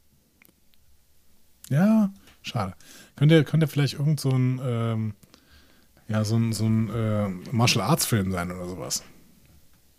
Ja, 1.70 2.10
schade. 2.42 2.74
Könnt 3.18 3.34
ihr, 3.34 3.44
könnt 3.44 3.64
ihr 3.64 3.68
vielleicht 3.68 3.96
irgend 3.96 4.22
so 4.22 4.30
ein, 4.30 4.62
ähm, 4.64 5.14
ja, 6.08 6.24
so 6.24 6.38
ein, 6.38 6.54
so 6.54 6.68
ein 6.68 6.90
äh, 6.90 7.28
Martial 7.52 7.84
Arts 7.84 8.06
Film 8.06 8.32
sein 8.32 8.50
oder 8.50 8.66
sowas? 8.66 9.04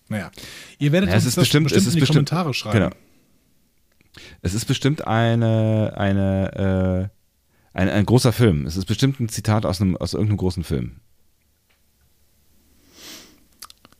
Naja, 0.09 0.31
ihr 0.79 0.91
werdet 0.91 1.11
ja, 1.11 1.17
es 1.17 1.27
ist 1.27 1.37
das 1.37 1.43
bestimmt, 1.43 1.65
bestimmt 1.65 1.83
es 1.83 1.87
ist 1.87 1.93
in 1.93 1.97
die 1.97 2.01
bestimmt, 2.01 2.31
Kommentare 2.31 2.55
schreiben. 2.55 2.79
Genau. 2.79 4.23
Es 4.41 4.55
ist 4.55 4.65
bestimmt 4.65 5.07
eine, 5.07 5.93
eine, 5.99 7.11
äh, 7.75 7.79
ein, 7.79 7.91
ein 7.91 8.07
großer 8.07 8.33
Film. 8.33 8.65
Es 8.65 8.79
ist 8.79 8.87
bestimmt 8.87 9.21
ein 9.21 9.29
Zitat 9.29 9.67
aus, 9.67 9.83
einem, 9.83 9.99
aus 9.99 10.15
irgendeinem 10.15 10.39
großen 10.39 10.65
Film. 10.65 11.03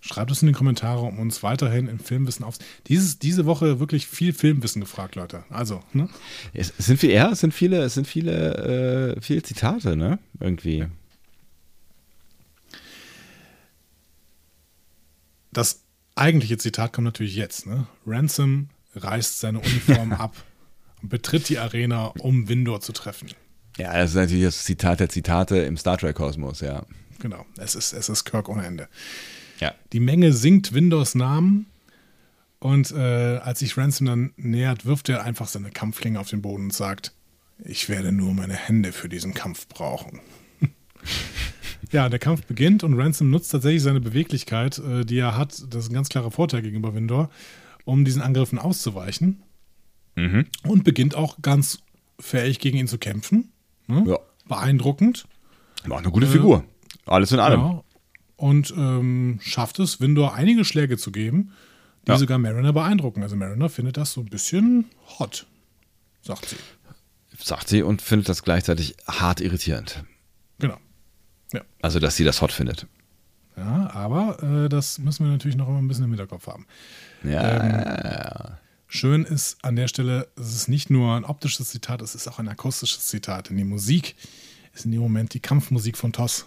Schreibt 0.01 0.31
es 0.31 0.41
in 0.41 0.49
die 0.49 0.55
Kommentare, 0.55 1.01
um 1.01 1.19
uns 1.19 1.43
weiterhin 1.43 1.87
im 1.87 1.99
Filmwissen 1.99 2.45
auf. 2.45 2.57
Dieses, 2.87 3.19
diese 3.19 3.45
Woche 3.45 3.81
wirklich 3.81 4.07
viel 4.07 4.33
Filmwissen 4.33 4.81
gefragt, 4.81 5.15
Leute. 5.15 5.45
Also, 5.51 5.83
ne? 5.93 6.09
Es 6.55 6.73
sind 6.79 6.99
viel, 6.99 7.11
ja, 7.11 7.31
es 7.31 7.41
sind 7.41 7.53
viele, 7.53 7.83
es 7.83 7.95
sind 7.95 8.07
viele, 8.07 9.17
äh, 9.17 9.21
viele 9.21 9.43
Zitate, 9.43 9.97
ne? 9.97 10.19
Irgendwie. 10.41 10.87
Das 15.53 15.83
eigentliche 16.15 16.57
Zitat 16.59 16.93
kommt 16.93 17.07
natürlich 17.07 17.37
jetzt. 17.37 17.67
Ne? 17.67 17.87
Ransom 18.07 18.69
reißt 18.95 19.41
seine 19.41 19.59
Uniform 19.59 20.13
ab 20.19 20.35
und 21.03 21.09
betritt 21.09 21.49
die 21.49 21.59
Arena, 21.59 22.07
um 22.19 22.49
Windor 22.49 22.81
zu 22.81 22.93
treffen. 22.93 23.31
Ja, 23.77 23.95
das 23.95 24.11
ist 24.11 24.17
natürlich 24.17 24.45
das 24.45 24.65
Zitat 24.65 25.01
der 25.01 25.09
Zitate 25.09 25.59
im 25.59 25.77
Star 25.77 25.99
Trek-Kosmos, 25.99 26.61
ja. 26.61 26.85
Genau, 27.19 27.45
es 27.59 27.75
ist, 27.75 27.93
es 27.93 28.09
ist 28.09 28.25
Kirk 28.25 28.49
ohne 28.49 28.65
Ende. 28.65 28.89
Ja. 29.61 29.75
Die 29.93 30.01
Menge 30.01 30.33
singt 30.33 30.73
Windors 30.73 31.15
Namen 31.15 31.67
und 32.59 32.91
äh, 32.93 33.39
als 33.39 33.61
sich 33.61 33.77
Ransom 33.77 34.07
dann 34.07 34.33
nähert, 34.37 34.87
wirft 34.87 35.09
er 35.09 35.25
einfach 35.25 35.49
seine 35.49 35.71
Kampfklinge 35.71 36.19
auf 36.19 36.29
den 36.29 36.43
Boden 36.43 36.65
und 36.65 36.73
sagt, 36.73 37.13
ich 37.65 37.89
werde 37.89 38.13
nur 38.13 38.33
meine 38.35 38.55
Hände 38.55 38.93
für 38.93 39.09
diesen 39.09 39.35
Kampf 39.35 39.69
brauchen. 39.69 40.21
Ja, 41.93 42.09
der 42.09 42.21
Kampf 42.21 42.45
beginnt 42.45 42.85
und 42.85 42.95
Ransom 42.95 43.31
nutzt 43.31 43.51
tatsächlich 43.51 43.83
seine 43.83 44.01
Beweglichkeit, 44.01 44.79
äh, 44.79 45.05
die 45.05 45.19
er 45.19 45.37
hat, 45.37 45.61
das 45.71 45.85
ist 45.85 45.91
ein 45.91 45.95
ganz 45.95 46.09
klarer 46.09 46.31
Vorteil 46.31 46.63
gegenüber 46.63 46.95
Windor, 46.95 47.31
um 47.85 48.05
diesen 48.05 48.23
Angriffen 48.23 48.59
auszuweichen. 48.59 49.43
Mhm. 50.15 50.47
Und 50.63 50.85
beginnt 50.85 51.17
auch 51.17 51.43
ganz 51.43 51.81
fähig 52.21 52.61
gegen 52.61 52.77
ihn 52.77 52.87
zu 52.87 52.99
kämpfen. 52.99 53.53
Ne? 53.89 54.05
Ja. 54.07 54.19
Beeindruckend. 54.47 55.27
War 55.85 55.99
eine 55.99 56.11
gute 56.11 56.27
äh, 56.27 56.31
Figur. 56.31 56.65
Alles 57.07 57.33
in 57.33 57.41
allem. 57.41 57.61
Ja. 57.61 57.85
Und 58.41 58.73
ähm, 58.75 59.39
schafft 59.43 59.79
es, 59.81 60.01
Windor 60.01 60.33
einige 60.33 60.65
Schläge 60.65 60.97
zu 60.97 61.13
geben, 61.13 61.53
die 62.07 62.13
ja. 62.13 62.17
sogar 62.17 62.39
Mariner 62.39 62.73
beeindrucken. 62.73 63.23
Also 63.23 63.37
Mariner 63.37 63.69
findet 63.69 63.99
das 63.99 64.15
so 64.15 64.23
ein 64.23 64.31
bisschen 64.31 64.87
hot, 65.19 65.47
sagt 66.23 66.49
sie. 66.49 66.57
Sagt 67.39 67.69
sie 67.69 67.83
und 67.83 68.01
findet 68.01 68.31
das 68.31 68.43
gleichzeitig 68.43 68.97
hart 69.07 69.43
irritierend. 69.43 70.05
Genau. 70.59 70.79
Ja. 71.53 71.61
Also, 71.83 71.99
dass 71.99 72.17
sie 72.17 72.25
das 72.25 72.41
hot 72.41 72.53
findet. 72.53 72.87
Ja, 73.59 73.91
aber 73.93 74.43
äh, 74.43 74.69
das 74.71 74.99
müssen 74.99 75.27
wir 75.27 75.33
natürlich 75.33 75.57
noch 75.57 75.69
immer 75.69 75.79
ein 75.79 75.89
bisschen 75.89 76.05
im 76.05 76.11
Hinterkopf 76.11 76.47
haben. 76.47 76.67
Ja, 77.23 77.63
ähm, 77.63 77.71
ja, 78.05 78.59
Schön 78.87 79.25
ist 79.25 79.63
an 79.65 79.77
der 79.77 79.87
Stelle, 79.87 80.29
es 80.37 80.55
ist 80.55 80.69
nicht 80.69 80.89
nur 80.89 81.15
ein 81.15 81.25
optisches 81.25 81.69
Zitat, 81.69 82.01
es 82.01 82.15
ist 82.15 82.27
auch 82.27 82.39
ein 82.39 82.49
akustisches 82.49 83.07
Zitat. 83.07 83.51
Denn 83.51 83.59
die 83.59 83.65
Musik 83.65 84.17
ist 84.73 84.87
in 84.87 84.93
dem 84.93 85.01
Moment 85.01 85.35
die 85.35 85.41
Kampfmusik 85.41 85.99
von 85.99 86.13
Toss. 86.13 86.47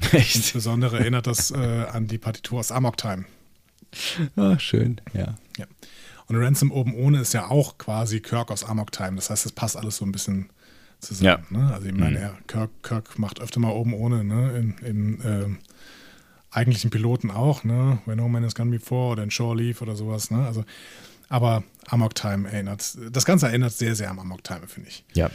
Echt? 0.12 0.36
Insbesondere 0.36 0.98
erinnert 0.98 1.26
das 1.26 1.50
äh, 1.50 1.56
an 1.56 2.06
die 2.06 2.18
Partitur 2.18 2.60
aus 2.60 2.72
Amok 2.72 2.96
Time. 2.96 3.24
Ah, 4.36 4.58
schön, 4.58 5.00
ja. 5.12 5.36
ja. 5.56 5.66
Und 6.26 6.36
Ransom 6.36 6.72
oben 6.72 6.94
ohne 6.94 7.20
ist 7.20 7.32
ja 7.34 7.48
auch 7.48 7.78
quasi 7.78 8.20
Kirk 8.20 8.50
aus 8.50 8.64
Amok 8.64 8.92
Time. 8.92 9.16
Das 9.16 9.30
heißt, 9.30 9.46
es 9.46 9.52
passt 9.52 9.76
alles 9.76 9.96
so 9.96 10.04
ein 10.04 10.12
bisschen 10.12 10.50
zusammen. 11.00 11.44
Ja. 11.50 11.58
Ne? 11.58 11.72
Also 11.72 11.86
ich 11.86 11.94
meine, 11.94 12.18
mhm. 12.18 12.46
Kirk, 12.46 12.70
Kirk 12.82 13.18
macht 13.18 13.40
öfter 13.40 13.60
mal 13.60 13.70
oben 13.70 13.92
ohne, 13.92 14.24
ne? 14.24 14.56
In, 14.56 14.78
in 14.86 15.20
äh, 15.20 15.46
eigentlichen 16.50 16.90
Piloten 16.90 17.30
auch, 17.30 17.64
ne? 17.64 17.98
When 18.06 18.16
No 18.16 18.28
Man 18.28 18.44
is 18.44 18.54
Gone 18.54 18.70
Before 18.70 19.12
oder 19.12 19.22
in 19.22 19.30
Shore 19.30 19.56
Leave 19.56 19.80
oder 19.82 19.96
sowas, 19.96 20.30
ne? 20.30 20.46
Also, 20.46 20.64
aber 21.28 21.62
Amok 21.88 22.14
Time 22.14 22.50
erinnert, 22.50 22.96
das 23.10 23.24
Ganze 23.24 23.46
erinnert 23.46 23.72
sehr, 23.72 23.94
sehr 23.94 24.10
an 24.10 24.18
Amok 24.18 24.44
Time, 24.44 24.66
finde 24.66 24.88
ich. 24.88 25.04
Ja. 25.14 25.30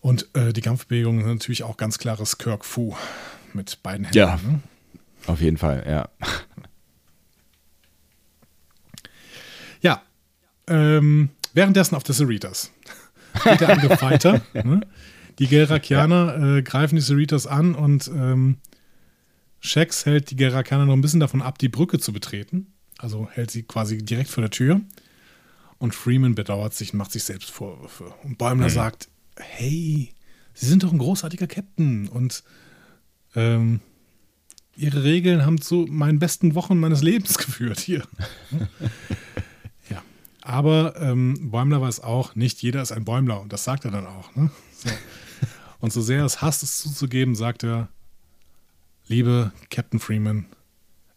Und 0.00 0.28
äh, 0.34 0.52
die 0.52 0.60
Kampfbewegungen 0.60 1.24
sind 1.24 1.34
natürlich 1.34 1.62
auch 1.64 1.76
ganz 1.76 1.98
klares 1.98 2.38
Kirk 2.38 2.64
Fu 2.64 2.94
mit 3.52 3.82
beiden 3.82 4.04
Händen. 4.04 4.18
Ja, 4.18 4.36
ne? 4.36 4.60
auf 5.26 5.40
jeden 5.40 5.56
Fall, 5.56 5.84
ja. 5.88 6.08
Ja, 9.80 10.02
ähm, 10.66 11.30
währenddessen 11.54 11.94
auf 11.94 12.02
der 12.02 12.14
Cerritos 12.14 12.72
geht 13.44 13.60
der 13.60 13.70
Angriff 13.70 14.02
weiter. 14.02 14.40
Ne? 14.64 14.80
Die 15.38 15.46
Gerakianer 15.46 16.38
ja. 16.38 16.56
äh, 16.56 16.62
greifen 16.62 16.96
die 16.96 17.02
Cerritos 17.02 17.46
an 17.46 17.76
und 17.76 18.08
ähm, 18.08 18.56
Shax 19.60 20.04
hält 20.04 20.30
die 20.30 20.36
Gerakianer 20.36 20.86
noch 20.86 20.94
ein 20.94 21.00
bisschen 21.00 21.20
davon 21.20 21.42
ab, 21.42 21.58
die 21.58 21.68
Brücke 21.68 21.98
zu 21.98 22.12
betreten. 22.12 22.72
Also 22.98 23.28
hält 23.30 23.50
sie 23.50 23.62
quasi 23.62 23.98
direkt 23.98 24.30
vor 24.30 24.42
der 24.42 24.50
Tür. 24.50 24.80
Und 25.78 25.94
Freeman 25.94 26.34
bedauert 26.34 26.74
sich 26.74 26.92
und 26.92 26.98
macht 26.98 27.12
sich 27.12 27.22
selbst 27.22 27.50
Vorwürfe. 27.52 28.12
Und 28.24 28.36
Bäumler 28.36 28.66
mhm. 28.66 28.72
sagt, 28.72 29.08
hey, 29.40 30.12
Sie 30.54 30.66
sind 30.66 30.82
doch 30.82 30.92
ein 30.92 30.98
großartiger 30.98 31.46
Captain 31.46 32.08
und 32.08 32.42
ähm, 33.36 33.80
Ihre 34.76 35.04
Regeln 35.04 35.44
haben 35.44 35.60
zu 35.60 35.86
meinen 35.88 36.18
besten 36.18 36.54
Wochen 36.54 36.78
meines 36.78 37.02
Lebens 37.02 37.38
geführt 37.38 37.80
hier. 37.80 38.02
ja, 39.90 40.02
aber 40.42 41.00
ähm, 41.00 41.50
Bäumler 41.50 41.80
weiß 41.80 42.00
auch, 42.00 42.34
nicht 42.34 42.62
jeder 42.62 42.82
ist 42.82 42.92
ein 42.92 43.04
Bäumler 43.04 43.40
und 43.40 43.52
das 43.52 43.64
sagt 43.64 43.84
er 43.84 43.90
dann 43.90 44.06
auch. 44.06 44.34
Ne? 44.34 44.50
So. 44.72 44.90
Und 45.80 45.92
so 45.92 46.00
sehr 46.00 46.24
es 46.24 46.42
hasst, 46.42 46.62
es 46.62 46.78
zuzugeben, 46.78 47.34
sagt 47.34 47.62
er, 47.62 47.88
liebe 49.06 49.52
Captain 49.70 50.00
Freeman, 50.00 50.46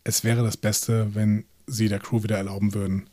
es 0.03 0.23
wäre 0.23 0.43
das 0.43 0.57
Beste, 0.57 1.15
wenn 1.15 1.45
sie 1.67 1.87
der 1.87 1.99
Crew 1.99 2.23
wieder 2.23 2.37
erlauben 2.37 2.73
würden, 2.73 3.09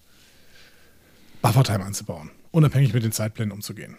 Buffertime 1.43 1.85
anzubauen, 1.85 2.31
unabhängig 2.51 2.93
mit 2.93 3.05
den 3.05 3.13
Zeitplänen 3.13 3.53
umzugehen. 3.53 3.97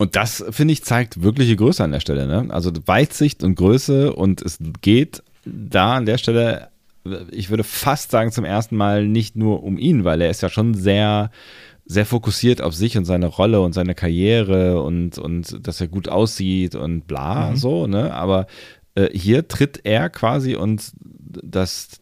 Und 0.00 0.16
das, 0.16 0.42
finde 0.48 0.72
ich, 0.72 0.82
zeigt 0.82 1.22
wirkliche 1.22 1.56
Größe 1.56 1.84
an 1.84 1.92
der 1.92 2.00
Stelle. 2.00 2.26
Ne? 2.26 2.46
Also 2.48 2.72
Weitsicht 2.86 3.44
und 3.44 3.54
Größe 3.54 4.14
und 4.14 4.40
es 4.40 4.56
geht 4.80 5.22
da 5.44 5.96
an 5.96 6.06
der 6.06 6.16
Stelle, 6.16 6.68
ich 7.30 7.50
würde 7.50 7.64
fast 7.64 8.10
sagen, 8.10 8.32
zum 8.32 8.46
ersten 8.46 8.78
Mal 8.78 9.06
nicht 9.06 9.36
nur 9.36 9.62
um 9.62 9.76
ihn, 9.76 10.04
weil 10.04 10.22
er 10.22 10.30
ist 10.30 10.40
ja 10.40 10.48
schon 10.48 10.72
sehr, 10.72 11.30
sehr 11.84 12.06
fokussiert 12.06 12.62
auf 12.62 12.74
sich 12.74 12.96
und 12.96 13.04
seine 13.04 13.26
Rolle 13.26 13.60
und 13.60 13.74
seine 13.74 13.94
Karriere 13.94 14.82
und, 14.82 15.18
und 15.18 15.66
dass 15.66 15.82
er 15.82 15.88
gut 15.88 16.08
aussieht 16.08 16.74
und 16.74 17.06
bla, 17.06 17.50
mhm. 17.50 17.56
so, 17.56 17.86
ne? 17.86 18.14
Aber 18.14 18.46
hier 19.12 19.48
tritt 19.48 19.80
er 19.84 20.10
quasi 20.10 20.56
und 20.56 20.92
das, 21.42 22.00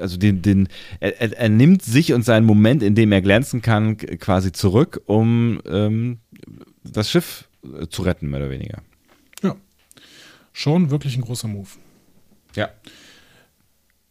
also 0.00 0.16
den, 0.16 0.42
den 0.42 0.68
er, 1.00 1.38
er, 1.38 1.48
nimmt 1.48 1.82
sich 1.82 2.12
und 2.12 2.24
seinen 2.24 2.46
Moment, 2.46 2.82
in 2.82 2.94
dem 2.94 3.12
er 3.12 3.20
glänzen 3.20 3.62
kann, 3.62 3.96
quasi 3.96 4.52
zurück, 4.52 5.02
um 5.06 5.60
ähm, 5.66 6.18
das 6.84 7.10
Schiff 7.10 7.48
äh, 7.64 7.86
zu 7.88 8.02
retten, 8.02 8.30
mehr 8.30 8.40
oder 8.40 8.50
weniger. 8.50 8.82
Ja. 9.42 9.56
Schon 10.52 10.90
wirklich 10.90 11.16
ein 11.16 11.22
großer 11.22 11.48
Move. 11.48 11.68
Ja. 12.54 12.70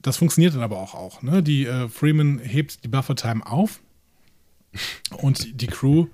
Das 0.02 0.18
funktioniert 0.18 0.54
dann 0.54 0.62
aber 0.62 0.78
auch. 0.78 0.94
auch 0.94 1.22
ne? 1.22 1.44
Die 1.44 1.66
äh, 1.66 1.90
Freeman 1.90 2.40
hebt 2.40 2.84
die 2.84 2.88
Buffer-Time 2.88 3.46
auf 3.46 3.82
und 5.18 5.62
die 5.62 5.68
Crew 5.68 6.08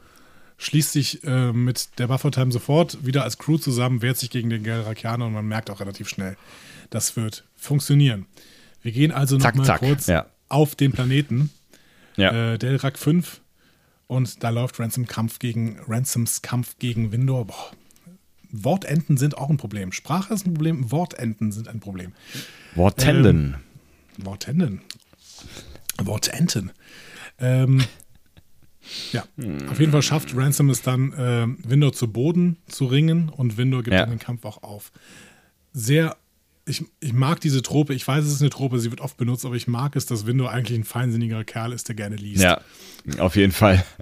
schließt 0.64 0.91
sich 0.91 1.24
äh, 1.24 1.51
mit 1.51 1.99
der 1.99 2.07
Buffer-Time 2.07 2.51
sofort 2.51 3.05
wieder 3.05 3.24
als 3.24 3.38
Crew 3.38 3.57
zusammen, 3.57 4.01
wehrt 4.01 4.18
sich 4.18 4.30
gegen 4.30 4.49
den 4.49 4.64
Gelrakianer 4.64 5.26
und 5.26 5.34
man 5.34 5.47
merkt 5.47 5.70
auch 5.70 5.80
relativ 5.80 6.09
schnell, 6.09 6.38
das 6.89 7.16
wird 7.16 7.43
funktionieren. 7.55 8.26
Wir 8.82 8.91
gehen 8.91 9.11
also 9.11 9.38
nochmal 9.38 9.80
kurz 9.80 10.07
ja. 10.07 10.26
auf 10.49 10.76
den 10.76 10.91
Planeten. 10.91 11.49
Ja. 12.16 12.53
Äh, 12.53 12.57
Delrak 12.59 12.99
5 12.99 13.41
und 14.07 14.43
da 14.43 14.49
läuft 14.49 14.80
Ransom 14.80 15.07
Kampf 15.07 15.39
gegen 15.39 15.80
Ransoms 15.88 16.41
Kampf 16.41 16.78
gegen 16.80 17.11
Windor. 17.11 17.47
Boah. 17.47 17.72
Wortenden 18.51 19.18
sind 19.18 19.36
auch 19.38 19.49
ein 19.49 19.57
Problem. 19.57 19.91
Sprache 19.91 20.34
ist 20.34 20.45
ein 20.45 20.53
Problem, 20.53 20.91
Wortenden 20.91 21.51
sind 21.51 21.68
ein 21.68 21.80
Problem. 21.80 22.14
Wortenden. 22.76 23.55
Ähm, 24.20 24.26
Wortenden. 24.26 24.82
Wortenden. 25.97 26.72
Ähm, 27.39 27.84
ja, 29.11 29.23
hm. 29.37 29.69
auf 29.69 29.79
jeden 29.79 29.91
Fall 29.91 30.01
schafft 30.01 30.35
Ransom 30.35 30.69
es 30.69 30.81
dann, 30.81 31.13
äh, 31.13 31.69
Windor 31.69 31.93
zu 31.93 32.11
Boden 32.11 32.57
zu 32.67 32.85
ringen 32.85 33.29
und 33.29 33.57
Windor 33.57 33.83
gibt 33.83 33.93
ja. 33.93 34.01
dann 34.01 34.11
den 34.11 34.19
Kampf 34.19 34.45
auch 34.45 34.63
auf. 34.63 34.91
Sehr 35.73 36.15
ich, 36.65 36.83
ich 36.99 37.13
mag 37.13 37.39
diese 37.41 37.61
Trope, 37.61 37.93
ich 37.93 38.07
weiß, 38.07 38.25
es 38.25 38.33
ist 38.33 38.41
eine 38.41 38.49
Trope, 38.49 38.79
sie 38.79 38.89
wird 38.89 39.01
oft 39.01 39.17
benutzt, 39.17 39.45
aber 39.45 39.55
ich 39.55 39.67
mag 39.67 39.97
es, 39.97 40.05
dass 40.05 40.25
Window 40.25 40.45
eigentlich 40.45 40.79
ein 40.79 40.85
feinsinniger 40.85 41.43
Kerl 41.43 41.73
ist, 41.73 41.89
der 41.89 41.95
gerne 41.95 42.15
liest. 42.15 42.41
Ja, 42.41 42.61
auf 43.19 43.35
jeden 43.35 43.51
Fall. 43.51 43.83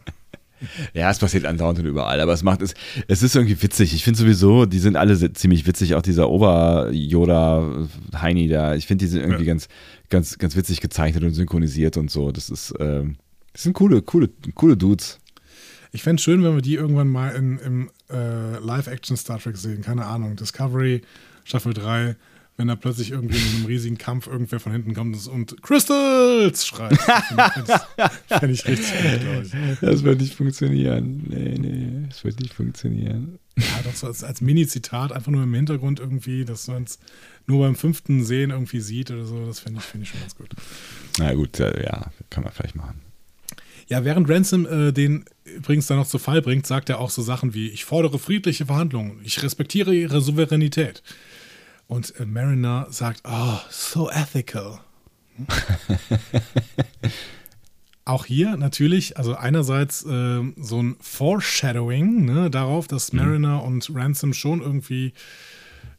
Ja, 0.93 1.09
es 1.09 1.17
passiert 1.17 1.45
andauernd 1.45 1.79
und 1.79 1.85
überall, 1.85 2.21
aber 2.21 2.33
es 2.33 2.43
macht 2.43 2.61
es, 2.61 2.75
es 3.07 3.23
ist 3.23 3.35
irgendwie 3.35 3.59
witzig. 3.63 3.95
Ich 3.95 4.03
finde 4.03 4.19
sowieso, 4.19 4.67
die 4.67 4.77
sind 4.77 4.95
alle 4.95 5.33
ziemlich 5.33 5.65
witzig, 5.65 5.95
auch 5.95 6.03
dieser 6.03 6.29
Ober-Yoda-Heini 6.29 8.47
da. 8.47 8.75
Ich 8.75 8.85
finde, 8.85 9.03
die 9.03 9.09
sind 9.09 9.21
irgendwie 9.21 9.45
ja. 9.45 9.53
ganz, 9.53 9.69
ganz, 10.09 10.37
ganz 10.37 10.55
witzig 10.55 10.79
gezeichnet 10.79 11.23
und 11.23 11.33
synchronisiert 11.33 11.97
und 11.97 12.11
so. 12.11 12.31
Das 12.31 12.51
ist, 12.51 12.79
äh, 12.79 13.05
das 13.53 13.63
sind 13.63 13.73
coole, 13.73 14.01
coole, 14.01 14.29
coole 14.55 14.77
Dudes. 14.77 15.19
Ich 15.91 16.03
fände 16.03 16.19
es 16.19 16.23
schön, 16.23 16.43
wenn 16.43 16.55
wir 16.55 16.61
die 16.61 16.75
irgendwann 16.75 17.09
mal 17.09 17.29
in, 17.29 17.57
im 17.59 17.91
äh, 18.09 18.59
Live-Action 18.59 19.17
Star 19.17 19.39
Trek 19.39 19.57
sehen. 19.57 19.81
Keine 19.81 20.05
Ahnung. 20.05 20.37
Discovery, 20.37 21.01
Staffel 21.43 21.73
3 21.73 22.15
wenn 22.61 22.67
da 22.67 22.75
plötzlich 22.75 23.09
irgendwie 23.09 23.37
in 23.37 23.55
einem 23.55 23.65
riesigen 23.65 23.97
Kampf 23.97 24.27
irgendwer 24.27 24.59
von 24.59 24.71
hinten 24.71 24.93
kommt 24.93 25.27
und 25.27 25.63
Crystals 25.63 26.67
schreit. 26.67 26.95
Fände 28.27 28.53
ich 28.53 28.67
richtig 28.67 28.91
gut, 28.91 29.21
glaube 29.21 29.45
ich. 29.45 29.79
Das 29.79 30.03
wird 30.03 30.21
nicht 30.21 30.35
funktionieren. 30.35 31.23
Nee, 31.27 31.57
nee, 31.57 32.07
das 32.07 32.23
wird 32.23 32.39
nicht 32.39 32.53
funktionieren. 32.53 33.39
Ja, 33.57 33.81
doch 33.83 33.95
so 33.95 34.05
als, 34.05 34.23
als 34.23 34.41
Mini-Zitat, 34.41 35.11
einfach 35.11 35.31
nur 35.31 35.41
im 35.41 35.53
Hintergrund 35.53 35.99
irgendwie, 35.99 36.45
dass 36.45 36.67
man 36.67 36.83
es 36.83 36.99
nur 37.47 37.65
beim 37.65 37.75
fünften 37.75 38.23
Sehen 38.23 38.51
irgendwie 38.51 38.79
sieht 38.79 39.09
oder 39.09 39.25
so, 39.25 39.45
das 39.45 39.59
finde 39.59 39.79
ich, 39.79 39.85
find 39.85 40.03
ich 40.03 40.09
schon 40.09 40.19
ganz 40.19 40.35
gut. 40.35 40.49
Na 41.17 41.33
gut, 41.33 41.57
ja, 41.57 42.11
kann 42.29 42.43
man 42.43 42.53
vielleicht 42.53 42.75
machen. 42.75 43.01
Ja, 43.91 44.05
während 44.05 44.29
Ransom 44.29 44.65
äh, 44.67 44.93
den 44.93 45.25
übrigens 45.43 45.87
dann 45.87 45.97
noch 45.97 46.07
zu 46.07 46.17
Fall 46.17 46.41
bringt, 46.41 46.65
sagt 46.65 46.89
er 46.89 46.99
auch 46.99 47.09
so 47.09 47.21
Sachen 47.21 47.53
wie: 47.53 47.67
Ich 47.67 47.83
fordere 47.83 48.19
friedliche 48.19 48.65
Verhandlungen, 48.65 49.19
ich 49.21 49.43
respektiere 49.43 49.93
ihre 49.93 50.21
Souveränität. 50.21 51.03
Und 51.87 52.17
äh, 52.17 52.25
Mariner 52.25 52.87
sagt, 52.89 53.23
oh, 53.25 53.59
so 53.69 54.09
ethical. 54.09 54.79
Auch 58.05 58.25
hier 58.25 58.55
natürlich, 58.55 59.17
also 59.17 59.35
einerseits 59.35 60.05
äh, 60.05 60.41
so 60.55 60.81
ein 60.81 60.95
Foreshadowing 61.01 62.23
ne, 62.23 62.49
darauf, 62.49 62.87
dass 62.87 63.11
mhm. 63.11 63.19
Mariner 63.19 63.61
und 63.61 63.91
Ransom 63.93 64.33
schon 64.33 64.61
irgendwie 64.61 65.11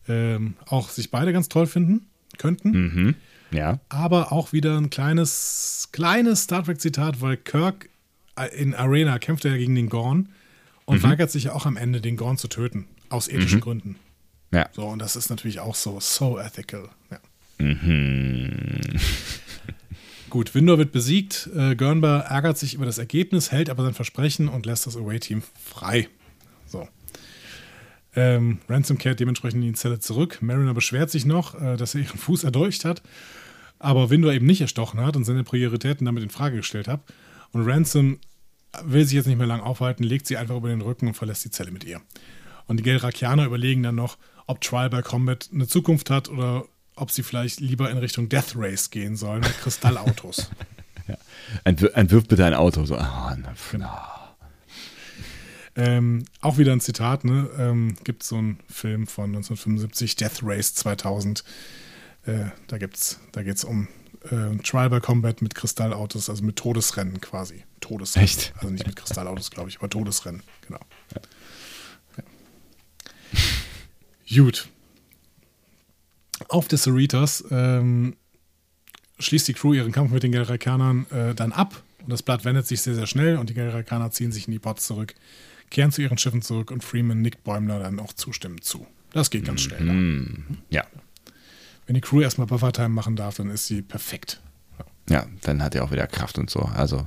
äh, 0.08 0.38
auch 0.64 0.88
sich 0.88 1.10
beide 1.10 1.34
ganz 1.34 1.50
toll 1.50 1.66
finden 1.66 2.06
könnten. 2.38 2.70
Mhm. 2.70 3.14
Ja. 3.52 3.80
Aber 3.88 4.32
auch 4.32 4.52
wieder 4.52 4.76
ein 4.76 4.90
kleines, 4.90 5.88
kleines 5.92 6.42
Star 6.42 6.64
Trek-Zitat, 6.64 7.20
weil 7.20 7.36
Kirk 7.36 7.88
äh, 8.36 8.48
in 8.56 8.74
Arena 8.74 9.18
kämpft 9.18 9.44
er 9.44 9.52
ja 9.52 9.56
gegen 9.58 9.74
den 9.74 9.88
Gorn 9.88 10.30
und 10.84 11.02
mhm. 11.02 11.08
weigert 11.08 11.30
sich 11.30 11.44
ja 11.44 11.52
auch 11.52 11.66
am 11.66 11.76
Ende, 11.76 12.00
den 12.00 12.16
Gorn 12.16 12.38
zu 12.38 12.48
töten. 12.48 12.86
Aus 13.08 13.28
ethischen 13.28 13.58
mhm. 13.58 13.62
Gründen. 13.62 13.96
Ja. 14.52 14.68
So, 14.72 14.86
und 14.86 14.98
das 14.98 15.16
ist 15.16 15.28
natürlich 15.30 15.60
auch 15.60 15.74
so, 15.74 16.00
so 16.00 16.38
ethical. 16.38 16.88
Ja. 17.10 17.18
Mhm. 17.58 18.80
Gut, 20.30 20.54
Windor 20.54 20.78
wird 20.78 20.92
besiegt. 20.92 21.50
Äh, 21.54 21.76
Gurnbar 21.76 22.24
ärgert 22.24 22.58
sich 22.58 22.74
über 22.74 22.86
das 22.86 22.98
Ergebnis, 22.98 23.52
hält 23.52 23.68
aber 23.68 23.84
sein 23.84 23.94
Versprechen 23.94 24.48
und 24.48 24.66
lässt 24.66 24.86
das 24.86 24.96
Away-Team 24.96 25.42
frei. 25.62 26.08
So. 26.66 26.88
Ähm, 28.14 28.58
Ransom 28.68 28.98
kehrt 28.98 29.20
dementsprechend 29.20 29.62
in 29.62 29.72
die 29.72 29.78
Zelle 29.78 29.98
zurück. 29.98 30.38
Mariner 30.40 30.74
beschwert 30.74 31.10
sich 31.10 31.24
noch, 31.24 31.60
äh, 31.60 31.76
dass 31.76 31.94
er 31.94 32.02
ihren 32.02 32.18
Fuß 32.18 32.44
erdolcht 32.44 32.84
hat, 32.84 33.02
aber 33.82 34.10
Windor 34.10 34.32
eben 34.32 34.46
nicht 34.46 34.60
erstochen 34.60 35.00
hat 35.00 35.16
und 35.16 35.24
seine 35.24 35.44
Prioritäten 35.44 36.04
damit 36.04 36.22
in 36.22 36.30
Frage 36.30 36.56
gestellt 36.56 36.88
hat. 36.88 37.00
Und 37.50 37.66
Ransom 37.66 38.18
will 38.84 39.04
sich 39.04 39.14
jetzt 39.14 39.26
nicht 39.26 39.38
mehr 39.38 39.46
lang 39.46 39.60
aufhalten, 39.60 40.04
legt 40.04 40.26
sie 40.26 40.36
einfach 40.36 40.56
über 40.56 40.68
den 40.68 40.80
Rücken 40.80 41.08
und 41.08 41.14
verlässt 41.14 41.44
die 41.44 41.50
Zelle 41.50 41.72
mit 41.72 41.84
ihr. 41.84 42.00
Und 42.66 42.78
die 42.78 42.84
Gelrakianer 42.84 43.44
überlegen 43.44 43.82
dann 43.82 43.96
noch, 43.96 44.18
ob 44.46 44.60
Trial 44.60 44.88
by 44.88 45.02
Combat 45.02 45.50
eine 45.52 45.66
Zukunft 45.66 46.10
hat 46.10 46.28
oder 46.28 46.64
ob 46.94 47.10
sie 47.10 47.22
vielleicht 47.22 47.60
lieber 47.60 47.90
in 47.90 47.98
Richtung 47.98 48.28
Death 48.28 48.52
Race 48.54 48.90
gehen 48.90 49.16
sollen 49.16 49.40
mit 49.40 49.58
Kristallautos. 49.60 50.50
ja. 51.08 51.16
Entwir 51.64 51.96
entwirf 51.96 52.28
bitte 52.28 52.44
ein 52.44 52.54
Auto. 52.54 52.84
So, 52.84 52.96
ah, 52.96 53.36
na, 53.36 53.52
genau. 53.70 53.98
Ähm, 55.74 56.24
auch 56.40 56.58
wieder 56.58 56.72
ein 56.72 56.80
Zitat, 56.80 57.24
ne? 57.24 57.48
Ähm, 57.58 57.96
gibt 58.04 58.22
so 58.22 58.36
einen 58.36 58.60
Film 58.68 59.06
von 59.06 59.34
1975, 59.34 60.16
Death 60.16 60.40
Race 60.42 60.74
2000. 60.74 61.44
Äh, 62.24 62.46
da 62.68 62.78
gibt's, 62.78 63.20
da 63.32 63.42
geht 63.42 63.56
es 63.56 63.64
um 63.64 63.88
äh, 64.30 64.56
Trial 64.62 64.90
by 64.90 65.00
Combat 65.00 65.42
mit 65.42 65.54
Kristallautos, 65.54 66.30
also 66.30 66.44
mit 66.44 66.56
Todesrennen 66.56 67.20
quasi. 67.20 67.64
Todesrennen. 67.80 68.24
Echt? 68.24 68.52
Also 68.56 68.70
nicht 68.70 68.86
mit 68.86 68.96
Kristallautos, 68.96 69.50
glaube 69.50 69.68
ich, 69.70 69.78
aber 69.78 69.90
Todesrennen, 69.90 70.42
genau. 70.66 70.80
Ja. 71.14 71.20
Gut. 74.34 74.68
Auf 76.48 76.68
des 76.68 76.84
Cerritos 76.84 77.44
ähm, 77.50 78.16
schließt 79.18 79.48
die 79.48 79.54
Crew 79.54 79.74
ihren 79.74 79.92
Kampf 79.92 80.10
mit 80.10 80.22
den 80.22 80.32
Gelrakanern 80.32 81.06
äh, 81.10 81.34
dann 81.34 81.52
ab 81.52 81.82
und 82.02 82.10
das 82.10 82.22
Blatt 82.22 82.44
wendet 82.44 82.66
sich 82.66 82.80
sehr, 82.80 82.94
sehr 82.94 83.06
schnell 83.06 83.36
und 83.36 83.50
die 83.50 83.54
Gelrakaner 83.54 84.10
ziehen 84.10 84.32
sich 84.32 84.46
in 84.46 84.52
die 84.52 84.58
Pots 84.58 84.86
zurück, 84.86 85.14
kehren 85.70 85.92
zu 85.92 86.02
ihren 86.02 86.18
Schiffen 86.18 86.42
zurück 86.42 86.70
und 86.70 86.82
Freeman 86.82 87.20
nickt 87.20 87.44
Bäumler 87.44 87.78
dann 87.78 88.00
auch 88.00 88.12
zustimmend 88.12 88.64
zu. 88.64 88.86
Das 89.12 89.30
geht 89.30 89.44
ganz 89.44 89.60
schnell. 89.60 89.80
Mhm. 89.80 90.58
Ja. 90.70 90.86
Wenn 91.86 91.94
die 91.94 92.00
Crew 92.00 92.20
erstmal 92.20 92.46
Buffertime 92.46 92.88
machen 92.88 93.16
darf, 93.16 93.36
dann 93.36 93.50
ist 93.50 93.66
sie 93.66 93.82
perfekt. 93.82 94.40
Ja. 94.78 95.16
ja, 95.16 95.26
dann 95.42 95.62
hat 95.62 95.74
er 95.74 95.84
auch 95.84 95.90
wieder 95.90 96.06
Kraft 96.06 96.38
und 96.38 96.50
so. 96.50 96.60
Also 96.60 97.06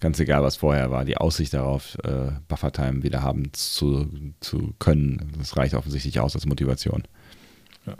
ganz 0.00 0.18
egal, 0.18 0.42
was 0.42 0.56
vorher 0.56 0.90
war, 0.90 1.04
die 1.04 1.16
Aussicht 1.16 1.54
darauf, 1.54 1.96
äh, 2.02 2.32
Buffertime 2.48 3.02
wieder 3.02 3.22
haben 3.22 3.52
zu, 3.52 4.08
zu 4.40 4.74
können, 4.78 5.32
das 5.38 5.56
reicht 5.56 5.74
offensichtlich 5.74 6.18
aus 6.18 6.34
als 6.34 6.46
Motivation. 6.46 7.04
Ja. 7.86 7.94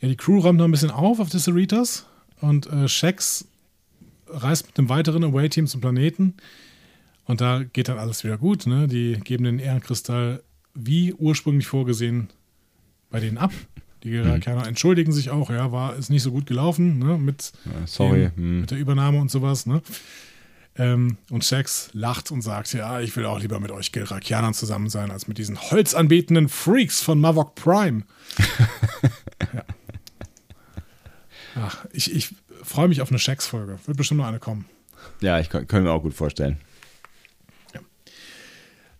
Ja, 0.00 0.08
die 0.08 0.16
Crew 0.16 0.40
räumt 0.40 0.58
noch 0.58 0.64
ein 0.66 0.70
bisschen 0.70 0.90
auf 0.90 1.20
auf 1.20 1.30
Cerritos 1.30 2.06
und 2.40 2.66
äh, 2.66 2.88
Shax 2.88 3.46
reist 4.26 4.66
mit 4.66 4.78
einem 4.78 4.88
weiteren 4.88 5.24
Away-Team 5.24 5.66
zum 5.66 5.80
Planeten 5.80 6.34
und 7.24 7.40
da 7.40 7.62
geht 7.62 7.88
dann 7.88 7.98
alles 7.98 8.24
wieder 8.24 8.38
gut. 8.38 8.66
Ne? 8.66 8.88
Die 8.88 9.14
geben 9.20 9.44
den 9.44 9.58
Ehrenkristall 9.58 10.42
wie 10.74 11.14
ursprünglich 11.14 11.66
vorgesehen 11.66 12.28
bei 13.10 13.20
denen 13.20 13.38
ab. 13.38 13.52
Die 14.02 14.10
Irakianer 14.10 14.62
hm. 14.62 14.68
entschuldigen 14.68 15.12
sich 15.12 15.30
auch, 15.30 15.50
ja, 15.50 15.72
war 15.72 15.96
ist 15.96 16.10
nicht 16.10 16.22
so 16.22 16.32
gut 16.32 16.46
gelaufen, 16.46 16.98
ne, 16.98 17.18
mit, 17.18 17.52
Sorry. 17.86 18.30
Dem, 18.30 18.36
hm. 18.36 18.60
mit 18.62 18.70
der 18.70 18.78
Übernahme 18.78 19.20
und 19.20 19.30
sowas, 19.30 19.66
ne. 19.66 19.82
Ähm, 20.76 21.18
und 21.30 21.44
Shax 21.44 21.90
lacht 21.92 22.30
und 22.30 22.42
sagt, 22.42 22.72
ja, 22.72 23.00
ich 23.00 23.14
will 23.16 23.26
auch 23.26 23.40
lieber 23.40 23.60
mit 23.60 23.70
euch 23.70 23.92
Gilrakianern 23.92 24.54
zusammen 24.54 24.88
sein, 24.88 25.10
als 25.10 25.28
mit 25.28 25.36
diesen 25.36 25.60
holzanbetenden 25.60 26.48
Freaks 26.48 27.02
von 27.02 27.20
Mavok 27.20 27.54
Prime. 27.54 28.04
ja. 29.52 29.64
Ach, 31.56 31.84
ich, 31.92 32.14
ich 32.14 32.34
freue 32.62 32.88
mich 32.88 33.02
auf 33.02 33.10
eine 33.10 33.18
Shacks-Folge. 33.18 33.78
Wird 33.84 33.96
bestimmt 33.96 34.20
noch 34.20 34.26
eine 34.26 34.38
kommen. 34.38 34.64
Ja, 35.20 35.40
ich 35.40 35.50
kann, 35.50 35.66
kann 35.66 35.82
mir 35.82 35.90
auch 35.90 36.02
gut 36.02 36.14
vorstellen. 36.14 36.58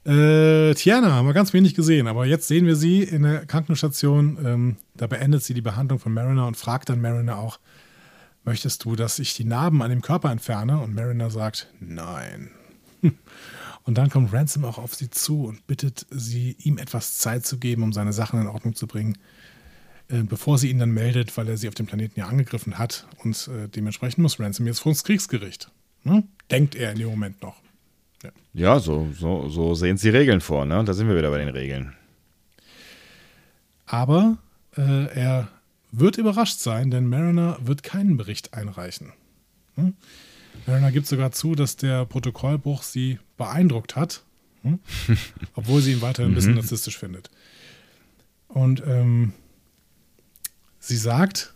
Äh, 0.04 0.74
Tiana 0.74 1.12
haben 1.12 1.26
wir 1.26 1.34
ganz 1.34 1.52
wenig 1.52 1.74
gesehen, 1.74 2.06
aber 2.06 2.24
jetzt 2.24 2.48
sehen 2.48 2.66
wir 2.66 2.76
sie 2.76 3.02
in 3.02 3.22
der 3.22 3.44
Krankenstation. 3.44 4.38
Ähm, 4.44 4.76
da 4.94 5.06
beendet 5.06 5.42
sie 5.42 5.54
die 5.54 5.60
Behandlung 5.60 5.98
von 5.98 6.14
Mariner 6.14 6.46
und 6.46 6.56
fragt 6.56 6.88
dann 6.88 7.00
Mariner 7.00 7.38
auch, 7.38 7.60
möchtest 8.44 8.84
du, 8.84 8.96
dass 8.96 9.18
ich 9.18 9.34
die 9.34 9.44
Narben 9.44 9.82
an 9.82 9.90
dem 9.90 10.00
Körper 10.00 10.30
entferne? 10.30 10.80
Und 10.80 10.94
Mariner 10.94 11.30
sagt, 11.30 11.68
nein. 11.80 12.50
Und 13.84 13.96
dann 13.96 14.10
kommt 14.10 14.32
Ransom 14.32 14.64
auch 14.66 14.76
auf 14.76 14.94
sie 14.94 15.08
zu 15.08 15.46
und 15.46 15.66
bittet 15.66 16.06
sie, 16.10 16.54
ihm 16.62 16.76
etwas 16.76 17.16
Zeit 17.16 17.46
zu 17.46 17.58
geben, 17.58 17.82
um 17.82 17.94
seine 17.94 18.12
Sachen 18.12 18.38
in 18.38 18.46
Ordnung 18.46 18.74
zu 18.74 18.86
bringen, 18.86 19.16
äh, 20.08 20.22
bevor 20.22 20.58
sie 20.58 20.70
ihn 20.70 20.78
dann 20.78 20.90
meldet, 20.90 21.34
weil 21.38 21.48
er 21.48 21.56
sie 21.56 21.66
auf 21.66 21.74
dem 21.74 21.86
Planeten 21.86 22.20
ja 22.20 22.26
angegriffen 22.26 22.78
hat. 22.78 23.08
Und 23.24 23.48
äh, 23.48 23.68
dementsprechend 23.68 24.18
muss 24.18 24.38
Ransom 24.38 24.66
jetzt 24.66 24.80
vor 24.80 24.92
das 24.92 25.02
Kriegsgericht. 25.02 25.72
Hm? 26.02 26.24
Denkt 26.50 26.74
er 26.74 26.92
in 26.92 26.98
dem 26.98 27.08
Moment 27.08 27.42
noch. 27.42 27.56
Ja, 28.22 28.30
ja 28.52 28.78
so, 28.80 29.08
so, 29.12 29.48
so 29.48 29.74
sehen 29.74 29.96
es 29.96 30.02
die 30.02 30.10
Regeln 30.10 30.40
vor. 30.40 30.64
Ne? 30.64 30.82
Da 30.84 30.92
sind 30.92 31.08
wir 31.08 31.16
wieder 31.16 31.30
bei 31.30 31.38
den 31.38 31.48
Regeln. 31.48 31.94
Aber 33.86 34.38
äh, 34.76 35.06
er 35.06 35.48
wird 35.92 36.18
überrascht 36.18 36.58
sein, 36.58 36.90
denn 36.90 37.08
Mariner 37.08 37.58
wird 37.60 37.82
keinen 37.82 38.16
Bericht 38.16 38.54
einreichen. 38.54 39.12
Hm? 39.74 39.94
Mariner 40.66 40.92
gibt 40.92 41.06
sogar 41.06 41.32
zu, 41.32 41.54
dass 41.54 41.76
der 41.76 42.04
Protokollbruch 42.04 42.82
sie 42.82 43.18
beeindruckt 43.36 43.96
hat, 43.96 44.22
hm? 44.62 44.78
obwohl 45.54 45.80
sie 45.80 45.92
ihn 45.92 46.02
weiterhin 46.02 46.32
ein 46.32 46.34
bisschen 46.34 46.52
mhm. 46.52 46.58
narzisstisch 46.58 46.98
findet. 46.98 47.30
Und 48.48 48.82
ähm, 48.86 49.32
sie 50.78 50.96
sagt, 50.96 51.54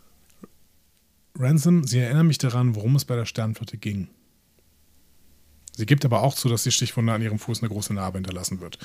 Ransom, 1.36 1.84
sie 1.84 1.98
erinnern 1.98 2.26
mich 2.26 2.38
daran, 2.38 2.74
worum 2.74 2.96
es 2.96 3.04
bei 3.04 3.16
der 3.16 3.26
Sternflotte 3.26 3.76
ging. 3.76 4.08
Sie 5.76 5.86
gibt 5.86 6.04
aber 6.04 6.22
auch 6.22 6.34
zu, 6.34 6.48
dass 6.48 6.62
die 6.62 6.70
Stichwunde 6.70 7.12
an 7.12 7.22
ihrem 7.22 7.38
Fuß 7.38 7.62
eine 7.62 7.68
große 7.68 7.94
Narbe 7.94 8.18
hinterlassen 8.18 8.60
wird. 8.60 8.78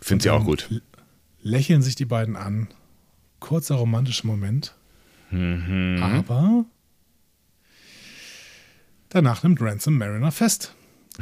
Finde 0.00 0.22
sie 0.24 0.30
auch 0.30 0.44
gut. 0.44 0.68
Lächeln 1.42 1.82
sich 1.82 1.94
die 1.94 2.04
beiden 2.04 2.36
an. 2.36 2.68
Kurzer 3.40 3.76
romantischer 3.76 4.26
Moment. 4.26 4.74
Mhm. 5.30 6.00
Aber 6.02 6.64
danach 9.08 9.42
nimmt 9.42 9.60
Ransom 9.60 9.96
Mariner 9.96 10.32
fest. 10.32 10.74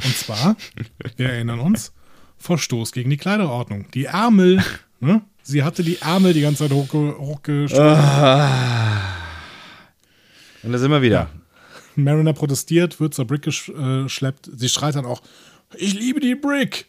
Und 0.03 0.15
zwar, 0.15 0.57
wir 1.17 1.29
erinnern 1.29 1.59
uns, 1.59 1.93
Verstoß 2.37 2.91
gegen 2.91 3.09
die 3.09 3.17
Kleiderordnung. 3.17 3.89
Die 3.91 4.05
Ärmel, 4.05 4.63
ne? 4.99 5.21
sie 5.43 5.63
hatte 5.63 5.83
die 5.83 6.01
Ärmel 6.01 6.33
die 6.33 6.41
ganze 6.41 6.63
Zeit 6.67 6.71
hochge 6.71 7.15
hochgestellt. 7.17 7.97
Ah. 7.97 9.15
Und 10.63 10.71
da 10.71 10.77
sind 10.79 10.91
wir 10.91 11.01
wieder. 11.01 11.29
Ja. 11.33 11.40
Mariner 11.95 12.33
protestiert, 12.33 12.99
wird 12.99 13.13
zur 13.13 13.25
Brick 13.25 13.43
geschleppt. 13.43 14.49
Sie 14.55 14.69
schreit 14.69 14.95
dann 14.95 15.05
auch: 15.05 15.21
Ich 15.75 15.93
liebe 15.93 16.19
die 16.19 16.35
Brick! 16.35 16.87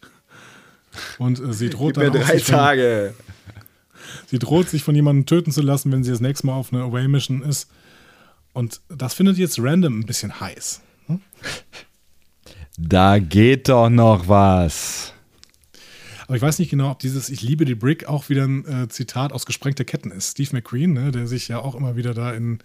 Und 1.19 1.41
äh, 1.41 1.53
sie 1.53 1.71
droht 1.71 1.95
Gib 1.95 2.05
dann. 2.05 2.13
Mir 2.13 2.25
drei 2.25 2.39
Tage. 2.39 3.15
Von, 3.17 3.63
sie 4.27 4.39
droht, 4.39 4.69
sich 4.69 4.83
von 4.83 4.95
jemandem 4.95 5.27
töten 5.27 5.53
zu 5.53 5.63
lassen, 5.63 5.91
wenn 5.93 6.05
sie 6.05 6.11
das 6.11 6.21
nächste 6.21 6.47
Mal 6.47 6.55
auf 6.55 6.73
einer 6.73 6.83
Away-Mission 6.85 7.43
ist. 7.43 7.71
Und 8.53 8.81
das 8.89 9.15
findet 9.15 9.39
jetzt 9.39 9.59
random 9.59 10.01
ein 10.01 10.07
bisschen 10.07 10.41
heiß. 10.41 10.83
Hm? 11.07 11.21
Da 12.79 13.19
geht 13.19 13.69
doch 13.69 13.89
noch 13.89 14.29
was. 14.29 15.13
Aber 16.27 16.37
ich 16.37 16.43
weiß 16.43 16.59
nicht 16.59 16.71
genau, 16.71 16.91
ob 16.91 16.99
dieses 16.99 17.29
Ich 17.29 17.43
liebe 17.43 17.65
die 17.65 17.75
Brick 17.75 18.07
auch 18.07 18.29
wieder 18.29 18.45
ein 18.45 18.67
äh, 18.67 18.89
Zitat 18.89 19.33
aus 19.33 19.45
Gesprengte 19.47 19.85
Ketten 19.85 20.11
ist. 20.11 20.33
Steve 20.33 20.51
McQueen, 20.53 20.93
ne, 20.93 21.13
der 21.13 21.27
sich 21.27 21.49
ja 21.49 21.59
auch 21.59 21.75
immer 21.75 21.97
wieder 21.97 22.15
da 22.15 22.33
in 22.33 22.59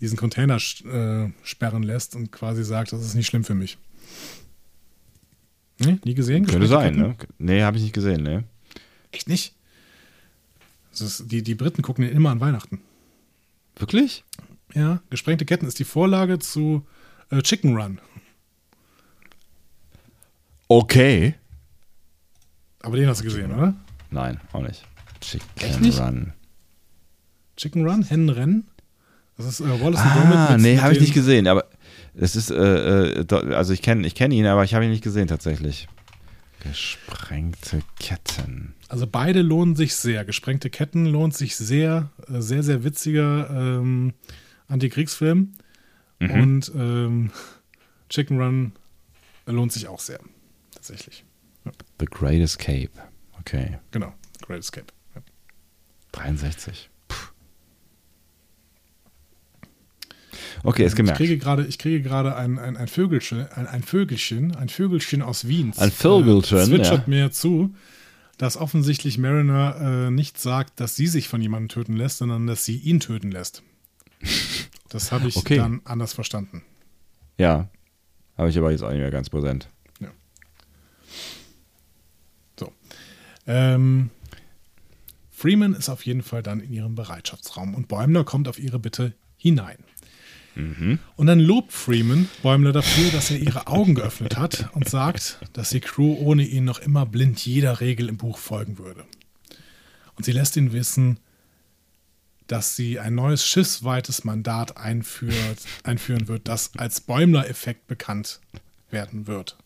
diesen 0.00 0.16
Container 0.16 0.56
äh, 0.56 1.30
sperren 1.42 1.82
lässt 1.82 2.16
und 2.16 2.32
quasi 2.32 2.64
sagt, 2.64 2.92
das 2.92 3.04
ist 3.04 3.14
nicht 3.14 3.26
schlimm 3.26 3.44
für 3.44 3.54
mich. 3.54 3.78
Nee, 5.78 5.98
nie 6.04 6.14
gesehen? 6.14 6.46
Könnte 6.46 6.66
sein, 6.66 6.96
ne? 6.96 7.16
Nee, 7.38 7.62
habe 7.62 7.76
ich 7.76 7.82
nicht 7.82 7.94
gesehen, 7.94 8.22
ne? 8.22 8.44
Echt 9.10 9.28
nicht? 9.28 9.54
Ist, 10.92 11.30
die, 11.30 11.42
die 11.42 11.54
Briten 11.54 11.82
gucken 11.82 12.04
den 12.04 12.16
immer 12.16 12.30
an 12.30 12.40
Weihnachten. 12.40 12.80
Wirklich? 13.76 14.24
Ja, 14.74 15.00
Gesprengte 15.10 15.44
Ketten 15.44 15.66
ist 15.66 15.78
die 15.78 15.84
Vorlage 15.84 16.38
zu 16.38 16.86
äh, 17.30 17.42
Chicken 17.42 17.76
Run. 17.76 18.00
Okay. 20.68 21.34
Aber 22.80 22.96
den 22.96 23.08
hast 23.08 23.20
du 23.20 23.24
gesehen, 23.24 23.52
oder? 23.52 23.74
Nein, 24.10 24.40
auch 24.52 24.62
nicht. 24.62 24.84
Chicken 25.20 25.80
nicht? 25.80 26.00
Run. 26.00 26.32
Chicken 27.56 27.86
Run? 27.86 28.02
Hennenrennen? 28.02 28.68
Das 29.36 29.46
ist 29.46 29.60
äh, 29.60 29.80
Wallace 29.80 30.00
ah, 30.00 30.14
Gromit 30.14 30.50
mit 30.50 30.60
Nee, 30.60 30.78
habe 30.78 30.92
ich 30.92 31.00
nicht 31.00 31.14
gesehen, 31.14 31.48
aber 31.48 31.66
es 32.14 32.36
ist, 32.36 32.50
äh, 32.50 33.20
äh, 33.20 33.54
also 33.54 33.72
ich 33.72 33.82
kenne 33.82 34.06
ich 34.06 34.14
kenn 34.14 34.30
ihn, 34.30 34.46
aber 34.46 34.64
ich 34.64 34.74
habe 34.74 34.84
ihn 34.84 34.90
nicht 34.90 35.02
gesehen 35.02 35.26
tatsächlich. 35.26 35.88
Gesprengte 36.60 37.82
Ketten. 37.98 38.74
Also 38.88 39.06
beide 39.06 39.42
lohnen 39.42 39.76
sich 39.76 39.94
sehr. 39.96 40.24
Gesprengte 40.24 40.70
Ketten 40.70 41.06
lohnt 41.06 41.34
sich 41.34 41.56
sehr. 41.56 42.10
Äh, 42.28 42.40
sehr, 42.40 42.62
sehr 42.62 42.84
witziger 42.84 43.50
ähm, 43.50 44.14
Antikriegsfilm. 44.68 45.54
Mhm. 46.20 46.30
Und 46.30 46.72
ähm, 46.74 47.30
Chicken 48.08 48.40
Run 48.40 48.72
lohnt 49.46 49.72
sich 49.72 49.88
auch 49.88 50.00
sehr. 50.00 50.20
Tatsächlich. 50.72 51.24
Ja. 51.64 51.72
The 52.00 52.06
Great 52.06 52.40
Escape. 52.40 52.90
Okay. 53.40 53.78
Genau, 53.90 54.14
The 54.40 54.46
Great 54.46 54.60
Escape. 54.60 54.86
Ja. 55.14 55.22
63. 56.12 56.88
Okay, 60.62 60.84
ist 60.84 60.96
gemerkt. 60.96 61.20
Ich 61.20 61.26
kriege 61.26 61.38
gerade, 61.38 61.66
ich 61.66 61.78
kriege 61.78 62.02
gerade 62.02 62.36
ein, 62.36 62.58
ein, 62.58 62.76
ein, 62.76 62.88
Vögelchen, 62.88 63.46
ein, 63.52 63.66
ein 63.66 63.82
Vögelchen, 63.82 64.54
ein 64.54 64.68
Vögelchen 64.68 65.22
aus 65.22 65.48
Wien. 65.48 65.72
Ein 65.76 65.90
Vögelchen, 65.90 66.58
äh, 66.58 66.64
zwitschert 66.64 67.06
ja. 67.06 67.08
mir 67.08 67.32
zu, 67.32 67.74
dass 68.38 68.56
offensichtlich 68.56 69.18
Mariner 69.18 70.06
äh, 70.06 70.10
nicht 70.10 70.38
sagt, 70.38 70.80
dass 70.80 70.96
sie 70.96 71.06
sich 71.06 71.28
von 71.28 71.40
jemandem 71.40 71.68
töten 71.68 71.96
lässt, 71.96 72.18
sondern 72.18 72.46
dass 72.46 72.64
sie 72.64 72.76
ihn 72.76 73.00
töten 73.00 73.30
lässt. 73.30 73.62
Das 74.90 75.10
habe 75.10 75.26
ich 75.26 75.34
okay. 75.34 75.56
dann 75.56 75.80
anders 75.84 76.12
verstanden. 76.12 76.62
Ja, 77.36 77.68
habe 78.38 78.48
ich 78.48 78.56
aber 78.56 78.70
jetzt 78.70 78.82
auch 78.82 78.90
nicht 78.90 79.00
mehr 79.00 79.10
ganz 79.10 79.28
präsent. 79.28 79.68
Ja. 79.98 80.12
So. 82.56 82.72
Ähm, 83.48 84.10
Freeman 85.30 85.74
ist 85.74 85.88
auf 85.88 86.06
jeden 86.06 86.22
Fall 86.22 86.42
dann 86.42 86.60
in 86.60 86.72
ihrem 86.72 86.94
Bereitschaftsraum 86.94 87.74
und 87.74 87.88
Bäumler 87.88 88.24
kommt 88.24 88.46
auf 88.46 88.58
ihre 88.58 88.78
Bitte 88.78 89.14
hinein. 89.36 89.78
Mhm. 90.54 90.98
Und 91.16 91.26
dann 91.26 91.40
lobt 91.40 91.72
Freeman 91.72 92.28
Bäumler 92.42 92.72
dafür, 92.72 93.10
dass 93.10 93.30
er 93.30 93.38
ihre 93.38 93.66
Augen 93.66 93.94
geöffnet 93.94 94.36
hat 94.36 94.68
und 94.72 94.88
sagt, 94.88 95.38
dass 95.52 95.70
die 95.70 95.80
Crew 95.80 96.16
ohne 96.18 96.44
ihn 96.44 96.64
noch 96.64 96.78
immer 96.78 97.06
blind 97.06 97.44
jeder 97.44 97.80
Regel 97.80 98.08
im 98.08 98.16
Buch 98.16 98.38
folgen 98.38 98.78
würde. 98.78 99.04
Und 100.16 100.24
sie 100.24 100.32
lässt 100.32 100.56
ihn 100.56 100.72
wissen, 100.72 101.18
dass 102.46 102.76
sie 102.76 103.00
ein 103.00 103.14
neues 103.14 103.46
schiffsweites 103.46 104.24
Mandat 104.24 104.76
einführt, 104.76 105.58
einführen 105.82 106.28
wird, 106.28 106.46
das 106.46 106.72
als 106.76 107.00
Bäumler-Effekt 107.00 107.86
bekannt 107.86 108.40
werden 108.90 109.26
wird. 109.26 109.56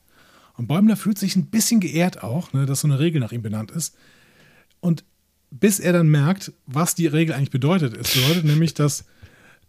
Und 0.57 0.69
Bäumler 0.69 0.97
fühlt 0.97 1.19
sich 1.19 1.37
ein 1.37 1.47
bisschen 1.47 1.81
geehrt 1.81 2.23
auch, 2.23 2.53
ne, 2.53 2.67
dass 2.67 2.81
so 2.81 2.89
eine 2.89 2.99
Regel 2.99 3.21
nach 3.21 3.33
ihm 3.33 3.43
benannt 3.43 3.71
ist. 3.71 3.95
Und 4.81 5.05
bis 5.51 5.81
er 5.81 5.93
dann 5.93 6.09
merkt, 6.09 6.53
was 6.67 6.95
die 6.95 7.07
Regel 7.07 7.35
eigentlich 7.35 7.51
bedeutet. 7.51 7.97
Es 7.97 8.15
bedeutet 8.15 8.45
nämlich, 8.45 8.75
dass 8.75 9.05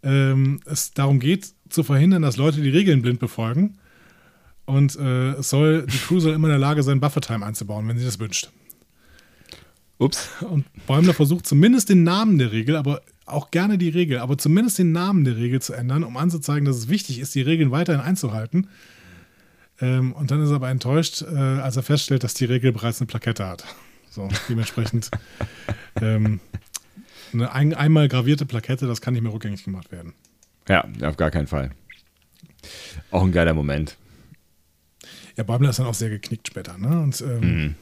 ähm, 0.04 0.60
es 0.66 0.94
darum 0.94 1.20
geht, 1.20 1.54
zu 1.70 1.84
verhindern, 1.84 2.22
dass 2.22 2.38
Leute 2.38 2.62
die 2.62 2.70
Regeln 2.70 3.02
blind 3.02 3.20
befolgen. 3.20 3.78
Und 4.66 4.96
äh, 4.98 5.32
es 5.32 5.50
soll, 5.50 5.88
die 5.88 5.98
Crew 5.98 6.20
soll 6.20 6.34
immer 6.34 6.48
in 6.48 6.52
der 6.52 6.60
Lage 6.60 6.84
sein, 6.84 7.00
Buffer-Time 7.00 7.46
einzubauen, 7.46 7.88
wenn 7.88 7.98
sie 7.98 8.06
das 8.06 8.20
wünscht. 8.20 8.50
Ups. 9.98 10.30
Und 10.42 10.66
Bäumler 10.88 11.14
versucht 11.14 11.46
zumindest 11.46 11.90
den 11.90 12.04
Namen 12.04 12.38
der 12.38 12.52
Regel, 12.52 12.76
aber 12.76 13.02
auch 13.26 13.52
gerne 13.52 13.78
die 13.78 13.90
Regel, 13.90 14.20
aber 14.20 14.38
zumindest 14.38 14.80
den 14.80 14.92
Namen 14.92 15.26
der 15.26 15.38
Regel 15.38 15.62
zu 15.62 15.74
ändern, 15.74 16.04
um 16.04 16.18
anzuzeigen, 16.18 16.66
dass 16.66 16.78
es 16.78 16.90
wichtig 16.90 17.20
ist, 17.20 17.36
die 17.36 17.42
Regeln 17.42 17.72
weiterhin 17.72 18.02
einzuhalten. 18.02 18.68
Ähm, 19.82 20.14
und 20.14 20.32
dann 20.32 20.42
ist 20.42 20.50
er 20.50 20.56
aber 20.56 20.70
enttäuscht, 20.70 21.22
äh, 21.22 21.36
als 21.36 21.76
er 21.76 21.84
feststellt, 21.84 22.24
dass 22.24 22.34
die 22.34 22.46
Regel 22.46 22.72
bereits 22.72 23.00
eine 23.02 23.08
Plakette 23.08 23.48
hat. 23.48 23.66
So, 24.10 24.28
dementsprechend 24.48 25.10
ähm, 26.02 26.40
eine 27.34 27.52
ein, 27.52 27.74
einmal 27.74 28.08
gravierte 28.08 28.46
Plakette, 28.46 28.88
das 28.88 29.02
kann 29.02 29.14
nicht 29.14 29.24
mehr 29.24 29.34
rückgängig 29.34 29.64
gemacht 29.64 29.92
werden. 29.92 30.14
Ja, 30.68 30.88
auf 31.04 31.18
gar 31.18 31.32
keinen 31.32 31.48
Fall. 31.48 31.72
Auch 33.12 33.24
ein 33.24 33.32
geiler 33.32 33.54
Moment. 33.54 33.98
Ja, 35.36 35.44
Bäumler 35.44 35.70
ist 35.70 35.80
dann 35.80 35.86
auch 35.86 35.94
sehr 35.94 36.10
geknickt 36.10 36.48
später, 36.48 36.78
ne? 36.78 37.02
Und 37.02 37.22
ähm, 37.22 37.40
mhm. 37.40 37.76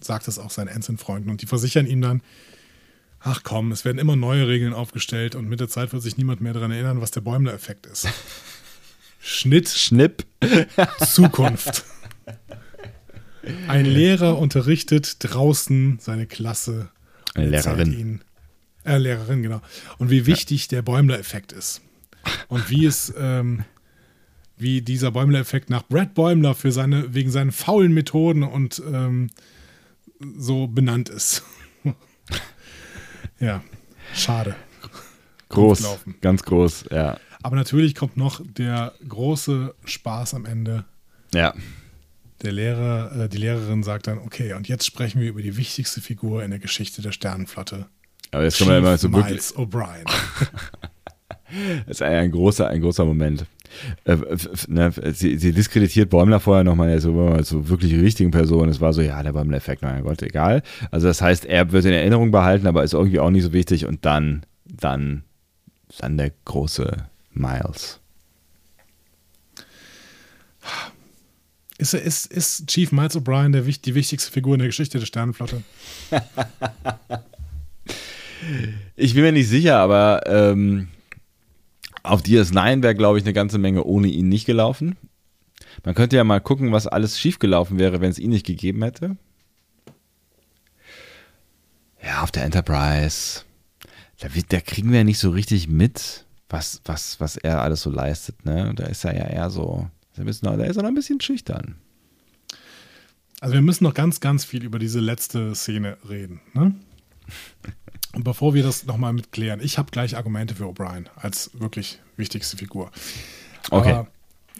sagt 0.00 0.28
es 0.28 0.38
auch 0.38 0.50
seinen 0.50 0.68
Ensign-Freunden. 0.68 1.30
Und 1.30 1.42
die 1.42 1.46
versichern 1.46 1.86
ihm 1.86 2.00
dann, 2.00 2.22
ach 3.20 3.42
komm, 3.42 3.70
es 3.70 3.84
werden 3.84 3.98
immer 3.98 4.16
neue 4.16 4.48
Regeln 4.48 4.72
aufgestellt 4.72 5.34
und 5.34 5.48
mit 5.48 5.60
der 5.60 5.68
Zeit 5.68 5.92
wird 5.92 6.02
sich 6.02 6.16
niemand 6.16 6.40
mehr 6.40 6.52
daran 6.52 6.70
erinnern, 6.70 7.00
was 7.00 7.10
der 7.10 7.20
Bäumler-Effekt 7.20 7.86
ist. 7.86 8.08
Schnitt. 9.20 9.68
Schnipp. 9.68 10.24
Zukunft. 10.98 11.84
Ein 13.68 13.84
Lehrer 13.84 14.38
unterrichtet 14.38 15.16
draußen 15.20 15.98
seine 16.00 16.26
Klasse. 16.26 16.88
Eine 17.34 17.50
Lehrerin. 17.50 17.92
Ihn, 17.92 18.20
äh, 18.84 18.98
Lehrerin, 18.98 19.42
genau. 19.42 19.60
Und 19.98 20.10
wie 20.10 20.26
wichtig 20.26 20.64
ja. 20.64 20.76
der 20.76 20.82
Bäumler-Effekt 20.82 21.52
ist. 21.52 21.82
Und 22.48 22.70
wie 22.70 22.86
es, 22.86 23.12
ähm, 23.18 23.64
wie 24.56 24.82
dieser 24.82 25.10
Bäumler-Effekt 25.10 25.70
nach 25.70 25.82
Brad 25.82 26.14
Bäumler 26.14 26.54
für 26.54 26.72
seine, 26.72 27.14
wegen 27.14 27.30
seinen 27.30 27.52
faulen 27.52 27.92
Methoden 27.92 28.42
und 28.42 28.82
ähm, 28.86 29.30
so 30.36 30.66
benannt 30.66 31.08
ist. 31.08 31.42
ja, 33.40 33.62
schade. 34.14 34.54
Groß, 35.48 36.00
ganz 36.20 36.42
groß, 36.44 36.86
ja. 36.90 37.18
Aber 37.42 37.56
natürlich 37.56 37.94
kommt 37.94 38.16
noch 38.16 38.40
der 38.44 38.94
große 39.06 39.74
Spaß 39.84 40.34
am 40.34 40.46
Ende. 40.46 40.84
Ja. 41.34 41.54
Der 42.42 42.52
Lehrer, 42.52 43.24
äh, 43.24 43.28
die 43.28 43.38
Lehrerin 43.38 43.82
sagt 43.82 44.06
dann, 44.06 44.18
okay, 44.18 44.54
und 44.54 44.68
jetzt 44.68 44.86
sprechen 44.86 45.20
wir 45.20 45.28
über 45.28 45.42
die 45.42 45.56
wichtigste 45.56 46.00
Figur 46.00 46.42
in 46.42 46.50
der 46.50 46.60
Geschichte 46.60 47.02
der 47.02 47.12
Sternenflotte. 47.12 47.86
Aber 48.32 48.44
jetzt 48.44 48.58
kommen 48.58 48.70
wir 48.70 48.78
immer 48.78 48.98
so 48.98 49.08
Miles 49.08 49.54
O'Brien. 49.56 50.04
das 51.86 51.96
ist 51.96 52.02
ein 52.02 52.30
großer, 52.30 52.66
ein 52.68 52.80
großer 52.80 53.04
Moment. 53.04 53.44
Äh, 54.04 54.16
ne, 54.68 54.92
sie, 55.12 55.36
sie, 55.36 55.52
diskreditiert 55.52 56.10
Bäumler 56.10 56.40
vorher 56.40 56.64
nochmal 56.64 56.98
so, 57.00 57.42
so 57.42 57.68
wirklich 57.68 57.94
richtigen 57.94 58.30
Personen. 58.30 58.70
Es 58.70 58.80
war 58.80 58.92
so, 58.94 59.02
ja, 59.02 59.22
der 59.22 59.32
Bäumler-Effekt, 59.32 59.82
mein 59.82 60.02
Gott, 60.02 60.22
egal. 60.22 60.62
Also 60.90 61.08
das 61.08 61.20
heißt, 61.20 61.44
er 61.44 61.72
wird 61.72 61.84
in 61.84 61.92
Erinnerung 61.92 62.30
behalten, 62.30 62.66
aber 62.66 62.82
ist 62.82 62.94
irgendwie 62.94 63.20
auch 63.20 63.30
nicht 63.30 63.44
so 63.44 63.52
wichtig. 63.52 63.86
Und 63.86 64.04
dann, 64.06 64.46
dann, 64.64 65.24
dann 65.98 66.16
der 66.16 66.32
große 66.46 67.06
Miles. 67.32 68.00
Ist, 71.76 71.92
ist, 71.94 72.32
ist 72.32 72.66
Chief 72.68 72.92
Miles 72.92 73.16
O'Brien 73.16 73.52
der, 73.52 73.62
die 73.62 73.94
wichtigste 73.94 74.32
Figur 74.32 74.54
in 74.54 74.60
der 74.60 74.68
Geschichte 74.68 74.98
der 74.98 75.06
Sternenflotte? 75.06 75.62
ich 78.96 79.14
bin 79.14 79.22
mir 79.22 79.32
nicht 79.32 79.48
sicher, 79.48 79.78
aber 79.78 80.22
ähm, 80.26 80.88
auf 82.02 82.22
DS9 82.22 82.82
wäre, 82.82 82.94
glaube 82.94 83.18
ich, 83.18 83.24
eine 83.24 83.32
ganze 83.32 83.58
Menge 83.58 83.84
ohne 83.84 84.08
ihn 84.08 84.28
nicht 84.28 84.44
gelaufen. 84.44 84.96
Man 85.84 85.94
könnte 85.94 86.16
ja 86.16 86.24
mal 86.24 86.40
gucken, 86.40 86.72
was 86.72 86.86
alles 86.86 87.18
schiefgelaufen 87.18 87.78
wäre, 87.78 88.00
wenn 88.00 88.10
es 88.10 88.18
ihn 88.18 88.30
nicht 88.30 88.46
gegeben 88.46 88.82
hätte. 88.82 89.16
Ja, 92.04 92.22
auf 92.22 92.32
der 92.32 92.44
Enterprise. 92.44 93.42
Da, 94.18 94.28
da 94.48 94.60
kriegen 94.60 94.90
wir 94.90 94.98
ja 94.98 95.04
nicht 95.04 95.18
so 95.18 95.30
richtig 95.30 95.68
mit 95.68 96.26
was, 96.48 96.82
was, 96.84 97.18
was 97.18 97.36
er 97.36 97.62
alles 97.62 97.82
so 97.82 97.90
leistet. 97.90 98.44
Ne? 98.44 98.72
Da 98.76 98.84
ist 98.84 99.04
er 99.04 99.16
ja 99.16 99.26
eher 99.26 99.50
so, 99.50 99.88
da 100.14 100.22
ist 100.24 100.42
er 100.42 100.82
noch 100.82 100.88
ein 100.88 100.94
bisschen 100.94 101.20
schüchtern. 101.20 101.76
Also 103.40 103.54
wir 103.54 103.62
müssen 103.62 103.84
noch 103.84 103.94
ganz, 103.94 104.20
ganz 104.20 104.44
viel 104.44 104.62
über 104.64 104.78
diese 104.78 105.00
letzte 105.00 105.54
Szene 105.54 105.96
reden. 106.08 106.40
Ne? 106.54 106.74
Und 108.14 108.24
bevor 108.24 108.54
wir 108.54 108.62
das 108.62 108.84
nochmal 108.84 109.12
mitklären, 109.12 109.60
ich 109.60 109.78
habe 109.78 109.90
gleich 109.90 110.16
Argumente 110.16 110.54
für 110.54 110.64
O'Brien 110.64 111.06
als 111.16 111.50
wirklich 111.54 112.00
wichtigste 112.16 112.56
Figur. 112.56 112.90
Okay. 113.70 113.92
Aber 113.92 114.08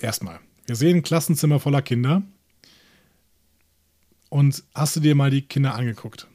erstmal, 0.01 0.41
wir 0.67 0.77
sehen 0.77 0.99
ein 0.99 1.03
Klassenzimmer 1.03 1.61
voller 1.61 1.83
Kinder. 1.83 2.23
Und 4.31 4.65
hast 4.75 4.97
du 4.97 5.01
dir 5.01 5.15
mal 5.15 5.31
die 5.31 5.43
Kinder 5.43 5.75
angeguckt? 5.75 6.27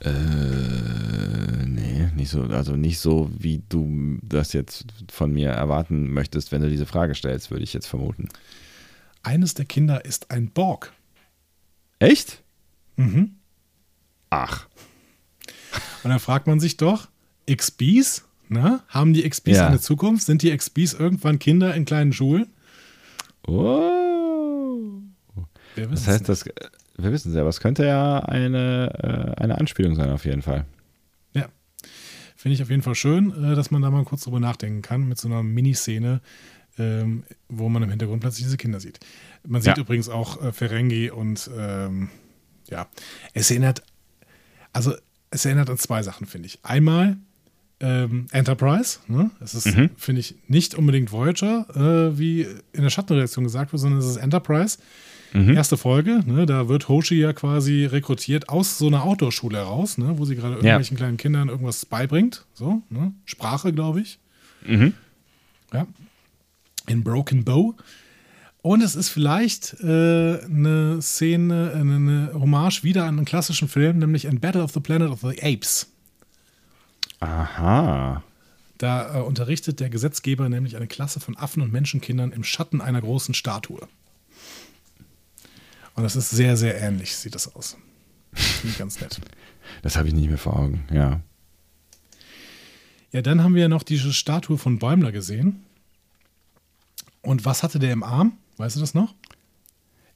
Äh, 0.00 1.66
nee, 1.66 2.08
nicht 2.14 2.30
so, 2.30 2.44
also 2.44 2.74
nicht 2.74 2.98
so, 2.98 3.30
wie 3.36 3.62
du 3.68 4.18
das 4.22 4.54
jetzt 4.54 4.86
von 5.12 5.30
mir 5.30 5.50
erwarten 5.50 6.10
möchtest, 6.14 6.52
wenn 6.52 6.62
du 6.62 6.70
diese 6.70 6.86
Frage 6.86 7.14
stellst, 7.14 7.50
würde 7.50 7.64
ich 7.64 7.74
jetzt 7.74 7.86
vermuten. 7.86 8.30
Eines 9.22 9.52
der 9.52 9.66
Kinder 9.66 10.06
ist 10.06 10.30
ein 10.30 10.50
Borg. 10.50 10.94
Echt? 11.98 12.42
Mhm. 12.96 13.36
Ach. 14.30 14.69
Und 16.02 16.10
dann 16.10 16.20
fragt 16.20 16.46
man 16.46 16.60
sich 16.60 16.76
doch, 16.76 17.08
XBs, 17.50 18.24
ne? 18.48 18.80
Haben 18.88 19.12
die 19.12 19.28
XBs 19.28 19.56
ja. 19.56 19.66
eine 19.66 19.80
Zukunft? 19.80 20.24
Sind 20.24 20.42
die 20.42 20.56
XBs 20.56 20.94
irgendwann 20.94 21.38
Kinder 21.38 21.74
in 21.74 21.84
kleinen 21.84 22.12
Schulen? 22.12 22.46
Oh. 23.46 25.02
das 25.76 26.06
heißt, 26.06 26.28
das, 26.28 26.44
wir 26.96 27.12
wissen 27.12 27.30
es 27.30 27.34
ja, 27.34 27.40
aber 27.40 27.50
es 27.50 27.60
könnte 27.60 27.84
ja 27.84 28.20
eine, 28.20 29.34
äh, 29.36 29.42
eine 29.42 29.58
Anspielung 29.58 29.94
sein, 29.94 30.10
auf 30.10 30.24
jeden 30.24 30.42
Fall. 30.42 30.66
Ja. 31.32 31.48
Finde 32.36 32.54
ich 32.54 32.62
auf 32.62 32.70
jeden 32.70 32.82
Fall 32.82 32.94
schön, 32.94 33.32
äh, 33.32 33.54
dass 33.54 33.70
man 33.70 33.82
da 33.82 33.90
mal 33.90 34.04
kurz 34.04 34.24
drüber 34.24 34.40
nachdenken 34.40 34.82
kann, 34.82 35.08
mit 35.08 35.18
so 35.18 35.28
einer 35.28 35.42
Miniszene, 35.42 36.20
ähm, 36.78 37.24
wo 37.48 37.68
man 37.68 37.82
im 37.82 37.90
Hintergrund 37.90 38.20
plötzlich 38.20 38.44
diese 38.44 38.56
Kinder 38.56 38.80
sieht. 38.80 39.00
Man 39.46 39.62
sieht 39.62 39.76
ja. 39.76 39.82
übrigens 39.82 40.08
auch 40.08 40.42
äh, 40.42 40.52
Ferengi 40.52 41.10
und 41.10 41.50
ähm, 41.56 42.10
ja, 42.68 42.88
es 43.32 43.50
erinnert, 43.50 43.82
also 44.72 44.94
es 45.30 45.44
erinnert 45.44 45.70
an 45.70 45.78
zwei 45.78 46.02
Sachen, 46.02 46.26
finde 46.26 46.46
ich. 46.46 46.58
Einmal 46.62 47.16
ähm, 47.80 48.26
Enterprise, 48.30 48.98
ne? 49.08 49.30
Es 49.40 49.54
ist, 49.54 49.74
mhm. 49.74 49.90
finde 49.96 50.20
ich, 50.20 50.34
nicht 50.48 50.74
unbedingt 50.74 51.12
Voyager, 51.12 51.66
äh, 51.74 52.18
wie 52.18 52.46
in 52.72 52.82
der 52.82 52.90
Schattenreaktion 52.90 53.44
gesagt 53.44 53.72
wird, 53.72 53.80
sondern 53.80 54.00
es 54.00 54.06
ist 54.06 54.16
Enterprise. 54.16 54.78
Mhm. 55.32 55.54
Erste 55.54 55.76
Folge, 55.76 56.22
ne, 56.26 56.44
da 56.44 56.68
wird 56.68 56.88
Hoshi 56.88 57.14
ja 57.14 57.32
quasi 57.32 57.84
rekrutiert 57.84 58.48
aus 58.48 58.78
so 58.78 58.88
einer 58.88 59.04
Outdoor-Schule 59.04 59.58
heraus, 59.58 59.96
ne, 59.96 60.18
wo 60.18 60.24
sie 60.24 60.34
gerade 60.34 60.54
irgendwelchen 60.54 60.96
ja. 60.96 60.98
kleinen 60.98 61.16
Kindern 61.18 61.48
irgendwas 61.48 61.86
beibringt. 61.86 62.44
So, 62.52 62.82
ne? 62.90 63.12
Sprache, 63.24 63.72
glaube 63.72 64.00
ich. 64.00 64.18
Mhm. 64.66 64.92
Ja. 65.72 65.86
In 66.88 67.04
Broken 67.04 67.44
Bow. 67.44 67.76
Und 68.62 68.82
es 68.82 68.94
ist 68.94 69.08
vielleicht 69.08 69.80
äh, 69.80 70.40
eine 70.44 71.00
Szene, 71.00 71.72
eine, 71.74 71.96
eine 71.96 72.30
Hommage 72.34 72.82
wieder 72.84 73.04
an 73.04 73.16
einen 73.16 73.24
klassischen 73.24 73.68
Film, 73.68 73.98
nämlich 73.98 74.26
in 74.26 74.40
Battle 74.40 74.62
of 74.62 74.72
the 74.72 74.80
Planet 74.80 75.10
of 75.10 75.20
the 75.20 75.42
Apes. 75.42 75.90
Aha. 77.20 78.22
Da 78.76 79.18
äh, 79.18 79.22
unterrichtet 79.22 79.80
der 79.80 79.88
Gesetzgeber 79.88 80.48
nämlich 80.48 80.76
eine 80.76 80.86
Klasse 80.86 81.20
von 81.20 81.36
Affen 81.36 81.62
und 81.62 81.72
Menschenkindern 81.72 82.32
im 82.32 82.44
Schatten 82.44 82.80
einer 82.80 83.00
großen 83.00 83.34
Statue. 83.34 83.88
Und 85.94 86.02
das 86.02 86.16
ist 86.16 86.30
sehr, 86.30 86.56
sehr 86.56 86.80
ähnlich, 86.80 87.16
sieht 87.16 87.34
das 87.34 87.54
aus. 87.54 87.76
Finde 88.32 88.72
ich 88.72 88.78
ganz 88.78 89.00
nett. 89.00 89.20
Das 89.82 89.96
habe 89.96 90.08
ich 90.08 90.14
nicht 90.14 90.28
mehr 90.28 90.36
vor 90.36 90.58
Augen, 90.58 90.82
ja. 90.92 91.20
Ja, 93.12 93.22
dann 93.22 93.44
haben 93.44 93.54
wir 93.54 93.68
noch 93.68 93.84
diese 93.84 94.12
Statue 94.12 94.58
von 94.58 94.80
Bäumler 94.80 95.12
gesehen. 95.12 95.64
Und 97.22 97.44
was 97.44 97.62
hatte 97.62 97.78
der 97.78 97.92
im 97.92 98.02
Arm? 98.02 98.36
Weißt 98.60 98.76
du 98.76 98.80
das 98.80 98.92
noch? 98.92 99.14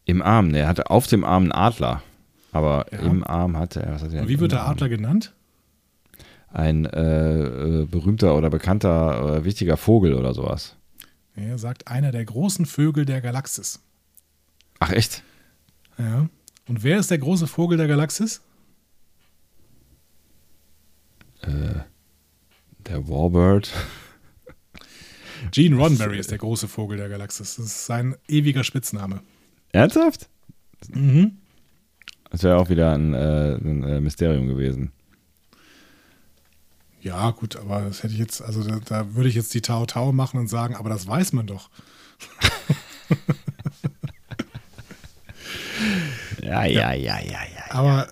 Im 0.04 0.20
Arm, 0.20 0.52
der 0.52 0.68
hatte 0.68 0.90
auf 0.90 1.06
dem 1.06 1.24
Arm 1.24 1.44
einen 1.44 1.52
Adler. 1.52 2.02
Aber 2.52 2.84
ja. 2.92 2.98
im 2.98 3.24
Arm 3.24 3.56
hatte 3.56 3.82
er. 3.82 3.94
Was 3.94 4.02
hat 4.02 4.12
er 4.12 4.28
wie 4.28 4.38
wird 4.38 4.52
der 4.52 4.68
Adler 4.68 4.90
genannt? 4.90 5.32
Ein 6.52 6.84
äh, 6.84 7.42
äh, 7.42 7.86
berühmter 7.86 8.36
oder 8.36 8.50
bekannter, 8.50 9.38
äh, 9.38 9.44
wichtiger 9.46 9.78
Vogel 9.78 10.12
oder 10.12 10.34
sowas. 10.34 10.76
Er 11.34 11.56
sagt 11.56 11.88
einer 11.88 12.12
der 12.12 12.26
großen 12.26 12.66
Vögel 12.66 13.06
der 13.06 13.22
Galaxis. 13.22 13.80
Ach, 14.78 14.92
echt? 14.92 15.22
Ja. 15.96 16.28
Und 16.68 16.84
wer 16.84 16.98
ist 16.98 17.10
der 17.10 17.18
große 17.18 17.46
Vogel 17.46 17.78
der 17.78 17.88
Galaxis? 17.88 18.42
Äh, 21.40 21.80
der 22.86 23.08
Warbird. 23.08 23.72
Gene 25.50 25.76
Roddenberry 25.76 26.18
ist 26.18 26.30
der 26.30 26.38
große 26.38 26.68
Vogel 26.68 26.96
der 26.98 27.08
Galaxis. 27.08 27.56
Das 27.56 27.66
ist 27.66 27.86
sein 27.86 28.16
ewiger 28.28 28.64
Spitzname. 28.64 29.20
Ernsthaft? 29.72 30.28
Mhm. 30.92 31.38
Das 32.30 32.42
wäre 32.42 32.56
auch 32.56 32.68
wieder 32.68 32.92
ein, 32.92 33.14
äh, 33.14 33.54
ein 33.54 33.82
äh, 33.84 34.00
Mysterium 34.00 34.48
gewesen. 34.48 34.92
Ja, 37.00 37.30
gut, 37.30 37.56
aber 37.56 37.82
das 37.82 38.02
hätte 38.02 38.14
ich 38.14 38.18
jetzt, 38.18 38.40
also 38.40 38.62
da, 38.64 38.80
da 38.84 39.14
würde 39.14 39.28
ich 39.28 39.34
jetzt 39.34 39.52
die 39.54 39.60
Tau 39.60 39.84
Tau 39.84 40.12
machen 40.12 40.40
und 40.40 40.48
sagen, 40.48 40.74
aber 40.74 40.88
das 40.88 41.06
weiß 41.06 41.32
man 41.34 41.46
doch. 41.46 41.70
Ja, 46.44 46.64
ja, 46.64 46.92
ja, 46.92 47.18
ja, 47.20 47.40
ja. 47.42 47.70
Aber 47.70 48.06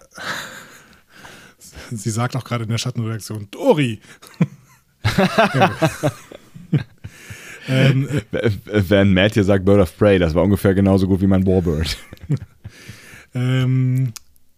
sie 1.90 2.10
sagt 2.10 2.34
auch 2.34 2.44
gerade 2.44 2.64
in 2.64 2.70
der 2.70 2.78
Schattenreaktion, 2.78 3.48
Dori! 3.50 4.00
ähm, 7.68 8.08
Wenn 8.64 9.14
Matt 9.14 9.34
hier 9.34 9.44
sagt 9.44 9.64
Bird 9.64 9.80
of 9.80 9.96
Prey, 9.96 10.18
das 10.18 10.34
war 10.34 10.42
ungefähr 10.42 10.74
genauso 10.74 11.06
gut 11.06 11.20
wie 11.20 11.26
mein 11.26 11.46
Warbird. 11.46 11.96
ähm, 13.34 14.12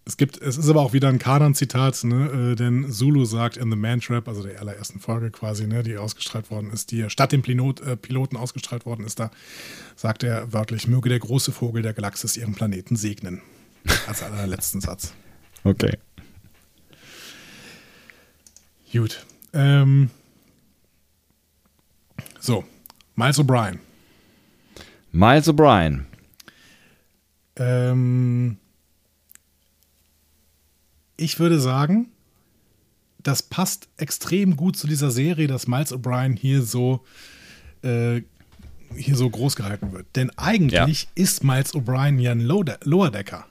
es 0.07 0.19
gibt, 0.19 0.41
es 0.43 0.59
ist 0.59 0.69
aber 0.69 0.83
auch 0.83 0.93
wieder 0.93 1.09
ein 1.09 1.19
Kanan-Zitat, 1.19 2.05
ne? 2.05 2.53
Äh, 2.53 2.55
denn 2.57 2.91
Zulu 2.93 3.25
sagt 3.25 3.57
in 3.57 3.71
The 3.71 3.77
Man 3.77 4.01
Trap, 4.01 4.29
also 4.29 4.43
der 4.43 4.61
allerersten 4.61 5.01
Folge 5.01 5.31
quasi, 5.31 5.67
ne, 5.67 5.83
die 5.83 5.97
ausgestrahlt 5.97 6.51
worden 6.51 6.71
ist, 6.71 6.91
die 6.91 7.09
statt 7.09 7.33
dem 7.33 7.41
Pilot, 7.41 7.81
äh, 7.81 7.97
Piloten 7.97 8.37
ausgestrahlt 8.37 8.85
worden 8.85 9.07
ist, 9.07 9.19
da 9.19 9.31
sagt 9.97 10.23
er 10.23 10.53
wörtlich, 10.53 10.89
möge 10.89 11.09
der 11.09 11.21
große 11.21 11.53
Vogel 11.53 11.83
der 11.83 11.95
Galaxis 11.95 12.37
ihren 12.37 12.55
Planeten 12.55 12.97
segnen. 12.97 13.41
Als 14.07 14.23
allerletzten 14.23 14.81
Satz. 14.81 15.15
Okay. 15.63 15.97
Gut. 18.93 19.25
Ähm, 19.53 20.11
so, 22.41 22.65
Miles 23.17 23.39
O'Brien. 23.39 23.79
Miles 25.13 25.49
O'Brien. 25.49 26.07
Ähm, 27.57 28.57
ich 31.17 31.39
würde 31.39 31.61
sagen, 31.61 32.09
das 33.23 33.43
passt 33.43 33.89
extrem 33.97 34.57
gut 34.57 34.77
zu 34.77 34.87
dieser 34.87 35.11
Serie, 35.11 35.47
dass 35.47 35.67
Miles 35.67 35.93
O'Brien 35.93 36.37
hier 36.37 36.63
so 36.63 37.05
äh, 37.83 38.23
hier 38.97 39.17
so 39.17 39.29
groß 39.29 39.57
gehalten 39.57 39.93
wird. 39.93 40.07
Denn 40.15 40.31
eigentlich 40.37 41.03
ja. 41.03 41.09
ist 41.15 41.45
Miles 41.45 41.75
O'Brien 41.75 42.19
ja 42.21 42.33
ein 42.33 42.41
Lower 42.41 43.11
Decker. 43.11 43.47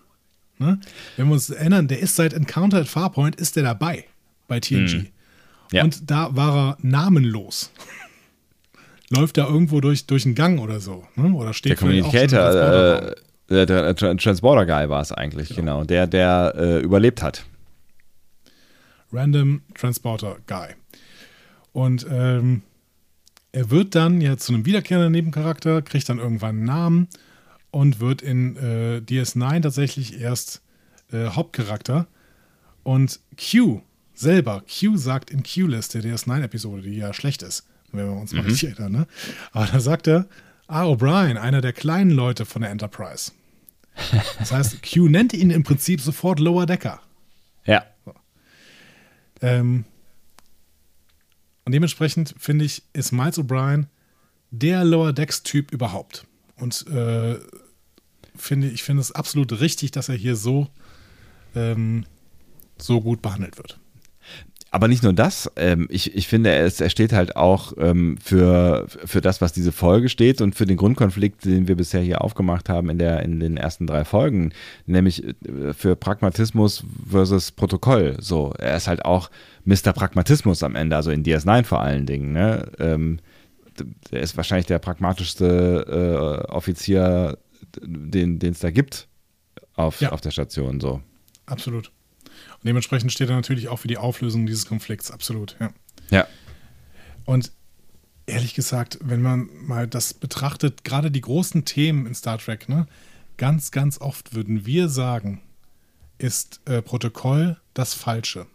Ne? 0.57 0.79
Wenn 1.17 1.27
wir 1.27 1.33
uns 1.33 1.49
erinnern, 1.49 1.87
der 1.87 1.99
ist 1.99 2.15
seit 2.15 2.33
Encounter 2.33 2.77
at 2.77 2.87
Farpoint 2.87 3.35
ist 3.35 3.55
der 3.55 3.63
dabei 3.63 4.05
bei 4.47 4.59
TNG. 4.59 4.95
Mhm. 4.95 5.07
Ja. 5.71 5.83
Und 5.83 6.09
da 6.09 6.35
war 6.35 6.55
er 6.55 6.77
namenlos. 6.81 7.71
Läuft 9.15 9.37
er 9.37 9.47
irgendwo 9.47 9.79
durch, 9.79 10.07
durch 10.07 10.25
einen 10.25 10.33
Gang 10.33 10.59
oder 10.59 10.79
so. 10.79 11.05
Ne? 11.15 11.33
Oder 11.33 11.53
steht 11.53 11.71
der 11.71 11.77
Communicator, 11.77 12.39
äh, 12.39 13.15
der, 13.49 13.65
der, 13.65 13.95
Transporter 13.95 14.65
Guy 14.65 14.89
war 14.89 15.01
es 15.01 15.11
eigentlich, 15.11 15.49
genau. 15.49 15.79
genau. 15.79 15.83
Der, 15.83 16.07
der 16.07 16.53
äh, 16.57 16.79
überlebt 16.79 17.21
hat. 17.21 17.45
Random 19.11 19.61
Transporter 19.75 20.37
Guy. 20.47 20.69
Und 21.73 22.07
ähm, 22.09 22.63
er 23.51 23.69
wird 23.69 23.93
dann 23.93 24.19
ja 24.19 24.37
zu 24.37 24.53
einem 24.53 24.65
wiederkehrenden 24.65 25.11
Nebencharakter, 25.11 25.83
kriegt 25.83 26.09
dann 26.09 26.17
irgendwann 26.17 26.57
einen 26.57 26.65
Namen 26.65 27.07
und 27.69 27.99
wird 27.99 28.23
in 28.23 28.55
äh, 28.57 29.01
DS9 29.07 29.61
tatsächlich 29.61 30.19
erst 30.19 30.61
äh, 31.11 31.27
Hauptcharakter. 31.27 32.07
Und 32.81 33.19
Q 33.37 33.81
selber, 34.15 34.63
Q 34.67 34.97
sagt 34.97 35.29
in 35.29 35.43
Q-List 35.43 35.93
der 35.93 36.01
DS9-Episode, 36.01 36.81
die 36.81 36.97
ja 36.97 37.13
schlecht 37.13 37.43
ist, 37.43 37.67
wenn 37.93 38.05
wir 38.05 38.19
uns 38.19 38.33
mal 38.33 38.43
mhm. 38.43 38.49
nicht 38.49 38.63
erinnern, 38.63 38.91
ne? 38.91 39.07
aber 39.51 39.67
da 39.67 39.79
sagt 39.79 40.07
er, 40.07 40.27
ah, 40.67 40.85
O'Brien, 40.85 41.37
einer 41.37 41.61
der 41.61 41.73
kleinen 41.73 42.11
Leute 42.11 42.45
von 42.45 42.61
der 42.61 42.71
Enterprise. 42.71 43.31
Das 44.39 44.51
heißt, 44.51 44.81
Q 44.93 45.07
nennt 45.07 45.33
ihn 45.33 45.51
im 45.51 45.63
Prinzip 45.63 46.01
sofort 46.01 46.39
Lower 46.39 46.65
Decker. 46.65 47.01
Ja. 47.65 47.85
So. 48.05 48.13
Ähm, 49.41 49.85
und 51.65 51.71
dementsprechend 51.73 52.35
finde 52.37 52.65
ich, 52.65 52.83
ist 52.93 53.11
Miles 53.11 53.37
O'Brien 53.39 53.85
der 54.51 54.83
Lower 54.83 55.13
Decks-Typ 55.13 55.71
überhaupt. 55.71 56.25
Und 56.57 56.85
äh, 56.87 57.39
finde, 58.35 58.67
ich 58.69 58.83
finde 58.83 59.01
es 59.01 59.11
absolut 59.11 59.59
richtig, 59.59 59.91
dass 59.91 60.09
er 60.09 60.15
hier 60.15 60.35
so, 60.35 60.67
ähm, 61.55 62.05
so 62.77 63.01
gut 63.01 63.21
behandelt 63.21 63.57
wird. 63.57 63.79
Aber 64.73 64.87
nicht 64.87 65.03
nur 65.03 65.13
das, 65.13 65.51
ähm, 65.55 65.87
ich, 65.91 66.15
ich 66.15 66.27
finde, 66.27 66.49
er, 66.49 66.65
ist, 66.65 66.81
er 66.81 66.89
steht 66.89 67.13
halt 67.13 67.35
auch 67.35 67.73
ähm, 67.77 68.17
für, 68.17 68.87
für 68.87 69.21
das, 69.21 69.39
was 69.39 69.53
diese 69.53 69.71
Folge 69.71 70.09
steht 70.09 70.41
und 70.41 70.55
für 70.55 70.65
den 70.65 70.77
Grundkonflikt, 70.77 71.45
den 71.45 71.67
wir 71.67 71.75
bisher 71.75 72.01
hier 72.01 72.23
aufgemacht 72.23 72.69
haben 72.69 72.89
in, 72.89 72.97
der, 72.97 73.21
in 73.21 73.39
den 73.39 73.55
ersten 73.55 73.85
drei 73.85 74.03
Folgen, 74.03 74.51
nämlich 74.87 75.27
äh, 75.27 75.73
für 75.73 75.95
Pragmatismus 75.95 76.83
versus 77.07 77.51
Protokoll. 77.51 78.17
So, 78.19 78.51
er 78.57 78.75
ist 78.75 78.87
halt 78.87 79.05
auch 79.05 79.29
Mr. 79.63 79.93
Pragmatismus 79.93 80.63
am 80.63 80.75
Ende, 80.75 80.95
also 80.95 81.11
in 81.11 81.23
DS9 81.23 81.65
vor 81.65 81.81
allen 81.81 82.07
Dingen. 82.07 82.33
Ne? 82.33 82.67
Ähm, 82.79 83.19
der 84.11 84.21
ist 84.21 84.35
wahrscheinlich 84.37 84.65
der 84.65 84.79
pragmatischste 84.79 86.47
äh, 86.47 86.51
Offizier, 86.51 87.37
den 87.79 88.41
es 88.41 88.61
da 88.61 88.71
gibt 88.71 89.07
auf, 89.75 90.01
ja. 90.01 90.13
auf 90.13 90.21
der 90.21 90.31
Station. 90.31 90.79
So. 90.79 90.99
Absolut. 91.45 91.91
Dementsprechend 92.63 93.11
steht 93.11 93.29
er 93.29 93.35
natürlich 93.35 93.67
auch 93.67 93.77
für 93.77 93.87
die 93.87 93.97
Auflösung 93.97 94.45
dieses 94.45 94.65
Konflikts, 94.65 95.11
absolut, 95.11 95.55
ja. 95.59 95.73
Ja. 96.09 96.27
Und 97.25 97.51
ehrlich 98.25 98.53
gesagt, 98.53 98.99
wenn 99.01 99.21
man 99.21 99.49
mal 99.61 99.87
das 99.87 100.13
betrachtet, 100.13 100.83
gerade 100.83 101.11
die 101.11 101.21
großen 101.21 101.65
Themen 101.65 102.05
in 102.05 102.15
Star 102.15 102.37
Trek, 102.37 102.69
ne, 102.69 102.87
ganz, 103.37 103.71
ganz 103.71 103.99
oft 103.99 104.33
würden 104.33 104.65
wir 104.65 104.89
sagen, 104.89 105.41
ist 106.17 106.61
äh, 106.65 106.81
Protokoll 106.81 107.57
das 107.73 107.93
Falsche. 107.93 108.45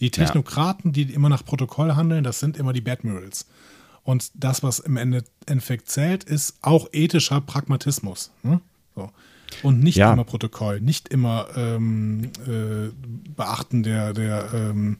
Die 0.00 0.10
Technokraten, 0.10 0.92
ja. 0.92 1.04
die 1.04 1.14
immer 1.14 1.28
nach 1.28 1.44
Protokoll 1.44 1.94
handeln, 1.94 2.24
das 2.24 2.40
sind 2.40 2.56
immer 2.56 2.72
die 2.72 2.80
Badmirals. 2.80 3.46
Und 4.02 4.32
das, 4.34 4.62
was 4.62 4.80
im 4.80 4.96
Endeffekt 4.96 5.88
zählt, 5.88 6.24
ist 6.24 6.58
auch 6.62 6.88
ethischer 6.92 7.40
Pragmatismus. 7.40 8.32
Ne? 8.42 8.60
So. 8.94 9.10
Und 9.62 9.80
nicht 9.80 9.96
ja. 9.96 10.12
immer 10.12 10.24
Protokoll, 10.24 10.80
nicht 10.80 11.08
immer 11.08 11.48
ähm, 11.56 12.30
äh, 12.46 12.90
Beachten 13.36 13.82
der, 13.82 14.12
der, 14.12 14.50
ähm, 14.52 14.98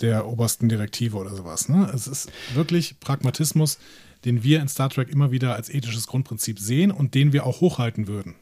der 0.00 0.26
obersten 0.26 0.68
Direktive 0.68 1.16
oder 1.16 1.34
sowas. 1.34 1.68
Ne? 1.68 1.90
Es 1.94 2.06
ist 2.06 2.30
wirklich 2.54 2.98
Pragmatismus, 3.00 3.78
den 4.24 4.42
wir 4.42 4.60
in 4.60 4.68
Star 4.68 4.90
Trek 4.90 5.08
immer 5.08 5.30
wieder 5.30 5.54
als 5.54 5.68
ethisches 5.68 6.06
Grundprinzip 6.06 6.58
sehen 6.58 6.90
und 6.90 7.14
den 7.14 7.32
wir 7.32 7.46
auch 7.46 7.60
hochhalten 7.60 8.06
würden. 8.06 8.34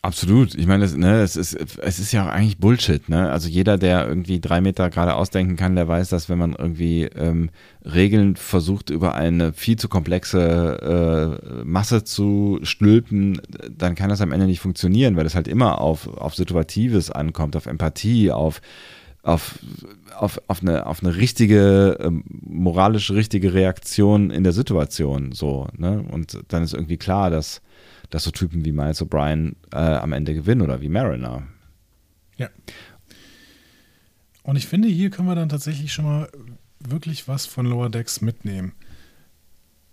Absolut. 0.00 0.56
Ich 0.56 0.66
meine, 0.66 0.82
das, 0.82 0.96
ne, 0.96 1.20
es, 1.20 1.36
ist, 1.36 1.54
es 1.54 1.98
ist 2.00 2.10
ja 2.10 2.24
auch 2.24 2.30
eigentlich 2.30 2.58
Bullshit. 2.58 3.08
Ne? 3.08 3.30
Also 3.30 3.48
jeder, 3.48 3.78
der 3.78 4.08
irgendwie 4.08 4.40
drei 4.40 4.60
Meter 4.60 4.90
gerade 4.90 5.14
ausdenken 5.14 5.56
kann, 5.56 5.76
der 5.76 5.86
weiß, 5.86 6.08
dass 6.08 6.28
wenn 6.28 6.38
man 6.38 6.56
irgendwie 6.58 7.04
ähm, 7.04 7.50
Regeln 7.84 8.34
versucht, 8.34 8.90
über 8.90 9.14
eine 9.14 9.52
viel 9.52 9.78
zu 9.78 9.88
komplexe 9.88 11.38
äh, 11.40 11.64
Masse 11.64 12.02
zu 12.02 12.58
stülpen, 12.62 13.40
dann 13.70 13.94
kann 13.94 14.08
das 14.08 14.20
am 14.20 14.32
Ende 14.32 14.46
nicht 14.46 14.60
funktionieren, 14.60 15.16
weil 15.16 15.26
es 15.26 15.36
halt 15.36 15.46
immer 15.46 15.80
auf, 15.80 16.08
auf 16.08 16.34
Situatives 16.34 17.10
ankommt, 17.12 17.54
auf 17.54 17.66
Empathie, 17.66 18.32
auf 18.32 18.60
auf, 19.24 19.60
auf, 20.18 20.40
auf, 20.48 20.62
eine, 20.62 20.86
auf 20.86 21.00
eine 21.00 21.14
richtige, 21.14 21.96
ähm, 22.00 22.24
moralisch 22.28 23.12
richtige 23.12 23.54
Reaktion 23.54 24.30
in 24.30 24.42
der 24.42 24.52
Situation. 24.52 25.30
So, 25.30 25.68
ne? 25.76 26.04
Und 26.10 26.40
dann 26.48 26.64
ist 26.64 26.74
irgendwie 26.74 26.96
klar, 26.96 27.30
dass 27.30 27.62
dass 28.12 28.24
so 28.24 28.30
Typen 28.30 28.64
wie 28.64 28.72
Miles 28.72 29.02
O'Brien 29.02 29.56
äh, 29.72 29.78
am 29.78 30.12
Ende 30.12 30.34
gewinnen 30.34 30.60
oder 30.60 30.80
wie 30.82 30.90
Mariner. 30.90 31.46
Ja. 32.36 32.50
Und 34.42 34.56
ich 34.56 34.66
finde, 34.66 34.88
hier 34.88 35.10
können 35.10 35.28
wir 35.28 35.34
dann 35.34 35.48
tatsächlich 35.48 35.92
schon 35.92 36.04
mal 36.04 36.28
wirklich 36.78 37.26
was 37.26 37.46
von 37.46 37.64
Lower 37.64 37.88
Decks 37.88 38.20
mitnehmen. 38.20 38.72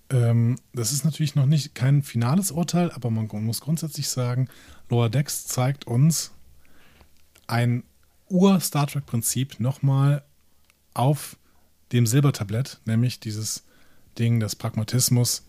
Ähm, 0.09 0.57
das 0.73 0.91
ist 0.91 1.05
natürlich 1.05 1.35
noch 1.35 1.45
nicht 1.45 1.75
kein 1.75 2.03
finales 2.03 2.51
Urteil, 2.51 2.91
aber 2.91 3.09
man 3.09 3.27
muss 3.45 3.61
grundsätzlich 3.61 4.09
sagen, 4.09 4.49
Lower 4.89 5.09
Decks 5.09 5.45
zeigt 5.47 5.87
uns 5.87 6.31
ein 7.47 7.83
Ur-Star 8.27 8.87
Trek-Prinzip 8.87 9.59
nochmal 9.61 10.23
auf 10.93 11.37
dem 11.93 12.05
Silbertablett, 12.05 12.81
nämlich 12.85 13.19
dieses 13.21 13.63
Ding, 14.17 14.41
dass 14.41 14.57
Pragmatismus 14.57 15.45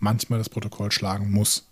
manchmal 0.00 0.38
das 0.38 0.50
Protokoll 0.50 0.92
schlagen 0.92 1.30
muss. 1.30 1.67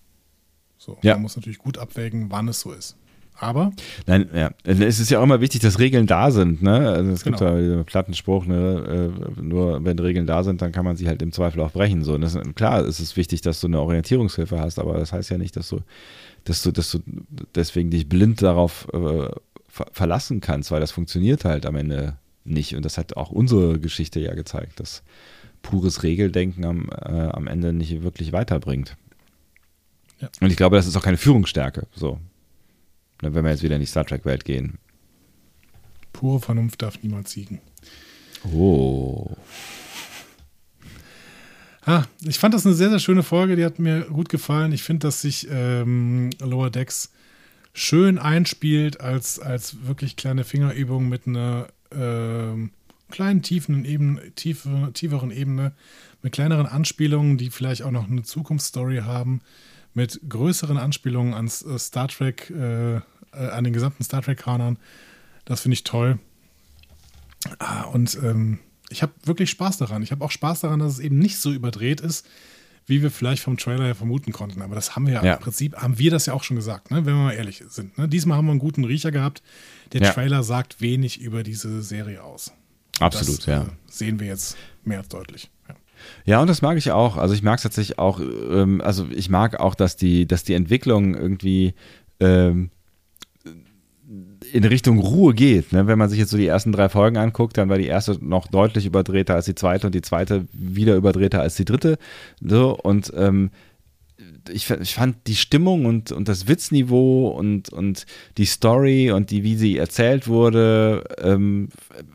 So, 0.78 0.98
ja. 1.02 1.14
Man 1.14 1.22
muss 1.22 1.36
natürlich 1.36 1.58
gut 1.58 1.78
abwägen, 1.78 2.26
wann 2.30 2.48
es 2.48 2.60
so 2.60 2.72
ist. 2.72 2.96
Aber. 3.38 3.72
Nein, 4.06 4.30
ja. 4.34 4.50
Es 4.64 4.98
ist 4.98 5.10
ja 5.10 5.18
auch 5.18 5.24
immer 5.24 5.40
wichtig, 5.40 5.60
dass 5.60 5.78
Regeln 5.78 6.06
da 6.06 6.30
sind. 6.30 6.62
Ne? 6.62 6.90
Also 6.90 7.10
es 7.10 7.22
gibt 7.22 7.38
genau. 7.38 7.52
ja 7.52 7.60
diesen 7.60 7.84
Plattenspruch, 7.84 8.46
ne? 8.46 9.12
Äh, 9.12 9.40
nur 9.42 9.84
wenn 9.84 9.98
Regeln 9.98 10.26
da 10.26 10.42
sind, 10.42 10.62
dann 10.62 10.72
kann 10.72 10.86
man 10.86 10.96
sie 10.96 11.06
halt 11.06 11.20
im 11.20 11.32
Zweifel 11.32 11.60
auch 11.60 11.72
brechen. 11.72 12.02
So. 12.02 12.16
Das, 12.16 12.38
klar, 12.54 12.84
es 12.84 12.98
ist 12.98 13.16
wichtig, 13.16 13.42
dass 13.42 13.60
du 13.60 13.66
eine 13.66 13.80
Orientierungshilfe 13.80 14.58
hast, 14.58 14.78
aber 14.78 14.94
das 14.94 15.12
heißt 15.12 15.30
ja 15.30 15.38
nicht, 15.38 15.56
dass 15.56 15.68
du, 15.68 15.80
dass 16.44 16.62
du, 16.62 16.72
dass 16.72 16.90
du 16.90 17.00
deswegen 17.54 17.90
dich 17.90 18.08
blind 18.08 18.40
darauf 18.40 18.88
äh, 18.94 19.28
ver 19.68 19.86
verlassen 19.92 20.40
kannst, 20.40 20.70
weil 20.70 20.80
das 20.80 20.90
funktioniert 20.90 21.44
halt 21.44 21.66
am 21.66 21.76
Ende 21.76 22.16
nicht. 22.44 22.74
Und 22.74 22.86
das 22.86 22.96
hat 22.96 23.18
auch 23.18 23.30
unsere 23.30 23.78
Geschichte 23.78 24.20
ja 24.20 24.34
gezeigt, 24.34 24.80
dass 24.80 25.02
pures 25.60 26.02
Regeldenken 26.02 26.64
am, 26.64 26.88
äh, 26.88 27.10
am 27.10 27.48
Ende 27.48 27.74
nicht 27.74 28.02
wirklich 28.02 28.32
weiterbringt. 28.32 28.96
Ja. 30.20 30.28
Und 30.40 30.51
ich 30.51 30.56
glaube, 30.56 30.76
das 30.76 30.86
ist 30.86 30.97
auch 30.97 31.02
keine 31.02 31.16
Führungsstärke. 31.16 31.86
So. 31.94 32.20
Ne, 33.22 33.34
wenn 33.34 33.44
wir 33.44 33.51
jetzt 33.51 33.62
wieder 33.62 33.76
in 33.76 33.80
die 33.80 33.86
Star 33.86 34.05
Trek-Welt 34.05 34.44
gehen. 34.44 34.78
Pure 36.12 36.40
Vernunft 36.40 36.82
darf 36.82 37.02
niemals 37.02 37.32
siegen. 37.32 37.60
Oh. 38.44 39.36
Ah, 41.82 42.05
ich 42.22 42.38
fand 42.38 42.55
das 42.55 42.66
eine 42.66 42.74
sehr, 42.74 42.90
sehr 42.90 42.98
schöne 42.98 43.22
Folge. 43.22 43.56
Die 43.56 43.64
hat 43.64 43.78
mir 43.78 44.02
gut 44.06 44.28
gefallen. 44.28 44.72
Ich 44.72 44.82
finde, 44.82 45.06
dass 45.06 45.20
sich 45.20 45.47
ähm, 45.51 46.30
Lower 46.40 46.70
Decks 46.70 47.12
schön 47.74 48.18
einspielt 48.18 49.01
als, 49.01 49.38
als 49.38 49.86
wirklich 49.86 50.16
kleine 50.16 50.44
Fingerübung 50.44 51.09
mit 51.09 51.26
einer 51.26 51.68
ähm, 51.93 52.70
kleinen, 53.10 53.43
tiefen 53.43 53.84
Ebene, 53.84 54.32
tiefe, 54.34 54.90
tieferen 54.94 55.30
Ebene, 55.30 55.72
mit 56.22 56.32
kleineren 56.32 56.66
Anspielungen, 56.66 57.38
die 57.38 57.51
vielleicht 57.51 57.82
auch 57.82 57.90
noch 57.90 58.09
eine 58.09 58.22
Zukunftsstory 58.22 58.98
haben 58.98 59.40
mit 59.97 60.20
größeren 60.28 60.77
Anspielungen 60.77 61.32
an 61.32 61.47
äh, 61.47 61.78
Star 61.78 62.09
Trek, 62.09 62.51
äh, 62.51 62.97
äh, 62.97 63.01
an 63.32 63.64
den 63.64 63.73
gesamten 63.73 64.05
Star 64.05 64.23
Trek-Kanon. 64.23 64.78
Das 65.47 65.62
finde 65.62 65.73
ich 65.73 65.85
toll. 65.85 66.18
Ah, 67.59 67.85
und 67.85 68.16
ähm, 68.23 68.59
ich 68.90 69.02
habe 69.02 69.12
wirklich 69.24 69.48
Spaß 69.48 69.78
daran. 69.78 70.02
Ich 70.02 70.12
habe 70.12 70.23
auch 70.23 70.31
Spaß 70.31 70.60
daran, 70.60 70.81
dass 70.81 70.93
es 70.93 70.98
eben 70.98 71.18
nicht 71.18 71.39
so 71.39 71.51
überdreht 71.51 72.02
ist, 72.02 72.27
wie 72.85 73.01
wir 73.02 73.10
vielleicht 73.10 73.43
vom 73.43 73.56
Trailer 73.56 73.85
her 73.85 73.94
vermuten 73.94 74.32
konnten. 74.32 74.60
Aber 74.60 74.74
das 74.74 74.97
haben 74.97 75.06
wir 75.06 75.14
ja, 75.14 75.24
ja. 75.24 75.35
im 75.35 75.40
Prinzip, 75.40 75.74
haben 75.77 75.98
wir 75.98 76.10
das 76.10 76.27
ja 76.27 76.35
auch 76.35 76.44
schon 76.44 76.56
gesagt, 76.56 76.90
ne? 76.90 77.06
wenn 77.06 77.14
wir 77.14 77.23
mal 77.23 77.32
ehrlich 77.32 77.64
sind. 77.66 77.97
Ne? 77.97 78.06
Diesmal 78.06 78.36
haben 78.36 78.47
wir 78.47 78.51
einen 78.51 78.60
guten 78.60 78.85
Riecher 78.85 79.10
gehabt. 79.10 79.43
Der 79.94 80.02
ja. 80.02 80.12
Trailer 80.12 80.43
sagt 80.43 80.82
wenig 80.82 81.23
über 81.23 81.43
diese 81.43 81.82
Serie 81.82 82.23
aus. 82.23 82.52
Absolut, 83.01 83.39
das, 83.39 83.47
ja. 83.47 83.62
Äh, 83.62 83.66
sehen 83.86 84.20
wir 84.20 84.27
jetzt 84.27 84.59
mehr 84.85 84.98
als 84.98 85.09
deutlich. 85.09 85.51
Ja, 86.24 86.40
und 86.40 86.48
das 86.48 86.62
mag 86.62 86.77
ich 86.77 86.90
auch. 86.90 87.16
Also 87.16 87.35
ich 87.35 87.43
mag 87.43 87.56
es 87.56 87.62
tatsächlich 87.62 87.98
auch, 87.98 88.20
ähm, 88.20 88.81
also 88.81 89.06
ich 89.10 89.31
mag 89.31 89.60
auch, 89.60 89.74
dass 89.74 89.97
die, 89.97 90.27
dass 90.27 90.44
die 90.44 90.55
Entwicklung 90.55 91.14
irgendwie 91.14 91.74
ähm, 92.20 92.70
in 94.52 94.64
Richtung 94.64 94.98
Ruhe 94.98 95.35
geht. 95.35 95.73
Ne? 95.73 95.86
Wenn 95.86 95.98
man 95.98 96.09
sich 96.09 96.18
jetzt 96.18 96.31
so 96.31 96.36
die 96.36 96.47
ersten 96.47 96.73
drei 96.73 96.89
Folgen 96.89 97.16
anguckt, 97.16 97.59
dann 97.59 97.68
war 97.68 97.78
die 97.78 97.86
erste 97.86 98.16
noch 98.24 98.47
deutlich 98.47 98.86
überdrehter 98.86 99.35
als 99.35 99.47
die 99.47 99.55
zweite 99.55 99.86
und 99.86 99.94
die 99.94 100.02
zweite 100.02 100.47
wieder 100.52 100.94
überdrehter 100.94 101.40
als 101.40 101.56
die 101.56 101.64
dritte. 101.64 101.98
So, 102.40 102.77
und 102.77 103.12
ähm, 103.16 103.51
ich, 104.51 104.70
ich, 104.70 104.94
fand 104.94 105.26
die 105.26 105.36
Stimmung 105.36 105.84
und, 105.84 106.12
und 106.12 106.28
das 106.28 106.48
Witzniveau 106.48 107.28
und, 107.28 107.68
und 107.70 108.06
die 108.38 108.47
Story 108.47 109.10
und 109.10 109.30
die, 109.30 109.43
wie 109.43 109.56
sie 109.56 109.76
erzählt 109.76 110.26
wurde, 110.28 111.05
ähm, 111.18 111.68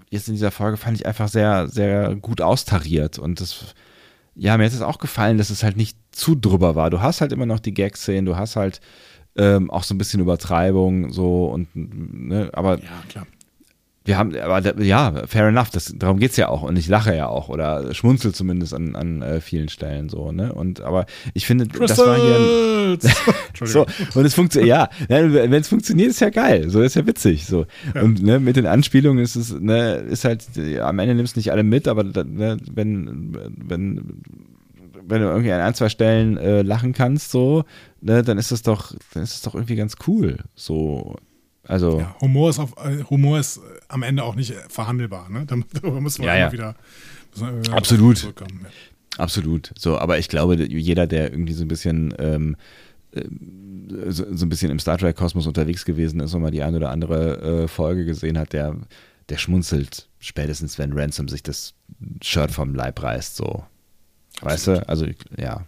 jetzt 0.09 0.27
in 0.27 0.33
dieser 0.33 0.51
Folge 0.51 0.77
fand 0.77 0.97
ich 0.97 1.05
einfach 1.05 1.27
sehr, 1.27 1.67
sehr 1.67 2.15
gut 2.15 2.41
austariert. 2.41 3.19
Und 3.19 3.39
das, 3.39 3.75
ja, 4.35 4.57
mir 4.57 4.65
hat 4.65 4.73
es 4.73 4.81
auch 4.81 4.99
gefallen, 4.99 5.37
dass 5.37 5.49
es 5.49 5.63
halt 5.63 5.77
nicht 5.77 5.97
zu 6.11 6.35
drüber 6.35 6.75
war. 6.75 6.89
Du 6.89 7.01
hast 7.01 7.21
halt 7.21 7.31
immer 7.31 7.45
noch 7.45 7.59
die 7.59 7.73
Gag-Szenen, 7.73 8.25
du 8.25 8.35
hast 8.35 8.55
halt 8.55 8.81
ähm, 9.35 9.69
auch 9.69 9.83
so 9.83 9.93
ein 9.93 9.97
bisschen 9.97 10.19
Übertreibung, 10.19 11.11
so 11.11 11.45
und, 11.45 11.69
ne, 11.73 12.49
aber. 12.53 12.79
Ja, 12.79 13.03
klar 13.09 13.27
wir 14.03 14.17
haben, 14.17 14.35
aber 14.35 14.81
ja, 14.81 15.27
fair 15.27 15.47
enough, 15.47 15.69
das, 15.69 15.93
darum 15.95 16.17
geht 16.17 16.31
es 16.31 16.37
ja 16.37 16.47
auch. 16.47 16.63
Und 16.63 16.75
ich 16.75 16.87
lache 16.87 17.15
ja 17.15 17.27
auch 17.27 17.49
oder 17.49 17.93
schmunzel 17.93 18.33
zumindest 18.33 18.73
an, 18.73 18.95
an 18.95 19.21
äh, 19.21 19.41
vielen 19.41 19.69
Stellen 19.69 20.09
so, 20.09 20.31
ne? 20.31 20.53
Und 20.53 20.81
aber 20.81 21.05
ich 21.35 21.45
finde, 21.45 21.67
das 21.67 21.99
war 21.99 22.15
hier. 22.15 22.97
so, 23.63 23.85
und 24.15 24.25
es 24.25 24.33
funktioniert, 24.33 24.69
ja, 24.69 24.89
wenn 25.07 25.53
es 25.53 25.67
funktioniert, 25.67 26.09
ist 26.09 26.19
ja 26.19 26.29
geil. 26.29 26.69
So 26.69 26.81
ist 26.81 26.95
ja 26.95 27.05
witzig. 27.05 27.45
So. 27.45 27.67
Ja. 27.93 28.01
Und 28.01 28.23
ne, 28.23 28.39
mit 28.39 28.55
den 28.55 28.65
Anspielungen 28.65 29.23
ist 29.23 29.35
es, 29.35 29.51
ne, 29.59 29.97
ist 29.97 30.25
halt, 30.25 30.45
am 30.81 30.97
Ende 30.97 31.13
nimmst 31.13 31.35
du 31.35 31.39
nicht 31.39 31.51
alle 31.51 31.63
mit, 31.63 31.87
aber 31.87 32.03
ne, 32.03 32.57
wenn, 32.73 33.37
wenn, 33.55 34.21
wenn 35.07 35.21
du 35.21 35.27
irgendwie 35.27 35.51
an 35.51 35.61
ein, 35.61 35.75
zwei 35.75 35.89
Stellen 35.89 36.37
äh, 36.37 36.63
lachen 36.63 36.93
kannst, 36.93 37.29
so, 37.29 37.65
ne, 38.01 38.23
dann 38.23 38.39
ist 38.39 38.51
das 38.51 38.63
doch, 38.63 38.95
dann 39.13 39.21
ist 39.21 39.35
es 39.35 39.41
doch 39.41 39.53
irgendwie 39.53 39.75
ganz 39.75 39.95
cool. 40.07 40.37
So. 40.55 41.17
Also 41.67 41.99
ja, 41.99 42.15
Humor 42.21 42.49
ist 42.49 42.59
auf, 42.59 42.73
äh, 42.83 43.03
Humor 43.09 43.39
ist 43.39 43.57
äh, 43.57 43.61
am 43.91 44.03
Ende 44.03 44.23
auch 44.23 44.35
nicht 44.35 44.53
verhandelbar. 44.69 45.29
Ne? 45.29 45.45
Darüber 45.45 46.01
müssen 46.01 46.23
wir 46.23 46.29
ja, 46.29 46.35
immer 46.35 46.45
ja. 46.45 46.51
wieder, 46.51 46.75
wir 47.35 47.63
wieder 47.63 47.73
absolut 47.75 48.33
absolut. 49.17 49.71
So, 49.77 49.97
aber 49.97 50.19
ich 50.19 50.29
glaube, 50.29 50.55
jeder, 50.55 51.07
der 51.07 51.31
irgendwie 51.31 51.53
so 51.53 51.63
ein 51.63 51.67
bisschen 51.67 52.13
ähm, 52.17 52.55
äh, 53.13 53.23
so, 54.09 54.25
so, 54.33 54.45
ein 54.45 54.49
bisschen 54.49 54.71
im 54.71 54.79
Star 54.79 54.97
Trek 54.97 55.15
Kosmos 55.15 55.47
unterwegs 55.47 55.85
gewesen 55.85 56.19
ist 56.19 56.33
und 56.33 56.41
mal 56.41 56.51
die 56.51 56.63
eine 56.63 56.77
oder 56.77 56.89
andere 56.89 57.63
äh, 57.63 57.67
Folge 57.67 58.05
gesehen 58.05 58.37
hat, 58.37 58.53
der 58.53 58.75
der 59.29 59.37
schmunzelt 59.37 60.09
spätestens, 60.19 60.77
wenn 60.77 60.93
Ransom 60.93 61.27
sich 61.27 61.41
das 61.41 61.73
Shirt 62.21 62.51
vom 62.51 62.75
Leib 62.75 63.01
reißt. 63.01 63.37
So, 63.37 63.63
absolut. 64.41 64.41
weißt 64.41 64.67
du? 64.67 64.89
Also 64.89 65.07
ja, 65.37 65.65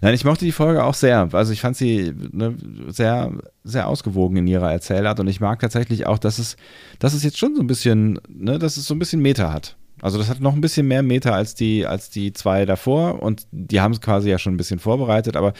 Nein, 0.00 0.14
ich 0.14 0.24
mochte 0.24 0.44
die 0.44 0.52
Folge 0.52 0.84
auch 0.84 0.94
sehr. 0.94 1.28
Also 1.32 1.52
ich 1.52 1.60
fand 1.60 1.76
sie 1.76 2.12
ne, 2.32 2.56
sehr, 2.88 3.32
sehr 3.64 3.88
ausgewogen 3.88 4.36
in 4.36 4.46
ihrer 4.46 4.70
Erzählart 4.70 5.20
und 5.20 5.28
ich 5.28 5.40
mag 5.40 5.60
tatsächlich 5.60 6.06
auch, 6.06 6.18
dass 6.18 6.38
es, 6.38 6.56
dass 6.98 7.14
es 7.14 7.22
jetzt 7.22 7.38
schon 7.38 7.54
so 7.54 7.60
ein 7.60 7.66
bisschen, 7.66 8.20
ne, 8.28 8.58
dass 8.58 8.76
es 8.76 8.86
so 8.86 8.94
ein 8.94 8.98
bisschen 8.98 9.20
Meta 9.20 9.52
hat. 9.52 9.76
Also 10.02 10.18
das 10.18 10.28
hat 10.28 10.40
noch 10.40 10.54
ein 10.54 10.60
bisschen 10.60 10.86
mehr 10.86 11.02
Meter 11.02 11.34
als 11.34 11.54
die, 11.54 11.86
als 11.86 12.10
die 12.10 12.32
zwei 12.32 12.66
davor 12.66 13.22
und 13.22 13.46
die 13.50 13.80
haben 13.80 13.92
es 13.92 14.00
quasi 14.00 14.28
ja 14.28 14.38
schon 14.38 14.54
ein 14.54 14.58
bisschen 14.58 14.78
vorbereitet, 14.78 15.36
aber 15.36 15.54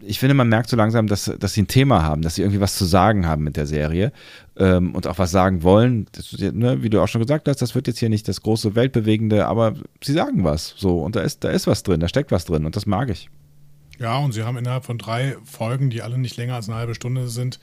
ich 0.00 0.18
finde, 0.18 0.34
man 0.34 0.48
merkt 0.48 0.70
so 0.70 0.76
langsam, 0.76 1.08
dass, 1.08 1.30
dass 1.38 1.52
sie 1.52 1.62
ein 1.62 1.68
Thema 1.68 2.02
haben, 2.02 2.22
dass 2.22 2.36
sie 2.36 2.42
irgendwie 2.42 2.60
was 2.60 2.76
zu 2.76 2.86
sagen 2.86 3.26
haben 3.26 3.44
mit 3.44 3.56
der 3.56 3.66
Serie 3.66 4.12
ähm, 4.56 4.94
und 4.94 5.06
auch 5.06 5.18
was 5.18 5.30
sagen 5.30 5.62
wollen. 5.62 6.06
Das, 6.12 6.32
ne, 6.38 6.82
wie 6.82 6.88
du 6.88 7.02
auch 7.02 7.08
schon 7.08 7.20
gesagt 7.20 7.48
hast, 7.48 7.60
das 7.60 7.74
wird 7.74 7.86
jetzt 7.86 7.98
hier 7.98 8.08
nicht 8.08 8.26
das 8.28 8.40
große 8.40 8.74
Weltbewegende, 8.74 9.46
aber 9.46 9.74
sie 10.02 10.14
sagen 10.14 10.44
was 10.44 10.74
so 10.78 11.00
und 11.02 11.16
da 11.16 11.20
ist, 11.20 11.44
da 11.44 11.50
ist 11.50 11.66
was 11.66 11.82
drin, 11.82 12.00
da 12.00 12.08
steckt 12.08 12.32
was 12.32 12.46
drin 12.46 12.64
und 12.64 12.76
das 12.76 12.86
mag 12.86 13.10
ich. 13.10 13.28
Ja, 13.98 14.16
und 14.18 14.32
sie 14.32 14.44
haben 14.44 14.56
innerhalb 14.56 14.84
von 14.84 14.96
drei 14.96 15.36
Folgen, 15.44 15.90
die 15.90 16.02
alle 16.02 16.16
nicht 16.16 16.36
länger 16.36 16.54
als 16.54 16.68
eine 16.68 16.78
halbe 16.78 16.94
Stunde 16.94 17.28
sind, 17.28 17.58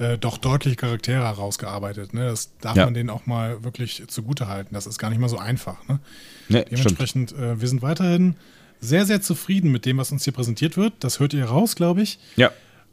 äh, 0.00 0.18
doch 0.18 0.38
deutliche 0.38 0.76
Charaktere 0.76 1.24
herausgearbeitet. 1.24 2.14
Ne? 2.14 2.24
Das 2.24 2.56
darf 2.60 2.76
ja. 2.76 2.86
man 2.86 2.94
denen 2.94 3.10
auch 3.10 3.26
mal 3.26 3.62
wirklich 3.62 4.02
zugute 4.08 4.48
halten. 4.48 4.74
Das 4.74 4.86
ist 4.86 4.98
gar 4.98 5.10
nicht 5.10 5.18
mal 5.18 5.28
so 5.28 5.38
einfach. 5.38 5.86
Ne? 5.88 6.00
Nee, 6.48 6.64
Dementsprechend, 6.70 7.32
äh, 7.32 7.60
wir 7.60 7.68
sind 7.68 7.82
weiterhin 7.82 8.36
sehr, 8.80 9.04
sehr 9.04 9.20
zufrieden 9.20 9.70
mit 9.70 9.84
dem, 9.84 9.98
was 9.98 10.10
uns 10.10 10.24
hier 10.24 10.32
präsentiert 10.32 10.76
wird. 10.76 10.94
Das 11.00 11.20
hört 11.20 11.34
ihr 11.34 11.44
raus, 11.44 11.76
glaube 11.76 12.00
ich. 12.00 12.18
Ja. 12.36 12.50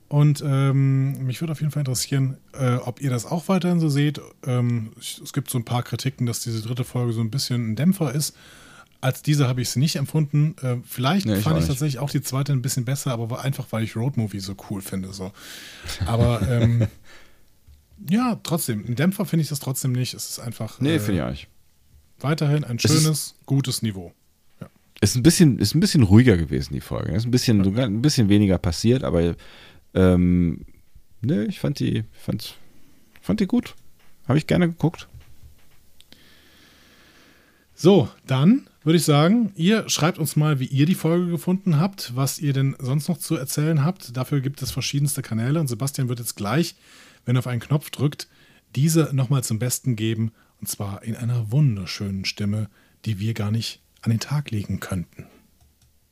Und 0.09 0.43
ähm, 0.45 1.25
mich 1.25 1.41
würde 1.41 1.53
auf 1.53 1.59
jeden 1.59 1.71
Fall 1.71 1.81
interessieren, 1.81 2.37
äh, 2.53 2.75
ob 2.75 3.01
ihr 3.01 3.09
das 3.09 3.25
auch 3.25 3.47
weiterhin 3.47 3.79
so 3.79 3.89
seht. 3.89 4.21
Ähm, 4.45 4.91
es 4.99 5.33
gibt 5.33 5.49
so 5.49 5.57
ein 5.57 5.65
paar 5.65 5.83
Kritiken, 5.83 6.25
dass 6.25 6.41
diese 6.41 6.61
dritte 6.61 6.83
Folge 6.83 7.13
so 7.13 7.21
ein 7.21 7.31
bisschen 7.31 7.71
ein 7.71 7.75
Dämpfer 7.75 8.13
ist. 8.13 8.35
Als 8.99 9.21
diese 9.21 9.47
habe 9.47 9.61
ich 9.61 9.69
sie 9.69 9.79
nicht 9.79 9.95
empfunden. 9.95 10.55
Äh, 10.61 10.77
vielleicht 10.83 11.25
nee, 11.25 11.37
ich 11.37 11.43
fand 11.43 11.59
ich 11.59 11.67
tatsächlich 11.67 11.99
auch 11.99 12.09
die 12.09 12.21
zweite 12.21 12.51
ein 12.51 12.61
bisschen 12.61 12.85
besser, 12.85 13.11
aber 13.11 13.41
einfach, 13.41 13.67
weil 13.71 13.83
ich 13.83 13.95
Roadmovie 13.95 14.39
so 14.39 14.55
cool 14.69 14.81
finde. 14.81 15.13
So. 15.13 15.31
Aber 16.05 16.41
ähm, 16.49 16.87
ja, 18.09 18.39
trotzdem, 18.43 18.85
ein 18.87 18.95
Dämpfer 18.95 19.25
finde 19.25 19.43
ich 19.43 19.49
das 19.49 19.59
trotzdem 19.59 19.91
nicht. 19.91 20.13
Es 20.13 20.29
ist 20.29 20.39
einfach. 20.39 20.79
Nee, 20.79 20.95
äh, 20.95 20.99
finde 20.99 21.19
ich 21.19 21.21
auch 21.21 21.29
nicht. 21.29 21.47
Weiterhin 22.19 22.63
ein 22.63 22.79
schönes, 22.79 23.35
gutes 23.45 23.83
Niveau. 23.83 24.11
Ja. 24.59 24.69
Ist 25.01 25.15
ein 25.15 25.21
bisschen, 25.21 25.59
ist 25.59 25.75
ein 25.75 25.79
bisschen 25.79 26.01
ruhiger 26.01 26.35
gewesen, 26.35 26.73
die 26.73 26.81
Folge. 26.81 27.13
Ist 27.13 27.25
ein 27.25 27.31
bisschen, 27.31 27.65
okay. 27.65 27.83
ein 27.83 28.01
bisschen 28.01 28.29
weniger 28.29 28.57
passiert, 28.57 29.03
aber 29.03 29.35
ähm, 29.93 30.65
ne, 31.21 31.45
ich 31.45 31.59
fand 31.59 31.79
die, 31.79 32.03
fand, 32.13 32.55
fand 33.21 33.39
die 33.39 33.45
gut. 33.45 33.75
Habe 34.27 34.39
ich 34.39 34.47
gerne 34.47 34.67
geguckt. 34.67 35.07
So, 37.75 38.09
dann 38.25 38.67
würde 38.87 38.99
ich 38.99 39.03
sagen, 39.03 39.51
ihr 39.55 39.89
schreibt 39.89 40.17
uns 40.17 40.37
mal, 40.37 40.61
wie 40.61 40.65
ihr 40.65 40.85
die 40.85 40.95
Folge 40.95 41.29
gefunden 41.29 41.77
habt, 41.77 42.15
was 42.15 42.39
ihr 42.39 42.53
denn 42.53 42.73
sonst 42.79 43.09
noch 43.09 43.17
zu 43.17 43.35
erzählen 43.35 43.83
habt. 43.83 44.15
Dafür 44.15 44.39
gibt 44.39 44.61
es 44.61 44.71
verschiedenste 44.71 45.21
Kanäle 45.21 45.59
und 45.59 45.67
Sebastian 45.67 46.07
wird 46.07 46.19
jetzt 46.19 46.37
gleich, 46.37 46.75
wenn 47.25 47.35
er 47.35 47.39
auf 47.39 47.47
einen 47.47 47.59
Knopf 47.59 47.89
drückt, 47.89 48.29
diese 48.77 49.09
nochmal 49.11 49.43
zum 49.43 49.59
Besten 49.59 49.97
geben 49.97 50.31
und 50.61 50.69
zwar 50.69 51.03
in 51.03 51.17
einer 51.17 51.51
wunderschönen 51.51 52.23
Stimme, 52.23 52.69
die 53.03 53.19
wir 53.19 53.33
gar 53.33 53.51
nicht 53.51 53.81
an 54.03 54.11
den 54.11 54.21
Tag 54.21 54.51
legen 54.51 54.79
könnten. 54.79 55.25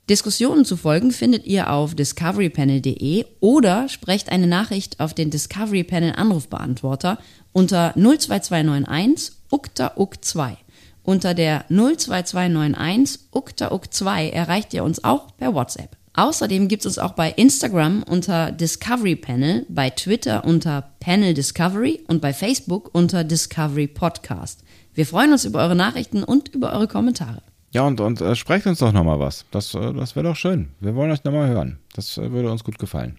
Diskussionen 0.10 0.66
zu 0.66 0.76
folgen 0.76 1.12
findet 1.12 1.46
ihr 1.46 1.72
auf 1.72 1.96
discoverypanel.de 1.96 3.24
oder 3.40 3.88
sprecht 3.88 4.28
eine 4.28 4.48
Nachricht 4.48 5.00
auf 5.00 5.14
den 5.14 5.30
Discovery 5.30 5.86
Panel 5.86 6.12
Anrufbeantworter 6.12 7.20
unter 7.54 7.94
02291 7.94 9.32
ukta 9.50 9.94
uk 9.96 10.26
2 10.26 10.58
unter 11.06 11.34
der 11.34 11.66
02291 11.70 13.20
uktauk2 13.32 14.30
erreicht 14.30 14.74
ihr 14.74 14.84
uns 14.84 15.04
auch 15.04 15.36
per 15.38 15.54
WhatsApp. 15.54 15.96
Außerdem 16.14 16.70
gibt 16.70 16.82
es 16.82 16.86
uns 16.86 17.00
auch 17.00 17.12
bei 17.12 17.30
Instagram 17.32 18.04
unter 18.04 18.52
Discovery 18.52 19.16
Panel, 19.18 19.66
bei 19.68 19.90
Twitter 19.90 20.46
unter 20.46 20.92
Panel 21.00 21.34
Discovery 21.34 22.02
und 22.08 22.22
bei 22.22 22.34
Facebook 22.34 22.90
unter 22.94 23.24
Discovery 23.24 23.88
Podcast. 23.88 24.64
Wir 24.94 25.06
freuen 25.06 25.34
uns 25.34 25.44
über 25.44 25.60
eure 25.60 25.76
Nachrichten 25.76 26.24
und 26.24 26.50
über 26.50 26.72
eure 26.72 26.88
Kommentare. 26.88 27.42
Ja, 27.72 27.82
und, 27.82 28.00
und 28.00 28.22
äh, 28.22 28.36
sprecht 28.36 28.66
uns 28.66 28.80
doch 28.80 28.94
nochmal 28.94 29.20
was. 29.20 29.44
Das, 29.52 29.74
äh, 29.74 29.94
das 29.94 30.16
wäre 30.16 30.28
doch 30.28 30.38
schön. 30.38 30.70
Wir 30.80 30.96
wollen 30.96 31.12
euch 31.12 31.26
nochmal 31.26 31.50
hören. 31.50 31.80
Das 31.94 32.18
äh, 32.18 32.32
würde 32.32 32.50
uns 32.50 32.64
gut 32.64 32.80
gefallen. 32.80 33.18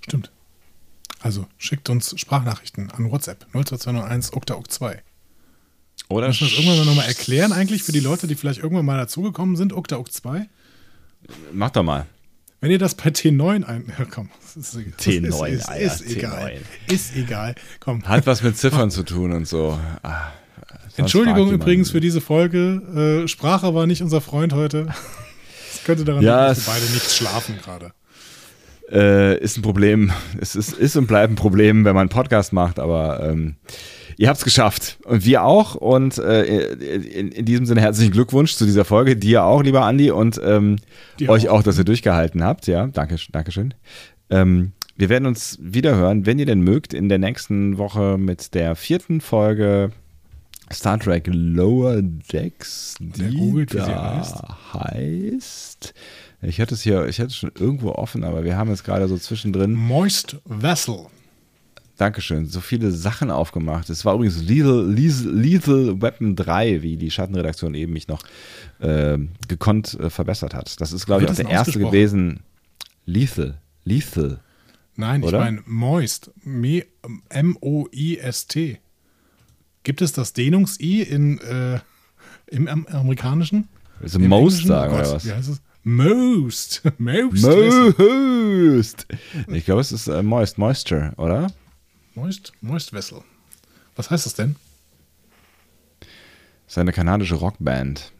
Stimmt. 0.00 0.30
Also 1.20 1.46
schickt 1.58 1.90
uns 1.90 2.18
Sprachnachrichten 2.18 2.90
an 2.90 3.10
WhatsApp 3.10 3.44
02291 3.52 4.34
uktauk 4.34 4.70
2 4.70 5.02
oder 6.08 6.28
Muss 6.28 6.40
man 6.40 6.50
das 6.50 6.58
irgendwann 6.58 6.86
nochmal 6.86 7.06
erklären, 7.06 7.52
eigentlich 7.52 7.82
für 7.82 7.92
die 7.92 8.00
Leute, 8.00 8.26
die 8.26 8.34
vielleicht 8.34 8.62
irgendwann 8.62 8.86
mal 8.86 8.96
dazugekommen 8.96 9.56
sind, 9.56 9.72
Okta 9.72 9.96
Ok 9.96 10.10
2? 10.10 10.48
Mach 11.52 11.70
doch 11.70 11.82
mal. 11.82 12.06
Wenn 12.60 12.70
ihr 12.70 12.78
das 12.78 12.94
bei 12.94 13.10
T9 13.10 13.64
ein. 13.64 13.92
Ja, 13.98 14.04
komm. 14.04 14.30
Ist, 14.56 14.74
T9, 14.74 15.46
ist, 15.46 15.70
ist, 15.70 16.00
ist, 16.00 16.16
egal. 16.16 16.60
Ist 16.88 17.16
egal. 17.16 17.54
Komm. 17.78 18.02
Hat 18.04 18.26
was 18.26 18.42
mit 18.42 18.56
Ziffern 18.56 18.90
zu 18.90 19.04
tun 19.04 19.32
und 19.32 19.46
so. 19.46 19.78
Ah, 20.02 20.32
Entschuldigung 20.96 21.52
übrigens 21.52 21.90
für 21.90 22.00
diese 22.00 22.20
Folge. 22.20 23.22
Äh, 23.24 23.28
Sprache 23.28 23.74
war 23.74 23.86
nicht 23.86 24.02
unser 24.02 24.20
Freund 24.20 24.52
heute. 24.52 24.86
Das 24.86 25.84
könnte 25.84 26.04
daran 26.04 26.22
ja, 26.22 26.48
liegen, 26.48 26.56
dass 26.56 26.66
wir 26.66 26.72
beide 26.72 26.92
nicht 26.92 27.10
schlafen 27.10 27.58
gerade. 27.62 27.92
Äh, 28.90 29.38
ist 29.38 29.56
ein 29.56 29.62
Problem. 29.62 30.12
Es 30.40 30.56
ist, 30.56 30.72
ist 30.72 30.96
und 30.96 31.06
bleibt 31.06 31.32
ein 31.32 31.36
Problem, 31.36 31.84
wenn 31.84 31.94
man 31.94 32.02
einen 32.02 32.10
Podcast 32.10 32.52
macht, 32.52 32.78
aber 32.78 33.28
ähm, 33.28 33.56
Ihr 34.18 34.28
habt 34.28 34.38
es 34.38 34.44
geschafft. 34.44 34.98
Und 35.04 35.24
wir 35.24 35.44
auch. 35.44 35.76
Und 35.76 36.18
äh, 36.18 36.72
in, 36.72 37.30
in, 37.30 37.44
diesem 37.44 37.66
Sinne 37.66 37.80
herzlichen 37.80 38.10
Glückwunsch 38.10 38.56
zu 38.56 38.66
dieser 38.66 38.84
Folge. 38.84 39.16
Dir 39.16 39.44
auch, 39.44 39.62
lieber 39.62 39.82
Andi. 39.84 40.10
Und 40.10 40.40
ähm, 40.44 40.76
euch 41.28 41.48
auch. 41.48 41.58
auch, 41.58 41.62
dass 41.62 41.78
ihr 41.78 41.84
durchgehalten 41.84 42.42
habt. 42.42 42.66
Ja, 42.66 42.88
danke, 42.88 43.14
danke 43.30 43.52
schön. 43.52 43.74
Ähm, 44.28 44.72
wir 44.96 45.08
werden 45.08 45.26
uns 45.26 45.56
wieder 45.62 45.94
hören, 45.94 46.26
wenn 46.26 46.40
ihr 46.40 46.46
denn 46.46 46.62
mögt, 46.62 46.94
in 46.94 47.08
der 47.08 47.18
nächsten 47.18 47.78
Woche 47.78 48.18
mit 48.18 48.54
der 48.54 48.74
vierten 48.74 49.20
Folge 49.20 49.92
Star 50.72 50.98
Trek 50.98 51.28
Lower 51.28 52.02
Decks, 52.02 52.96
die 52.98 53.36
googelt, 53.36 53.72
da 53.72 54.58
heißt. 54.74 55.94
Ich 56.40 56.60
hatte 56.60 56.74
es 56.74 56.82
hier, 56.82 57.06
ich 57.06 57.18
hatte 57.18 57.28
es 57.28 57.36
schon 57.36 57.50
irgendwo 57.58 57.90
offen, 57.92 58.22
aber 58.24 58.44
wir 58.44 58.56
haben 58.56 58.70
es 58.70 58.84
gerade 58.84 59.08
so 59.08 59.16
zwischendrin. 59.18 59.74
Moist 59.74 60.36
Vessel. 60.44 61.06
Dankeschön. 61.96 62.46
So 62.46 62.60
viele 62.60 62.92
Sachen 62.92 63.28
aufgemacht. 63.32 63.90
Es 63.90 64.04
war 64.04 64.14
übrigens 64.14 64.40
Lethal, 64.40 64.88
Lethal, 64.88 65.32
Lethal 65.34 66.00
Weapon 66.00 66.36
3, 66.36 66.82
wie 66.82 66.96
die 66.96 67.10
Schattenredaktion 67.10 67.74
eben 67.74 67.92
mich 67.92 68.06
noch 68.06 68.22
äh, 68.78 69.18
gekonnt 69.48 69.98
äh, 69.98 70.08
verbessert 70.08 70.54
hat. 70.54 70.80
Das 70.80 70.92
ist, 70.92 71.06
glaube 71.06 71.24
ich, 71.24 71.30
auch 71.30 71.34
der 71.34 71.48
erste 71.48 71.80
gewesen. 71.80 72.40
Lethal. 73.04 73.58
Lethal. 73.84 74.38
Nein, 74.94 75.24
Oder? 75.24 75.38
ich 75.38 75.44
meine 75.44 75.62
Moist. 75.66 76.30
M-O-I-S-T. 77.30 78.78
Gibt 79.82 80.02
es 80.02 80.12
das 80.12 80.32
Dehnungs-I 80.34 81.02
in, 81.02 81.38
äh, 81.38 81.80
im 82.46 82.68
am- 82.68 82.86
amerikanischen? 82.86 83.68
Willst 84.00 84.14
du 84.14 84.20
Most 84.20 84.66
sagen 84.66 84.92
Oh 84.94 84.98
oder 85.00 85.12
was? 85.14 85.24
Wie 85.24 85.32
heißt 85.32 85.48
es? 85.48 85.60
Most. 85.88 86.82
Most. 86.98 87.42
Moist. 87.44 87.98
Most. 87.98 89.06
Ich 89.46 89.64
glaube, 89.64 89.80
es 89.80 89.90
ist 89.90 90.06
äh, 90.06 90.22
Moist, 90.22 90.58
Moisture, 90.58 91.14
oder? 91.16 91.50
Moist. 92.14 92.52
Moist 92.60 92.92
Vessel. 92.92 93.22
Was 93.96 94.10
heißt 94.10 94.26
das 94.26 94.34
denn? 94.34 94.56
Das 96.00 96.74
ist 96.74 96.78
eine 96.78 96.92
kanadische 96.92 97.36
Rockband, 97.36 98.12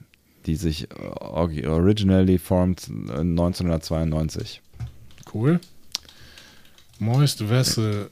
die 0.46 0.56
sich 0.56 0.90
äh, 0.90 0.94
originally 0.96 2.38
formed 2.38 2.88
äh, 2.88 3.20
1992. 3.20 4.62
Cool. 5.34 5.60
Moist 6.98 7.50
Vessel 7.50 8.08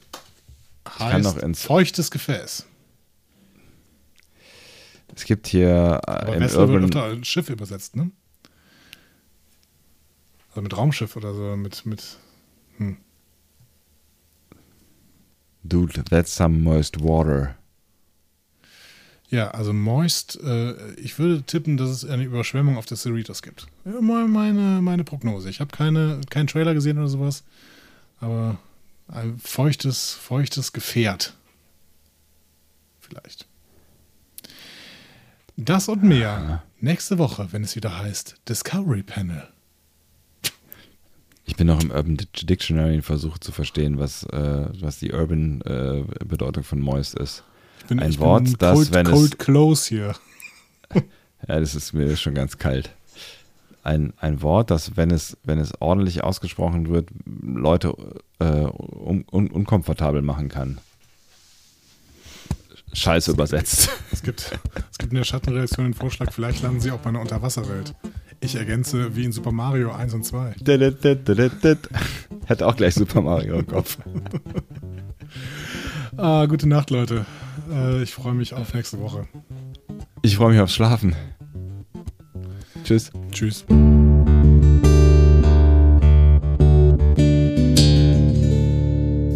heißt 0.99 1.57
feuchtes 1.57 2.11
Gefäß. 2.11 2.67
Es 5.15 5.25
gibt 5.25 5.47
hier 5.47 5.99
äh, 6.05 6.11
Aber 6.11 6.35
im 6.35 6.41
Vessel 6.41 6.59
wird 6.59 6.69
Urban 6.69 6.83
öfter 6.83 7.03
als 7.03 7.27
Schiff 7.27 7.49
übersetzt, 7.49 7.95
ne? 7.95 8.11
Also 10.57 10.63
mit 10.63 10.75
Raumschiff 10.75 11.15
oder 11.15 11.35
so, 11.35 11.55
mit, 11.55 11.85
mit 11.85 12.17
Dude, 15.63 16.03
that's 16.05 16.35
some 16.35 16.57
moist 16.57 16.99
water. 16.99 17.55
Ja, 19.29 19.51
also 19.51 19.71
Moist, 19.71 20.39
äh, 20.41 20.93
ich 20.95 21.19
würde 21.19 21.43
tippen, 21.43 21.77
dass 21.77 21.91
es 21.91 22.05
eine 22.05 22.23
Überschwemmung 22.23 22.75
auf 22.75 22.87
der 22.87 22.97
Cerritos 22.97 23.43
gibt. 23.43 23.67
Ja, 23.85 24.01
mal 24.01 24.27
meine, 24.27 24.81
meine 24.81 25.03
Prognose. 25.03 25.47
Ich 25.47 25.59
habe 25.59 25.69
keine, 25.75 26.21
keinen 26.31 26.47
Trailer 26.47 26.73
gesehen 26.73 26.97
oder 26.97 27.09
sowas, 27.09 27.43
aber 28.19 28.57
ein 29.09 29.37
feuchtes, 29.37 30.13
feuchtes 30.13 30.73
Gefährt. 30.73 31.35
Vielleicht. 32.99 33.45
Das 35.55 35.87
und 35.87 36.01
mehr 36.01 36.63
nächste 36.79 37.19
Woche, 37.19 37.49
wenn 37.51 37.63
es 37.63 37.75
wieder 37.75 37.99
heißt 37.99 38.37
Discovery 38.49 39.03
Panel. 39.03 39.49
Ich 41.47 41.55
bin 41.55 41.65
noch 41.67 41.81
im 41.81 41.89
Urban 41.91 42.17
Dic- 42.17 42.45
Dictionary 42.45 42.95
und 42.95 43.01
versuche 43.03 43.39
zu 43.39 43.51
verstehen, 43.51 43.97
was, 43.97 44.23
äh, 44.25 44.67
was 44.81 44.99
die 44.99 45.11
Urban 45.13 45.61
äh, 45.61 46.03
Bedeutung 46.25 46.63
von 46.63 46.79
moist 46.79 47.15
ist. 47.15 47.43
Ich 47.79 47.85
bin, 47.85 47.99
Ein 47.99 48.17
Wort, 48.19 48.43
bin 48.43 48.55
das, 48.59 48.73
cold, 48.75 48.93
wenn 48.93 49.05
es- 49.07 49.11
cold 49.13 49.39
close 49.39 49.87
hier. 49.89 50.15
Ja, 51.47 51.59
das 51.59 51.75
ist 51.75 51.93
mir 51.93 52.17
schon 52.17 52.33
ganz 52.33 52.57
kalt. 52.57 52.89
Ein, 53.83 54.11
ein 54.17 54.41
Wort, 54.41 54.71
das, 54.71 54.97
wenn 54.97 55.11
es, 55.11 55.37
wenn 55.43 55.59
es 55.59 55.71
ordentlich 55.79 56.23
ausgesprochen 56.23 56.89
wird, 56.89 57.09
Leute 57.41 57.93
äh, 58.39 58.45
un, 58.45 59.23
un, 59.31 59.47
unkomfortabel 59.47 60.23
machen 60.23 60.49
kann. 60.49 60.79
Scheiße 62.93 63.31
übersetzt. 63.31 63.89
Es 64.11 64.23
gibt, 64.23 64.51
es 64.91 64.97
gibt 64.97 65.13
in 65.13 65.17
der 65.17 65.25
Schattenreaktion 65.25 65.85
den 65.85 65.93
Vorschlag, 65.93 66.31
vielleicht 66.33 66.63
landen 66.63 66.81
sie 66.81 66.89
auch 66.91 66.99
bei 66.99 67.09
einer 67.09 67.21
Unterwasserwelt. 67.21 67.93
Ich 68.39 68.55
ergänze 68.55 69.15
wie 69.15 69.25
in 69.25 69.31
Super 69.31 69.51
Mario 69.51 69.91
1 69.91 70.13
und 70.13 70.23
2. 70.23 70.55
Hätte 72.45 72.67
auch 72.67 72.75
gleich 72.75 72.93
Super 72.93 73.21
Mario 73.21 73.59
im 73.59 73.67
Kopf. 73.67 73.97
Ah, 76.19 76.47
gute 76.47 76.67
Nacht, 76.67 76.89
Leute. 76.89 77.27
Äh, 77.71 78.01
ich 78.01 78.11
freue 78.11 78.33
mich 78.33 78.53
auf 78.55 78.73
nächste 78.73 78.99
Woche. 78.99 79.27
Ich 80.23 80.37
freue 80.37 80.51
mich 80.51 80.59
aufs 80.59 80.73
Schlafen. 80.73 81.15
Tschüss. 82.83 83.11
Tschüss. 83.31 83.65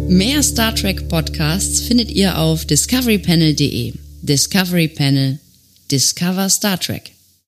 Mehr 0.08 0.42
Star 0.42 0.74
Trek 0.74 1.08
Podcasts 1.08 1.82
findet 1.82 2.10
ihr 2.10 2.36
auf 2.36 2.64
discoverypanel.de. 2.66 3.94
Discovery 4.22 4.88
Panel. 4.88 5.38
Discover 5.90 6.48
Star 6.48 6.80
Trek. 6.80 7.12